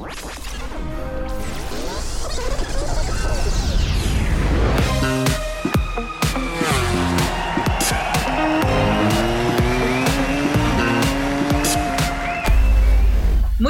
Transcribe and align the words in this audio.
Muy 0.00 0.14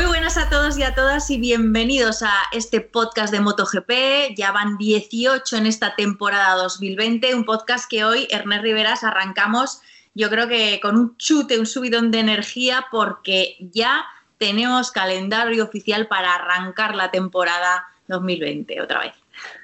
buenas 0.04 0.36
a 0.36 0.48
todos 0.48 0.78
y 0.78 0.84
a 0.84 0.94
todas 0.94 1.28
y 1.30 1.40
bienvenidos 1.40 2.22
a 2.22 2.32
este 2.52 2.80
podcast 2.80 3.32
de 3.32 3.40
MotoGP. 3.40 4.36
Ya 4.36 4.52
van 4.52 4.78
18 4.78 5.56
en 5.56 5.66
esta 5.66 5.96
temporada 5.96 6.54
2020, 6.54 7.34
un 7.34 7.44
podcast 7.44 7.90
que 7.90 8.04
hoy, 8.04 8.28
Ernest 8.30 8.62
Riveras, 8.62 9.02
arrancamos 9.02 9.80
yo 10.14 10.28
creo 10.28 10.48
que 10.48 10.80
con 10.80 10.96
un 10.96 11.16
chute, 11.16 11.58
un 11.58 11.66
subidón 11.66 12.10
de 12.10 12.18
energía 12.20 12.86
porque 12.90 13.56
ya 13.72 14.04
tenemos 14.40 14.90
calendario 14.90 15.62
oficial 15.62 16.08
para 16.08 16.34
arrancar 16.34 16.96
la 16.96 17.12
temporada 17.12 17.84
2020 18.08 18.80
otra 18.80 19.00
vez. 19.00 19.12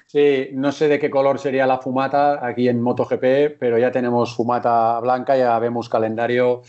Sí, 0.07 0.51
no 0.53 0.71
sé 0.71 0.87
de 0.87 1.01
qué 1.01 1.11
color 1.11 1.41
sería 1.41 1.67
la 1.67 1.79
fumata 1.79 2.47
aquí 2.47 2.69
en 2.69 2.81
MotoGP, 2.81 3.59
pero 3.59 3.79
ya 3.79 3.91
tenemos 3.91 4.37
fumata 4.37 5.01
blanca, 5.01 5.37
ya 5.37 5.59
vemos 5.59 5.89
calendario 5.89 6.63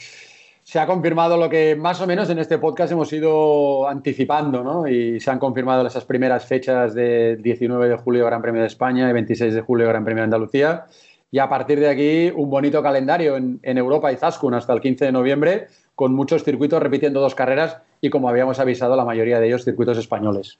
se 0.67 0.79
ha 0.79 0.85
confirmado 0.85 1.37
lo 1.37 1.49
que 1.49 1.77
más 1.77 2.01
o 2.01 2.07
menos 2.07 2.29
en 2.29 2.39
este 2.39 2.57
podcast 2.57 2.91
hemos 2.91 3.13
ido 3.13 3.87
anticipando, 3.87 4.65
¿no? 4.65 4.85
Y 4.85 5.17
se 5.21 5.31
han 5.31 5.39
confirmado 5.39 5.87
esas 5.87 6.03
primeras 6.03 6.45
fechas 6.45 6.93
de 6.93 7.37
19 7.37 7.87
de 7.87 7.95
julio 7.95 8.25
Gran 8.25 8.41
Premio 8.41 8.59
de 8.59 8.67
España 8.67 9.09
y 9.09 9.13
26 9.13 9.53
de 9.53 9.61
julio 9.61 9.87
Gran 9.87 10.03
Premio 10.03 10.23
de 10.23 10.25
Andalucía. 10.25 10.87
Y 11.31 11.39
a 11.39 11.47
partir 11.47 11.79
de 11.79 11.87
aquí, 11.87 12.33
un 12.35 12.49
bonito 12.49 12.83
calendario 12.83 13.37
en, 13.37 13.59
Europa 13.63 14.11
y 14.11 14.17
Zaskun 14.17 14.55
hasta 14.55 14.73
el 14.73 14.81
15 14.81 15.05
de 15.05 15.11
noviembre, 15.13 15.67
con 15.95 16.13
muchos 16.13 16.43
circuitos 16.43 16.83
repitiendo 16.83 17.21
dos 17.21 17.33
carreras 17.33 17.77
y, 18.01 18.09
como 18.09 18.29
habíamos 18.29 18.59
avisado, 18.59 18.95
la 18.95 19.05
mayoría 19.05 19.39
de 19.39 19.47
ellos 19.47 19.63
circuitos 19.63 19.97
españoles. 19.97 20.59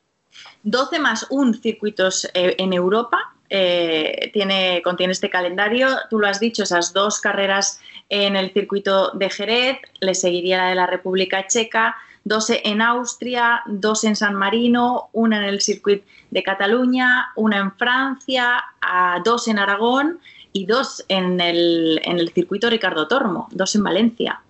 12 0.63 0.99
más 0.99 1.27
un 1.29 1.53
circuitos 1.53 2.25
eh, 2.33 2.55
en 2.57 2.73
Europa 2.73 3.33
eh, 3.49 4.29
tiene, 4.33 4.81
contiene 4.83 5.13
este 5.13 5.29
calendario. 5.29 5.88
Tú 6.09 6.19
lo 6.19 6.27
has 6.27 6.39
dicho, 6.39 6.63
esas 6.63 6.94
dos 6.94 7.21
carreras 7.21 7.79
en 8.09 8.35
el 8.35 8.52
circuito 8.52 9.11
de 9.11 9.29
Jerez, 9.29 9.77
le 9.99 10.16
seguiría 10.16 10.57
la 10.57 10.69
de 10.69 10.75
la 10.75 10.88
República 10.88 11.47
Checa, 11.47 11.95
dos 12.23 12.49
en 12.49 12.81
Austria, 12.81 13.61
dos 13.67 14.03
en 14.03 14.16
San 14.16 14.35
Marino, 14.35 15.09
una 15.13 15.38
en 15.38 15.45
el 15.45 15.61
circuito 15.61 16.05
de 16.29 16.44
Cataluña, 16.44 17.29
una 17.35 17.57
en 17.57 17.72
Francia, 17.73 18.63
dos 19.23 19.47
en 19.47 19.59
Aragón 19.59 20.19
y 20.51 20.66
dos 20.66 21.05
en 21.07 21.39
el, 21.39 22.01
en 22.03 22.19
el 22.19 22.29
circuito 22.29 22.69
Ricardo 22.69 23.07
Tormo, 23.07 23.47
dos 23.51 23.75
en 23.75 23.83
Valencia. 23.83 24.41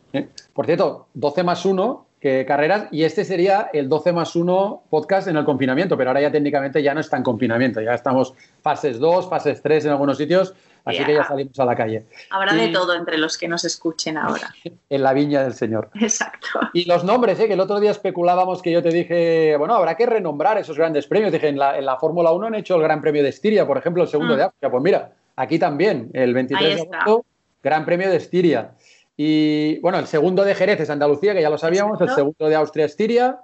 Por 0.54 0.66
cierto, 0.66 1.08
12 1.14 1.44
más 1.44 1.66
1 1.66 2.07
que 2.28 2.46
carreras 2.46 2.88
y 2.92 3.04
este 3.04 3.24
sería 3.24 3.70
el 3.72 3.88
12 3.88 4.12
más 4.12 4.36
1 4.36 4.84
podcast 4.90 5.30
en 5.30 5.38
el 5.38 5.46
confinamiento, 5.46 5.96
pero 5.96 6.10
ahora 6.10 6.22
ya 6.22 6.32
técnicamente 6.32 6.84
ya 6.84 6.94
no 6.94 7.00
está 7.00 7.16
en 7.16 7.24
confinamiento, 7.24 7.80
ya 7.80 7.94
estamos 7.94 8.34
fases 8.62 9.00
2, 9.00 9.30
fases 9.30 9.62
3 9.62 9.86
en 9.86 9.92
algunos 9.92 10.18
sitios, 10.18 10.54
así 10.84 11.06
que 11.06 11.14
ya 11.14 11.24
salimos 11.24 11.58
a 11.58 11.64
la 11.64 11.76
calle. 11.76 12.06
Habrá 12.30 12.54
de 12.54 12.68
todo 12.68 12.96
entre 12.96 13.18
los 13.18 13.38
que 13.38 13.48
nos 13.48 13.64
escuchen 13.64 14.18
ahora. 14.18 14.54
en 14.90 15.04
la 15.04 15.14
viña 15.14 15.44
del 15.44 15.54
Señor. 15.54 15.90
Exacto. 15.96 16.48
Y 16.74 16.84
los 16.84 17.06
nombres, 17.06 17.40
¿eh? 17.40 17.48
que 17.48 17.54
el 17.54 17.62
otro 17.62 17.80
día 17.80 17.92
especulábamos 17.92 18.62
que 18.62 18.72
yo 18.72 18.84
te 18.84 18.90
dije, 18.90 19.56
bueno, 19.58 19.76
habrá 19.76 19.96
que 19.96 20.06
renombrar 20.06 20.58
esos 20.58 20.78
grandes 20.78 21.08
premios. 21.08 21.32
Dije, 21.32 21.48
en 21.48 21.58
la, 21.58 21.78
en 21.78 21.86
la 21.86 21.96
Fórmula 21.96 22.32
1 22.32 22.48
han 22.48 22.56
hecho 22.56 22.76
el 22.76 22.82
Gran 22.82 23.00
Premio 23.00 23.24
de 23.24 23.30
Estiria, 23.30 23.66
por 23.66 23.78
ejemplo, 23.78 24.04
el 24.04 24.10
segundo 24.10 24.34
mm. 24.34 24.38
de 24.38 24.44
África. 24.44 24.70
Pues 24.70 24.84
mira, 24.84 25.12
aquí 25.38 25.58
también, 25.58 26.10
el 26.14 26.34
23 26.34 26.76
de 26.76 26.82
agosto, 26.82 27.26
Gran 27.64 27.86
Premio 27.86 28.10
de 28.10 28.18
Estiria. 28.18 28.72
Y 29.20 29.80
bueno, 29.80 29.98
el 29.98 30.06
segundo 30.06 30.46
de 30.46 30.54
Jerez 30.54 30.80
es 30.80 30.92
Andalucía, 30.92 31.34
que 31.34 31.42
ya 31.42 31.50
lo 31.50 31.58
sabíamos, 31.58 32.00
el 32.00 32.10
segundo 32.12 32.48
de 32.48 32.56
Austria 32.56 32.86
Estiria, 32.86 33.40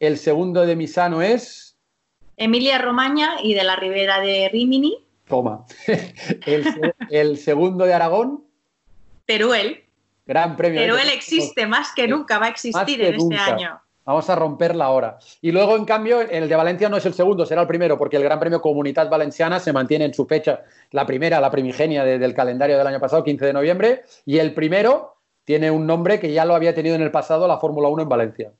el 0.00 0.16
segundo 0.16 0.64
de 0.64 0.74
Misano 0.74 1.20
es... 1.20 1.76
Emilia 2.38 2.78
Romagna 2.78 3.36
y 3.42 3.52
de 3.52 3.62
la 3.62 3.76
Ribera 3.76 4.20
de 4.20 4.48
Rimini. 4.50 5.06
Toma. 5.28 5.66
el, 7.10 7.36
segundo 7.36 7.84
de 7.84 7.92
Aragón. 7.92 8.44
Teruel. 9.26 9.84
Gran 10.24 10.56
premio. 10.56 10.80
Teruel 10.80 11.10
existe 11.10 11.66
más 11.66 11.92
que 11.94 12.08
nunca, 12.08 12.38
va 12.38 12.46
a 12.46 12.50
existir 12.50 13.02
en 13.02 13.16
este 13.16 13.36
año. 13.36 13.82
Vamos 14.06 14.30
a 14.30 14.36
romperla 14.36 14.86
ahora. 14.86 15.18
Y 15.42 15.52
luego, 15.52 15.76
en 15.76 15.84
cambio, 15.84 16.22
el 16.22 16.48
de 16.48 16.56
Valencia 16.56 16.88
no 16.88 16.96
es 16.96 17.04
el 17.04 17.12
segundo, 17.12 17.44
será 17.44 17.60
el 17.60 17.66
primero, 17.66 17.98
porque 17.98 18.16
el 18.16 18.22
Gran 18.22 18.40
Premio 18.40 18.62
Comunidad 18.62 19.10
Valenciana 19.10 19.60
se 19.60 19.70
mantiene 19.70 20.06
en 20.06 20.14
su 20.14 20.24
fecha, 20.24 20.62
la 20.92 21.04
primera, 21.04 21.38
la 21.40 21.50
primigenia 21.50 22.04
del 22.04 22.32
calendario 22.32 22.78
del 22.78 22.86
año 22.86 23.00
pasado, 23.00 23.22
15 23.22 23.44
de 23.44 23.52
noviembre, 23.52 24.04
y 24.24 24.38
el 24.38 24.54
primero 24.54 25.17
tiene 25.48 25.70
un 25.70 25.86
nombre 25.86 26.20
que 26.20 26.30
ya 26.30 26.44
lo 26.44 26.54
había 26.54 26.74
tenido 26.74 26.94
en 26.94 27.00
el 27.00 27.10
pasado 27.10 27.48
la 27.48 27.56
Fórmula 27.56 27.88
1 27.88 28.02
en 28.02 28.08
Valencia. 28.10 28.52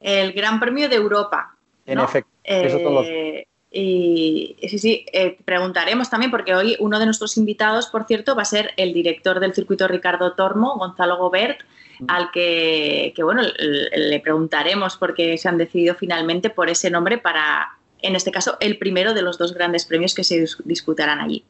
El 0.00 0.32
Gran 0.32 0.60
Premio 0.60 0.88
de 0.88 0.94
Europa. 0.94 1.56
En 1.84 1.98
efecto. 1.98 2.30
Eso 2.44 3.02
eh, 3.02 3.48
y 3.68 4.56
sí, 4.68 4.78
sí, 4.78 5.06
eh, 5.12 5.38
preguntaremos 5.44 6.08
también, 6.08 6.30
porque 6.30 6.54
hoy 6.54 6.76
uno 6.78 7.00
de 7.00 7.06
nuestros 7.06 7.36
invitados, 7.36 7.88
por 7.88 8.04
cierto, 8.04 8.36
va 8.36 8.42
a 8.42 8.44
ser 8.44 8.70
el 8.76 8.92
director 8.92 9.40
del 9.40 9.54
circuito 9.54 9.88
Ricardo 9.88 10.34
Tormo, 10.34 10.78
Gonzalo 10.78 11.16
Gobert, 11.16 11.62
mm. 11.98 12.04
al 12.06 12.30
que, 12.30 13.12
que, 13.16 13.24
bueno, 13.24 13.42
le 13.42 14.20
preguntaremos 14.20 14.96
por 14.98 15.14
qué 15.14 15.36
se 15.36 15.48
han 15.48 15.58
decidido 15.58 15.96
finalmente 15.96 16.48
por 16.48 16.70
ese 16.70 16.90
nombre 16.90 17.18
para, 17.18 17.76
en 18.02 18.14
este 18.14 18.30
caso, 18.30 18.56
el 18.60 18.78
primero 18.78 19.14
de 19.14 19.22
los 19.22 19.36
dos 19.36 19.52
grandes 19.52 19.84
premios 19.84 20.14
que 20.14 20.22
se 20.22 20.46
disputarán 20.62 21.18
allí. 21.18 21.44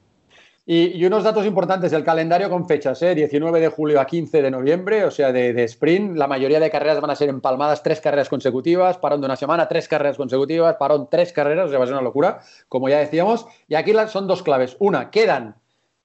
Y, 0.72 1.04
unos 1.04 1.24
datos 1.24 1.44
importantes, 1.46 1.92
el 1.92 2.04
calendario 2.04 2.48
con 2.48 2.64
fechas, 2.64 3.02
¿eh? 3.02 3.12
19 3.12 3.58
de 3.58 3.66
julio 3.70 4.00
a 4.00 4.06
15 4.06 4.40
de 4.40 4.52
noviembre, 4.52 5.04
o 5.04 5.10
sea, 5.10 5.32
de, 5.32 5.64
sprint. 5.64 6.16
La 6.16 6.28
mayoría 6.28 6.60
de 6.60 6.70
carreras 6.70 7.00
van 7.00 7.10
a 7.10 7.16
ser 7.16 7.28
empalmadas, 7.28 7.82
tres 7.82 8.00
carreras 8.00 8.28
consecutivas, 8.28 8.96
parón 8.96 9.20
de 9.20 9.24
una 9.24 9.34
semana, 9.34 9.66
tres 9.66 9.88
carreras 9.88 10.16
consecutivas, 10.16 10.76
parón 10.76 11.08
tres 11.10 11.32
carreras, 11.32 11.66
o 11.66 11.70
sea, 11.70 11.78
va 11.78 11.86
a 11.86 11.88
ser 11.88 11.94
una 11.94 12.04
locura, 12.04 12.38
como 12.68 12.88
ya 12.88 13.00
decíamos. 13.00 13.46
Y 13.66 13.74
aquí 13.74 13.92
son 14.06 14.28
dos 14.28 14.44
claves. 14.44 14.76
Una, 14.78 15.10
quedan 15.10 15.56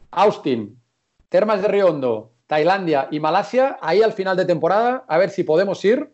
Austin, 0.10 0.82
Termas 1.30 1.62
de 1.62 1.68
Río 1.68 1.86
Hondo, 1.86 2.32
Tailandia 2.48 3.08
y 3.12 3.20
Malasia, 3.20 3.78
ahí 3.82 4.02
al 4.02 4.14
final 4.14 4.36
de 4.36 4.46
temporada, 4.46 5.06
a 5.08 5.20
ver 5.20 5.30
si 5.30 5.44
podemos 5.44 5.86
ir 5.86 6.10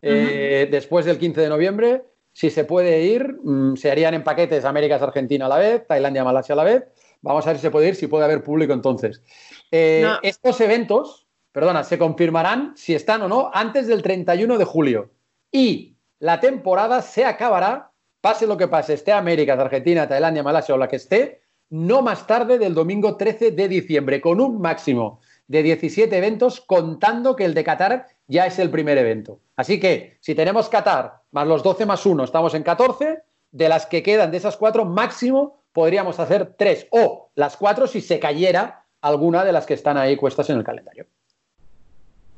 eh, 0.00 0.66
después 0.70 1.04
del 1.04 1.18
15 1.18 1.38
de 1.38 1.48
noviembre. 1.50 2.04
Si 2.32 2.48
se 2.48 2.64
puede 2.64 3.02
ir, 3.02 3.36
mm, 3.42 3.76
se 3.76 3.90
harían 3.90 4.14
en 4.14 4.24
paquetes 4.24 4.64
Américas, 4.64 5.02
Argentina 5.02 5.44
a 5.44 5.48
la 5.50 5.58
vez, 5.58 5.86
Tailandia, 5.86 6.24
Malasia 6.24 6.54
a 6.54 6.56
la 6.56 6.64
vez 6.64 6.84
Vamos 7.22 7.46
a 7.46 7.50
ver 7.50 7.56
si 7.58 7.62
se 7.62 7.70
puede 7.70 7.88
ir, 7.88 7.96
si 7.96 8.06
puede 8.06 8.24
haber 8.24 8.42
público 8.42 8.72
entonces. 8.72 9.22
Eh, 9.70 10.06
estos 10.22 10.60
eventos, 10.60 11.26
perdona, 11.52 11.84
se 11.84 11.98
confirmarán 11.98 12.72
si 12.76 12.94
están 12.94 13.22
o 13.22 13.28
no 13.28 13.50
antes 13.52 13.86
del 13.86 14.02
31 14.02 14.58
de 14.58 14.64
julio. 14.64 15.10
Y 15.52 15.96
la 16.18 16.40
temporada 16.40 17.02
se 17.02 17.24
acabará, 17.24 17.92
pase 18.20 18.46
lo 18.46 18.56
que 18.56 18.68
pase, 18.68 18.94
esté 18.94 19.12
América, 19.12 19.54
Argentina, 19.54 20.08
Tailandia, 20.08 20.42
Malasia 20.42 20.74
o 20.74 20.78
la 20.78 20.88
que 20.88 20.96
esté, 20.96 21.42
no 21.70 22.02
más 22.02 22.26
tarde 22.26 22.58
del 22.58 22.74
domingo 22.74 23.16
13 23.16 23.52
de 23.52 23.68
diciembre, 23.68 24.20
con 24.20 24.40
un 24.40 24.60
máximo 24.60 25.20
de 25.46 25.62
17 25.62 26.16
eventos, 26.16 26.60
contando 26.60 27.36
que 27.36 27.44
el 27.44 27.54
de 27.54 27.64
Qatar 27.64 28.06
ya 28.26 28.46
es 28.46 28.58
el 28.58 28.70
primer 28.70 28.98
evento. 28.98 29.40
Así 29.56 29.78
que 29.78 30.18
si 30.20 30.34
tenemos 30.34 30.68
Qatar 30.68 31.22
más 31.32 31.46
los 31.46 31.62
12 31.62 31.86
más 31.86 32.04
1, 32.06 32.24
estamos 32.24 32.54
en 32.54 32.62
14, 32.62 33.22
de 33.52 33.68
las 33.68 33.86
que 33.86 34.02
quedan 34.02 34.30
de 34.30 34.36
esas 34.36 34.56
cuatro, 34.56 34.84
máximo 34.84 35.59
podríamos 35.72 36.18
hacer 36.20 36.54
tres 36.56 36.86
o 36.90 37.30
las 37.34 37.56
cuatro 37.56 37.86
si 37.86 38.00
se 38.00 38.18
cayera 38.18 38.84
alguna 39.00 39.44
de 39.44 39.52
las 39.52 39.66
que 39.66 39.74
están 39.74 39.96
ahí 39.96 40.16
cuestas 40.16 40.50
en 40.50 40.58
el 40.58 40.64
calendario. 40.64 41.06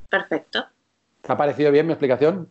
Perfecto. 0.09 0.65
¿Te 1.21 1.31
ha 1.31 1.37
parecido 1.37 1.71
bien 1.71 1.87
mi 1.87 1.93
explicación? 1.93 2.49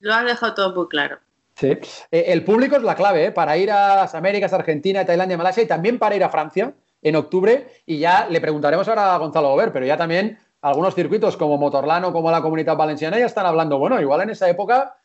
Lo 0.00 0.14
has 0.14 0.24
dejado 0.24 0.54
todo 0.54 0.74
muy 0.74 0.88
claro. 0.88 1.18
Sí. 1.54 1.78
Eh, 2.10 2.24
el 2.28 2.44
público 2.44 2.76
es 2.76 2.82
la 2.82 2.94
clave 2.94 3.26
¿eh? 3.26 3.32
para 3.32 3.56
ir 3.56 3.70
a 3.70 3.96
las 3.96 4.14
Américas, 4.14 4.52
Argentina, 4.52 5.04
Tailandia, 5.04 5.38
Malasia 5.38 5.62
y 5.62 5.66
también 5.66 5.98
para 5.98 6.14
ir 6.14 6.22
a 6.22 6.28
Francia 6.28 6.74
en 7.02 7.16
octubre. 7.16 7.68
Y 7.86 7.98
ya 7.98 8.26
le 8.28 8.40
preguntaremos 8.40 8.86
ahora 8.88 9.14
a 9.14 9.18
Gonzalo 9.18 9.48
Gober, 9.48 9.72
pero 9.72 9.86
ya 9.86 9.96
también 9.96 10.38
algunos 10.60 10.94
circuitos 10.94 11.36
como 11.36 11.56
Motorlano, 11.56 12.12
como 12.12 12.30
la 12.30 12.42
Comunidad 12.42 12.76
Valenciana, 12.76 13.18
ya 13.18 13.26
están 13.26 13.46
hablando, 13.46 13.78
bueno, 13.78 14.00
igual 14.00 14.22
en 14.22 14.30
esa 14.30 14.48
época 14.48 14.96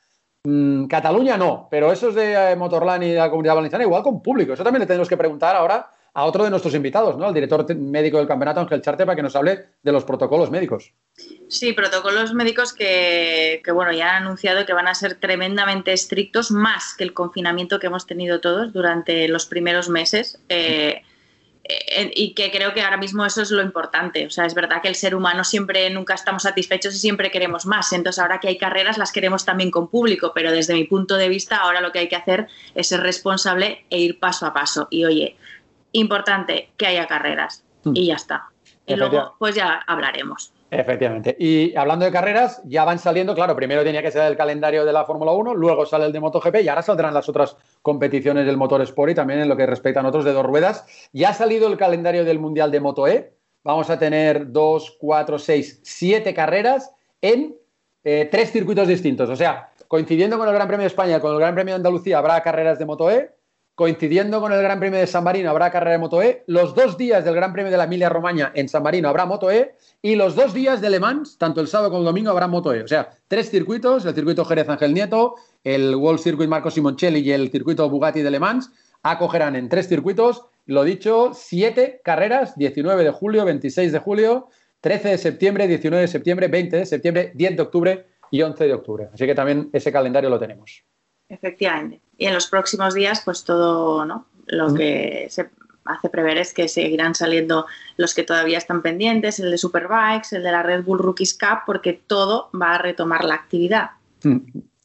Mm, 0.44 0.88
Cataluña 0.88 1.38
no, 1.38 1.68
pero 1.70 1.92
esos 1.92 2.16
de 2.16 2.34
eh, 2.34 2.56
Motorland 2.56 3.04
y 3.04 3.10
de 3.10 3.18
la 3.18 3.30
Comunidad 3.30 3.56
Valenciana 3.56 3.86
igual 3.86 4.04
con 4.04 4.22
público. 4.22 4.54
Eso 4.54 4.64
también 4.64 4.82
le 4.82 4.88
tenemos 4.88 5.08
que 5.08 5.18
preguntar 5.18 5.56
ahora 5.56 5.90
a 6.14 6.26
otro 6.26 6.44
de 6.44 6.50
nuestros 6.50 6.74
invitados, 6.76 7.18
¿no? 7.18 7.26
Al 7.26 7.34
director 7.34 7.74
médico 7.76 8.18
del 8.18 8.28
campeonato, 8.28 8.60
Ángel 8.60 8.82
Charte, 8.82 9.06
para 9.06 9.16
que 9.16 9.22
nos 9.22 9.36
hable 9.36 9.68
de 9.82 9.92
los 9.92 10.04
protocolos 10.04 10.52
médicos. 10.52 10.94
Sí, 11.48 11.72
protocolos 11.72 12.34
médicos 12.34 12.74
que, 12.74 13.62
bueno, 13.74 13.94
ya 13.94 14.18
han 14.18 14.24
anunciado 14.24 14.66
que 14.66 14.74
van 14.74 14.90
a 14.90 14.94
ser 14.94 15.16
tremendamente 15.16 15.94
estrictos, 15.94 16.52
más 16.52 16.96
que 16.98 17.06
el 17.06 17.14
confinamiento 17.14 17.80
que 17.80 17.88
hemos 17.88 18.08
tenido 18.08 18.42
todos 18.42 18.74
durante 18.74 19.28
los 19.30 19.46
primeros 19.46 19.88
meses. 19.88 20.44
Eh, 20.50 21.02
y 21.64 22.34
que 22.34 22.52
creo 22.52 22.74
que 22.74 22.82
ahora 22.82 22.98
mismo 22.98 23.26
eso 23.26 23.42
es 23.42 23.52
lo 23.52 23.62
importante. 23.62 24.26
O 24.26 24.30
sea, 24.30 24.46
es 24.46 24.54
verdad 24.54 24.82
que 24.82 24.88
el 24.88 24.96
ser 24.96 25.16
humano 25.16 25.44
siempre, 25.44 25.90
nunca 25.90 26.16
estamos 26.16 26.44
satisfechos 26.44 26.96
y 26.96 26.98
siempre 26.98 27.32
queremos 27.32 27.66
más. 27.66 27.94
Entonces, 27.94 28.20
ahora 28.20 28.40
que 28.40 28.48
hay 28.48 28.58
carreras, 28.58 28.98
las 28.98 29.12
queremos 29.12 29.46
también 29.46 29.72
con 29.72 29.88
público, 29.88 30.32
pero 30.34 30.52
desde 30.52 30.74
mi 30.74 30.86
punto 30.86 31.18
de 31.18 31.30
vista, 31.30 31.58
ahora 31.58 31.82
lo 31.82 31.92
que 31.92 32.00
hay 32.00 32.10
que 32.10 32.16
hacer 32.16 32.48
es 32.76 32.88
ser 32.88 33.02
responsable 33.02 33.86
e 33.90 34.00
ir 34.00 34.20
paso 34.20 34.46
a 34.46 34.54
paso. 34.54 34.88
Y 34.90 35.06
oye, 35.06 35.38
importante 35.92 36.72
que 36.78 36.88
haya 36.88 37.08
carreras. 37.08 37.64
Hmm. 37.84 37.96
Y 37.96 38.08
ya 38.08 38.16
está. 38.16 38.50
Y 38.86 38.96
luego, 38.96 39.36
pues 39.40 39.56
ya 39.56 39.84
hablaremos. 39.88 40.52
Efectivamente. 40.74 41.36
Y 41.38 41.76
hablando 41.76 42.06
de 42.06 42.14
carreras, 42.14 42.62
ya 42.64 42.86
van 42.86 42.98
saliendo, 42.98 43.36
claro, 43.36 43.58
primero 43.58 43.84
tenía 43.84 44.02
que 44.02 44.10
ser 44.10 44.24
el 44.24 44.38
calendario 44.38 44.86
de 44.86 44.94
la 44.94 45.04
Fórmula 45.04 45.34
1, 45.34 45.54
luego 45.54 45.86
sale 45.86 46.06
el 46.06 46.14
de 46.14 46.22
MotoGP 46.22 46.62
y 46.64 46.70
ahora 46.70 46.82
saldrán 46.82 47.14
las 47.14 47.28
otras 47.28 47.58
competiciones 47.82 48.46
del 48.46 48.56
motor 48.56 48.82
Sport 48.82 49.12
y 49.12 49.16
también 49.16 49.42
en 49.42 49.50
lo 49.50 49.58
que 49.58 49.66
respecta 49.66 50.00
a 50.00 50.08
otros 50.08 50.24
de 50.24 50.32
dos 50.32 50.46
ruedas. 50.46 50.86
Ya 51.12 51.30
ha 51.30 51.34
salido 51.34 51.68
el 51.68 51.76
calendario 51.76 52.24
del 52.24 52.40
Mundial 52.40 52.72
de 52.72 52.80
Moto 52.80 53.06
E. 53.06 53.34
Vamos 53.66 53.90
a 53.90 54.00
tener 54.00 54.50
dos, 54.54 54.96
cuatro, 54.98 55.38
seis, 55.38 55.82
siete 55.84 56.34
carreras 56.34 56.94
en 57.22 57.54
eh, 58.06 58.30
tres 58.32 58.54
circuitos 58.54 58.88
distintos. 58.88 59.30
O 59.30 59.36
sea, 59.36 59.72
coincidiendo 59.90 60.38
con 60.38 60.48
el 60.48 60.54
Gran 60.54 60.70
Premio 60.70 60.84
de 60.84 60.88
España, 60.88 61.20
con 61.20 61.34
el 61.34 61.40
Gran 61.40 61.54
Premio 61.54 61.74
de 61.74 61.80
Andalucía, 61.80 62.18
habrá 62.18 62.42
carreras 62.42 62.80
de 62.80 62.86
Moto 62.86 63.12
E 63.12 63.36
Coincidiendo 63.82 64.40
con 64.42 64.54
el 64.54 64.62
Gran 64.62 64.80
Premio 64.80 65.00
de 65.00 65.08
San 65.08 65.24
Marino 65.24 65.50
habrá 65.50 65.72
carrera 65.72 65.94
de 65.94 65.98
Moto 65.98 66.22
E. 66.22 66.44
Los 66.46 66.76
dos 66.76 67.00
días 67.00 67.26
del 67.26 67.34
Gran 67.34 67.52
Premio 67.52 67.72
de 67.72 67.78
la 67.78 67.86
Emilia 67.86 68.10
Romagna 68.10 68.52
en 68.54 68.70
San 68.70 68.84
Marino 68.84 69.10
habrá 69.10 69.26
Moto 69.26 69.50
E. 69.50 69.74
Y 70.04 70.14
los 70.14 70.36
dos 70.36 70.54
días 70.54 70.82
de 70.82 70.92
Le 70.92 71.00
Mans, 71.00 71.40
tanto 71.40 71.62
el 71.62 71.68
sábado 71.68 71.90
como 71.90 72.02
el 72.02 72.06
domingo, 72.06 72.30
habrá 72.30 72.46
Moto 72.48 72.76
E. 72.76 72.84
O 72.84 72.88
sea, 72.88 73.10
tres 73.28 73.50
circuitos, 73.50 74.06
el 74.06 74.14
circuito 74.14 74.46
Jerez 74.46 74.70
Ángel 74.70 74.94
Nieto, 74.94 75.34
el 75.64 75.96
World 75.96 76.20
Circuit 76.20 76.48
Marco 76.48 76.70
Simoncelli 76.70 77.22
y 77.22 77.32
el 77.32 77.50
circuito 77.50 77.90
Bugatti 77.90 78.22
de 78.22 78.30
Le 78.30 78.40
Mans, 78.40 78.72
acogerán 79.02 79.56
en 79.56 79.68
tres 79.68 79.88
circuitos, 79.88 80.46
lo 80.68 80.84
dicho, 80.84 81.32
siete 81.34 82.02
carreras, 82.04 82.56
19 82.60 83.04
de 83.04 83.10
julio, 83.10 83.46
26 83.46 83.92
de 83.92 83.98
julio, 83.98 84.50
13 84.82 85.10
de 85.10 85.18
septiembre, 85.18 85.68
19 85.68 86.02
de 86.02 86.08
septiembre, 86.08 86.48
20 86.50 86.78
de 86.78 86.86
septiembre, 86.86 87.32
10 87.34 87.56
de 87.56 87.62
octubre 87.64 88.06
y 88.30 88.44
11 88.44 88.64
de 88.64 88.74
octubre. 88.76 89.10
Así 89.12 89.26
que 89.26 89.34
también 89.34 89.72
ese 89.74 89.92
calendario 89.92 90.30
lo 90.30 90.38
tenemos. 90.38 90.84
Efectivamente 91.28 92.11
y 92.22 92.28
en 92.28 92.36
los 92.36 92.46
próximos 92.46 92.94
días, 92.94 93.24
pues 93.26 93.44
todo, 93.44 94.06
¿no? 94.06 94.28
Lo 94.46 94.76
que 94.76 95.26
se 95.32 95.50
hace 95.86 96.08
prever 96.08 96.38
es 96.38 96.54
que 96.54 96.68
seguirán 96.68 97.16
saliendo 97.16 97.66
los 97.98 98.14
que 98.14 98.22
todavía 98.22 98.60
están 98.60 98.84
pendientes, 98.84 99.40
el 99.40 99.50
de 99.50 99.58
Superbikes, 99.58 100.36
el 100.36 100.44
de 100.44 100.52
la 100.52 100.62
Red 100.62 100.84
Bull 100.84 101.00
Rookies 101.00 101.34
Cup, 101.34 101.62
porque 101.66 101.94
todo 102.06 102.52
va 102.54 102.76
a 102.76 102.78
retomar 102.78 103.26
la 103.26 103.34
actividad. 103.34 103.90
Mm, 104.22 104.38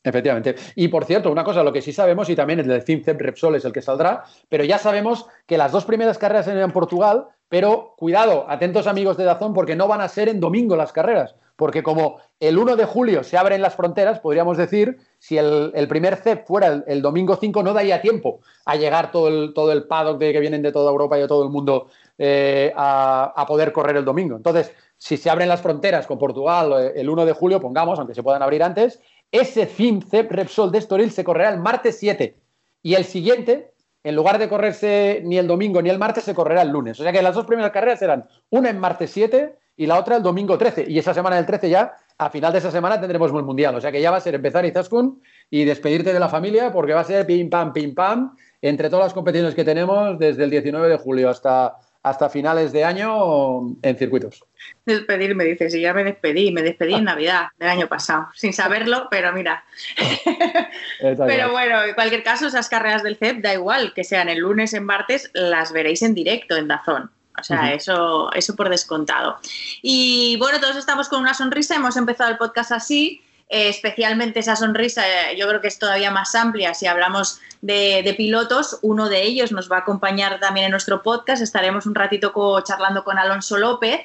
efectivamente. 0.02 0.56
Y 0.76 0.88
por 0.88 1.04
cierto, 1.04 1.30
una 1.30 1.44
cosa, 1.44 1.62
lo 1.62 1.74
que 1.74 1.82
sí 1.82 1.92
sabemos, 1.92 2.30
y 2.30 2.36
también 2.36 2.60
el 2.60 2.68
de 2.68 2.80
FinCEP 2.80 3.20
Repsol 3.20 3.56
es 3.56 3.66
el 3.66 3.72
que 3.72 3.82
saldrá, 3.82 4.24
pero 4.48 4.64
ya 4.64 4.78
sabemos 4.78 5.26
que 5.46 5.58
las 5.58 5.72
dos 5.72 5.84
primeras 5.84 6.16
carreras 6.16 6.48
en 6.48 6.72
Portugal, 6.72 7.26
pero 7.48 7.94
cuidado, 7.96 8.46
atentos 8.48 8.86
amigos 8.86 9.16
de 9.16 9.24
Dazón, 9.24 9.54
porque 9.54 9.76
no 9.76 9.88
van 9.88 10.00
a 10.00 10.08
ser 10.08 10.28
en 10.28 10.40
domingo 10.40 10.76
las 10.76 10.92
carreras, 10.92 11.36
porque 11.56 11.82
como 11.82 12.18
el 12.40 12.58
1 12.58 12.76
de 12.76 12.84
julio 12.84 13.24
se 13.24 13.38
abren 13.38 13.62
las 13.62 13.74
fronteras, 13.74 14.20
podríamos 14.20 14.58
decir, 14.58 14.98
si 15.18 15.38
el, 15.38 15.86
primer 15.88 16.16
CEP 16.16 16.46
fuera 16.46 16.84
el, 16.86 17.02
domingo 17.02 17.36
5, 17.36 17.62
no 17.62 17.72
daría 17.72 18.02
tiempo 18.02 18.40
a 18.64 18.76
llegar 18.76 19.10
todo 19.10 19.28
el, 19.28 19.54
todo 19.54 19.72
el 19.72 19.84
paddock 19.84 20.18
de 20.18 20.32
que 20.32 20.40
vienen 20.40 20.62
de 20.62 20.72
toda 20.72 20.90
Europa 20.90 21.16
y 21.16 21.22
de 21.22 21.28
todo 21.28 21.44
el 21.44 21.50
mundo 21.50 21.86
eh, 22.18 22.72
a, 22.76 23.44
poder 23.48 23.72
correr 23.72 23.96
el 23.96 24.04
domingo. 24.04 24.36
Entonces, 24.36 24.72
si 24.98 25.16
se 25.16 25.30
abren 25.30 25.48
las 25.48 25.62
fronteras 25.62 26.06
con 26.06 26.18
Portugal 26.18 26.72
eh, 26.78 26.92
el 26.96 27.08
1 27.08 27.24
de 27.24 27.32
julio, 27.32 27.60
pongamos, 27.60 27.98
aunque 27.98 28.14
se 28.14 28.22
puedan 28.22 28.42
abrir 28.42 28.62
antes, 28.62 29.00
ese 29.30 29.66
FIM 29.66 30.02
CEP 30.02 30.30
Repsol 30.32 30.70
de 30.70 30.78
Estoril 30.78 31.10
se 31.10 31.24
correrá 31.24 31.50
el 31.50 31.58
martes 31.58 31.98
7 31.98 32.36
y 32.82 32.94
el 32.94 33.04
siguiente, 33.04 33.72
en 34.06 34.14
lugar 34.14 34.38
de 34.38 34.48
correrse 34.48 35.20
ni 35.24 35.36
el 35.36 35.48
domingo 35.48 35.82
ni 35.82 35.90
el 35.90 35.98
martes, 35.98 36.22
se 36.22 36.32
correrá 36.32 36.62
el 36.62 36.68
lunes. 36.68 37.00
O 37.00 37.02
sea 37.02 37.10
que 37.10 37.20
las 37.20 37.34
dos 37.34 37.44
primeras 37.44 37.72
carreras 37.72 37.98
serán 37.98 38.28
una 38.50 38.70
en 38.70 38.78
martes 38.78 39.10
7 39.10 39.56
y 39.76 39.86
la 39.86 39.98
otra 39.98 40.18
el 40.18 40.22
domingo 40.22 40.56
13. 40.56 40.84
Y 40.88 40.96
esa 40.96 41.12
semana 41.12 41.34
del 41.34 41.44
13 41.44 41.68
ya, 41.68 41.92
a 42.16 42.30
final 42.30 42.52
de 42.52 42.60
esa 42.60 42.70
semana 42.70 43.00
tendremos 43.00 43.32
el 43.32 43.42
Mundial. 43.42 43.74
O 43.74 43.80
sea 43.80 43.90
que 43.90 44.00
ya 44.00 44.12
va 44.12 44.18
a 44.18 44.20
ser 44.20 44.36
empezar 44.36 44.64
Izaskun 44.64 45.20
y 45.50 45.64
despedirte 45.64 46.12
de 46.12 46.20
la 46.20 46.28
familia 46.28 46.70
porque 46.72 46.94
va 46.94 47.00
a 47.00 47.04
ser 47.04 47.26
pim 47.26 47.50
pam, 47.50 47.72
pim 47.72 47.96
pam, 47.96 48.36
entre 48.62 48.88
todas 48.90 49.06
las 49.06 49.12
competiciones 49.12 49.56
que 49.56 49.64
tenemos 49.64 50.16
desde 50.20 50.44
el 50.44 50.50
19 50.50 50.88
de 50.88 50.98
julio 50.98 51.28
hasta, 51.28 51.74
hasta 52.06 52.30
finales 52.30 52.70
de 52.70 52.84
año 52.84 53.62
en 53.82 53.96
circuitos. 53.96 54.44
Despedirme, 54.84 55.42
dices, 55.42 55.74
y 55.74 55.80
ya 55.80 55.92
me 55.92 56.04
despedí, 56.04 56.52
me 56.52 56.62
despedí 56.62 56.94
en 56.94 57.02
Navidad 57.02 57.48
del 57.58 57.68
año 57.68 57.88
pasado, 57.88 58.28
sin 58.32 58.52
saberlo, 58.52 59.08
pero 59.10 59.32
mira. 59.32 59.64
pero 61.00 61.50
bueno, 61.50 61.82
en 61.82 61.94
cualquier 61.94 62.22
caso, 62.22 62.46
esas 62.46 62.68
carreras 62.68 63.02
del 63.02 63.16
CEP 63.16 63.42
da 63.42 63.54
igual, 63.54 63.92
que 63.92 64.04
sean 64.04 64.28
el 64.28 64.38
lunes 64.38 64.72
en 64.72 64.84
martes, 64.84 65.32
las 65.34 65.72
veréis 65.72 66.00
en 66.02 66.14
directo 66.14 66.56
en 66.56 66.68
Dazón. 66.68 67.10
O 67.38 67.42
sea, 67.42 67.74
eso, 67.74 68.32
eso 68.32 68.54
por 68.54 68.70
descontado. 68.70 69.38
Y 69.82 70.36
bueno, 70.38 70.60
todos 70.60 70.76
estamos 70.76 71.08
con 71.08 71.20
una 71.20 71.34
sonrisa, 71.34 71.74
hemos 71.74 71.96
empezado 71.96 72.30
el 72.30 72.38
podcast 72.38 72.70
así. 72.70 73.20
Eh, 73.48 73.68
especialmente 73.68 74.40
esa 74.40 74.56
sonrisa, 74.56 75.06
eh, 75.06 75.36
yo 75.36 75.46
creo 75.46 75.60
que 75.60 75.68
es 75.68 75.78
todavía 75.78 76.10
más 76.10 76.34
amplia. 76.34 76.74
Si 76.74 76.86
hablamos 76.86 77.40
de, 77.60 78.14
pilotos, 78.16 78.78
uno 78.82 79.08
de 79.08 79.22
ellos 79.22 79.52
nos 79.52 79.70
va 79.70 79.76
a 79.76 79.80
acompañar 79.80 80.40
también 80.40 80.66
en 80.66 80.70
nuestro 80.72 81.02
podcast. 81.02 81.42
Estaremos 81.42 81.86
un 81.86 81.94
ratito 81.94 82.32
charlando 82.64 83.04
con 83.04 83.18
Alonso 83.18 83.56
López. 83.56 84.00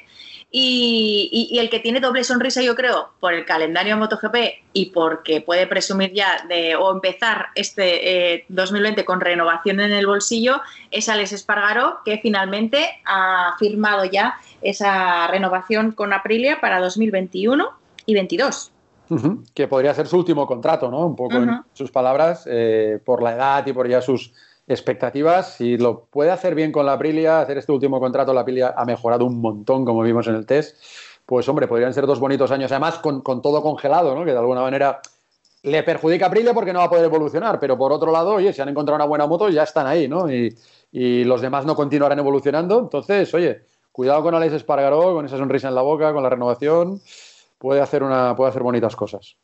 Y, 0.54 1.58
el 1.60 1.70
que 1.70 1.80
tiene 1.80 2.02
doble 2.02 2.26
sonrisa, 2.26 2.62
yo 2.62 2.76
creo, 2.76 3.14
por 3.22 3.34
el 3.34 3.46
calendario 3.46 3.96
MotoGP 3.96 4.36
y 4.74 4.88
porque 4.88 5.40
puede 5.40 5.66
presumir 5.66 6.12
ya 6.12 6.44
de 6.50 6.76
o 6.76 6.92
empezar 6.92 7.48
este 7.56 8.46
2020 8.50 9.00
eh, 9.00 9.06
con 9.06 9.22
renovación 9.22 9.80
en 9.80 9.94
el 9.94 10.06
bolsillo, 10.06 10.62
es 10.92 11.08
Alex 11.08 11.32
Espargaró, 11.32 12.00
que 12.04 12.20
finalmente 12.22 13.02
ha 13.06 13.56
firmado 13.60 14.04
ya 14.04 14.42
esa 14.62 15.26
renovación 15.28 15.94
con 15.94 16.12
Aprilia 16.12 16.60
para 16.60 16.82
2021 16.82 17.72
y 18.06 18.14
22. 18.14 18.74
Que 19.54 19.68
podría 19.68 19.94
ser 19.94 20.08
su 20.08 20.18
último 20.18 20.48
contrato, 20.48 20.90
¿no? 20.90 21.06
Un 21.06 21.16
poco 21.16 21.36
en 21.36 21.62
sus 21.74 21.92
palabras, 21.92 22.48
eh, 22.50 23.00
por 23.04 23.22
la 23.22 23.34
edad 23.34 23.66
y 23.68 23.74
por 23.74 23.88
ya 23.88 24.02
sus 24.02 24.34
expectativas. 24.68 25.56
Si 25.56 25.78
lo 25.78 26.06
puede 26.06 26.32
hacer 26.32 26.56
bien 26.56 26.72
con 26.72 26.86
la 26.86 26.94
Aprilia, 26.94 27.42
hacer 27.42 27.58
este 27.58 27.72
último 27.72 28.00
contrato, 28.00 28.34
la 28.34 28.42
Aprilia 28.42 28.74
ha 28.76 28.86
mejorado 28.86 29.26
un 29.26 29.42
montón, 29.42 29.86
como 29.86 30.02
vimos 30.02 30.28
en 30.28 30.36
el 30.36 30.46
test. 30.46 30.78
Pues 31.26 31.48
hombre, 31.50 31.68
podrían 31.68 31.94
ser 31.94 32.06
dos 32.06 32.20
bonitos 32.20 32.52
años, 32.52 32.72
además 32.72 33.00
con, 33.00 33.24
todo 33.42 33.62
congelado, 33.62 34.16
¿no? 34.16 34.26
Que 34.26 34.32
de 34.32 34.38
alguna 34.38 34.62
manera 34.62 35.02
le 35.64 35.84
perjudica 35.84 36.26
a 36.26 36.28
Aprilia 36.30 36.54
porque 36.54 36.74
no 36.74 36.80
va 36.80 36.86
a 36.86 36.90
poder 36.90 37.06
evolucionar, 37.06 37.60
pero 37.60 37.78
por 37.78 37.92
otro 37.92 38.12
lado, 38.12 38.34
oye, 38.34 38.52
si 38.52 38.62
han 38.62 38.70
encontrado 38.70 38.96
una 38.96 39.06
buena 39.06 39.28
moto, 39.28 39.50
ya 39.50 39.64
están 39.64 39.88
ahí, 39.88 40.08
¿no? 40.08 40.32
Y, 40.32 40.56
los 40.94 41.40
demás 41.40 41.66
no 41.66 41.74
continuarán 41.74 42.20
evolucionando. 42.20 42.80
Entonces, 42.80 43.34
oye, 43.34 43.62
cuidado 43.94 44.24
con 44.24 44.36
Alex 44.36 44.56
Espargaró, 44.56 45.14
con 45.14 45.26
esa 45.26 45.38
sonrisa 45.38 45.70
en 45.70 45.76
la 45.76 45.82
boca, 45.82 46.12
con 46.12 46.22
la 46.22 46.30
renovación, 46.30 47.00
puede 47.62 47.80
hacer, 47.80 48.02
una, 48.02 48.36
puede 48.36 48.50
hacer 48.50 48.64
bonitas 48.64 48.96
cosas. 48.96 49.38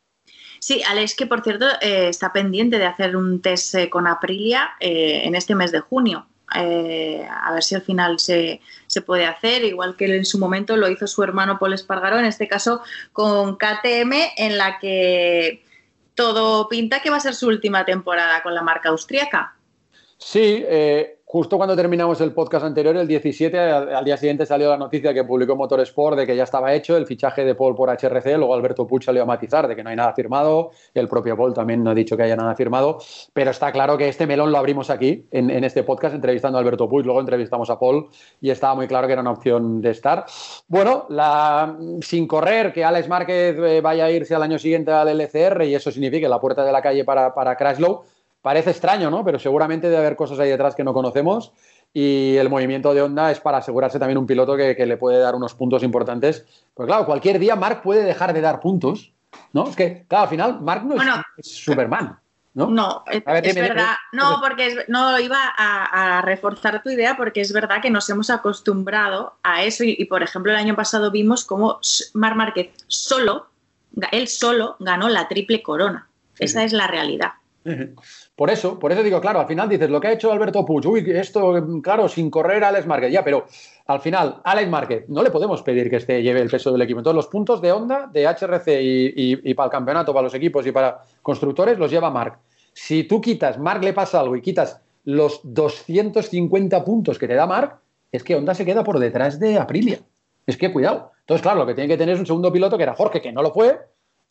Sí, 0.60 0.82
Alex, 0.90 1.16
que 1.16 1.28
por 1.28 1.44
cierto 1.44 1.68
eh, 1.82 2.10
está 2.10 2.34
pendiente 2.34 2.80
de 2.80 2.86
hacer 2.86 3.16
un 3.16 3.42
test 3.42 3.76
eh, 3.76 3.90
con 3.90 4.08
Aprilia 4.08 4.72
eh, 4.80 5.22
en 5.24 5.36
este 5.36 5.54
mes 5.54 5.72
de 5.72 5.80
junio. 5.80 6.28
a 6.50 7.54
ver 7.54 7.64
si 7.64 7.76
al 7.76 7.84
final 7.84 8.20
se, 8.20 8.60
puede 9.06 9.26
hacer, 9.26 9.64
igual 9.64 9.96
que 9.96 10.06
en 10.06 10.26
su 10.26 10.40
momento 10.40 10.76
lo 10.76 10.90
hizo 10.90 11.06
su 11.06 11.22
hermano 11.22 11.60
Paul 11.60 11.74
Espargaró, 11.74 12.18
en 12.18 12.26
este 12.26 12.48
caso 12.48 12.82
con 13.14 13.58
KTM, 13.58 14.14
en 14.38 14.58
la 14.58 14.80
que 14.80 15.64
todo 16.16 16.68
pinta 16.68 17.02
que 17.02 17.12
va 17.12 17.18
a 17.18 17.20
ser 17.20 17.36
su 17.36 17.48
última 17.48 17.86
temporada 17.86 18.42
con 18.42 18.56
la 18.56 18.64
marca 18.64 18.90
austríaca. 18.90 19.56
Sí, 20.18 20.66
Justo 21.30 21.58
cuando 21.58 21.76
terminamos 21.76 22.22
el 22.22 22.32
podcast 22.32 22.64
anterior, 22.64 22.96
el 22.96 23.06
17, 23.06 23.60
al, 23.60 24.06
día 24.06 24.16
siguiente 24.16 24.46
salió 24.46 24.70
la 24.70 24.78
noticia 24.78 25.14
que 25.14 25.26
publicó 25.26 25.58
Motorsport 25.58 26.18
de 26.18 26.26
que 26.26 26.38
ya 26.38 26.46
estaba 26.46 26.74
hecho 26.74 26.96
el 26.96 27.06
fichaje 27.06 27.44
de 27.44 27.54
Paul 27.54 27.76
por 27.76 27.90
HRC, 27.90 28.38
luego 28.38 28.54
Alberto 28.54 28.88
Puch 28.88 29.04
salió 29.04 29.24
a 29.24 29.26
matizar 29.26 29.68
de 29.68 29.76
que 29.76 29.84
no 29.84 29.90
hay 29.90 29.98
nada 29.98 30.14
firmado, 30.14 30.72
el 30.94 31.10
propio 31.10 31.36
Paul 31.36 31.54
también 31.54 31.84
no 31.84 31.90
ha 31.90 31.94
dicho 31.94 32.16
que 32.16 32.24
haya 32.24 32.38
nada 32.38 32.56
firmado, 32.56 33.00
pero 33.34 33.52
está 33.52 33.74
claro 33.74 33.98
que 33.98 34.08
este 34.08 34.26
melón 34.26 34.54
lo 34.54 34.58
abrimos 34.58 34.90
aquí, 34.90 35.28
en, 35.32 35.66
este 35.66 35.84
podcast, 35.84 36.16
entrevistando 36.16 36.60
a 36.60 36.62
Alberto 36.62 36.88
Puch, 36.88 37.04
luego 37.04 37.20
entrevistamos 37.20 37.70
a 37.70 37.78
Paul 37.78 38.08
y 38.40 38.50
estaba 38.50 38.76
muy 38.76 38.88
claro 38.88 39.08
que 39.08 39.12
era 39.12 39.22
una 39.22 39.32
opción 39.32 39.82
de 39.82 39.90
estar. 39.92 40.24
Bueno, 40.70 41.08
la, 41.10 41.76
sin 42.00 42.26
correr, 42.26 42.72
que 42.72 42.86
Alex 42.86 43.10
Márquez 43.10 43.58
eh, 43.58 43.82
vaya 43.82 44.06
a 44.06 44.12
irse 44.12 44.34
al 44.34 44.44
año 44.44 44.58
siguiente 44.58 44.92
al 44.92 45.10
LCR 45.10 45.66
y 45.66 45.76
eso 45.76 45.92
significa 45.92 46.30
la 46.30 46.40
puerta 46.40 46.64
de 46.64 46.72
la 46.72 46.82
calle 46.82 47.04
para, 47.04 47.36
para 47.36 47.58
Crashlow, 47.58 48.06
Parece 48.48 48.70
extraño, 48.70 49.12
¿no? 49.12 49.26
Pero 49.26 49.40
seguramente 49.40 49.88
debe 49.90 49.98
haber 49.98 50.16
cosas 50.16 50.40
ahí 50.40 50.50
detrás 50.50 50.74
que 50.74 50.86
no 50.86 50.94
conocemos 50.94 51.52
y 51.94 52.38
el 52.38 52.50
movimiento 52.50 52.94
de 52.94 53.02
Honda 53.02 53.30
es 53.30 53.42
para 53.42 53.58
asegurarse 53.58 54.00
también 54.00 54.18
un 54.18 54.26
piloto 54.26 54.56
que, 54.56 54.86
le 54.86 54.96
puede 54.96 55.20
dar 55.20 55.36
unos 55.36 55.54
puntos 55.54 55.84
importantes. 55.84 56.46
Pues 56.74 56.88
claro, 56.88 57.06
cualquier 57.06 57.40
día 57.40 57.58
Mark 57.58 57.82
puede 57.82 58.04
dejar 58.04 58.32
de 58.32 58.40
dar 58.40 58.62
puntos, 58.62 59.12
¿no? 59.52 59.68
Es 59.68 59.76
que, 59.76 60.06
claro, 60.08 60.24
al 60.24 60.30
final 60.30 60.62
Mark 60.62 60.86
no 60.86 60.96
es, 61.36 61.46
Superman. 61.46 62.18
¿No? 62.54 62.68
No, 62.68 63.04
es, 63.12 63.54
verdad. 63.54 63.96
No, 64.14 64.40
porque 64.42 64.86
no 64.88 65.20
iba 65.20 65.40
a, 65.58 66.22
reforzar 66.22 66.82
tu 66.82 66.90
idea 66.90 67.18
porque 67.18 67.42
es 67.42 67.52
verdad 67.52 67.82
que 67.82 67.90
nos 67.90 68.10
hemos 68.10 68.30
acostumbrado 68.30 69.34
a 69.44 69.64
eso 69.64 69.84
y, 69.84 70.06
por 70.06 70.24
ejemplo, 70.24 70.54
el 70.54 70.58
año 70.58 70.78
pasado 70.78 71.12
vimos 71.12 71.44
cómo 71.44 71.82
Marc 72.14 72.38
Márquez 72.38 72.70
solo, 72.88 73.48
él 74.14 74.30
solo 74.30 74.78
ganó 74.80 75.10
la 75.10 75.28
triple 75.28 75.62
corona. 75.62 76.08
Esa 76.40 76.64
es 76.64 76.72
la 76.72 76.88
realidad. 76.88 77.32
Por 78.36 78.50
eso, 78.50 78.78
por 78.78 78.92
eso 78.92 79.04
digo, 79.04 79.20
claro, 79.20 79.40
al 79.40 79.48
final 79.48 79.68
dices, 79.68 79.90
lo 79.90 80.00
que 80.00 80.08
ha 80.08 80.12
hecho 80.12 80.32
Alberto 80.32 80.64
Puig, 80.66 80.86
uy, 80.88 81.12
esto, 81.12 81.82
claro, 81.82 82.08
sin 82.08 82.30
correr 82.30 82.64
a 82.64 82.70
Alex 82.70 82.86
Márquez, 82.86 83.12
ya, 83.12 83.24
pero 83.24 83.46
al 83.88 84.00
final, 84.00 84.42
Alex 84.44 84.70
Márquez, 84.70 85.06
no 85.10 85.24
le 85.24 85.32
podemos 85.32 85.64
pedir 85.64 85.90
que 85.90 85.98
este 85.98 86.22
lleve 86.22 86.42
el 86.42 86.50
peso 86.50 86.72
del 86.72 86.82
equipo. 86.82 87.00
Entonces, 87.00 87.16
los 87.16 87.28
puntos 87.28 87.62
de 87.62 87.72
onda, 87.72 88.10
de 88.12 88.28
HRC 88.28 88.80
y, 88.80 89.54
para 89.54 89.66
el 89.66 89.72
campeonato, 89.72 90.14
para 90.14 90.24
los 90.24 90.34
equipos 90.34 90.66
y 90.68 90.72
para 90.72 91.02
constructores, 91.22 91.80
los 91.80 91.90
lleva 91.90 92.12
Marc. 92.12 92.40
Si 92.74 93.06
tú 93.06 93.20
quitas, 93.20 93.58
Marc 93.58 93.84
le 93.84 93.94
pasa 93.94 94.20
algo 94.20 94.36
y 94.36 94.42
quitas 94.42 94.82
los 95.04 95.42
250 95.44 96.84
puntos 96.84 97.18
que 97.18 97.28
te 97.28 97.34
da 97.34 97.48
Marc, 97.48 97.80
es 98.12 98.24
que 98.24 98.36
Honda 98.36 98.54
se 98.54 98.66
queda 98.66 98.84
por 98.84 99.00
detrás 99.00 99.40
de 99.40 99.58
Aprilia. 99.58 100.00
Es 100.46 100.58
que 100.58 100.72
cuidado. 100.72 101.12
Entonces, 101.22 101.42
claro, 101.42 101.60
lo 101.60 101.66
que 101.66 101.74
tiene 101.74 101.88
que 101.88 101.98
tener 101.98 102.16
es 102.16 102.20
un 102.20 102.28
segundo 102.28 102.52
piloto 102.52 102.78
que 102.78 102.84
era 102.84 102.94
Jorge, 102.94 103.22
que 103.22 103.32
no 103.32 103.42
lo 103.42 103.52
fue. 103.52 103.80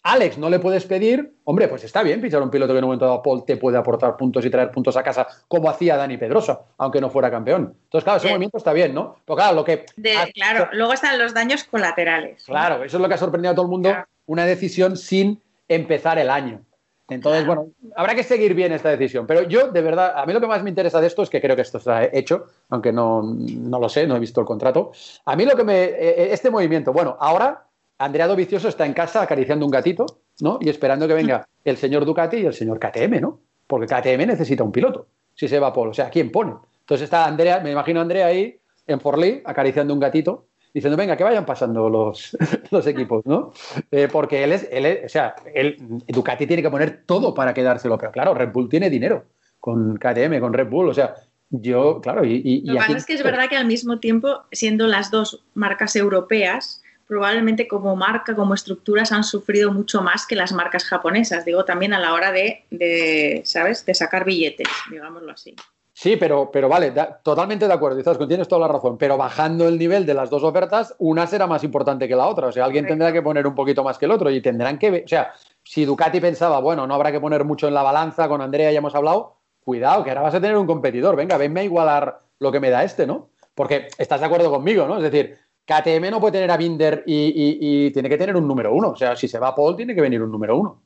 Alex, 0.07 0.39
no 0.39 0.49
le 0.49 0.61
puedes 0.61 0.87
pedir, 0.87 1.35
hombre, 1.43 1.67
pues 1.67 1.83
está 1.83 2.01
bien 2.05 2.21
fichar 2.21 2.41
un 2.41 2.49
piloto 2.49 2.73
que 2.73 2.79
en 2.79 2.85
un 2.85 2.91
momento 2.91 3.07
dado 3.07 3.23
Paul 3.23 3.45
te 3.45 3.57
puede 3.57 3.77
aportar 3.77 4.17
puntos 4.17 4.45
y 4.45 4.51
traer 4.51 4.71
puntos 4.71 4.97
a 4.97 5.03
casa, 5.03 5.27
como 5.49 5.69
hacía 5.69 5.97
Dani 5.97 6.17
Pedrosa, 6.17 6.61
aunque 6.79 7.01
no 7.01 7.11
fuera 7.11 7.29
campeón. 7.29 7.75
Entonces, 7.83 8.05
claro, 8.05 8.19
ese 8.19 8.29
movimiento 8.29 8.57
está 8.57 8.73
bien, 8.73 8.95
¿no? 8.95 9.17
Pero 9.25 9.37
claro, 9.37 9.57
lo 9.57 9.65
que. 9.65 9.85
claro, 10.33 10.69
luego 10.75 10.93
están 10.93 11.19
los 11.19 11.35
daños 11.35 11.65
colaterales. 11.65 12.45
Claro, 12.45 12.85
eso 12.85 12.99
es 12.99 13.03
lo 13.03 13.09
que 13.09 13.15
ha 13.15 13.19
sorprendido 13.19 13.51
a 13.51 13.55
todo 13.57 13.67
el 13.67 13.71
mundo, 13.71 13.97
una 14.27 14.47
decisión 14.47 14.97
sin 14.97 15.43
empezar 15.67 16.21
el 16.21 16.31
año. 16.31 16.63
Entonces, 17.09 17.45
bueno, 17.45 17.71
habrá 17.97 18.15
que 18.15 18.23
seguir 18.23 18.55
bien 18.55 18.73
esta 18.73 18.91
decisión. 18.91 19.27
Pero 19.27 19.43
yo, 19.43 19.73
de 19.73 19.81
verdad, 19.81 20.13
a 20.17 20.25
mí 20.25 20.33
lo 20.33 20.41
que 20.41 20.47
más 20.47 20.63
me 20.63 20.71
interesa 20.71 21.01
de 21.01 21.09
esto 21.09 21.25
es 21.25 21.31
que 21.31 21.41
creo 21.41 21.57
que 21.57 21.63
esto 21.63 21.79
está 21.79 22.05
hecho, 22.05 22.47
aunque 22.69 22.93
no, 22.93 23.23
no 23.25 23.81
lo 23.81 23.89
sé, 23.89 24.07
no 24.07 24.15
he 24.15 24.21
visto 24.21 24.41
el 24.41 24.47
contrato. 24.47 24.93
A 25.25 25.35
mí 25.35 25.45
lo 25.45 25.57
que 25.57 25.65
me. 25.65 25.85
Eh, 25.85 25.97
eh, 25.99 26.29
este 26.31 26.51
movimiento, 26.51 26.93
bueno, 26.93 27.17
ahora 27.19 27.66
Andrea 27.99 28.27
Dovicioso 28.27 28.69
está 28.69 28.87
en 28.87 28.93
casa 28.93 29.23
acariciando 29.23 29.65
un 29.65 29.71
gatito, 29.71 30.07
¿no? 30.41 30.59
Y 30.61 30.69
esperando 30.69 31.09
que 31.09 31.15
venga 31.15 31.47
el 31.65 31.77
señor 31.77 32.05
Ducati 32.05 32.39
y 32.39 32.47
el 32.47 32.55
señor 32.55 32.79
KTM, 32.79 33.21
¿no? 33.21 33.41
Porque 33.67 33.87
KTM 33.87 34.27
necesita 34.27 34.63
un 34.63 34.73
piloto, 34.73 35.09
si 35.35 35.49
se 35.49 35.59
va 35.59 35.73
Paul. 35.73 35.89
O 35.89 35.95
sea, 35.95 36.11
¿quién 36.11 36.31
pone? 36.31 36.55
Entonces 36.81 37.05
está 37.05 37.27
Andrea, 37.27 37.61
me 37.61 37.73
imagino 37.73 38.01
a 38.01 38.03
Andrea 38.03 38.27
ahí 38.27 38.59
en 38.87 39.01
Forlí 39.01 39.43
acariciando 39.45 39.93
un 39.93 40.01
gatito 40.01 40.47
diciendo, 40.73 40.97
venga, 40.97 41.17
que 41.17 41.25
vayan 41.25 41.47
pasando 41.47 41.89
los, 41.89 42.37
los 42.71 42.87
equipos, 42.87 43.25
¿no? 43.25 43.53
Eh, 43.91 44.09
porque 44.13 44.45
él 44.45 44.53
es, 44.53 44.69
él 44.71 45.01
o 45.07 45.09
sea, 45.09 45.35
él, 45.55 45.77
Ducati 46.07 46.47
tiene 46.47 46.63
que 46.63 46.71
poner 46.71 47.03
todo 47.07 47.33
para 47.33 47.55
quedárselo, 47.55 47.97
pero 47.97 48.13
claro, 48.13 48.35
Red 48.35 48.53
Bull 48.53 48.69
tiene 48.69 48.91
dinero 48.91 49.25
con 49.59 49.97
KTM, 49.97 50.39
con 50.39 50.53
Red 50.53 50.69
Bull, 50.69 50.91
o 50.91 50.95
sea, 50.95 51.15
yo, 51.49 52.01
claro, 52.03 52.25
y... 52.25 52.61
Lo 52.67 52.75
que 52.75 52.79
pasa 52.79 52.97
es 52.99 53.07
que 53.07 53.15
es 53.15 53.23
verdad 53.23 53.49
que 53.49 53.57
al 53.57 53.67
mismo 53.67 54.01
tiempo, 54.01 54.43
siendo 54.53 54.87
las 54.87 55.11
dos 55.11 55.45
marcas 55.55 55.97
europeas, 55.97 56.83
probablemente 57.07 57.69
como 57.69 57.95
marca, 57.97 58.35
como 58.35 58.55
estructuras, 58.55 59.13
han 59.13 59.25
sufrido 59.25 59.73
mucho 59.73 60.03
más 60.03 60.27
que 60.27 60.37
las 60.37 60.53
marcas 60.53 60.85
japonesas, 60.85 61.45
digo, 61.45 61.65
también 61.65 61.95
a 61.95 62.01
la 62.01 62.13
hora 62.13 62.33
de, 62.33 63.43
¿sabes?, 63.45 63.85
de 63.87 63.95
sacar 63.95 64.25
billetes, 64.25 64.69
digámoslo 64.91 65.33
así. 65.33 65.55
Sí, 65.93 66.17
pero, 66.17 66.51
pero 66.51 66.69
vale, 66.69 66.93
totalmente 67.23 67.67
de 67.67 67.73
acuerdo, 67.73 67.97
quizás 67.97 68.19
tienes 68.29 68.49
toda 68.49 68.67
la 68.67 68.73
razón, 68.73 68.99
pero 68.99 69.17
bajando 69.17 69.67
el 69.67 69.79
nivel 69.79 70.05
de 70.05 70.13
las 70.13 70.29
dos 70.29 70.43
ofertas, 70.43 70.95
una 70.99 71.27
será 71.27 71.47
más 71.47 71.65
importante 71.65 72.07
que 72.07 72.15
la 72.15 72.27
otra, 72.27 72.49
o 72.49 72.53
sea, 72.53 72.67
alguien 72.67 72.87
tendrá 72.87 73.13
que 73.15 73.23
poner 73.23 73.47
un 73.47 73.55
poquito 73.55 73.83
más 73.83 73.97
que 73.97 74.05
el 74.05 74.11
otro 74.11 74.31
y 74.31 74.43
tendrán 74.43 74.79
que, 74.79 75.05
o 75.05 75.09
sea, 75.09 75.33
si 75.65 75.87
Ducati 75.87 76.21
pensaba, 76.21 76.61
bueno, 76.61 76.87
no 76.87 76.95
habrá 76.95 77.11
que 77.13 77.21
poner 77.21 77.45
mucho 77.45 77.67
en 77.67 77.73
la 77.73 77.83
balanza, 77.83 78.29
con 78.29 78.43
Andrea 78.43 78.71
ya 78.71 78.79
hemos 78.79 78.95
hablado, 78.95 79.37
cuidado, 79.65 80.05
que 80.05 80.11
ahora 80.11 80.21
vas 80.21 80.35
a 80.35 80.41
tener 80.41 80.57
un 80.59 80.67
competidor, 80.67 81.17
venga, 81.17 81.39
venme 81.39 81.61
a 81.61 81.65
igualar 81.65 82.21
lo 82.41 82.53
que 82.53 82.61
me 82.61 82.69
da 82.69 82.85
este, 82.85 83.07
¿no? 83.07 83.31
Porque 83.55 83.89
estás 83.97 84.21
de 84.21 84.27
acuerdo 84.27 84.51
conmigo, 84.51 84.87
¿no? 84.87 84.99
Es 84.99 85.03
decir, 85.03 85.39
KTM 85.67 86.11
no 86.11 86.21
puede 86.21 86.35
tener 86.35 86.51
a 86.51 86.57
Binder 86.57 87.03
y, 87.07 87.91
tiene 87.91 88.09
que 88.09 88.17
tener 88.17 88.37
un 88.37 88.47
número 88.47 88.73
uno, 88.73 88.91
o 88.91 88.97
sea, 88.97 89.17
si 89.17 89.27
se 89.27 89.39
va 89.39 89.55
Paul, 89.55 89.77
tiene 89.77 89.95
que 89.95 90.01
venir 90.01 90.23
un 90.23 90.31
número 90.31 90.57
uno. 90.57 90.83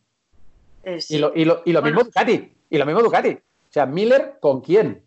Y 1.08 1.18
lo, 1.18 1.32
mismo 1.82 2.02
Ducati, 2.02 2.52
y 2.70 2.78
lo 2.78 2.86
mismo 2.86 3.02
Ducati. 3.02 3.30
O 3.30 3.72
sea, 3.72 3.84
Miller, 3.84 4.38
¿con 4.40 4.62
quién? 4.62 5.04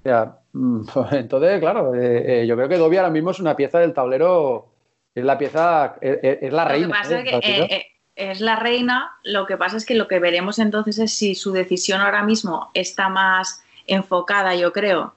O 0.00 0.02
sea, 0.02 0.38
mm, 0.52 0.82
entonces, 1.12 1.60
claro, 1.60 1.94
eh, 1.94 2.42
eh, 2.42 2.46
yo 2.46 2.56
creo 2.56 2.68
que 2.68 2.78
Dobby 2.78 2.96
ahora 2.96 3.10
mismo 3.10 3.30
es 3.30 3.38
una 3.38 3.54
pieza 3.54 3.78
del 3.78 3.94
tablero, 3.94 4.72
es 5.14 5.24
la 5.24 5.38
pieza, 5.38 5.94
es, 6.00 6.52
la 6.52 6.64
reina. 6.64 6.88
Lo 6.88 6.92
que 6.92 6.98
pasa 6.98 7.20
es 7.20 7.40
que 7.40 7.62
eh, 7.62 7.86
es 8.16 8.40
la 8.40 8.56
reina, 8.56 9.16
lo 9.22 9.46
que 9.46 9.56
pasa 9.56 9.76
es 9.76 9.86
que 9.86 9.94
lo 9.94 10.08
que 10.08 10.18
veremos 10.18 10.58
entonces 10.58 10.98
es 10.98 11.12
si 11.12 11.36
su 11.36 11.52
decisión 11.52 12.00
ahora 12.00 12.24
mismo 12.24 12.70
está 12.74 13.08
más 13.08 13.62
enfocada, 13.86 14.56
yo 14.56 14.72
creo, 14.72 15.14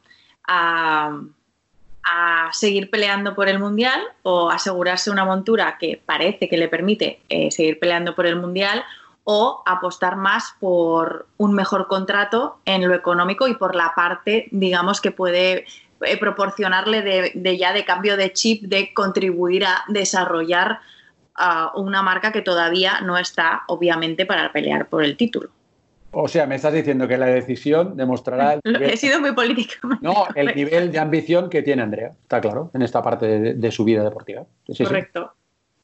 a, 0.48 1.20
a 2.04 2.50
seguir 2.52 2.90
peleando 2.90 3.36
por 3.36 3.48
el 3.48 3.60
Mundial 3.60 4.02
o 4.24 4.50
asegurarse 4.50 5.10
una 5.10 5.26
montura 5.26 5.78
que 5.80 6.02
parece 6.06 6.50
que 6.50 6.58
le 6.58 6.68
permite 6.68 7.22
seguir 7.50 7.80
peleando 7.80 8.14
por 8.14 8.26
el 8.26 8.36
Mundial 8.36 8.84
o 9.24 9.64
apostar 9.66 10.16
más 10.16 10.56
por 10.60 11.28
un 11.38 11.54
mejor 11.54 11.88
contrato 11.88 12.60
en 12.66 12.88
lo 12.88 12.94
económico 12.94 13.48
y 13.48 13.56
por 13.56 13.76
la 13.76 13.94
parte, 13.96 14.48
digamos, 14.52 15.00
que 15.00 15.12
puede 15.12 15.66
eh, 16.02 16.18
proporcionarle 16.18 17.02
de, 17.34 17.58
ya 17.58 17.72
de 17.72 17.86
cambio 17.86 18.18
de 18.18 18.34
chip, 18.34 18.64
de 18.64 18.94
contribuir 18.94 19.66
a 19.66 19.84
desarrollar 19.88 20.80
una 21.74 22.04
marca 22.04 22.32
que 22.32 22.44
todavía 22.44 23.02
no 23.02 23.18
está, 23.18 23.64
obviamente, 23.68 24.28
para 24.28 24.52
pelear 24.52 24.88
por 24.88 25.04
el 25.04 25.18
título. 25.18 25.50
O 26.14 26.28
sea, 26.28 26.46
me 26.46 26.56
estás 26.56 26.74
diciendo 26.74 27.08
que 27.08 27.18
la 27.18 27.26
decisión 27.26 27.98
demostrará... 27.98 28.60
He 28.64 28.98
sido 28.98 29.20
muy 29.20 29.34
política. 29.34 29.76
No, 30.02 30.28
el 30.36 30.56
nivel 30.56 30.92
de 30.92 31.00
ambición 31.00 31.50
que 31.50 31.64
tiene 31.64 31.82
Andrea, 31.82 32.12
está 32.22 32.40
claro, 32.40 32.70
en 32.74 32.84
esta 32.84 33.02
parte 33.02 33.56
de, 33.56 33.72
su 33.72 33.84
vida 33.84 34.04
deportiva. 34.04 34.46
Correcto. 34.78 35.34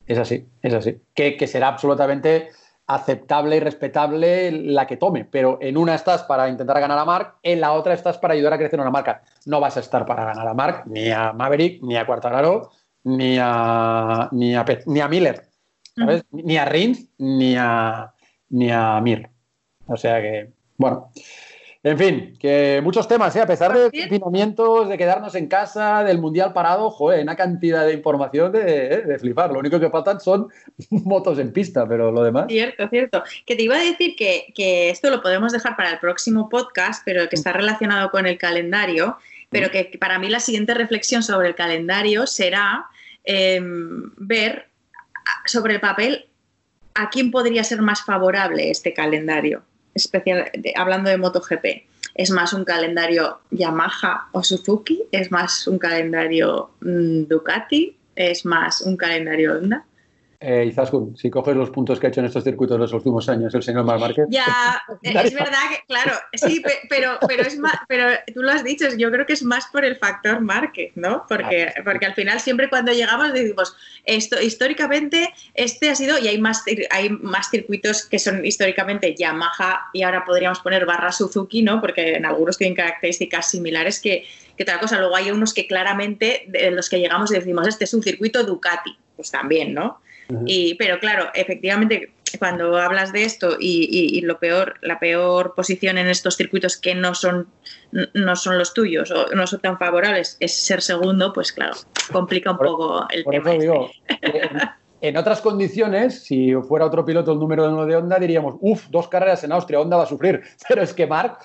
Es 0.05 0.17
así, 0.17 0.45
es 0.61 0.73
así. 0.73 0.97
Que, 1.13 1.35
que 1.35 1.47
será 1.47 1.67
absolutamente 1.67 2.49
aceptable 2.89 3.57
y 3.57 3.59
respetable 3.59 4.51
la 4.51 4.87
que 4.87 4.97
tome, 4.97 5.23
pero 5.23 5.59
en 5.61 5.77
una 5.77 5.93
estás 5.93 6.23
para 6.23 6.49
intentar 6.49 6.79
ganar 6.79 6.97
a 6.97 7.05
Mark, 7.05 7.35
en 7.43 7.61
la 7.61 7.73
otra 7.73 7.93
estás 7.93 8.17
para 8.17 8.33
ayudar 8.33 8.53
a 8.53 8.57
crecer 8.57 8.79
una 8.79 8.89
marca. 8.89 9.21
No 9.45 9.59
vas 9.59 9.77
a 9.77 9.81
estar 9.81 10.07
para 10.07 10.25
ganar 10.25 10.47
a 10.47 10.53
Mark, 10.55 10.83
ni 10.87 11.11
a 11.11 11.31
Maverick, 11.31 11.83
ni 11.83 11.97
a 11.97 12.05
Quartararo, 12.07 12.71
ni 13.03 13.37
a, 13.39 14.29
ni 14.31 14.55
a, 14.55 14.65
ni 14.87 14.99
a 15.01 15.07
Miller, 15.07 15.43
Ni 16.31 16.57
a 16.57 16.65
Rins, 16.65 17.07
ni 17.19 17.55
a, 17.55 18.11
ni 18.49 18.71
a 18.71 18.99
Mir. 19.01 19.29
O 19.89 19.97
sea 19.97 20.21
que, 20.21 20.49
bueno. 20.77 21.11
En 21.81 21.97
fin, 21.97 22.37
que 22.37 22.81
muchos 22.83 23.07
temas, 23.07 23.33
¿eh? 23.37 23.41
a 23.41 23.47
pesar 23.47 23.71
de 23.73 23.89
confinamientos, 23.89 24.89
de 24.89 24.97
quedarnos 24.97 25.33
en 25.35 25.47
casa, 25.47 26.03
del 26.03 26.19
mundial 26.19 26.51
parado, 26.51 26.91
joder, 26.91 27.23
una 27.23 27.37
cantidad 27.37 27.85
de 27.85 27.93
información 27.93 28.51
de, 28.51 29.01
de, 29.03 29.17
flipar. 29.17 29.53
Lo 29.53 29.59
único 29.59 29.79
que 29.79 29.89
faltan 29.89 30.19
son 30.19 30.49
motos 30.89 31.39
en 31.39 31.53
pista, 31.53 31.87
pero 31.87 32.11
lo 32.11 32.21
demás. 32.21 32.47
Cierto, 32.49 32.85
cierto. 32.89 33.23
Que 33.45 33.55
te 33.55 33.63
iba 33.63 33.77
a 33.77 33.79
decir 33.79 34.17
que, 34.17 34.51
que 34.53 34.89
esto 34.89 35.09
lo 35.09 35.21
podemos 35.21 35.53
dejar 35.53 35.77
para 35.77 35.91
el 35.91 35.99
próximo 35.99 36.49
podcast, 36.49 37.01
pero 37.05 37.29
que 37.29 37.37
está 37.37 37.53
relacionado 37.53 38.11
con 38.11 38.25
el 38.25 38.37
calendario, 38.37 39.17
pero 39.49 39.71
que 39.71 39.97
para 39.97 40.19
mí 40.19 40.27
la 40.27 40.41
siguiente 40.41 40.73
reflexión 40.73 41.23
sobre 41.23 41.47
el 41.47 41.55
calendario 41.55 42.27
será 42.27 42.87
em, 43.23 44.11
ver 44.17 44.67
sobre 45.45 45.75
el 45.75 45.79
papel 45.79 46.25
a 46.93 47.09
quién 47.09 47.31
podría 47.31 47.63
ser 47.63 47.81
más 47.81 48.03
favorable 48.03 48.69
este 48.69 48.93
calendario 48.93 49.63
especial, 49.99 50.51
hablando 50.75 51.09
de 51.09 51.17
MotoGP, 51.17 51.65
es 52.15 52.31
más 52.31 52.53
un 52.53 52.65
calendario 52.65 53.39
Yamaha 53.51 54.29
o 54.31 54.43
Suzuki, 54.43 55.03
es 55.11 55.31
más 55.31 55.67
un 55.67 55.77
calendario 55.77 56.71
mm, 56.81 57.23
Ducati, 57.27 57.95
es 58.15 58.45
más 58.45 58.81
un 58.81 58.97
calendario 58.97 59.53
Honda. 59.53 59.85
Eh, 60.41 60.67
Izaskun, 60.69 61.17
si 61.17 61.29
coges 61.29 61.53
los 61.53 61.69
puntos 61.69 61.99
que 61.99 62.07
ha 62.07 62.09
hecho 62.09 62.21
en 62.21 62.27
estos 62.27 62.45
circuitos 62.45 62.75
en 62.75 62.81
los 62.81 62.93
últimos 62.93 63.27
años 63.27 63.53
el 63.53 63.61
señor 63.61 63.83
Mar 63.83 63.99
Márquez. 63.99 64.25
Ya, 64.29 64.81
es 65.03 65.33
verdad 65.33 65.59
que, 65.69 65.83
claro, 65.85 66.13
sí, 66.31 66.63
pero, 66.89 67.19
pero, 67.27 67.43
es 67.43 67.59
más, 67.59 67.73
pero 67.89 68.05
tú 68.33 68.41
lo 68.41 68.51
has 68.51 68.63
dicho, 68.63 68.85
yo 68.97 69.11
creo 69.11 69.25
que 69.25 69.33
es 69.33 69.43
más 69.43 69.67
por 69.67 69.83
el 69.83 69.97
factor 69.97 70.39
Márquez, 70.39 70.93
¿no? 70.95 71.25
Porque, 71.27 71.73
porque 71.83 72.05
al 72.05 72.13
final 72.13 72.39
siempre 72.39 72.69
cuando 72.69 72.93
llegamos 72.93 73.33
decimos, 73.33 73.75
esto 74.05 74.41
históricamente 74.41 75.33
este 75.55 75.89
ha 75.89 75.95
sido, 75.95 76.17
y 76.17 76.29
hay 76.29 76.37
más, 76.37 76.63
hay 76.89 77.09
más 77.09 77.49
circuitos 77.49 78.05
que 78.05 78.17
son 78.17 78.45
históricamente 78.45 79.15
Yamaha 79.15 79.89
y 79.91 80.03
ahora 80.03 80.23
podríamos 80.23 80.61
poner 80.61 80.85
barra 80.85 81.11
Suzuki, 81.11 81.63
¿no? 81.63 81.81
Porque 81.81 82.15
en 82.15 82.25
algunos 82.25 82.57
tienen 82.57 82.77
características 82.77 83.51
similares 83.51 83.99
que, 83.99 84.23
que 84.55 84.63
otra 84.63 84.79
cosa. 84.79 84.99
Luego 84.99 85.17
hay 85.17 85.31
unos 85.31 85.53
que 85.53 85.67
claramente, 85.67 86.45
de 86.47 86.71
los 86.71 86.89
que 86.89 86.97
llegamos 86.97 87.29
y 87.29 87.33
decimos, 87.33 87.67
este 87.67 87.83
es 87.83 87.93
un 87.93 88.01
circuito 88.01 88.45
Ducati, 88.45 88.97
pues 89.17 89.31
también, 89.31 89.73
¿no? 89.73 89.99
Y, 90.45 90.75
pero 90.75 90.99
claro, 90.99 91.29
efectivamente, 91.33 92.13
cuando 92.37 92.77
hablas 92.77 93.11
de 93.11 93.23
esto 93.23 93.57
y, 93.59 94.21
lo 94.21 94.39
peor, 94.39 94.75
la 94.81 94.99
peor 94.99 95.55
posición 95.55 95.97
en 95.97 96.07
estos 96.07 96.37
circuitos 96.37 96.77
que 96.77 96.93
no 96.93 97.15
son, 97.15 97.47
no 98.13 98.35
son 98.35 98.57
los 98.57 98.73
tuyos 98.73 99.09
o 99.11 99.27
no 99.33 99.47
son 99.47 99.59
tan 99.59 99.79
favorables 99.79 100.37
es 100.39 100.53
ser 100.53 100.81
segundo, 100.81 101.33
pues 101.33 101.51
claro, 101.51 101.75
complica 102.11 102.51
un 102.51 102.57
poco 102.57 103.07
el 103.09 103.25
tema. 103.25 103.53
Este. 103.53 103.69
en, 105.01 105.17
otras 105.17 105.41
condiciones, 105.41 106.23
si 106.23 106.53
fuera 106.55 106.85
otro 106.85 107.05
piloto 107.05 107.31
el 107.31 107.39
número 107.39 107.69
uno 107.69 107.85
de 107.85 107.95
Honda, 107.95 108.19
diríamos, 108.19 108.55
uff, 108.59 108.87
dos 108.89 109.07
carreras 109.07 109.43
en 109.43 109.51
Austria, 109.51 109.79
Honda 109.79 109.97
va 109.97 110.03
a 110.03 110.07
sufrir. 110.07 110.41
Pero 110.67 110.81
es 110.81 110.93
que 110.93 111.07
Marc 111.07 111.41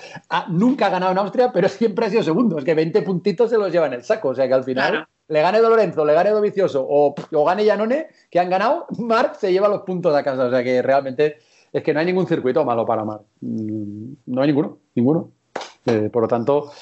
nunca 0.49 0.87
ha 0.87 0.90
ganado 0.90 1.12
en 1.12 1.18
Austria, 1.18 1.50
pero 1.52 1.68
siempre 1.68 2.06
ha 2.06 2.11
sido 2.11 2.23
segundo. 2.23 2.58
Es 2.58 2.64
que 2.64 2.75
20 2.75 3.02
puntitos 3.02 3.50
se 3.50 3.58
los 3.58 3.73
lleva 3.73 3.87
en 3.87 3.94
el 3.94 4.02
saco. 4.02 4.28
O 4.28 4.34
sea 4.34 4.46
que 4.46 4.54
al 4.54 4.64
final 4.64 5.06
le 5.28 5.40
gane 5.40 5.61
Lorenzo, 5.61 6.04
le 6.04 6.12
gane 6.12 6.30
Dovicioso 6.30 6.84
o, 6.88 7.14
o 7.32 7.44
gane 7.44 7.64
Yanone, 7.64 8.08
que 8.30 8.40
han 8.40 8.50
ganado, 8.50 8.87
Marc 8.99 9.37
se 9.37 9.52
lleva 9.52 9.68
los 9.68 9.82
puntos 9.82 10.14
a 10.14 10.23
casa. 10.23 10.46
O 10.46 10.50
sea 10.50 10.62
que 10.62 10.82
realmente 10.82 11.38
es 11.73 11.82
que 11.82 11.92
no 11.92 12.00
hay 12.00 12.06
ningún 12.06 12.26
circuito 12.26 12.64
malo 12.64 12.84
para 12.84 13.04
Marc. 13.04 13.23
Mm, 13.40 14.12
no 14.26 14.40
hay 14.42 14.49
ninguno, 14.49 14.78
ninguno. 14.94 15.30
Eh, 15.87 16.08
por 16.11 16.23
lo 16.23 16.28
tanto, 16.28 16.73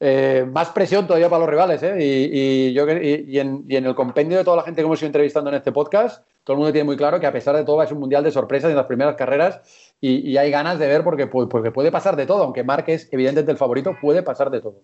eh, 0.00 0.46
más 0.50 0.68
presión 0.70 1.06
todavía 1.06 1.28
para 1.28 1.40
los 1.40 1.48
rivales. 1.48 1.82
¿eh? 1.82 1.96
Y, 1.98 2.72
yo, 2.72 2.88
y, 2.88 3.38
en, 3.38 3.66
el 3.68 3.94
compendio 3.94 4.38
de 4.38 4.44
toda 4.44 4.56
la 4.56 4.62
gente 4.62 4.80
que 4.80 4.86
hemos 4.86 5.00
ido 5.00 5.06
entrevistando 5.06 5.50
en 5.50 5.56
este 5.56 5.72
podcast, 5.72 6.24
todo 6.44 6.54
el 6.54 6.58
mundo 6.58 6.72
tiene 6.72 6.84
muy 6.84 6.96
claro 6.96 7.18
que 7.18 7.26
a 7.26 7.32
pesar 7.32 7.56
de 7.56 7.64
todo 7.64 7.82
es 7.82 7.90
un 7.90 7.98
mundial 7.98 8.22
de 8.22 8.30
sorpresas 8.30 8.70
en 8.70 8.76
las 8.76 8.86
primeras 8.86 9.16
carreras 9.16 9.60
y, 10.00 10.36
hay 10.36 10.50
ganas 10.50 10.78
de 10.78 10.86
ver 10.86 11.02
porque, 11.02 11.26
porque 11.26 11.72
puede 11.72 11.90
pasar 11.90 12.16
de 12.16 12.26
todo. 12.26 12.44
Aunque 12.44 12.64
es 12.86 13.08
evidentemente 13.12 13.50
el 13.50 13.58
favorito, 13.58 13.96
puede 14.00 14.22
pasar 14.22 14.50
de 14.50 14.60
todo. 14.60 14.82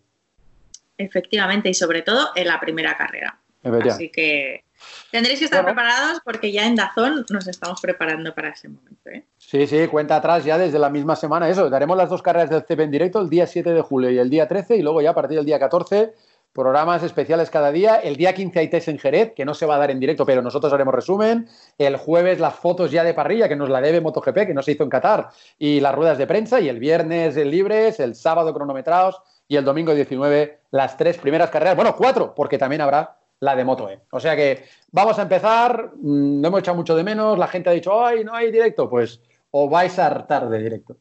Efectivamente, 0.99 1.68
y 1.68 1.75
sobre 1.75 2.02
todo 2.02 2.28
en 2.35 2.49
la 2.49 2.61
primera 2.61 2.97
carrera. 2.97 3.38
Así 3.62 4.11
que, 4.11 4.64
Tendréis 5.10 5.38
que 5.38 5.44
estar 5.44 5.64
preparados 5.64 6.20
porque 6.24 6.50
ya 6.50 6.66
en 6.66 6.74
Dazón 6.74 7.24
nos 7.30 7.46
estamos 7.46 7.80
preparando 7.80 8.34
para 8.34 8.48
ese 8.48 8.68
momento. 8.68 9.10
¿eh? 9.10 9.24
Sí, 9.38 9.66
sí, 9.66 9.86
cuenta 9.88 10.16
atrás 10.16 10.44
ya 10.44 10.58
desde 10.58 10.78
la 10.78 10.90
misma 10.90 11.16
semana. 11.16 11.48
Eso, 11.48 11.70
daremos 11.70 11.96
las 11.96 12.08
dos 12.08 12.22
carreras 12.22 12.50
del 12.50 12.64
CP 12.64 12.82
en 12.82 12.90
directo 12.90 13.20
el 13.20 13.30
día 13.30 13.46
7 13.46 13.72
de 13.72 13.80
julio 13.80 14.10
y 14.10 14.18
el 14.18 14.28
día 14.28 14.48
13 14.48 14.76
y 14.76 14.82
luego 14.82 15.00
ya 15.00 15.10
a 15.10 15.14
partir 15.14 15.36
del 15.36 15.46
día 15.46 15.58
14 15.58 16.12
programas 16.54 17.02
especiales 17.02 17.50
cada 17.50 17.72
día. 17.72 17.96
El 17.96 18.16
día 18.16 18.32
15 18.32 18.58
hay 18.60 18.68
test 18.68 18.88
en 18.88 18.98
Jerez, 18.98 19.32
que 19.34 19.44
no 19.44 19.54
se 19.54 19.66
va 19.66 19.74
a 19.74 19.78
dar 19.78 19.90
en 19.90 19.98
directo, 19.98 20.24
pero 20.24 20.40
nosotros 20.40 20.72
haremos 20.72 20.94
resumen. 20.94 21.48
El 21.76 21.96
jueves 21.96 22.38
las 22.38 22.54
fotos 22.54 22.92
ya 22.92 23.02
de 23.02 23.12
parrilla, 23.12 23.48
que 23.48 23.56
nos 23.56 23.68
la 23.68 23.80
debe 23.80 24.00
MotoGP, 24.00 24.46
que 24.46 24.54
no 24.54 24.62
se 24.62 24.72
hizo 24.72 24.84
en 24.84 24.90
Qatar, 24.90 25.30
y 25.58 25.80
las 25.80 25.94
ruedas 25.94 26.16
de 26.16 26.28
prensa. 26.28 26.60
Y 26.60 26.68
el 26.68 26.78
viernes 26.78 27.36
el 27.36 27.50
libres, 27.50 27.98
el 27.98 28.14
sábado 28.14 28.54
cronometrados 28.54 29.20
y 29.48 29.56
el 29.56 29.64
domingo 29.64 29.94
19 29.94 30.60
las 30.70 30.96
tres 30.96 31.18
primeras 31.18 31.50
carreras. 31.50 31.74
Bueno, 31.76 31.96
cuatro, 31.96 32.34
porque 32.34 32.56
también 32.56 32.80
habrá 32.80 33.16
la 33.44 33.54
de 33.54 33.64
Moto 33.64 33.88
E. 33.90 34.00
O 34.10 34.18
sea 34.18 34.34
que 34.34 34.64
vamos 34.90 35.18
a 35.18 35.22
empezar. 35.22 35.90
Mm, 35.96 36.40
no 36.40 36.48
hemos 36.48 36.60
echado 36.60 36.76
mucho 36.76 36.96
de 36.96 37.04
menos. 37.04 37.38
La 37.38 37.48
gente 37.48 37.70
ha 37.70 37.72
dicho, 37.72 38.04
ay, 38.04 38.24
no 38.24 38.34
hay 38.34 38.50
directo. 38.50 38.88
Pues 38.88 39.20
o 39.50 39.68
vais 39.68 39.98
a 39.98 40.06
hartar 40.06 40.48
de 40.48 40.58
directo. 40.58 40.96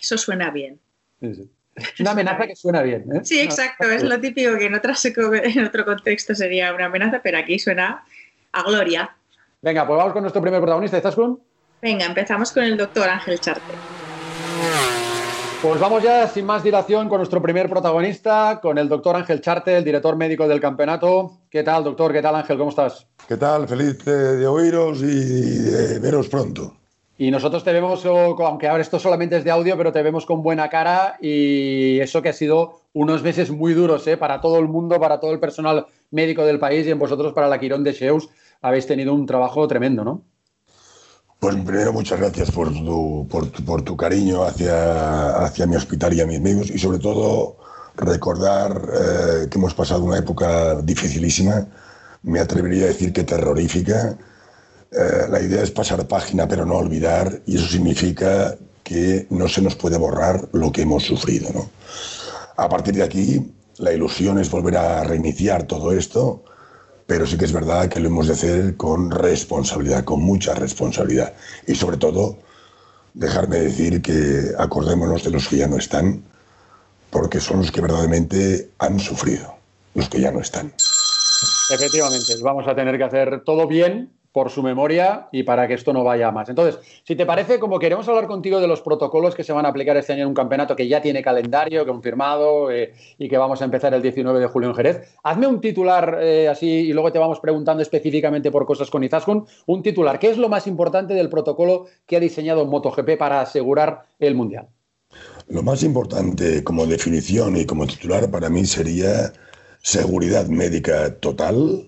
Eso 0.00 0.16
suena 0.16 0.50
bien. 0.50 0.80
Sí, 1.20 1.34
sí. 1.34 1.50
Una 2.00 2.12
amenaza 2.12 2.46
que 2.46 2.54
suena 2.54 2.82
bien. 2.82 3.04
¿eh? 3.12 3.20
Sí, 3.24 3.40
exacto. 3.40 3.90
Es 3.90 4.02
lo 4.04 4.20
típico 4.20 4.56
que 4.56 4.66
en, 4.66 4.74
en 4.74 5.64
otro 5.66 5.84
contexto 5.84 6.34
sería 6.34 6.72
una 6.72 6.86
amenaza, 6.86 7.20
pero 7.22 7.38
aquí 7.38 7.58
suena 7.58 8.04
a 8.52 8.62
gloria. 8.62 9.16
Venga, 9.60 9.86
pues 9.86 9.96
vamos 9.96 10.12
con 10.12 10.22
nuestro 10.22 10.40
primer 10.40 10.60
protagonista. 10.60 10.96
¿Estás 10.96 11.16
con? 11.16 11.40
Venga, 11.82 12.06
empezamos 12.06 12.52
con 12.52 12.62
el 12.62 12.76
doctor 12.76 13.08
Ángel 13.08 13.40
Charte. 13.40 13.72
Pues 15.64 15.80
vamos 15.80 16.02
ya 16.02 16.28
sin 16.28 16.44
más 16.44 16.62
dilación 16.62 17.08
con 17.08 17.16
nuestro 17.16 17.40
primer 17.40 17.70
protagonista, 17.70 18.60
con 18.60 18.76
el 18.76 18.86
doctor 18.86 19.16
Ángel 19.16 19.40
Charte, 19.40 19.78
el 19.78 19.82
director 19.82 20.14
médico 20.14 20.46
del 20.46 20.60
campeonato. 20.60 21.38
¿Qué 21.48 21.62
tal, 21.62 21.82
doctor? 21.82 22.12
¿Qué 22.12 22.20
tal, 22.20 22.34
Ángel? 22.34 22.58
¿Cómo 22.58 22.68
estás? 22.68 23.06
¿Qué 23.26 23.38
tal? 23.38 23.66
Feliz 23.66 24.04
de 24.04 24.46
oíros 24.46 25.00
y 25.00 25.60
de 25.60 25.98
veros 26.00 26.28
pronto. 26.28 26.74
Y 27.16 27.30
nosotros 27.30 27.64
te 27.64 27.72
vemos, 27.72 28.04
aunque 28.04 28.68
ahora 28.68 28.82
esto 28.82 28.98
solamente 28.98 29.38
es 29.38 29.44
de 29.44 29.52
audio, 29.52 29.74
pero 29.78 29.90
te 29.90 30.02
vemos 30.02 30.26
con 30.26 30.42
buena 30.42 30.68
cara 30.68 31.16
y 31.18 31.98
eso 31.98 32.20
que 32.20 32.28
ha 32.28 32.34
sido 32.34 32.80
unos 32.92 33.22
meses 33.22 33.50
muy 33.50 33.72
duros 33.72 34.06
¿eh? 34.06 34.18
para 34.18 34.42
todo 34.42 34.58
el 34.58 34.68
mundo, 34.68 35.00
para 35.00 35.18
todo 35.18 35.32
el 35.32 35.40
personal 35.40 35.86
médico 36.10 36.44
del 36.44 36.58
país 36.58 36.86
y 36.86 36.90
en 36.90 36.98
vosotros 36.98 37.32
para 37.32 37.48
la 37.48 37.58
Quirón 37.58 37.82
de 37.84 37.92
Sheus 37.92 38.28
habéis 38.60 38.86
tenido 38.86 39.14
un 39.14 39.24
trabajo 39.24 39.66
tremendo, 39.66 40.04
¿no? 40.04 40.20
Pues 41.44 41.56
primero 41.56 41.92
muchas 41.92 42.18
gracias 42.18 42.50
por 42.50 42.72
tu, 42.72 43.28
por, 43.28 43.82
tu 43.82 43.98
cariño 43.98 44.44
hacia, 44.44 45.44
hacia 45.44 45.66
mi 45.66 45.76
hospital 45.76 46.14
y 46.14 46.22
a 46.22 46.26
mis 46.26 46.38
amigos 46.38 46.70
y 46.70 46.78
sobre 46.78 46.98
todo 46.98 47.58
recordar 47.96 48.72
eh, 48.72 49.48
que 49.50 49.58
hemos 49.58 49.74
pasado 49.74 50.04
una 50.04 50.16
época 50.16 50.80
dificilísima, 50.80 51.66
me 52.22 52.40
atrevería 52.40 52.84
a 52.84 52.88
decir 52.88 53.12
que 53.12 53.24
terrorífica, 53.24 54.16
eh, 54.90 55.26
la 55.28 55.38
idea 55.38 55.62
es 55.62 55.70
pasar 55.70 56.08
página 56.08 56.48
pero 56.48 56.64
no 56.64 56.76
olvidar 56.76 57.42
y 57.44 57.56
eso 57.56 57.66
significa 57.66 58.56
que 58.82 59.26
no 59.28 59.46
se 59.46 59.60
nos 59.60 59.76
puede 59.76 59.98
borrar 59.98 60.48
lo 60.52 60.72
que 60.72 60.80
hemos 60.80 61.02
sufrido. 61.02 61.50
¿no? 61.52 61.68
A 62.56 62.70
partir 62.70 62.94
de 62.94 63.02
aquí, 63.02 63.52
la 63.76 63.92
ilusión 63.92 64.38
es 64.38 64.50
volver 64.50 64.78
a 64.78 65.04
reiniciar 65.04 65.64
todo 65.64 65.92
esto, 65.92 66.42
pero 67.06 67.26
sí 67.26 67.36
que 67.36 67.44
es 67.44 67.52
verdad 67.52 67.88
que 67.88 68.00
lo 68.00 68.08
hemos 68.08 68.26
de 68.26 68.32
hacer 68.34 68.76
con 68.76 69.10
responsabilidad, 69.10 70.04
con 70.04 70.22
mucha 70.22 70.54
responsabilidad. 70.54 71.34
Y 71.66 71.74
sobre 71.74 71.96
todo, 71.96 72.38
dejarme 73.12 73.58
decir 73.58 74.00
que 74.02 74.52
acordémonos 74.58 75.24
de 75.24 75.30
los 75.30 75.48
que 75.48 75.58
ya 75.58 75.68
no 75.68 75.76
están, 75.76 76.22
porque 77.10 77.40
son 77.40 77.58
los 77.58 77.70
que 77.70 77.80
verdaderamente 77.80 78.70
han 78.78 78.98
sufrido, 78.98 79.54
los 79.94 80.08
que 80.08 80.20
ya 80.20 80.30
no 80.30 80.40
están. 80.40 80.72
Efectivamente, 81.70 82.34
vamos 82.42 82.66
a 82.66 82.74
tener 82.74 82.96
que 82.96 83.04
hacer 83.04 83.42
todo 83.44 83.66
bien 83.66 84.10
por 84.34 84.50
su 84.50 84.64
memoria 84.64 85.28
y 85.30 85.44
para 85.44 85.68
que 85.68 85.74
esto 85.74 85.92
no 85.92 86.02
vaya 86.02 86.32
más. 86.32 86.48
Entonces, 86.48 86.80
si 87.04 87.14
te 87.14 87.24
parece, 87.24 87.60
como 87.60 87.78
queremos 87.78 88.08
hablar 88.08 88.26
contigo 88.26 88.58
de 88.58 88.66
los 88.66 88.80
protocolos 88.80 89.32
que 89.36 89.44
se 89.44 89.52
van 89.52 89.64
a 89.64 89.68
aplicar 89.68 89.96
este 89.96 90.12
año 90.12 90.22
en 90.22 90.28
un 90.28 90.34
campeonato 90.34 90.74
que 90.74 90.88
ya 90.88 91.00
tiene 91.00 91.22
calendario 91.22 91.86
confirmado 91.86 92.72
eh, 92.72 92.92
y 93.16 93.28
que 93.28 93.38
vamos 93.38 93.62
a 93.62 93.64
empezar 93.64 93.94
el 93.94 94.02
19 94.02 94.40
de 94.40 94.46
julio 94.48 94.70
en 94.70 94.74
Jerez, 94.74 95.14
hazme 95.22 95.46
un 95.46 95.60
titular 95.60 96.18
eh, 96.20 96.48
así 96.48 96.66
y 96.66 96.92
luego 96.92 97.12
te 97.12 97.20
vamos 97.20 97.38
preguntando 97.38 97.80
específicamente 97.80 98.50
por 98.50 98.66
cosas 98.66 98.90
con 98.90 99.04
Izaskun. 99.04 99.46
Un 99.66 99.82
titular, 99.84 100.18
¿qué 100.18 100.30
es 100.30 100.36
lo 100.36 100.48
más 100.48 100.66
importante 100.66 101.14
del 101.14 101.28
protocolo 101.28 101.86
que 102.04 102.16
ha 102.16 102.20
diseñado 102.20 102.66
MotoGP 102.66 103.16
para 103.16 103.40
asegurar 103.40 104.02
el 104.18 104.34
Mundial? 104.34 104.66
Lo 105.46 105.62
más 105.62 105.84
importante 105.84 106.64
como 106.64 106.86
definición 106.86 107.56
y 107.56 107.66
como 107.66 107.86
titular 107.86 108.28
para 108.32 108.50
mí 108.50 108.64
sería 108.64 109.32
seguridad 109.80 110.48
médica 110.48 111.14
total, 111.20 111.86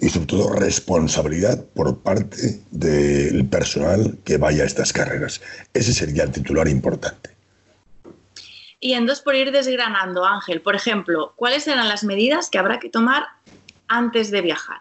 y 0.00 0.08
sobre 0.08 0.26
todo 0.26 0.52
responsabilidad 0.52 1.64
por 1.74 1.98
parte 1.98 2.60
del 2.70 3.46
personal 3.46 4.18
que 4.24 4.36
vaya 4.36 4.62
a 4.62 4.66
estas 4.66 4.92
carreras. 4.92 5.40
Ese 5.74 5.92
sería 5.92 6.24
el 6.24 6.32
titular 6.32 6.68
importante. 6.68 7.30
Y 8.80 8.92
en 8.92 9.06
dos 9.06 9.20
por 9.20 9.34
ir 9.34 9.50
desgranando, 9.50 10.24
Ángel, 10.24 10.62
por 10.62 10.76
ejemplo, 10.76 11.32
¿cuáles 11.36 11.64
serán 11.64 11.88
las 11.88 12.04
medidas 12.04 12.48
que 12.48 12.58
habrá 12.58 12.78
que 12.78 12.88
tomar 12.88 13.24
antes 13.88 14.30
de 14.30 14.40
viajar? 14.40 14.78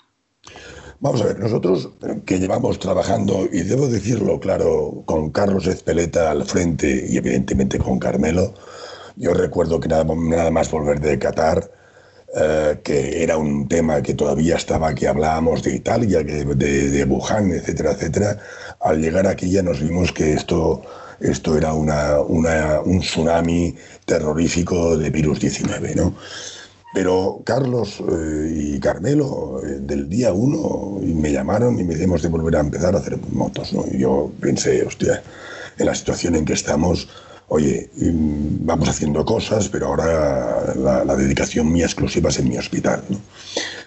Vamos 0.99 1.21
a 1.21 1.25
ver, 1.25 1.39
nosotros 1.39 1.89
que 2.25 2.39
llevamos 2.39 2.79
trabajando, 2.79 3.47
y 3.51 3.61
debo 3.61 3.87
decirlo 3.87 4.39
claro, 4.39 5.03
con 5.05 5.31
Carlos 5.31 5.67
Ezpeleta 5.67 6.31
al 6.31 6.43
frente 6.45 7.05
y 7.07 7.17
evidentemente 7.17 7.79
con 7.79 7.99
Carmelo, 7.99 8.53
yo 9.15 9.33
recuerdo 9.33 9.79
que 9.79 9.87
nada, 9.87 10.05
nada 10.05 10.51
más 10.51 10.69
volver 10.69 10.99
de 10.99 11.17
Qatar, 11.17 11.71
eh, 12.35 12.79
que 12.83 13.23
era 13.23 13.37
un 13.37 13.67
tema 13.67 14.01
que 14.01 14.13
todavía 14.13 14.57
estaba, 14.57 14.93
que 14.93 15.07
hablábamos 15.07 15.63
de 15.63 15.75
Italia, 15.75 16.23
de, 16.23 16.43
de, 16.45 17.03
Wuhan, 17.05 17.51
etcétera, 17.51 17.91
etcétera. 17.91 18.37
Al 18.81 19.01
llegar 19.01 19.27
aquí 19.27 19.49
ya 19.49 19.63
nos 19.63 19.79
vimos 19.79 20.11
que 20.11 20.33
esto, 20.33 20.81
esto 21.21 21.57
era 21.57 21.73
una, 21.73 22.19
un 22.19 22.99
tsunami 22.99 23.75
terrorífico 24.05 24.97
de 24.97 25.09
virus 25.09 25.39
19, 25.39 25.95
¿no? 25.95 26.13
Pero 26.93 27.41
Carlos 27.45 28.01
eh, 28.11 28.51
y 28.53 28.79
Carmelo, 28.79 29.61
eh, 29.63 29.77
del 29.79 30.09
día 30.09 30.33
uno, 30.33 30.99
me 31.01 31.31
llamaron 31.31 31.79
y 31.79 31.83
me 31.83 31.95
dijimos 31.95 32.21
de 32.23 32.29
volver 32.29 32.55
a 32.55 32.61
empezar 32.61 32.95
a 32.95 32.99
hacer 32.99 33.17
motos, 33.31 33.73
¿no? 33.73 33.85
Y 33.91 33.99
yo 33.99 34.31
pensé, 34.41 34.83
hostia, 34.83 35.21
en 35.77 35.85
la 35.85 35.95
situación 35.95 36.35
en 36.35 36.45
que 36.45 36.53
estamos, 36.53 37.07
oye, 37.49 37.89
mm, 37.95 38.65
vamos 38.65 38.89
haciendo 38.89 39.25
cosas, 39.25 39.69
pero 39.69 39.87
ahora 39.87 40.73
la, 40.75 41.15
dedicación 41.15 41.71
mía 41.71 41.85
exclusiva 41.85 42.29
es 42.29 42.39
en 42.39 42.49
mi 42.49 42.57
hospital. 42.57 43.03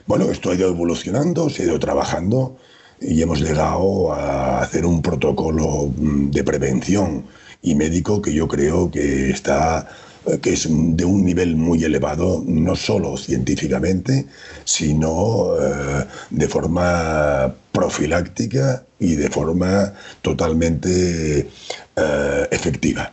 Bueno, 0.06 0.30
esto 0.30 0.50
ha 0.50 0.54
ido 0.54 0.68
evolucionando, 0.68 1.48
se 1.50 1.62
ha 1.62 1.66
ido 1.66 1.78
trabajando 1.78 2.56
y 3.00 3.22
hemos 3.22 3.40
llegado 3.40 4.12
a 4.12 4.60
hacer 4.62 4.84
un 4.86 5.02
protocolo 5.02 5.92
mm, 5.96 6.30
de 6.30 6.44
prevención 6.44 7.26
y 7.62 7.74
médico 7.74 8.22
que 8.22 8.32
yo 8.32 8.48
creo 8.48 8.90
que 8.90 9.30
está 9.30 9.88
eh, 10.26 10.38
que 10.38 10.52
es 10.52 10.68
de 10.68 11.04
un 11.04 11.24
nivel 11.24 11.56
muy 11.56 11.82
elevado, 11.84 12.42
no 12.46 12.76
solo 12.76 13.16
científicamente, 13.16 14.26
sino 14.64 15.54
eh, 15.58 16.06
de 16.30 16.48
forma 16.48 17.54
profiláctica 17.72 18.84
y 18.98 19.14
de 19.16 19.30
forma 19.30 19.94
totalmente 20.20 21.48
eh, 21.96 22.48
efectiva. 22.50 23.12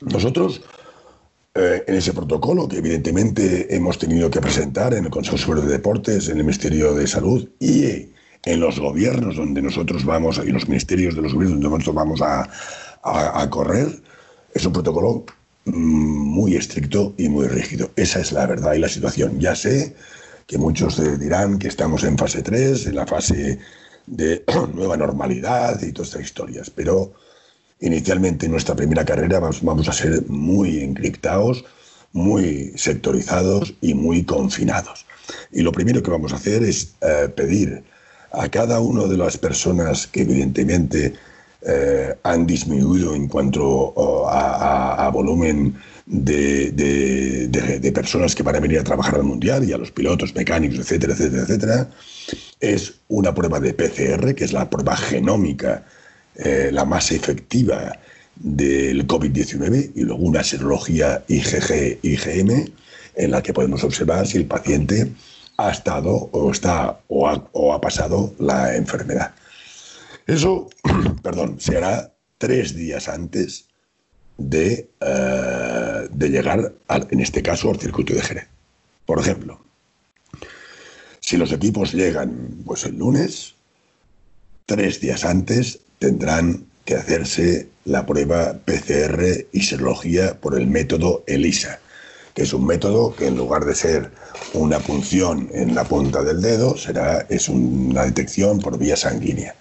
Nosotros, 0.00 0.62
eh, 1.54 1.84
en 1.86 1.94
ese 1.94 2.12
protocolo 2.12 2.68
que 2.68 2.78
evidentemente 2.78 3.74
hemos 3.74 3.98
tenido 3.98 4.30
que 4.30 4.40
presentar 4.40 4.94
en 4.94 5.04
el 5.04 5.10
Consejo 5.10 5.36
Superior 5.36 5.66
de 5.66 5.72
Deportes, 5.72 6.28
en 6.28 6.38
el 6.38 6.44
Ministerio 6.44 6.94
de 6.94 7.06
Salud 7.06 7.48
y 7.58 8.08
en 8.44 8.60
los 8.60 8.78
gobiernos 8.78 9.36
donde 9.36 9.60
nosotros 9.60 10.04
vamos, 10.04 10.40
y 10.44 10.50
los 10.50 10.68
ministerios 10.68 11.14
de 11.14 11.22
los 11.22 11.34
gobiernos 11.34 11.60
donde 11.60 11.78
nosotros 11.78 11.94
vamos 11.94 12.22
a, 12.22 13.50
correr, 13.50 13.88
es 14.54 14.64
un 14.64 14.72
protocolo 14.72 15.24
mm, 15.66 15.72
muy 15.72 16.56
estricto 16.56 17.14
y 17.18 17.28
muy 17.28 17.46
rígido. 17.46 17.90
Esa 17.96 18.20
es 18.20 18.32
la 18.32 18.46
verdad 18.46 18.74
y 18.74 18.78
la 18.78 18.88
situación. 18.88 19.38
Ya 19.38 19.54
sé 19.54 19.94
que 20.46 20.56
muchos 20.56 21.00
dirán 21.20 21.58
que 21.58 21.68
estamos 21.68 22.04
en 22.04 22.16
fase 22.16 22.42
3, 22.42 22.86
en 22.86 22.94
la 22.96 23.06
fase 23.06 23.58
de 24.06 24.44
nueva 24.74 24.96
normalidad 24.96 25.80
y 25.82 25.92
todas 25.92 26.08
estas 26.08 26.22
historias, 26.22 26.70
pero 26.70 27.12
Inicialmente 27.80 28.46
en 28.46 28.52
nuestra 28.52 28.76
primera 28.76 29.04
carrera 29.04 29.40
vamos, 29.40 29.88
a 29.88 29.92
ser 29.92 30.22
muy 30.28 30.80
encriptados, 30.80 31.64
muy 32.12 32.72
sectorizados 32.76 33.74
y 33.80 33.94
muy 33.94 34.22
confinados. 34.24 35.06
Y 35.50 35.62
lo 35.62 35.72
primero 35.72 36.02
que 36.02 36.10
vamos 36.10 36.32
a 36.32 36.36
hacer 36.36 36.62
es 36.62 36.94
eh, 37.00 37.28
pedir 37.34 37.82
a 38.32 38.48
cada 38.48 38.80
una 38.80 39.04
de 39.04 39.16
las 39.16 39.38
personas 39.38 40.06
que 40.06 40.22
evidentemente 40.22 41.14
eh, 41.62 42.14
han 42.22 42.46
disminuido 42.46 43.14
en 43.14 43.28
cuanto 43.28 43.94
a, 44.28 45.10
volumen 45.12 45.74
de, 46.06 46.70
de, 46.70 47.92
personas 47.92 48.34
que 48.34 48.42
van 48.42 48.56
a 48.56 48.60
venir 48.60 48.78
a 48.78 48.84
trabajar 48.84 49.16
al 49.16 49.24
mundial 49.24 49.64
y 49.64 49.72
a 49.72 49.78
los 49.78 49.90
pilotos, 49.90 50.34
mecánicos, 50.34 50.78
etcétera, 50.78 51.14
etcétera, 51.14 51.42
etcétera, 51.42 51.90
es 52.60 52.94
una 53.08 53.34
prueba 53.34 53.58
de 53.58 53.74
PCR, 53.74 54.34
que 54.34 54.44
es 54.44 54.52
la 54.52 54.70
prueba 54.70 54.96
genómica 54.96 55.84
eh, 56.42 56.70
la 56.72 56.84
más 56.84 57.12
efectiva 57.12 57.98
del 58.36 59.06
COVID-19 59.06 59.92
y 59.94 60.02
luego 60.02 60.22
una 60.22 60.42
serología 60.42 61.22
IgG-IgM 61.28 62.72
en 63.16 63.30
la 63.30 63.42
que 63.42 63.52
podemos 63.52 63.84
observar 63.84 64.26
si 64.26 64.38
el 64.38 64.46
paciente 64.46 65.12
ha 65.58 65.70
estado 65.70 66.30
o 66.32 66.50
está 66.50 67.00
o 67.08 67.28
ha, 67.28 67.80
pasado 67.82 68.32
la 68.38 68.74
enfermedad. 68.74 69.34
Eso, 70.26 70.70
perdón, 71.22 71.60
se 71.60 71.76
hará 71.76 72.14
tres 72.38 72.74
días 72.74 73.08
antes 73.08 73.66
de, 74.38 74.88
eh, 75.00 76.08
de 76.10 76.28
llegar, 76.30 76.72
en 76.88 77.20
este 77.20 77.42
caso, 77.42 77.68
al 77.68 77.78
circuito 77.78 78.14
de 78.14 78.22
Jerez. 78.22 78.48
Por 79.04 79.18
ejemplo, 79.18 79.60
si 81.20 81.36
los 81.36 81.52
equipos 81.52 81.92
llegan 81.92 82.62
pues 82.64 82.84
el 82.84 82.96
lunes, 82.96 83.54
tres 84.64 85.00
días 85.00 85.26
antes 85.26 85.80
tendrán 86.00 86.64
que 86.84 86.96
hacerse 86.96 87.68
la 87.84 88.04
prueba 88.04 88.54
PCR 88.64 89.46
y 89.52 89.62
serología 89.62 90.34
por 90.40 90.58
el 90.58 90.66
método 90.66 91.22
ELISA, 91.26 91.78
que 92.34 92.42
es 92.42 92.52
un 92.52 92.66
método 92.66 93.14
que 93.14 93.26
en 93.26 93.36
lugar 93.36 93.64
de 93.64 93.74
ser 93.74 94.10
una 94.54 94.80
punción 94.80 95.48
en 95.52 95.74
la 95.74 95.84
punta 95.84 96.22
del 96.22 96.40
dedo, 96.40 96.76
será, 96.76 97.26
es 97.28 97.48
una 97.48 98.04
detección 98.04 98.58
por 98.58 98.78
vía 98.78 98.96
sanguínea. 98.96 99.54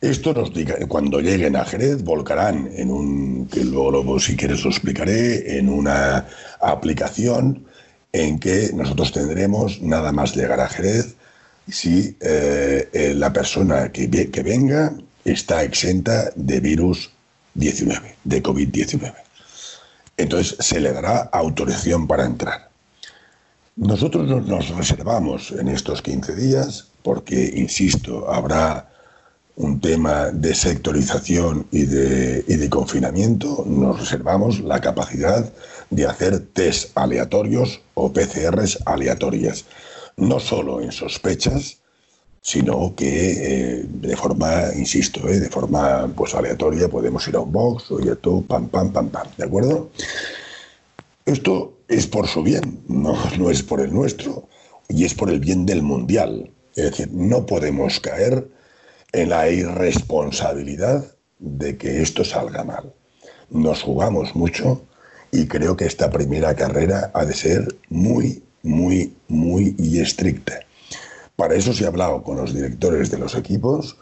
Esto 0.00 0.32
nos 0.32 0.54
diga, 0.54 0.76
cuando 0.88 1.20
lleguen 1.20 1.56
a 1.56 1.64
Jerez, 1.64 2.02
volcarán 2.02 2.70
en 2.74 2.90
un, 2.90 3.48
que 3.48 3.64
luego, 3.64 4.18
si 4.18 4.36
quieres 4.36 4.64
lo 4.64 4.70
explicaré, 4.70 5.58
en 5.58 5.68
una 5.68 6.26
aplicación 6.60 7.66
en 8.12 8.38
que 8.38 8.70
nosotros 8.74 9.12
tendremos 9.12 9.80
nada 9.82 10.12
más 10.12 10.36
llegar 10.36 10.60
a 10.60 10.68
Jerez 10.68 11.14
si 11.68 12.16
eh, 12.20 12.88
eh, 12.92 13.14
la 13.14 13.32
persona 13.32 13.90
que, 13.92 14.10
que 14.10 14.42
venga 14.42 14.92
está 15.24 15.62
exenta 15.62 16.30
de 16.34 16.60
virus 16.60 17.10
19, 17.54 18.16
de 18.24 18.42
COVID-19. 18.42 19.14
Entonces 20.16 20.56
se 20.60 20.80
le 20.80 20.92
dará 20.92 21.28
autorización 21.32 22.06
para 22.06 22.24
entrar. 22.24 22.70
Nosotros 23.76 24.28
nos 24.46 24.68
reservamos 24.68 25.50
en 25.52 25.68
estos 25.68 26.02
15 26.02 26.34
días 26.36 26.88
porque, 27.02 27.52
insisto, 27.56 28.30
habrá 28.30 28.88
un 29.56 29.80
tema 29.80 30.30
de 30.30 30.54
sectorización 30.54 31.66
y 31.70 31.84
de, 31.84 32.44
y 32.48 32.56
de 32.56 32.70
confinamiento, 32.70 33.64
nos 33.66 34.00
reservamos 34.00 34.60
la 34.60 34.80
capacidad 34.80 35.50
de 35.90 36.06
hacer 36.06 36.40
test 36.40 36.96
aleatorios 36.96 37.80
o 37.94 38.12
PCRs 38.12 38.78
aleatorias, 38.86 39.66
no 40.16 40.40
solo 40.40 40.80
en 40.80 40.92
sospechas, 40.92 41.81
sino 42.42 42.94
que 42.96 43.78
eh, 43.78 43.84
de 43.88 44.16
forma, 44.16 44.64
insisto, 44.76 45.28
eh, 45.28 45.38
de 45.38 45.48
forma 45.48 46.12
pues 46.14 46.34
aleatoria 46.34 46.88
podemos 46.88 47.26
ir 47.28 47.36
a 47.36 47.40
un 47.40 47.52
box, 47.52 47.92
o 47.92 47.98
tú, 48.16 48.44
pam, 48.46 48.68
pam, 48.68 48.92
pam, 48.92 49.08
pam, 49.08 49.28
¿de 49.38 49.44
acuerdo? 49.44 49.90
Esto 51.24 51.78
es 51.88 52.08
por 52.08 52.26
su 52.26 52.42
bien, 52.42 52.80
no, 52.88 53.16
no 53.38 53.48
es 53.48 53.62
por 53.62 53.80
el 53.80 53.94
nuestro, 53.94 54.48
y 54.88 55.04
es 55.04 55.14
por 55.14 55.30
el 55.30 55.38
bien 55.38 55.64
del 55.66 55.82
mundial. 55.82 56.50
Es 56.74 56.84
decir, 56.84 57.10
no 57.12 57.46
podemos 57.46 58.00
caer 58.00 58.48
en 59.12 59.30
la 59.30 59.48
irresponsabilidad 59.48 61.04
de 61.38 61.76
que 61.76 62.02
esto 62.02 62.24
salga 62.24 62.64
mal. 62.64 62.92
Nos 63.50 63.82
jugamos 63.82 64.34
mucho 64.34 64.82
y 65.30 65.46
creo 65.46 65.76
que 65.76 65.86
esta 65.86 66.10
primera 66.10 66.56
carrera 66.56 67.10
ha 67.14 67.24
de 67.24 67.34
ser 67.34 67.76
muy, 67.88 68.42
muy, 68.62 69.14
muy 69.28 69.76
estricta. 69.98 70.60
Para 71.42 71.56
eso 71.56 71.72
se 71.72 71.84
ha 71.84 71.88
hablado 71.88 72.22
con 72.22 72.36
los 72.36 72.54
directores 72.54 73.10
de 73.10 73.18
los 73.18 73.34
equipos 73.34 73.96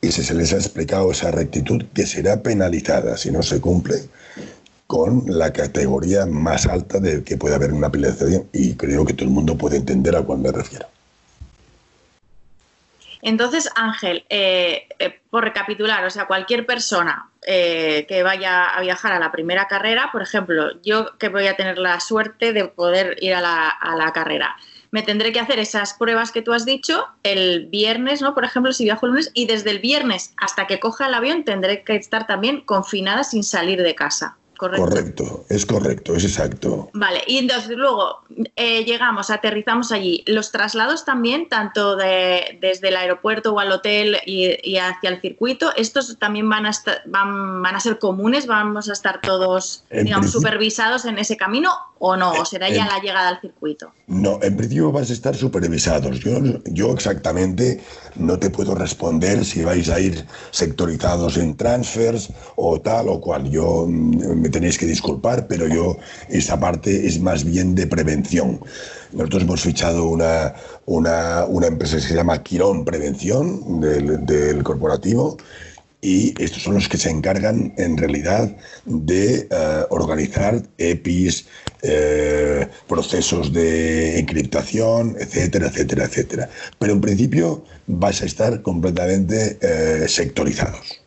y 0.00 0.12
se, 0.12 0.32
les 0.34 0.52
ha 0.52 0.56
explicado 0.58 1.10
esa 1.10 1.32
rectitud 1.32 1.84
que 1.92 2.06
será 2.06 2.40
penalizada 2.40 3.16
si 3.16 3.32
no 3.32 3.42
se 3.42 3.60
cumple 3.60 3.96
con 4.86 5.24
la 5.26 5.52
categoría 5.52 6.26
más 6.26 6.64
alta 6.64 7.00
de 7.00 7.24
que 7.24 7.36
puede 7.36 7.56
haber 7.56 7.72
una 7.72 7.90
penalización 7.90 8.46
y 8.52 8.74
creo 8.74 9.04
que 9.04 9.14
todo 9.14 9.24
el 9.24 9.34
mundo 9.34 9.58
puede 9.58 9.78
entender 9.78 10.14
a 10.14 10.22
cuál 10.22 10.38
me 10.38 10.52
refiero. 10.52 10.86
Entonces, 13.20 13.68
Ángel, 13.74 14.24
eh, 14.28 14.86
eh, 15.00 15.20
por 15.30 15.42
recapitular, 15.42 16.04
o 16.04 16.10
sea, 16.10 16.28
cualquier 16.28 16.66
persona 16.66 17.28
eh, 17.44 18.06
que 18.08 18.22
vaya 18.22 18.66
a 18.68 18.80
viajar 18.80 19.12
a 19.12 19.18
la 19.18 19.32
primera 19.32 19.66
carrera, 19.66 20.10
por 20.12 20.22
ejemplo, 20.22 20.80
yo 20.82 21.18
que 21.18 21.28
voy 21.28 21.48
a 21.48 21.56
tener 21.56 21.78
la 21.78 21.98
suerte 21.98 22.52
de 22.52 22.66
poder 22.66 23.16
ir 23.20 23.34
a 23.34 23.40
la, 23.40 24.12
carrera, 24.14 24.54
me 24.90 25.02
tendré 25.02 25.32
que 25.32 25.40
hacer 25.40 25.58
esas 25.58 25.94
pruebas 25.94 26.32
que 26.32 26.42
tú 26.42 26.52
has 26.52 26.64
dicho 26.64 27.06
el 27.22 27.66
viernes, 27.66 28.22
¿no? 28.22 28.34
Por 28.34 28.44
ejemplo, 28.44 28.72
si 28.72 28.84
viajo 28.84 29.06
el 29.06 29.12
lunes, 29.12 29.30
y 29.34 29.46
desde 29.46 29.70
el 29.70 29.78
viernes 29.78 30.34
hasta 30.36 30.66
que 30.66 30.80
coja 30.80 31.06
el 31.06 31.14
avión 31.14 31.44
tendré 31.44 31.84
que 31.84 31.96
estar 31.96 32.26
también 32.26 32.60
confinada 32.62 33.24
sin 33.24 33.42
salir 33.42 33.82
de 33.82 33.94
casa. 33.94 34.36
Correcto. 34.56 35.44
es 35.48 35.66
correcto, 35.66 36.14
es 36.14 36.24
exacto. 36.24 36.90
Vale, 36.92 37.22
y 37.26 37.38
entonces 37.38 37.76
luego 37.76 38.20
eh, 38.56 38.84
llegamos, 38.84 39.30
aterrizamos 39.30 39.92
allí. 39.92 40.24
Los 40.26 40.52
traslados 40.52 41.04
también, 41.04 41.48
tanto 41.48 41.96
de, 41.96 42.58
desde 42.60 42.88
el 42.88 42.96
aeropuerto 42.96 43.52
o 43.52 43.60
al 43.60 43.72
hotel 43.72 44.16
y, 44.24 44.76
hacia 44.76 45.10
el 45.10 45.20
circuito, 45.20 45.74
estos 45.76 46.18
también 46.18 46.48
van 46.48 46.66
a, 46.66 46.70
estar, 46.70 47.02
van, 47.06 47.62
van, 47.62 47.74
a 47.74 47.80
ser 47.80 47.98
comunes, 47.98 48.46
vamos 48.46 48.88
a 48.88 48.92
estar 48.92 49.20
todos, 49.20 49.84
digamos, 49.90 50.30
supervisados 50.30 51.04
en 51.04 51.18
ese 51.18 51.36
camino 51.36 51.70
o 51.98 52.16
no, 52.16 52.32
o 52.32 52.44
será 52.44 52.68
ya 52.68 52.86
la 52.86 53.00
llegada 53.00 53.28
al 53.28 53.40
circuito. 53.40 53.92
No, 54.06 54.38
en 54.42 54.56
principio 54.56 54.92
vais 54.92 55.10
a 55.10 55.12
estar 55.12 55.34
supervisados. 55.34 56.20
Yo, 56.20 56.38
yo 56.66 56.92
exactamente 56.92 57.80
no 58.16 58.38
te 58.38 58.50
puedo 58.50 58.74
responder 58.74 59.44
si 59.44 59.64
vais 59.64 59.88
a 59.88 59.98
ir 59.98 60.26
sectorizados 60.50 61.36
en 61.38 61.56
transfers 61.56 62.30
o 62.56 62.80
tal 62.80 63.08
o 63.08 63.20
cual. 63.20 63.48
Yo 63.50 63.86
mm, 63.88 64.45
tenéis 64.50 64.78
que 64.78 64.86
disculpar, 64.86 65.46
pero 65.46 65.66
yo 65.66 65.98
esa 66.28 66.58
parte 66.58 67.06
es 67.06 67.20
más 67.20 67.44
bien 67.44 67.74
de 67.74 67.86
prevención. 67.86 68.60
Nosotros 69.12 69.42
hemos 69.42 69.62
fichado 69.62 70.06
una, 70.08 70.54
una, 70.86 71.44
una 71.46 71.66
empresa 71.66 71.96
que 71.96 72.02
se 72.02 72.14
llama 72.14 72.42
Quirón 72.42 72.84
Prevención 72.84 73.80
del, 73.80 74.62
corporativo 74.62 75.36
y 76.00 76.34
estos 76.42 76.62
son 76.62 76.74
los 76.74 76.88
que 76.88 76.98
se 76.98 77.10
encargan 77.10 77.72
en 77.78 77.96
realidad 77.96 78.54
de 78.84 79.48
eh, 79.50 79.84
organizar 79.90 80.62
EPIs, 80.78 81.46
eh, 81.82 82.68
procesos 82.86 83.52
de 83.52 84.18
encriptación, 84.18 85.16
etcétera, 85.18 85.68
etcétera, 85.68 86.04
etcétera. 86.04 86.50
Pero 86.78 86.92
en 86.92 87.00
principio 87.00 87.64
vais 87.86 88.20
a 88.22 88.26
estar 88.26 88.62
completamente 88.62 89.58
eh, 89.60 90.06
sectorizados. 90.08 91.00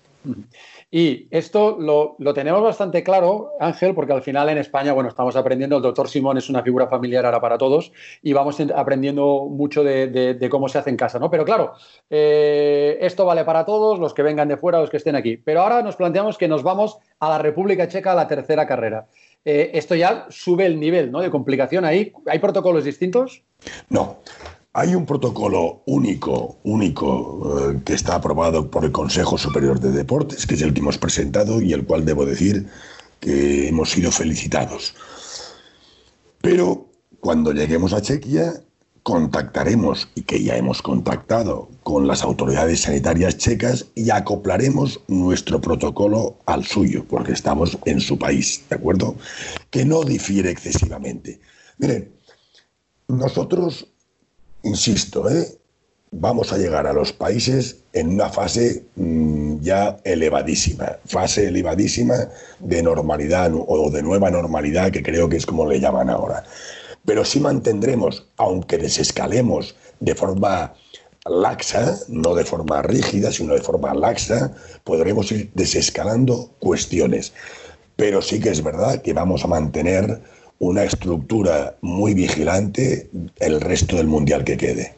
Y 0.92 1.28
esto 1.30 1.78
lo, 1.80 2.34
tenemos 2.34 2.64
bastante 2.64 3.04
claro, 3.04 3.52
Ángel, 3.60 3.94
porque 3.94 4.14
al 4.14 4.24
final 4.24 4.50
en 4.50 4.58
España, 4.58 4.92
bueno, 4.92 5.10
estamos 5.10 5.36
aprendiendo, 5.36 5.78
el 5.78 5.84
doctor 5.84 6.10
Simón 6.10 6.38
es 6.40 6.50
una 6.50 6.64
figura 6.64 6.88
familiar 6.88 7.26
ahora 7.26 7.40
para 7.40 7.60
todos 7.60 7.92
y 8.24 8.34
vamos 8.34 8.60
aprendiendo 8.76 9.46
mucho 9.50 9.84
de, 9.84 10.48
cómo 10.50 10.68
se 10.68 10.80
hace 10.80 10.90
en 10.90 10.98
casa, 10.98 11.20
¿no? 11.20 11.30
Pero 11.30 11.46
claro, 11.46 11.74
eh, 12.10 12.98
esto 13.02 13.24
vale 13.24 13.46
para 13.46 13.66
todos, 13.66 14.00
los 14.00 14.16
que 14.16 14.24
vengan 14.24 14.48
de 14.48 14.58
fuera, 14.58 14.80
los 14.80 14.90
que 14.90 14.98
estén 14.98 15.16
aquí. 15.16 15.38
Pero 15.38 15.62
ahora 15.62 15.84
nos 15.84 15.96
planteamos 15.96 16.40
que 16.40 16.48
nos 16.48 16.64
vamos 16.64 16.98
a 17.20 17.30
la 17.30 17.38
República 17.38 17.88
Checa 17.88 18.14
a 18.14 18.16
la 18.16 18.28
tercera 18.28 18.66
carrera. 18.66 19.06
Eh, 19.46 19.72
esto 19.76 19.94
ya 19.94 20.26
sube 20.30 20.66
el 20.66 20.80
nivel 20.80 21.12
¿no? 21.12 21.22
de 21.22 21.30
complicación 21.30 21.86
ahí. 21.86 22.12
¿Hay 22.26 22.40
protocolos 22.40 22.84
distintos? 22.84 23.44
No. 23.90 24.18
Hay 24.80 24.96
un 24.96 25.06
protocolo 25.06 25.84
único, 25.88 26.58
único, 26.64 27.70
eh, 27.70 27.82
que 27.84 27.96
está 27.96 28.16
aprobado 28.16 28.72
por 28.72 28.86
el 28.86 28.94
Consejo 28.94 29.38
Superior 29.38 29.78
de 29.82 29.92
Deportes, 29.92 30.48
que 30.48 30.56
es 30.56 30.62
el 30.62 30.74
que 30.74 30.80
hemos 30.80 30.98
presentado 30.98 31.62
y 31.62 31.74
el 31.74 31.86
cual 31.86 32.06
debo 32.06 32.26
decir 32.26 32.66
que 33.20 33.68
hemos 33.68 33.90
sido 33.90 34.10
felicitados. 34.10 34.96
Pero 36.40 36.88
cuando 37.20 37.52
lleguemos 37.52 37.92
a 37.92 38.02
Chequia, 38.02 38.54
contactaremos, 39.04 40.08
y 40.16 40.22
que 40.22 40.42
ya 40.42 40.56
hemos 40.56 40.82
contactado 40.82 41.68
con 41.84 42.08
las 42.08 42.24
autoridades 42.24 42.84
sanitarias 42.84 43.38
checas 43.38 43.88
y 43.96 44.10
acoplaremos 44.12 45.02
nuestro 45.10 45.60
protocolo 45.60 46.38
al 46.46 46.64
suyo, 46.64 47.04
porque 47.10 47.34
estamos 47.34 47.78
en 47.84 48.00
su 48.00 48.18
país, 48.18 48.64
¿de 48.70 48.78
acuerdo? 48.78 49.18
Que 49.72 49.84
no 49.84 50.06
difiere 50.06 50.52
excesivamente. 50.52 51.42
Miren, 51.80 52.14
nosotros 53.10 53.86
insisto, 54.64 55.30
¿eh? 55.30 55.60
vamos 56.12 56.52
a 56.52 56.58
llegar 56.58 56.88
a 56.88 56.94
los 56.94 57.14
países 57.14 57.78
en 57.94 58.10
una 58.10 58.30
fase 58.30 58.84
mm, 58.96 59.62
ya 59.62 59.98
elevadísima, 60.04 60.98
fase 61.06 61.48
elevadísima 61.48 62.16
de 62.60 62.82
normalidad 62.82 63.52
o 63.54 63.90
de 63.90 64.02
nueva 64.02 64.30
normalidad, 64.30 64.92
que 64.92 65.04
creo 65.04 65.30
que 65.30 65.38
es 65.38 65.46
como 65.46 65.68
le 65.68 65.80
llaman 65.80 66.10
ahora. 66.10 66.44
Pero 67.06 67.24
sí 67.26 67.40
mantendremos, 67.40 68.26
aunque 68.38 68.78
desescalemos 68.78 69.76
de 70.00 70.16
forma 70.16 70.74
laxa, 71.26 71.98
no 72.08 72.36
de 72.36 72.46
forma 72.46 72.82
rígida, 72.82 73.32
sino 73.32 73.54
de 73.54 73.62
forma 73.62 73.94
laxa, 73.94 74.52
podremos 74.84 75.32
ir 75.32 75.52
desescalando 75.54 76.52
cuestiones. 76.60 77.34
Pero 77.96 78.22
sí 78.22 78.40
que 78.40 78.50
es 78.50 78.64
verdad 78.64 79.02
que 79.02 79.14
vamos 79.14 79.44
a 79.44 79.48
mantener 79.48 80.22
una 80.60 80.84
estructura 80.84 81.76
muy 81.82 82.14
vigilante 82.14 83.10
el 83.40 83.62
resto 83.62 83.96
del 83.96 84.08
mundial 84.08 84.44
que 84.44 84.58
quede. 84.58 84.96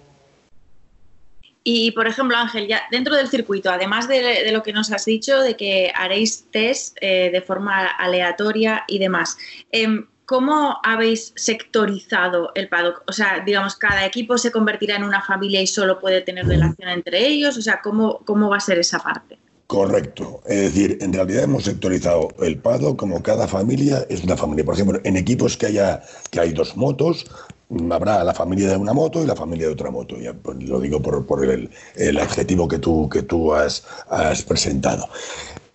Y, 1.64 1.92
por 1.92 2.08
ejemplo, 2.08 2.36
Ángel, 2.36 2.68
ya 2.68 2.82
dentro 2.90 3.16
del 3.16 3.28
circuito, 3.28 3.70
además 3.70 4.08
de, 4.08 4.52
lo 4.52 4.64
que 4.64 4.74
nos 4.74 4.92
has 4.92 5.06
dicho, 5.06 5.40
de 5.40 5.56
que 5.56 5.92
haréis 5.96 6.46
test 6.52 6.98
eh, 7.02 7.30
de 7.32 7.42
forma 7.42 7.86
aleatoria 7.86 8.84
y 8.88 8.98
demás, 8.98 9.38
em, 9.72 10.08
¿cómo 10.26 10.80
habéis 10.84 11.34
sectorizado 11.36 12.52
el 12.56 12.68
paddock? 12.68 13.04
O 13.08 13.14
sea, 13.14 13.44
digamos, 13.46 13.76
cada 13.76 14.04
equipo 14.06 14.40
se 14.40 14.52
convertirá 14.52 14.96
en 14.96 15.04
una 15.04 15.22
familia 15.22 15.62
y 15.62 15.68
solo 15.68 16.00
puede 16.00 16.22
tener 16.22 16.48
relación 16.48 16.90
entre 16.90 17.28
ellos. 17.28 17.56
O 17.58 17.62
sea, 17.62 17.80
¿cómo, 17.84 18.22
cómo 18.26 18.50
va 18.50 18.58
a 18.58 18.62
ser 18.62 18.80
esa 18.80 18.98
parte? 18.98 19.38
Correcto. 19.72 20.42
Es 20.48 20.60
decir, 20.64 20.98
en 21.00 21.14
realidad 21.14 21.46
hemos 21.46 21.64
sectorizado 21.64 22.28
el 22.42 22.58
paddock 22.58 23.00
como 23.00 23.24
cada 23.24 23.48
familia 23.48 24.06
es 24.10 24.22
una 24.22 24.36
familia. 24.36 24.66
Por 24.66 24.74
ejemplo, 24.74 25.00
en 25.06 25.16
equipos 25.16 25.56
que 25.56 25.68
haya 25.68 26.04
que 26.30 26.42
hay 26.42 26.52
dos 26.52 26.76
motos, 26.76 27.26
habrá 27.90 28.22
la 28.26 28.34
familia 28.34 28.68
de 28.68 28.76
una 28.76 28.92
moto 28.92 29.24
y 29.24 29.26
la 29.26 29.34
familia 29.38 29.68
de 29.68 29.74
otra 29.74 29.90
moto. 29.90 30.18
Ya, 30.18 30.34
pues, 30.34 30.62
lo 30.62 30.82
digo 30.82 31.02
por, 31.02 31.26
por 31.26 31.46
el, 31.46 31.70
el, 31.96 32.20
adjetivo 32.20 32.68
que 32.68 32.80
tú, 32.80 33.08
que 33.08 33.24
tú 33.24 33.54
has, 33.54 33.86
has 34.10 34.44
presentado. 34.44 35.08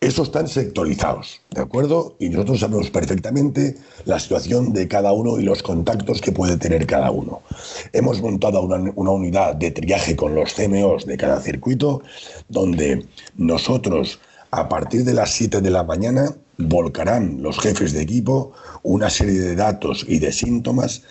Esos 0.00 0.28
están 0.28 0.46
sectorizados, 0.46 1.40
¿de 1.50 1.62
acuerdo? 1.62 2.16
Y 2.18 2.28
nosotros 2.28 2.60
sabemos 2.60 2.90
perfectamente 2.90 3.76
la 4.04 4.20
situación 4.20 4.74
de 4.74 4.86
cada 4.88 5.12
uno 5.12 5.38
y 5.38 5.42
los 5.42 5.62
contactos 5.62 6.20
que 6.20 6.32
puede 6.32 6.58
tener 6.58 6.86
cada 6.86 7.10
uno. 7.10 7.40
Hemos 7.94 8.20
montado 8.20 8.60
una, 8.60 9.10
unidad 9.10 9.54
de 9.54 9.70
triaje 9.70 10.14
con 10.14 10.34
los 10.34 10.52
CMOs 10.52 11.06
de 11.06 11.16
cada 11.16 11.40
circuito, 11.40 12.02
donde 12.48 13.06
nosotros, 13.36 14.20
a 14.50 14.68
partir 14.68 15.04
de 15.04 15.14
las 15.14 15.32
7 15.32 15.62
de 15.62 15.70
la 15.70 15.82
mañana, 15.82 16.36
volcarán 16.58 17.42
los 17.42 17.58
jefes 17.58 17.92
de 17.92 18.02
equipo 18.02 18.52
una 18.82 19.08
serie 19.08 19.40
de 19.40 19.56
datos 19.56 20.04
y 20.06 20.18
de 20.18 20.30
síntomas 20.30 21.04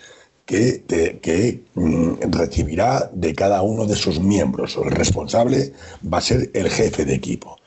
que, 0.44 0.84
que 1.22 1.60
mm, 1.74 2.30
recibirá 2.30 3.10
de 3.12 3.34
cada 3.34 3.62
uno 3.62 3.84
de 3.84 3.96
sus 3.96 4.20
miembros. 4.20 4.78
El 4.80 4.92
responsable 4.92 5.72
va 6.12 6.18
a 6.18 6.20
ser 6.20 6.50
el 6.54 6.70
jefe 6.70 7.04
de 7.04 7.14
equipo. 7.14 7.58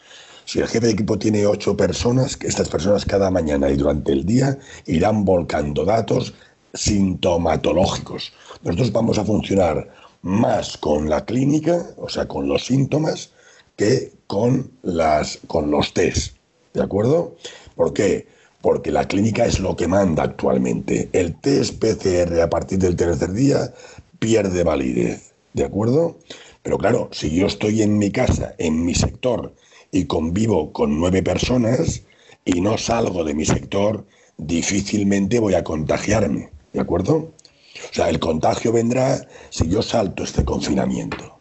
Si 0.50 0.58
el 0.58 0.68
jefe 0.68 0.88
de 0.88 0.94
equipo 0.94 1.20
tiene 1.20 1.46
ocho 1.46 1.78
personas, 1.78 2.36
estas 2.42 2.70
personas 2.70 3.06
cada 3.06 3.30
mañana 3.30 3.70
y 3.70 3.76
durante 3.76 4.12
el 4.12 4.26
día 4.26 4.58
irán 4.88 5.24
volcando 5.24 5.86
datos 5.86 6.34
sintomatológicos. 6.74 8.34
Nosotros 8.64 8.92
vamos 8.92 9.20
a 9.20 9.26
funcionar 9.26 9.94
más 10.24 10.76
con 10.76 11.08
la 11.08 11.24
clínica, 11.24 11.86
o 11.98 12.10
sea, 12.10 12.28
con 12.28 12.48
los 12.48 12.66
síntomas, 12.66 13.30
que 13.76 14.12
con, 14.26 14.72
las, 14.82 15.38
con 15.46 15.70
los 15.70 15.94
test. 15.94 16.38
¿De 16.74 16.82
acuerdo? 16.82 17.36
¿Por 17.76 17.94
qué? 17.94 18.26
Porque 18.64 18.92
la 18.92 19.08
clínica 19.08 19.46
es 19.46 19.60
lo 19.60 19.76
que 19.76 19.88
manda 19.88 20.24
actualmente. 20.24 21.10
El 21.14 21.36
test 21.36 21.76
PCR 21.76 22.42
a 22.42 22.50
partir 22.50 22.80
del 22.80 22.96
tercer 22.96 23.34
día 23.34 23.72
pierde 24.18 24.64
validez. 24.64 25.32
¿De 25.54 25.64
acuerdo? 25.64 26.18
Pero 26.64 26.80
claro, 26.80 27.08
si 27.12 27.36
yo 27.36 27.46
estoy 27.46 27.84
en 27.84 28.00
mi 28.00 28.10
casa, 28.10 28.56
en 28.58 28.84
mi 28.84 28.96
sector, 28.96 29.54
y 29.91 30.06
convivo 30.06 30.71
con 30.71 30.99
nueve 30.99 31.23
personas 31.23 32.04
y 32.45 32.62
no 32.62 32.78
salgo 32.78 33.23
de 33.23 33.34
mi 33.34 33.45
sector, 33.45 34.06
difícilmente 34.38 35.39
voy 35.39 35.56
a 35.56 35.63
contagiarme, 35.63 36.49
¿de 36.73 36.80
acuerdo? 36.80 37.15
O 37.15 37.93
sea, 37.93 38.10
el 38.10 38.19
contagio 38.19 38.71
vendrá 38.71 39.28
si 39.49 39.67
yo 39.67 39.82
salto 39.82 40.23
este 40.23 40.43
confinamiento. 40.43 41.39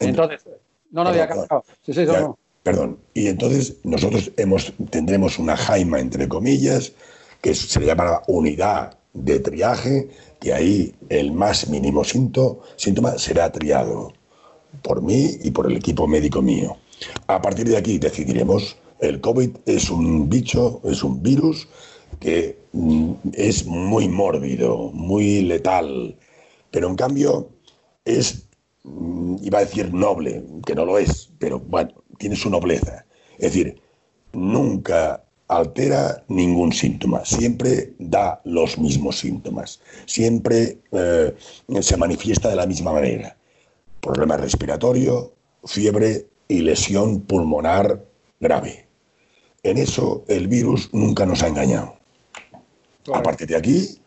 Entonces, 0.00 0.44
no, 0.90 1.04
no, 1.04 1.10
había 1.10 1.28
Sí, 1.82 1.92
sí, 1.92 2.04
no, 2.06 2.38
Perdón. 2.62 2.98
Y 3.12 3.28
entonces 3.28 3.76
nosotros 3.84 4.32
hemos, 4.38 4.72
tendremos 4.90 5.38
una 5.38 5.56
jaima, 5.56 6.00
entre 6.00 6.28
comillas, 6.28 6.92
que 7.42 7.54
se 7.54 7.78
le 7.78 7.86
llamará 7.86 8.22
unidad 8.26 8.96
de 9.12 9.38
triaje, 9.38 10.08
que 10.40 10.54
ahí 10.54 10.94
el 11.10 11.32
más 11.32 11.68
mínimo 11.68 12.04
síntoma 12.04 13.18
será 13.18 13.52
triado 13.52 14.12
por 14.82 15.02
mí 15.02 15.38
y 15.42 15.50
por 15.50 15.70
el 15.70 15.76
equipo 15.76 16.06
médico 16.08 16.40
mío. 16.40 16.76
A 17.26 17.40
partir 17.40 17.68
de 17.68 17.76
aquí 17.76 17.98
decidiremos, 17.98 18.76
el 19.00 19.20
COVID 19.20 19.50
es 19.66 19.90
un 19.90 20.28
bicho, 20.28 20.80
es 20.84 21.02
un 21.02 21.22
virus 21.22 21.68
que 22.20 22.58
mm, 22.72 23.12
es 23.32 23.66
muy 23.66 24.08
mórbido, 24.08 24.90
muy 24.92 25.42
letal, 25.42 26.16
pero 26.70 26.88
en 26.88 26.96
cambio 26.96 27.50
es, 28.04 28.48
mm, 28.84 29.36
iba 29.42 29.58
a 29.58 29.64
decir 29.64 29.92
noble, 29.92 30.44
que 30.66 30.74
no 30.74 30.84
lo 30.84 30.98
es, 30.98 31.30
pero 31.38 31.58
bueno, 31.58 31.92
tiene 32.18 32.36
su 32.36 32.50
nobleza. 32.50 33.04
Es 33.38 33.52
decir, 33.52 33.80
nunca 34.32 35.24
altera 35.48 36.24
ningún 36.28 36.72
síntoma, 36.72 37.24
siempre 37.24 37.94
da 37.98 38.40
los 38.44 38.78
mismos 38.78 39.18
síntomas, 39.18 39.80
siempre 40.06 40.78
eh, 40.92 41.34
se 41.80 41.96
manifiesta 41.96 42.48
de 42.48 42.56
la 42.56 42.66
misma 42.66 42.92
manera. 42.92 43.36
Problema 44.00 44.36
respiratorio, 44.36 45.32
fiebre, 45.64 46.26
y 46.48 46.60
lesión 46.60 47.20
pulmonar 47.20 48.04
grave. 48.40 48.86
En 49.62 49.78
eso 49.78 50.24
el 50.28 50.48
virus 50.48 50.90
nunca 50.92 51.24
nos 51.24 51.42
ha 51.42 51.48
engañado. 51.48 51.96
A 53.12 53.22
partir 53.22 53.48
de 53.48 53.56
aquí, 53.56 53.98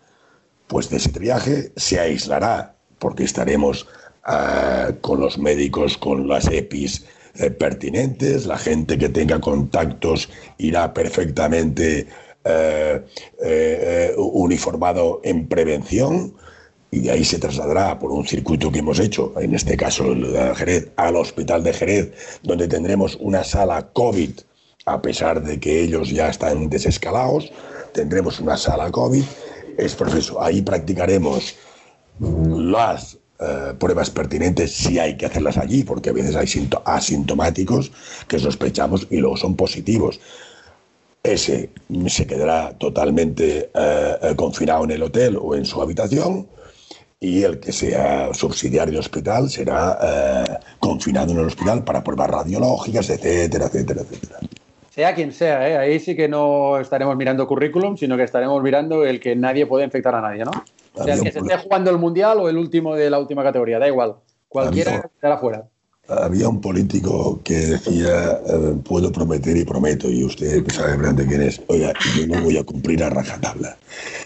pues 0.68 0.90
de 0.90 0.98
ese 0.98 1.10
triaje 1.10 1.72
se 1.76 2.00
aislará, 2.00 2.76
porque 3.00 3.24
estaremos 3.24 3.88
uh, 4.28 4.94
con 5.02 5.20
los 5.20 5.38
médicos, 5.38 5.98
con 5.98 6.28
las 6.28 6.48
EPIs 6.48 7.06
eh, 7.36 7.52
pertinentes, 7.52 8.46
la 8.46 8.58
gente 8.58 8.98
que 8.98 9.10
tenga 9.10 9.40
contactos 9.40 10.30
irá 10.58 10.94
perfectamente 10.94 12.08
uh, 12.46 13.00
uh, 14.18 14.22
uniformado 14.34 15.22
en 15.24 15.48
prevención 15.48 16.34
y 16.92 17.00
de 17.00 17.12
ahí 17.12 17.26
se 17.26 17.40
trasladará 17.40 18.00
por 18.00 18.12
un 18.12 18.26
circuito 18.26 18.72
que 18.72 18.80
hemos 18.80 19.00
hecho, 19.00 19.34
en 19.40 19.54
este 19.54 19.76
caso 19.76 20.12
el 20.12 20.32
de 20.32 20.56
Jerez, 20.56 20.92
al 20.96 21.16
hospital 21.18 21.64
de 21.64 21.74
Jerez, 21.74 22.40
donde 22.44 22.68
tendremos 22.68 23.18
una 23.20 23.44
sala 23.44 23.90
COVID, 23.94 24.32
a 24.86 25.02
pesar 25.02 25.44
de 25.44 25.60
que 25.60 25.82
ellos 25.82 26.10
ya 26.10 26.30
están 26.30 26.70
desescalados, 26.70 27.52
tendremos 27.94 28.40
una 28.40 28.56
sala 28.56 28.90
COVID, 28.90 29.24
es 29.78 29.96
profesor, 29.96 30.38
ahí 30.42 30.62
practicaremos 30.62 31.56
las 32.20 33.18
eh, 33.40 33.74
pruebas 33.78 34.10
pertinentes 34.10 34.72
si 34.72 34.98
hay 34.98 35.18
que 35.18 35.26
hacerlas 35.26 35.58
allí, 35.58 35.84
porque 35.84 36.10
a 36.10 36.14
veces 36.14 36.36
hay 36.36 36.48
asintomáticos 36.86 37.92
que 38.28 38.40
sospechamos 38.40 39.08
y 39.10 39.18
luego 39.18 39.36
son 39.38 39.56
positivos. 39.56 40.20
Ese 41.22 41.70
se 42.08 42.26
quedará 42.26 42.72
totalmente 42.78 43.70
eh, 43.74 44.18
eh, 44.22 44.36
confinado 44.38 44.86
en 44.86 44.92
el 44.92 45.04
hotel 45.04 45.38
o 45.40 45.56
en 45.56 45.66
su 45.66 45.82
habitación 45.82 46.48
y 47.20 47.44
el 47.44 47.60
que 47.60 47.72
sea 47.72 48.34
subsidiario 48.34 48.92
del 48.92 49.00
hospital 49.00 49.50
será 49.50 49.98
eh, 50.02 50.58
confinado 50.80 51.32
en 51.32 51.40
el 51.40 51.46
hospital 51.46 51.84
para 51.84 52.04
pruebas 52.04 52.30
radiológicas, 52.30 53.10
etcétera, 53.10 53.66
etcétera, 53.66 54.02
etcétera. 54.02 54.40
Sea 54.92 55.14
quien 55.14 55.32
sea, 55.32 55.68
¿eh? 55.70 55.78
ahí 55.78 56.00
sí 56.00 56.16
que 56.16 56.28
no 56.28 56.80
estaremos 56.80 57.16
mirando 57.16 57.48
currículum, 57.48 57.98
sino 57.98 58.18
que 58.18 58.24
estaremos 58.24 58.62
mirando 58.64 59.06
el 59.06 59.20
que 59.20 59.36
nadie 59.36 59.66
puede 59.66 59.86
infectar 59.86 60.14
a 60.16 60.22
nadie, 60.22 60.44
¿no? 60.44 60.52
O 60.94 61.04
sea, 61.04 61.14
el 61.14 61.22
que 61.22 61.32
se 61.32 61.40
esté 61.40 61.58
jugando 61.58 61.92
el 61.92 61.98
mundial 61.98 62.40
o 62.40 62.50
el 62.50 62.58
último 62.58 62.96
de 62.96 63.10
la 63.10 63.20
última 63.20 63.44
categoría, 63.44 63.78
da 63.78 63.88
igual. 63.88 64.16
Cualquiera 64.48 65.10
estará 65.14 65.38
fuera. 65.38 65.68
Había 66.08 66.48
un 66.48 66.62
político 66.62 67.42
que 67.44 67.54
decía, 67.54 68.40
eh, 68.48 68.76
puedo 68.84 69.12
prometer 69.12 69.58
y 69.58 69.66
prometo, 69.66 70.10
y 70.10 70.24
usted 70.24 70.66
sabe 70.72 70.98
grande 70.98 71.28
quién 71.28 71.42
es, 71.42 71.62
oiga, 71.68 71.94
yo 72.16 72.26
no 72.28 72.42
voy 72.42 72.58
a 72.58 72.64
cumplir 72.64 73.04
a 73.04 73.10
rajatabla. 73.10 73.78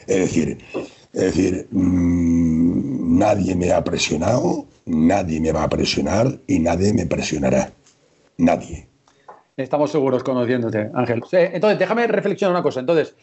Es 0.08 0.20
decir, 0.20 0.60
es 1.14 1.22
decir, 1.22 1.68
mmm, 1.72 3.18
nadie 3.18 3.56
me 3.56 3.72
ha 3.72 3.84
presionado, 3.84 4.66
nadie 4.86 5.40
me 5.40 5.52
va 5.52 5.64
a 5.64 5.70
presionar 5.70 6.40
y 6.48 6.60
nadie 6.60 6.94
me 6.94 7.06
presionará. 7.06 7.72
Nadie. 8.38 8.88
Estamos 9.58 9.92
seguros 9.92 10.24
conociéndote, 10.24 10.90
Ángel. 10.94 11.22
Entonces, 11.32 11.80
déjame 11.80 12.08
reflexionar 12.08 12.56
una 12.56 12.64
cosa. 12.64 12.80
Entonces, 12.80 13.14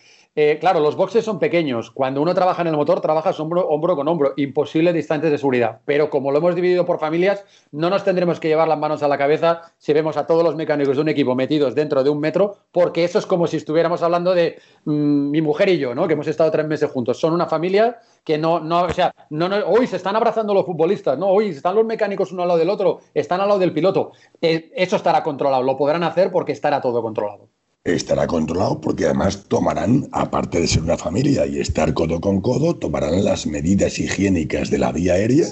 eh, 0.41 0.61
claro, 0.61 0.79
los 0.79 0.95
boxes 0.95 1.25
son 1.25 1.41
pequeños. 1.41 1.91
Cuando 1.91 2.23
uno 2.23 2.33
trabaja 2.33 2.63
en 2.63 2.69
el 2.69 2.77
motor, 2.77 3.01
trabajas 3.01 3.41
hombro, 3.41 3.67
hombro 3.67 3.97
con 3.97 4.07
hombro. 4.07 4.35
Imposible 4.37 4.93
distancias 4.93 5.33
de 5.33 5.37
seguridad. 5.37 5.81
Pero 5.85 6.11
como 6.11 6.31
lo 6.31 6.39
hemos 6.39 6.55
dividido 6.55 6.85
por 6.85 7.01
familias, 7.01 7.45
no 7.73 7.91
nos 7.91 8.05
tendremos 8.05 8.39
que 8.39 8.47
llevar 8.47 8.69
las 8.69 8.79
manos 8.79 9.03
a 9.03 9.09
la 9.09 9.19
cabeza 9.19 9.63
si 9.79 9.93
vemos 9.93 10.17
a 10.17 10.29
todos 10.29 10.45
los 10.45 10.55
mecánicos 10.55 10.95
de 10.95 11.03
un 11.03 11.09
equipo 11.09 11.35
metidos 11.35 11.75
dentro 11.75 12.05
de 12.05 12.11
un 12.11 12.21
metro, 12.21 12.55
porque 12.71 13.03
eso 13.03 13.19
es 13.19 13.27
como 13.27 13.49
si 13.49 13.57
estuviéramos 13.57 14.01
hablando 14.01 14.33
de 14.33 14.61
mm, 14.85 15.31
mi 15.33 15.43
mujer 15.43 15.71
y 15.71 15.79
yo, 15.79 15.93
¿no? 15.93 16.07
Que 16.07 16.13
hemos 16.13 16.29
estado 16.29 16.53
tres 16.53 16.69
meses 16.69 16.89
juntos. 16.89 17.19
Son 17.19 17.33
una 17.33 17.47
familia 17.47 17.99
que 18.23 18.39
no, 18.39 18.61
no, 18.61 18.83
o 18.83 18.91
sea, 18.91 19.13
hoy 19.67 19.89
se 19.89 19.97
están 19.97 20.15
abrazando 20.15 20.55
los 20.55 20.65
futbolistas, 20.65 21.19
no, 21.19 21.27
hoy 21.27 21.49
están 21.49 21.75
los 21.75 21.85
mecánicos 21.85 22.31
uno 22.31 22.43
al 22.43 22.49
lado 22.49 22.61
del 22.61 22.71
otro, 22.71 23.01
están 23.13 23.41
al 23.41 23.49
lado 23.49 23.59
del 23.59 23.73
piloto. 23.73 24.13
Eh, 24.41 24.71
eso 24.77 24.95
estará 24.95 25.25
controlado, 25.25 25.65
lo 25.65 25.77
podrán 25.77 26.05
hacer 26.05 26.31
porque 26.31 26.53
estará 26.53 26.81
todo 26.81 27.03
controlado 27.03 27.49
estará 27.95 28.27
controlado 28.27 28.81
porque 28.81 29.07
además 29.07 29.45
tomarán, 29.49 30.09
aparte 30.13 30.61
de 30.61 30.69
ser 30.69 30.83
una 30.83 30.97
familia 30.97 31.47
y 31.47 31.61
estar 31.61 31.95
codo 31.95 32.21
con 32.21 32.41
codo, 32.41 32.77
tomarán 32.77 33.25
las 33.25 33.47
medidas 33.47 33.99
higiénicas 33.99 34.71
de 34.71 34.79
la 34.79 34.93
vía 34.93 35.15
aérea 35.15 35.47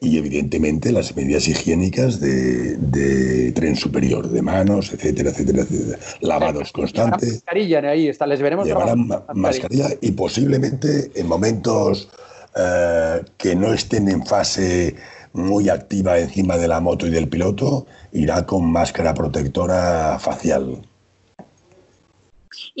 y 0.00 0.16
evidentemente 0.18 0.92
las 0.92 1.14
medidas 1.16 1.48
higiénicas 1.48 2.20
de, 2.20 3.52
tren 3.54 3.76
superior, 3.76 4.28
de 4.28 4.42
manos, 4.42 4.92
etcétera, 4.92 5.30
etcétera, 5.30 5.62
etcétera. 5.62 5.98
Lavados 6.20 6.72
constantes. 6.72 7.32
Mascarilla 7.34 7.78
ahí 7.90 8.08
está, 8.08 8.26
les 8.26 8.40
veremos. 8.40 8.66
Llevarán 8.66 9.08
mascarilla. 9.34 9.88
y 10.00 10.12
posiblemente 10.12 11.10
en 11.14 11.26
momentos 11.26 12.08
eh, 12.56 13.22
que 13.36 13.56
no 13.56 13.72
estén 13.72 14.08
en 14.08 14.24
fase 14.24 14.94
muy 15.32 15.68
activa 15.68 16.18
encima 16.18 16.56
de 16.56 16.68
la 16.68 16.80
moto 16.80 17.06
y 17.06 17.10
del 17.10 17.28
piloto, 17.28 17.86
irá 18.12 18.46
con 18.46 18.70
máscara 18.70 19.14
protectora 19.14 20.18
facial. 20.18 20.82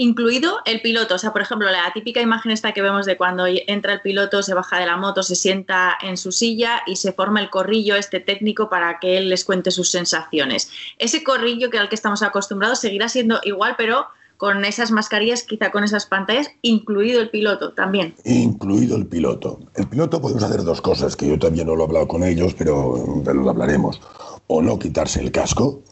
Incluido 0.00 0.60
el 0.64 0.80
piloto, 0.80 1.16
o 1.16 1.18
sea, 1.18 1.32
por 1.32 1.42
ejemplo, 1.42 1.68
la 1.72 1.92
típica 1.92 2.20
imagen 2.20 2.52
esta 2.52 2.70
que 2.70 2.82
vemos 2.82 3.04
de 3.04 3.16
cuando 3.16 3.46
entra 3.48 3.94
el 3.94 4.00
piloto, 4.00 4.44
se 4.44 4.54
baja 4.54 4.78
de 4.78 4.86
la 4.86 4.96
moto, 4.96 5.24
se 5.24 5.34
sienta 5.34 5.98
en 6.00 6.16
su 6.16 6.30
silla 6.30 6.82
y 6.86 6.94
se 6.94 7.12
forma 7.12 7.40
el 7.40 7.50
corrillo 7.50 7.96
este 7.96 8.20
técnico 8.20 8.70
para 8.70 9.00
que 9.00 9.18
él 9.18 9.28
les 9.28 9.44
cuente 9.44 9.72
sus 9.72 9.90
sensaciones. 9.90 10.70
Ese 10.98 11.24
corrillo 11.24 11.68
que 11.68 11.78
al 11.78 11.88
que 11.88 11.96
estamos 11.96 12.22
acostumbrados 12.22 12.78
seguirá 12.78 13.08
siendo 13.08 13.40
igual, 13.42 13.74
pero 13.76 14.06
con 14.36 14.64
esas 14.64 14.92
mascarillas, 14.92 15.42
quizá 15.42 15.72
con 15.72 15.82
esas 15.82 16.06
pantallas, 16.06 16.48
incluido 16.62 17.20
el 17.20 17.30
piloto 17.30 17.72
también. 17.72 18.14
Incluido 18.24 18.94
el 18.94 19.06
piloto. 19.08 19.58
El 19.74 19.88
piloto 19.88 20.20
podemos 20.20 20.44
hacer 20.44 20.62
dos 20.62 20.80
cosas, 20.80 21.16
que 21.16 21.26
yo 21.26 21.40
también 21.40 21.66
no 21.66 21.74
lo 21.74 21.82
he 21.82 21.86
hablado 21.88 22.06
con 22.06 22.22
ellos, 22.22 22.54
pero, 22.56 23.20
pero 23.24 23.42
lo 23.42 23.50
hablaremos. 23.50 24.00
O 24.46 24.62
no 24.62 24.78
quitarse 24.78 25.18
el 25.18 25.32
casco, 25.32 25.82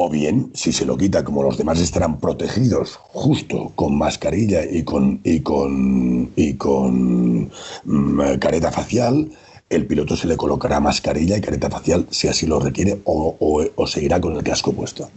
o 0.00 0.08
bien, 0.08 0.50
si 0.54 0.72
se 0.72 0.86
lo 0.86 0.96
quita, 0.96 1.24
como 1.24 1.42
los 1.42 1.58
demás 1.58 1.80
estarán 1.80 2.20
protegidos, 2.20 2.96
justo 2.96 3.72
con 3.74 3.98
mascarilla 3.98 4.64
y 4.64 4.84
con, 4.84 5.20
y 5.24 5.40
con, 5.40 6.30
y 6.36 6.54
con 6.54 7.50
mm, 7.84 8.38
careta 8.38 8.70
facial, 8.70 9.28
el 9.68 9.86
piloto 9.86 10.16
se 10.16 10.28
le 10.28 10.36
colocará 10.36 10.78
mascarilla 10.78 11.36
y 11.36 11.40
careta 11.40 11.68
facial 11.68 12.06
si 12.10 12.28
así 12.28 12.46
lo 12.46 12.60
requiere 12.60 13.00
o, 13.04 13.86
seguirá 13.86 14.20
con 14.20 14.36
el 14.36 14.44
casco 14.44 14.72
puesto. 14.72 15.10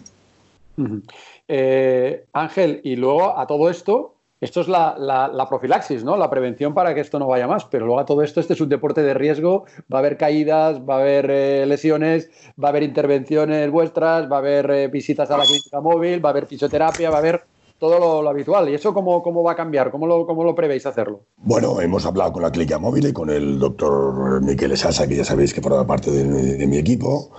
Eh, 1.48 2.26
Ángel, 2.34 2.82
y 2.84 2.96
luego 2.96 3.38
a 3.38 3.46
todo 3.46 3.70
esto, 3.70 4.15
esto 4.42 4.62
es 4.62 4.68
la, 4.68 5.46
profilaxis, 5.48 6.04
¿no? 6.04 6.18
La 6.18 6.32
prevención 6.32 6.74
para 6.74 6.96
que 6.96 7.02
esto 7.02 7.20
no 7.20 7.28
vaya 7.28 7.48
más. 7.48 7.66
Pero 7.66 7.86
luego 7.86 8.02
a 8.02 8.06
todo 8.06 8.24
esto, 8.24 8.40
este 8.40 8.54
es 8.54 8.62
un 8.62 8.70
deporte 8.70 9.04
de 9.04 9.14
riesgo. 9.14 9.66
Va 9.82 9.98
a 9.98 10.00
haber 10.00 10.18
caídas, 10.18 10.80
va 10.80 10.96
a 10.96 11.00
haber 11.02 11.30
eh, 11.30 11.66
lesiones, 11.68 12.32
va 12.62 12.70
a 12.70 12.72
haber 12.72 12.82
intervenciones 12.82 13.70
vuestras, 13.70 14.30
va 14.32 14.38
a 14.38 14.40
haber 14.40 14.72
eh, 14.72 14.88
visitas 14.88 15.30
a 15.30 15.38
la 15.38 15.44
clínica 15.44 15.80
móvil, 15.80 16.26
va 16.26 16.30
a 16.30 16.32
haber 16.32 16.48
fisioterapia, 16.48 17.12
va 17.12 17.18
a 17.18 17.20
haber 17.20 17.44
todo 17.78 18.24
lo, 18.24 18.28
habitual. 18.28 18.68
¿Y 18.70 18.74
eso 18.74 18.96
cómo, 18.96 19.22
cómo, 19.22 19.44
va 19.44 19.52
a 19.52 19.56
cambiar? 19.56 19.92
¿Cómo 19.92 20.08
lo, 20.08 20.26
¿Cómo 20.26 20.44
lo 20.44 20.56
prevéis 20.56 20.88
hacerlo? 20.88 21.22
Bueno, 21.38 21.80
hemos 21.80 22.08
hablado 22.08 22.34
con 22.34 22.42
la 22.42 22.52
clínica 22.52 22.80
móvil 22.80 23.10
y 23.10 23.14
con 23.14 23.30
el 23.30 23.60
doctor 23.60 24.42
Miquel 24.42 24.76
Sasa, 24.76 25.08
que 25.08 25.18
ya 25.18 25.24
sabéis 25.24 25.54
que 25.54 25.62
forma 25.62 25.86
parte 25.86 26.10
de 26.10 26.66
mi 26.66 26.78
equipo 26.78 27.30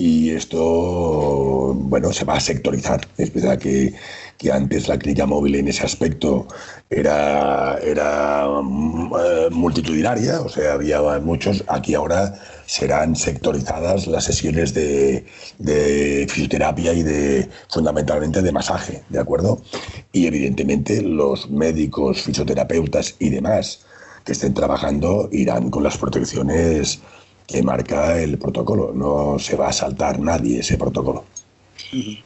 y 0.00 0.30
esto, 0.30 1.74
bueno, 1.74 2.10
se 2.12 2.24
va 2.24 2.34
a 2.34 2.40
sectorizar. 2.40 3.00
Es 3.18 3.32
verdad 3.34 3.58
que, 3.58 3.92
que 4.40 4.50
antes 4.50 4.88
la 4.88 4.98
clínica 4.98 5.26
móvil 5.26 5.54
en 5.56 5.68
ese 5.68 5.84
aspecto 5.84 6.48
era, 6.88 7.76
era 7.82 8.48
mm, 8.62 9.12
eh, 9.14 9.48
multitudinaria, 9.50 10.40
o 10.40 10.48
sea, 10.48 10.72
había 10.72 11.02
muchos. 11.20 11.62
Aquí 11.68 11.94
ahora 11.94 12.40
serán 12.64 13.16
sectorizadas 13.16 14.06
las 14.06 14.24
sesiones 14.24 14.72
de, 14.72 15.26
fisioterapia 16.30 16.94
y 16.94 17.02
de 17.02 17.50
fundamentalmente 17.68 18.40
de 18.40 18.50
masaje, 18.50 19.02
¿de 19.10 19.18
acuerdo? 19.18 19.60
Y 20.10 20.26
evidentemente 20.26 21.02
los 21.02 21.50
médicos, 21.50 22.22
fisioterapeutas 22.22 23.16
y 23.18 23.28
demás 23.28 23.84
que 24.24 24.32
estén 24.32 24.54
trabajando 24.54 25.28
irán 25.32 25.70
con 25.70 25.82
las 25.82 25.98
protecciones 25.98 27.00
que 27.46 27.62
marca 27.62 28.18
el 28.18 28.38
protocolo. 28.38 28.92
No 28.94 29.38
se 29.38 29.56
va 29.56 29.68
a 29.68 29.72
saltar 29.72 30.18
nadie 30.18 30.60
ese 30.60 30.78
protocolo. 30.78 31.24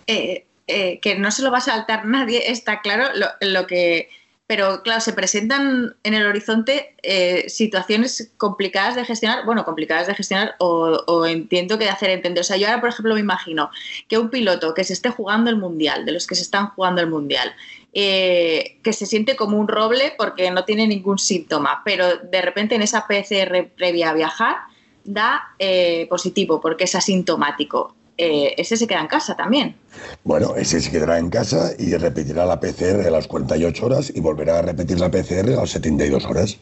Eh, 0.06 0.44
eh, 0.66 0.98
que 1.00 1.16
no 1.16 1.30
se 1.30 1.42
lo 1.42 1.50
va 1.50 1.58
a 1.58 1.62
saltar 1.62 2.06
nadie, 2.06 2.50
está 2.50 2.80
claro. 2.80 3.06
Lo, 3.40 3.66
que, 3.66 4.08
pero 4.46 4.82
claro, 4.82 5.00
se 5.00 5.12
presentan 5.12 5.94
en 6.02 6.14
el 6.14 6.26
horizonte 6.26 6.94
eh, 7.02 7.48
situaciones 7.48 8.32
complicadas 8.36 8.96
de 8.96 9.04
gestionar, 9.04 9.44
bueno, 9.44 9.64
complicadas 9.64 10.06
de 10.06 10.14
gestionar 10.14 10.54
o, 10.58 11.26
entiendo 11.26 11.78
que 11.78 11.84
de 11.84 11.90
hacer 11.90 12.10
entender. 12.10 12.40
O 12.40 12.44
sea, 12.44 12.56
yo 12.56 12.66
ahora, 12.66 12.80
por 12.80 12.90
ejemplo, 12.90 13.14
me 13.14 13.20
imagino 13.20 13.70
que 14.08 14.18
un 14.18 14.30
piloto 14.30 14.74
que 14.74 14.84
se 14.84 14.92
esté 14.92 15.10
jugando 15.10 15.50
el 15.50 15.56
mundial, 15.56 16.04
de 16.04 16.12
los 16.12 16.26
que 16.26 16.34
se 16.34 16.42
están 16.42 16.68
jugando 16.70 17.00
el 17.00 17.08
mundial, 17.08 17.54
que 17.92 18.92
se 18.92 19.06
siente 19.06 19.36
como 19.36 19.58
un 19.58 19.68
roble 19.68 20.14
porque 20.18 20.50
no 20.50 20.64
tiene 20.64 20.86
ningún 20.86 21.18
síntoma, 21.18 21.82
pero 21.84 22.16
de 22.16 22.42
repente 22.42 22.74
en 22.74 22.82
esa 22.82 23.06
PCR 23.06 23.68
previa 23.76 24.10
a 24.10 24.14
viajar 24.14 24.56
da 25.04 25.54
eh, 25.58 26.06
positivo 26.08 26.60
porque 26.60 26.84
es 26.84 26.94
asintomático. 26.94 27.94
Eh, 28.16 28.54
ese 28.56 28.76
se 28.76 28.86
queda 28.86 29.00
en 29.00 29.08
casa 29.08 29.36
también. 29.36 29.74
Bueno, 30.22 30.54
ese 30.56 30.80
se 30.80 30.90
quedará 30.90 31.18
en 31.18 31.30
casa 31.30 31.72
y 31.78 31.94
repetirá 31.96 32.46
la 32.46 32.60
PCR 32.60 33.06
a 33.06 33.10
las 33.10 33.26
48 33.26 33.86
horas 33.86 34.12
y 34.14 34.20
volverá 34.20 34.60
a 34.60 34.62
repetir 34.62 35.00
la 35.00 35.10
PCR 35.10 35.52
a 35.52 35.62
las 35.62 35.70
72 35.70 36.24
horas. 36.24 36.58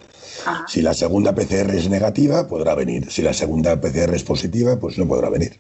Si 0.67 0.81
la 0.81 0.95
segunda 0.95 1.35
PCR 1.35 1.75
es 1.75 1.89
negativa, 1.91 2.49
podrá 2.49 2.75
venir. 2.75 3.11
Si 3.11 3.23
la 3.23 3.35
segunda 3.35 3.81
PCR 3.81 4.15
es 4.15 4.25
positiva, 4.25 4.79
pues 4.79 4.99
no 4.99 5.07
podrá 5.07 5.29
venir. 5.29 5.59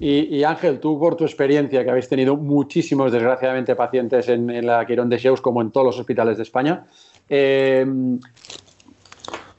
y, 0.00 0.42
Ángel, 0.42 0.80
tú 0.80 0.98
por 0.98 1.16
tu 1.16 1.24
experiencia, 1.24 1.84
que 1.84 1.90
habéis 1.90 2.08
tenido 2.08 2.36
muchísimos, 2.36 3.12
desgraciadamente, 3.12 3.76
pacientes 3.76 4.28
en, 4.28 4.66
la 4.66 4.86
Quirón 4.86 5.10
de 5.10 5.18
Sheus, 5.18 5.42
como 5.42 5.60
en 5.60 5.70
todos 5.70 5.86
los 5.86 5.98
hospitales 5.98 6.38
de 6.38 6.44
España, 6.44 6.86
eh, 7.28 7.86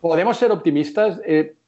¿podemos 0.02 0.38
ser 0.38 0.52
optimistas? 0.52 1.22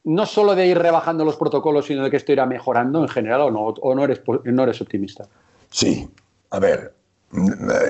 No 0.10 0.26
solo 0.26 0.56
de 0.56 0.66
ir 0.66 0.78
rebajando 0.78 1.24
los 1.24 1.36
protocolos, 1.36 1.86
sino 1.86 2.04
de 2.04 2.10
que 2.10 2.18
esto 2.18 2.32
irá 2.32 2.48
mejorando 2.48 3.02
en 3.04 3.08
general 3.08 3.42
o 3.42 3.52
no, 3.52 3.96
no, 3.96 4.04
eres, 4.04 4.22
no 4.44 4.64
eres 4.64 4.82
optimista? 4.82 5.28
Sí, 5.70 6.10
a 6.50 6.60
ver, 6.60 6.96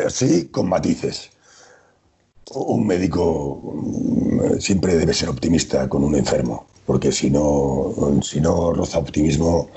sí, 0.10 0.49
con 0.49 0.67
matices. 0.67 1.32
Un 2.51 2.86
médico 2.86 3.62
mm, 3.63 4.60
siempre 4.60 4.97
debe 4.97 5.13
ser 5.13 5.29
optimista 5.29 5.88
con 5.88 6.03
un 6.03 6.13
enfermo, 6.15 6.67
porque 6.86 7.13
si 7.13 7.29
no, 7.29 7.93
si 8.21 8.41
no 8.41 8.73
roza 8.73 8.99
optimismo, 8.99 9.69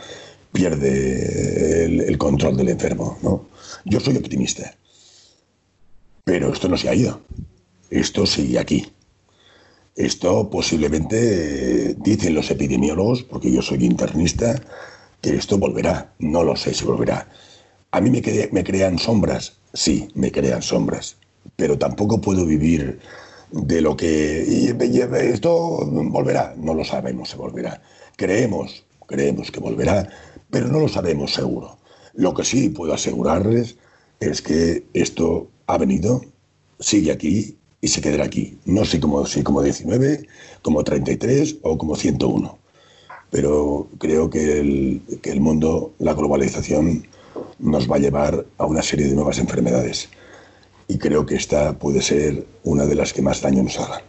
pierde 0.50 1.85
el, 1.85 2.00
el 2.00 2.18
control 2.18 2.57
del 2.57 2.70
enfermo. 2.70 3.18
¿no? 3.22 3.44
Yo 3.85 4.00
soy 4.00 4.16
optimista, 4.16 4.74
pero 6.24 6.52
esto 6.52 6.68
no 6.68 6.76
se 6.76 6.88
ha 6.88 6.94
ido. 6.94 7.20
Esto 7.88 8.26
sigue 8.26 8.59
aquí. 8.59 8.90
Esto 9.96 10.48
posiblemente, 10.48 11.94
dicen 11.94 12.35
los 12.35 12.50
epidemiólogos, 12.50 13.22
porque 13.24 13.52
yo 13.52 13.61
soy 13.61 13.85
internista, 13.85 14.55
que 15.20 15.35
esto 15.37 15.59
volverá. 15.59 16.14
No 16.18 16.42
lo 16.44 16.57
sé 16.57 16.72
si 16.72 16.85
volverá. 16.85 17.28
A 17.90 18.00
mí 18.00 18.11
me, 18.11 18.22
crean 18.64 18.98
sombras, 18.98 19.59
sí, 19.74 20.09
me 20.14 20.33
crean 20.33 20.62
sombras, 20.62 21.16
pero 21.57 21.76
tampoco 21.76 22.22
puedo 22.22 22.46
vivir 22.46 23.00
de 23.50 23.83
lo 23.83 23.94
que 23.94 24.74
esto 25.31 25.87
volverá. 25.87 26.55
No 26.57 26.72
lo 26.72 26.85
sabemos 26.85 27.31
si 27.31 27.37
volverá. 27.37 27.83
Creemos, 28.16 28.85
creemos 29.07 29.50
que 29.50 29.61
volverá, 29.61 30.09
pero 30.50 30.68
no 30.68 30.81
lo 30.81 30.88
sabemos 30.88 31.35
seguro. 31.35 31.76
Lo 32.14 32.33
que 32.33 32.44
sí 32.44 32.70
puedo 32.70 32.94
asegurarles 32.94 33.76
es 34.20 34.40
que 34.40 34.87
esto 34.94 35.48
ha 35.66 35.76
venido, 35.76 36.22
sigue 36.81 37.12
aquí 37.12 37.59
y 37.83 37.88
se 37.88 38.01
quedará 38.01 38.25
aquí. 38.25 38.57
No 38.64 38.87
sé 38.87 39.01
como, 39.01 39.27
si 39.27 39.42
como 39.42 39.61
19, 39.61 40.27
como 40.62 40.83
33 40.85 41.57
o 41.62 41.77
como 41.77 41.97
101. 41.97 42.59
Pero 43.31 43.88
creo 43.99 44.31
que 44.31 44.61
el, 44.61 45.03
que 45.21 45.33
el 45.33 45.40
mundo, 45.40 45.92
la 45.99 46.14
globalización, 46.14 47.07
nos 47.59 47.90
va 47.90 47.97
a 47.97 47.99
llevar 47.99 48.47
a 48.59 48.64
una 48.64 48.83
serie 48.83 49.09
de 49.09 49.14
nuevas 49.14 49.38
enfermedades. 49.38 50.09
Y 50.87 50.99
creo 50.99 51.27
que 51.27 51.35
esta 51.35 51.73
puede 51.73 52.03
ser 52.03 52.47
una 52.62 52.87
de 52.87 52.95
las 52.95 53.12
que 53.12 53.23
más 53.23 53.42
daño 53.42 53.64
nos 53.64 53.79
haga. 53.79 54.03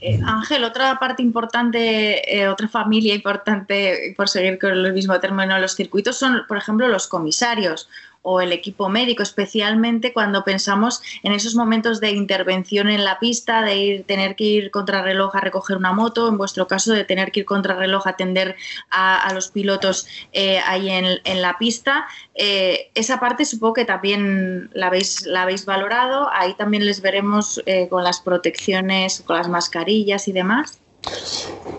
Eh, 0.00 0.20
Ángel, 0.24 0.64
otra 0.64 0.98
parte 0.98 1.22
importante, 1.22 2.38
eh, 2.38 2.48
otra 2.48 2.68
familia 2.68 3.14
importante, 3.14 4.14
por 4.16 4.28
seguir 4.28 4.58
con 4.58 4.70
el 4.70 4.92
mismo 4.92 5.18
término, 5.20 5.58
los 5.58 5.74
circuitos 5.74 6.16
son, 6.16 6.42
por 6.48 6.58
ejemplo, 6.58 6.88
los 6.88 7.06
comisarios 7.06 7.88
o 8.28 8.40
el 8.40 8.52
equipo 8.52 8.88
médico, 8.88 9.22
especialmente 9.22 10.12
cuando 10.12 10.42
pensamos 10.42 11.00
en 11.22 11.30
esos 11.30 11.54
momentos 11.54 12.00
de 12.00 12.10
intervención 12.10 12.88
en 12.88 13.04
la 13.04 13.20
pista, 13.20 13.62
de 13.62 13.76
ir, 13.76 14.04
tener 14.04 14.34
que 14.34 14.42
ir 14.42 14.70
contrarreloj 14.72 15.36
a 15.36 15.40
recoger 15.40 15.76
una 15.76 15.92
moto, 15.92 16.28
en 16.28 16.36
vuestro 16.36 16.66
caso 16.66 16.92
de 16.92 17.04
tener 17.04 17.30
que 17.30 17.40
ir 17.40 17.46
contrarreloj 17.46 18.04
a 18.08 18.10
atender 18.10 18.56
a, 18.90 19.32
los 19.32 19.48
pilotos 19.48 20.08
eh, 20.32 20.58
ahí 20.66 20.90
en, 20.90 21.40
la 21.40 21.56
pista. 21.56 22.08
Eh, 22.34 22.90
esa 22.96 23.20
parte 23.20 23.44
supongo 23.44 23.74
que 23.74 23.84
también 23.84 24.70
la 24.72 24.88
habéis, 24.88 25.24
la 25.24 25.42
habéis 25.42 25.64
valorado, 25.64 26.28
ahí 26.32 26.54
también 26.54 26.84
les 26.84 27.00
veremos 27.00 27.62
eh, 27.66 27.88
con 27.88 28.02
las 28.02 28.20
protecciones, 28.20 29.22
con 29.24 29.36
las 29.36 29.48
mascarillas 29.48 30.26
y 30.26 30.32
demás. 30.32 30.80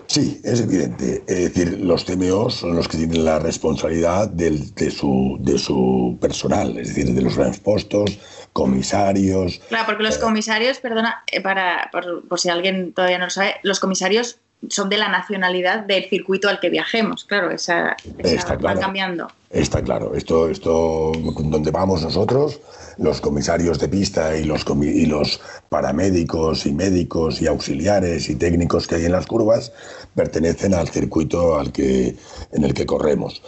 Sí, 0.06 0.40
es 0.42 0.60
evidente. 0.60 1.22
Es 1.26 1.54
decir, 1.54 1.78
los 1.80 2.04
TMO 2.04 2.50
son 2.50 2.76
los 2.76 2.88
que 2.88 2.96
tienen 2.96 3.24
la 3.24 3.38
responsabilidad 3.38 4.28
del, 4.28 4.74
de, 4.74 4.90
su, 4.90 5.36
de 5.40 5.58
su 5.58 6.16
personal, 6.20 6.78
es 6.78 6.88
decir, 6.88 7.14
de 7.14 7.22
los 7.22 7.36
grandes 7.36 7.60
puestos, 7.60 8.18
comisarios. 8.54 9.60
Claro, 9.68 9.86
porque 9.86 10.02
los 10.02 10.16
eh, 10.16 10.20
comisarios, 10.20 10.78
perdona, 10.78 11.22
eh, 11.30 11.40
para, 11.40 11.90
por, 11.92 12.40
si 12.40 12.48
alguien 12.48 12.92
todavía 12.94 13.18
no 13.18 13.26
lo 13.26 13.30
sabe, 13.30 13.56
los 13.62 13.80
comisarios 13.80 14.38
son 14.68 14.88
de 14.88 14.96
la 14.96 15.08
nacionalidad 15.08 15.84
del 15.84 16.08
circuito 16.08 16.48
al 16.48 16.58
que 16.60 16.68
viajemos, 16.68 17.24
claro, 17.24 17.50
esa, 17.50 17.96
esa 18.18 18.56
va 18.56 18.74
cambiando. 18.74 19.28
Está 19.50 19.82
claro, 19.82 20.14
esto, 20.14 20.48
esto, 20.48 21.12
donde 21.14 21.70
vamos 21.70 22.02
nosotros, 22.02 22.60
los 22.98 23.20
comisarios 23.20 23.78
de 23.78 23.88
pista 23.88 24.36
y 24.36 24.44
los, 24.44 24.64
y 24.82 25.06
los 25.06 25.40
paramédicos 25.68 26.66
y 26.66 26.72
médicos 26.72 27.40
y 27.40 27.46
auxiliares 27.46 28.28
y 28.28 28.34
técnicos 28.34 28.86
que 28.86 28.96
hay 28.96 29.04
en 29.04 29.12
las 29.12 29.26
curvas 29.26 29.72
pertenecen 30.14 30.74
al 30.74 30.88
circuito 30.88 31.58
al 31.58 31.72
que, 31.72 32.16
en 32.52 32.64
el 32.64 32.74
que 32.74 32.84
corremos. 32.84 33.42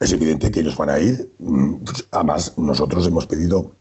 es 0.00 0.12
evidente 0.12 0.50
que 0.50 0.60
ellos 0.60 0.76
van 0.76 0.90
a 0.90 0.98
ir. 0.98 1.30
Mm, 1.38 1.76
además, 2.10 2.58
nosotros 2.58 3.06
hemos 3.06 3.26
pedido 3.26 3.72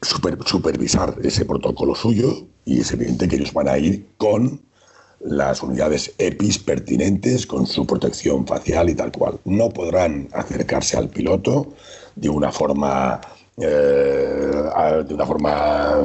supervisar 0.00 1.16
ese 1.22 1.44
protocolo 1.44 1.94
suyo 1.94 2.46
y 2.64 2.80
es 2.80 2.92
evidente 2.92 3.28
que 3.28 3.36
ellos 3.36 3.52
van 3.52 3.68
a 3.68 3.78
ir 3.78 4.06
con 4.16 4.60
las 5.24 5.62
unidades 5.62 6.12
EPIs 6.18 6.58
pertinentes, 6.58 7.46
con 7.46 7.66
su 7.66 7.86
protección 7.86 8.46
facial 8.46 8.90
y 8.90 8.94
tal 8.94 9.12
cual. 9.12 9.38
No 9.44 9.68
podrán 9.70 10.28
acercarse 10.32 10.96
al 10.96 11.08
piloto 11.08 11.72
de 12.16 12.28
una 12.28 12.50
forma 12.50 13.20
eh, 13.58 15.04
de 15.06 15.14
una 15.14 15.26
forma, 15.26 16.02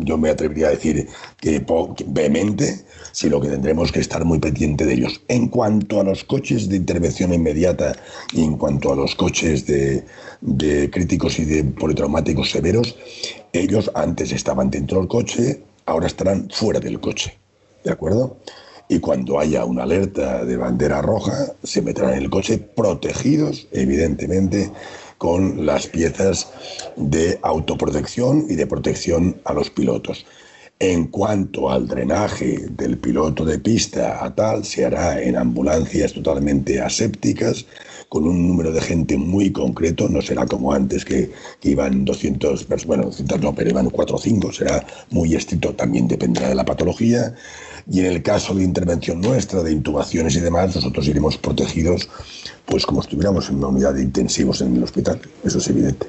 yo 0.00 0.18
me 0.18 0.30
atrevería 0.30 0.66
a 0.66 0.70
decir 0.70 1.06
que, 1.40 1.64
vehemente, 2.06 2.84
sino 3.12 3.40
que 3.40 3.48
tendremos 3.48 3.92
que 3.92 4.00
estar 4.00 4.24
muy 4.24 4.40
pendiente 4.40 4.84
de 4.84 4.94
ellos. 4.94 5.20
En 5.28 5.48
cuanto 5.48 6.00
a 6.00 6.04
los 6.04 6.24
coches 6.24 6.68
de 6.68 6.76
intervención 6.76 7.32
inmediata 7.32 7.94
y 8.32 8.42
en 8.42 8.56
cuanto 8.56 8.92
a 8.92 8.96
los 8.96 9.14
coches 9.14 9.66
de, 9.66 10.04
de 10.40 10.90
críticos 10.90 11.38
y 11.38 11.44
de 11.44 11.64
politraumáticos 11.64 12.50
severos, 12.50 12.96
ellos 13.52 13.90
antes 13.94 14.32
estaban 14.32 14.70
dentro 14.70 14.98
del 14.98 15.08
coche, 15.08 15.62
ahora 15.86 16.08
estarán 16.08 16.48
fuera 16.50 16.80
del 16.80 16.98
coche. 17.00 17.41
¿De 17.84 17.90
acuerdo? 17.90 18.36
y 18.92 19.00
cuando 19.00 19.40
haya 19.40 19.64
una 19.64 19.84
alerta 19.84 20.44
de 20.44 20.56
bandera 20.56 21.00
roja, 21.00 21.54
se 21.62 21.80
meterán 21.80 22.12
en 22.12 22.24
el 22.24 22.30
coche 22.30 22.58
protegidos, 22.58 23.66
evidentemente, 23.72 24.70
con 25.16 25.64
las 25.64 25.86
piezas 25.86 26.50
de 26.96 27.38
autoprotección 27.42 28.44
y 28.50 28.54
de 28.54 28.66
protección 28.66 29.40
a 29.44 29.54
los 29.54 29.70
pilotos. 29.70 30.26
En 30.78 31.06
cuanto 31.06 31.70
al 31.70 31.86
drenaje 31.86 32.66
del 32.70 32.98
piloto 32.98 33.46
de 33.46 33.58
pista 33.58 34.22
a 34.22 34.34
tal, 34.34 34.62
se 34.64 34.84
hará 34.84 35.22
en 35.22 35.36
ambulancias 35.36 36.12
totalmente 36.12 36.80
asépticas, 36.80 37.64
con 38.10 38.26
un 38.26 38.46
número 38.46 38.72
de 38.72 38.82
gente 38.82 39.16
muy 39.16 39.52
concreto, 39.52 40.06
no 40.06 40.20
será 40.20 40.44
como 40.44 40.70
antes 40.74 41.02
que, 41.02 41.30
iban 41.62 42.04
200 42.04 42.64
personas, 42.64 42.86
bueno, 42.86 43.04
200 43.04 43.40
no, 43.40 43.54
pero 43.54 43.70
iban 43.70 43.88
4 43.88 44.16
o 44.16 44.18
5, 44.18 44.52
será 44.52 44.86
muy 45.08 45.34
estricto, 45.34 45.72
también 45.74 46.08
dependerá 46.08 46.50
de 46.50 46.56
la 46.56 46.66
patología. 46.66 47.34
Y 47.90 48.00
en 48.00 48.06
el 48.06 48.22
caso 48.22 48.54
de 48.54 48.64
intervención 48.64 49.20
nuestra, 49.20 49.62
de 49.62 49.72
intubaciones 49.72 50.36
y 50.36 50.40
demás, 50.40 50.74
nosotros 50.74 51.06
iremos 51.08 51.36
protegidos, 51.38 52.08
pues 52.66 52.86
como 52.86 53.00
estuviéramos 53.00 53.48
en 53.50 53.56
una 53.56 53.68
unidad 53.68 53.94
de 53.94 54.02
intensivos 54.02 54.60
en 54.60 54.76
el 54.76 54.82
hospital, 54.82 55.20
eso 55.44 55.58
es 55.58 55.68
evidente. 55.68 56.06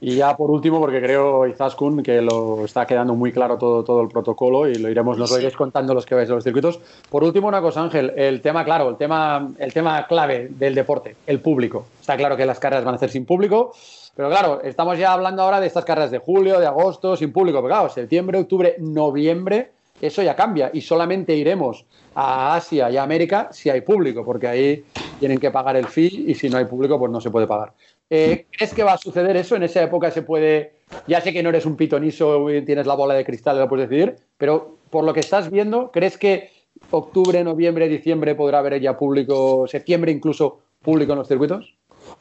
Y 0.00 0.16
ya 0.16 0.36
por 0.36 0.50
último, 0.50 0.80
porque 0.80 1.00
creo, 1.00 1.46
Izaskun, 1.46 2.02
que 2.02 2.20
lo 2.20 2.64
está 2.64 2.86
quedando 2.86 3.14
muy 3.14 3.30
claro 3.30 3.56
todo, 3.56 3.84
todo 3.84 4.02
el 4.02 4.08
protocolo 4.08 4.68
y 4.68 4.74
lo 4.74 4.90
iremos, 4.90 5.16
nos 5.16 5.30
lo 5.30 5.38
iréis 5.38 5.54
contando 5.54 5.94
los 5.94 6.04
que 6.04 6.16
vais 6.16 6.28
a 6.28 6.34
los 6.34 6.42
circuitos. 6.42 6.80
Por 7.08 7.22
último, 7.22 7.46
una 7.46 7.60
cosa, 7.60 7.82
Ángel, 7.82 8.12
el 8.16 8.40
tema, 8.40 8.64
claro, 8.64 8.90
el 8.90 8.96
tema, 8.96 9.52
el 9.58 9.72
tema 9.72 10.04
clave 10.08 10.48
del 10.50 10.74
deporte, 10.74 11.14
el 11.26 11.40
público. 11.40 11.86
Está 12.00 12.16
claro 12.16 12.36
que 12.36 12.44
las 12.44 12.58
carreras 12.58 12.84
van 12.84 12.96
a 12.96 12.98
ser 12.98 13.10
sin 13.10 13.24
público, 13.24 13.72
pero 14.16 14.28
claro, 14.28 14.60
estamos 14.62 14.98
ya 14.98 15.12
hablando 15.12 15.42
ahora 15.42 15.60
de 15.60 15.68
estas 15.68 15.84
carreras 15.84 16.10
de 16.10 16.18
julio, 16.18 16.58
de 16.58 16.66
agosto, 16.66 17.16
sin 17.16 17.32
público. 17.32 17.58
Pero 17.58 17.68
claro, 17.68 17.88
septiembre, 17.88 18.40
octubre, 18.40 18.74
noviembre, 18.80 19.70
eso 20.02 20.22
ya 20.22 20.36
cambia 20.36 20.70
y 20.74 20.80
solamente 20.80 21.34
iremos 21.34 21.86
a 22.14 22.56
Asia 22.56 22.90
y 22.90 22.96
a 22.96 23.04
América 23.04 23.48
si 23.52 23.70
hay 23.70 23.80
público, 23.80 24.24
porque 24.24 24.48
ahí 24.48 24.84
tienen 25.18 25.38
que 25.38 25.50
pagar 25.50 25.76
el 25.76 25.86
fee 25.86 26.24
y 26.26 26.34
si 26.34 26.50
no 26.50 26.58
hay 26.58 26.64
público, 26.64 26.98
pues 26.98 27.10
no 27.10 27.20
se 27.20 27.30
puede 27.30 27.46
pagar. 27.46 27.72
Eh, 28.10 28.46
¿Crees 28.50 28.74
que 28.74 28.82
va 28.82 28.94
a 28.94 28.98
suceder 28.98 29.36
eso? 29.36 29.56
En 29.56 29.62
esa 29.62 29.82
época 29.82 30.10
se 30.10 30.22
puede. 30.22 30.74
Ya 31.06 31.20
sé 31.20 31.32
que 31.32 31.42
no 31.42 31.48
eres 31.48 31.64
un 31.64 31.76
pitoniso 31.76 32.50
y 32.50 32.62
tienes 32.62 32.86
la 32.86 32.94
bola 32.94 33.14
de 33.14 33.24
cristal, 33.24 33.58
lo 33.58 33.68
puedes 33.68 33.88
decidir, 33.88 34.16
pero 34.36 34.76
por 34.90 35.04
lo 35.04 35.14
que 35.14 35.20
estás 35.20 35.50
viendo, 35.50 35.90
¿crees 35.90 36.18
que 36.18 36.50
octubre, 36.90 37.42
noviembre, 37.44 37.88
diciembre 37.88 38.34
podrá 38.34 38.58
haber 38.58 38.80
ya 38.80 38.98
público, 38.98 39.66
septiembre 39.68 40.12
incluso 40.12 40.58
público 40.82 41.12
en 41.12 41.20
los 41.20 41.28
circuitos? 41.28 41.74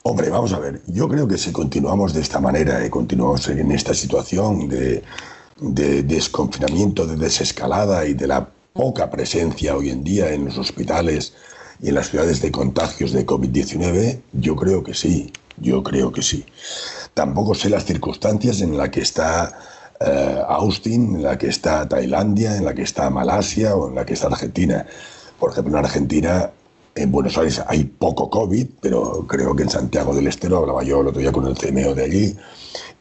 Hombre, 0.04 0.30
vamos 0.30 0.54
a 0.54 0.60
ver, 0.60 0.80
yo 0.88 1.10
creo 1.10 1.28
que 1.28 1.38
si 1.38 1.52
continuamos 1.52 2.14
de 2.14 2.22
esta 2.22 2.40
manera 2.40 2.86
y 2.86 2.90
continuamos 2.90 3.50
en 3.50 3.72
esta 3.72 3.94
situación 3.94 4.70
de, 4.70 5.04
de 5.62 6.04
desconfinamiento, 6.04 7.08
de 7.08 7.16
desescalada 7.16 8.06
y 8.06 8.14
de 8.14 8.28
la 8.28 8.50
poca 8.74 9.10
presencia 9.10 9.76
hoy 9.76 9.90
en 9.90 10.04
día 10.04 10.34
en 10.34 10.46
los 10.46 10.58
hospitales 10.58 11.34
y 11.82 11.90
en 11.90 11.96
las 11.96 12.10
ciudades 12.10 12.42
de 12.42 12.52
contagios 12.52 13.12
de 13.12 13.26
COVID-19, 13.26 14.22
yo 14.34 14.56
creo 14.56 14.84
que 14.84 14.94
sí. 14.94 15.32
Yo 15.58 15.84
creo 15.84 16.12
que 16.12 16.22
sí. 16.22 16.46
Tampoco 17.14 17.54
sé 17.54 17.70
las 17.70 17.86
circunstancias 17.86 18.62
en 18.62 18.78
las 18.78 18.90
que 18.90 19.02
está 19.02 19.60
eh, 20.00 20.42
Austin, 20.48 21.16
en 21.16 21.24
la 21.24 21.38
que 21.38 21.48
está 21.48 21.88
Tailandia, 21.88 22.56
en 22.58 22.66
la 22.66 22.74
que 22.74 22.82
está 22.82 23.10
Malasia 23.10 23.76
o 23.76 23.90
en 23.90 23.96
la 23.96 24.06
que 24.06 24.14
está 24.14 24.28
Argentina. 24.28 24.86
Por 25.40 25.52
ejemplo, 25.52 25.78
en 25.78 25.86
Argentina, 25.86 26.50
en 26.96 27.12
Buenos 27.12 27.38
Aires 27.38 27.62
hay 27.68 27.84
poco 27.84 28.30
COVID, 28.30 28.68
pero 28.82 29.26
creo 29.28 29.56
que 29.56 29.64
en 29.64 29.70
Santiago 29.70 30.16
del 30.16 30.28
Estero, 30.28 30.58
hablaba 30.58 30.84
yo 30.84 31.02
el 31.02 31.08
otro 31.08 31.22
día 31.22 31.32
con 31.32 31.46
el 31.46 31.56
CMO 31.56 31.94
de 31.94 32.04
allí, 32.04 32.36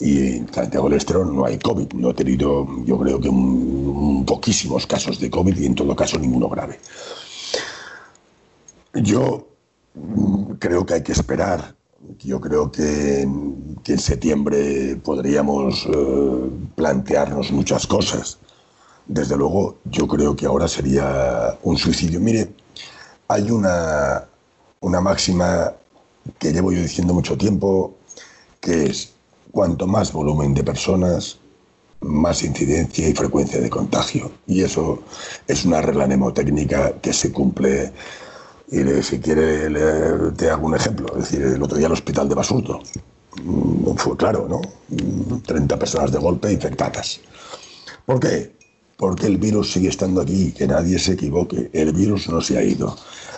y 0.00 0.36
en 0.36 0.52
Santiago 0.52 0.88
del 0.88 0.98
Estero 0.98 1.24
no 1.24 1.44
hay 1.44 1.58
COVID. 1.58 1.92
No 1.92 2.10
he 2.10 2.14
tenido, 2.14 2.66
yo 2.84 2.98
creo 2.98 3.20
que 3.20 3.28
un, 3.28 4.24
poquísimos 4.26 4.86
casos 4.86 5.20
de 5.20 5.30
COVID 5.30 5.56
y 5.58 5.66
en 5.66 5.74
todo 5.74 5.94
caso 5.94 6.18
ninguno 6.18 6.48
grave. 6.48 6.80
Yo 8.94 9.46
mm, 9.94 10.52
creo 10.54 10.84
que 10.84 10.94
hay 10.94 11.02
que 11.02 11.12
esperar 11.12 11.74
yo 12.18 12.40
creo 12.40 12.70
que, 12.70 13.22
en 13.22 13.98
septiembre 13.98 14.96
podríamos 15.02 15.86
eh, 15.86 16.50
plantearnos 16.76 17.50
muchas 17.50 17.86
cosas. 17.86 18.38
Desde 19.06 19.36
luego, 19.36 19.78
yo 19.84 20.06
creo 20.06 20.36
que 20.36 20.46
ahora 20.46 20.68
sería 20.68 21.58
un 21.62 21.76
suicidio. 21.76 22.20
Mire, 22.20 22.52
hay 23.28 23.50
una, 23.50 24.24
una 24.80 25.00
máxima 25.00 25.72
que 26.38 26.52
llevo 26.52 26.72
yo 26.72 26.80
diciendo 26.80 27.12
mucho 27.12 27.36
tiempo, 27.36 27.94
que 28.60 28.86
es 28.86 29.12
cuanto 29.52 29.86
más 29.86 30.12
volumen 30.12 30.54
de 30.54 30.64
personas, 30.64 31.38
más 32.00 32.42
incidencia 32.42 33.08
y 33.08 33.12
frecuencia 33.12 33.60
de 33.60 33.70
contagio. 33.70 34.30
Y 34.46 34.62
eso 34.62 35.02
es 35.46 35.64
una 35.64 35.82
regla 35.82 36.06
mnemotécnica 36.06 36.92
que 37.00 37.12
se 37.12 37.32
cumple 37.32 37.92
y 38.70 39.02
si 39.02 39.18
quiere, 39.18 39.68
te 40.36 40.48
hago 40.48 40.66
un 40.66 40.76
ejemplo. 40.76 41.08
Es 41.18 41.30
decir, 41.30 41.42
el 41.42 41.62
otro 41.62 41.76
día 41.76 41.88
el 41.88 41.92
hospital 41.92 42.28
de 42.28 42.36
Basurto. 42.36 42.80
Mm, 43.42 43.96
fue 43.96 44.16
claro, 44.16 44.46
¿no? 44.48 44.60
30 45.42 45.74
mm, 45.74 45.78
personas 45.78 46.12
de 46.12 46.18
golpe 46.18 46.52
infectadas. 46.52 47.20
¿Por 48.06 48.20
qué? 48.20 48.52
Porque 48.96 49.26
el 49.26 49.38
virus 49.38 49.72
sigue 49.72 49.88
estando 49.88 50.20
aquí, 50.20 50.52
que 50.52 50.68
nadie 50.68 50.98
se 50.98 51.12
equivoque. 51.12 51.70
El 51.72 51.92
virus 51.92 52.28
no 52.28 52.40
se 52.40 52.58
ha 52.58 52.62
ido. 52.62 52.96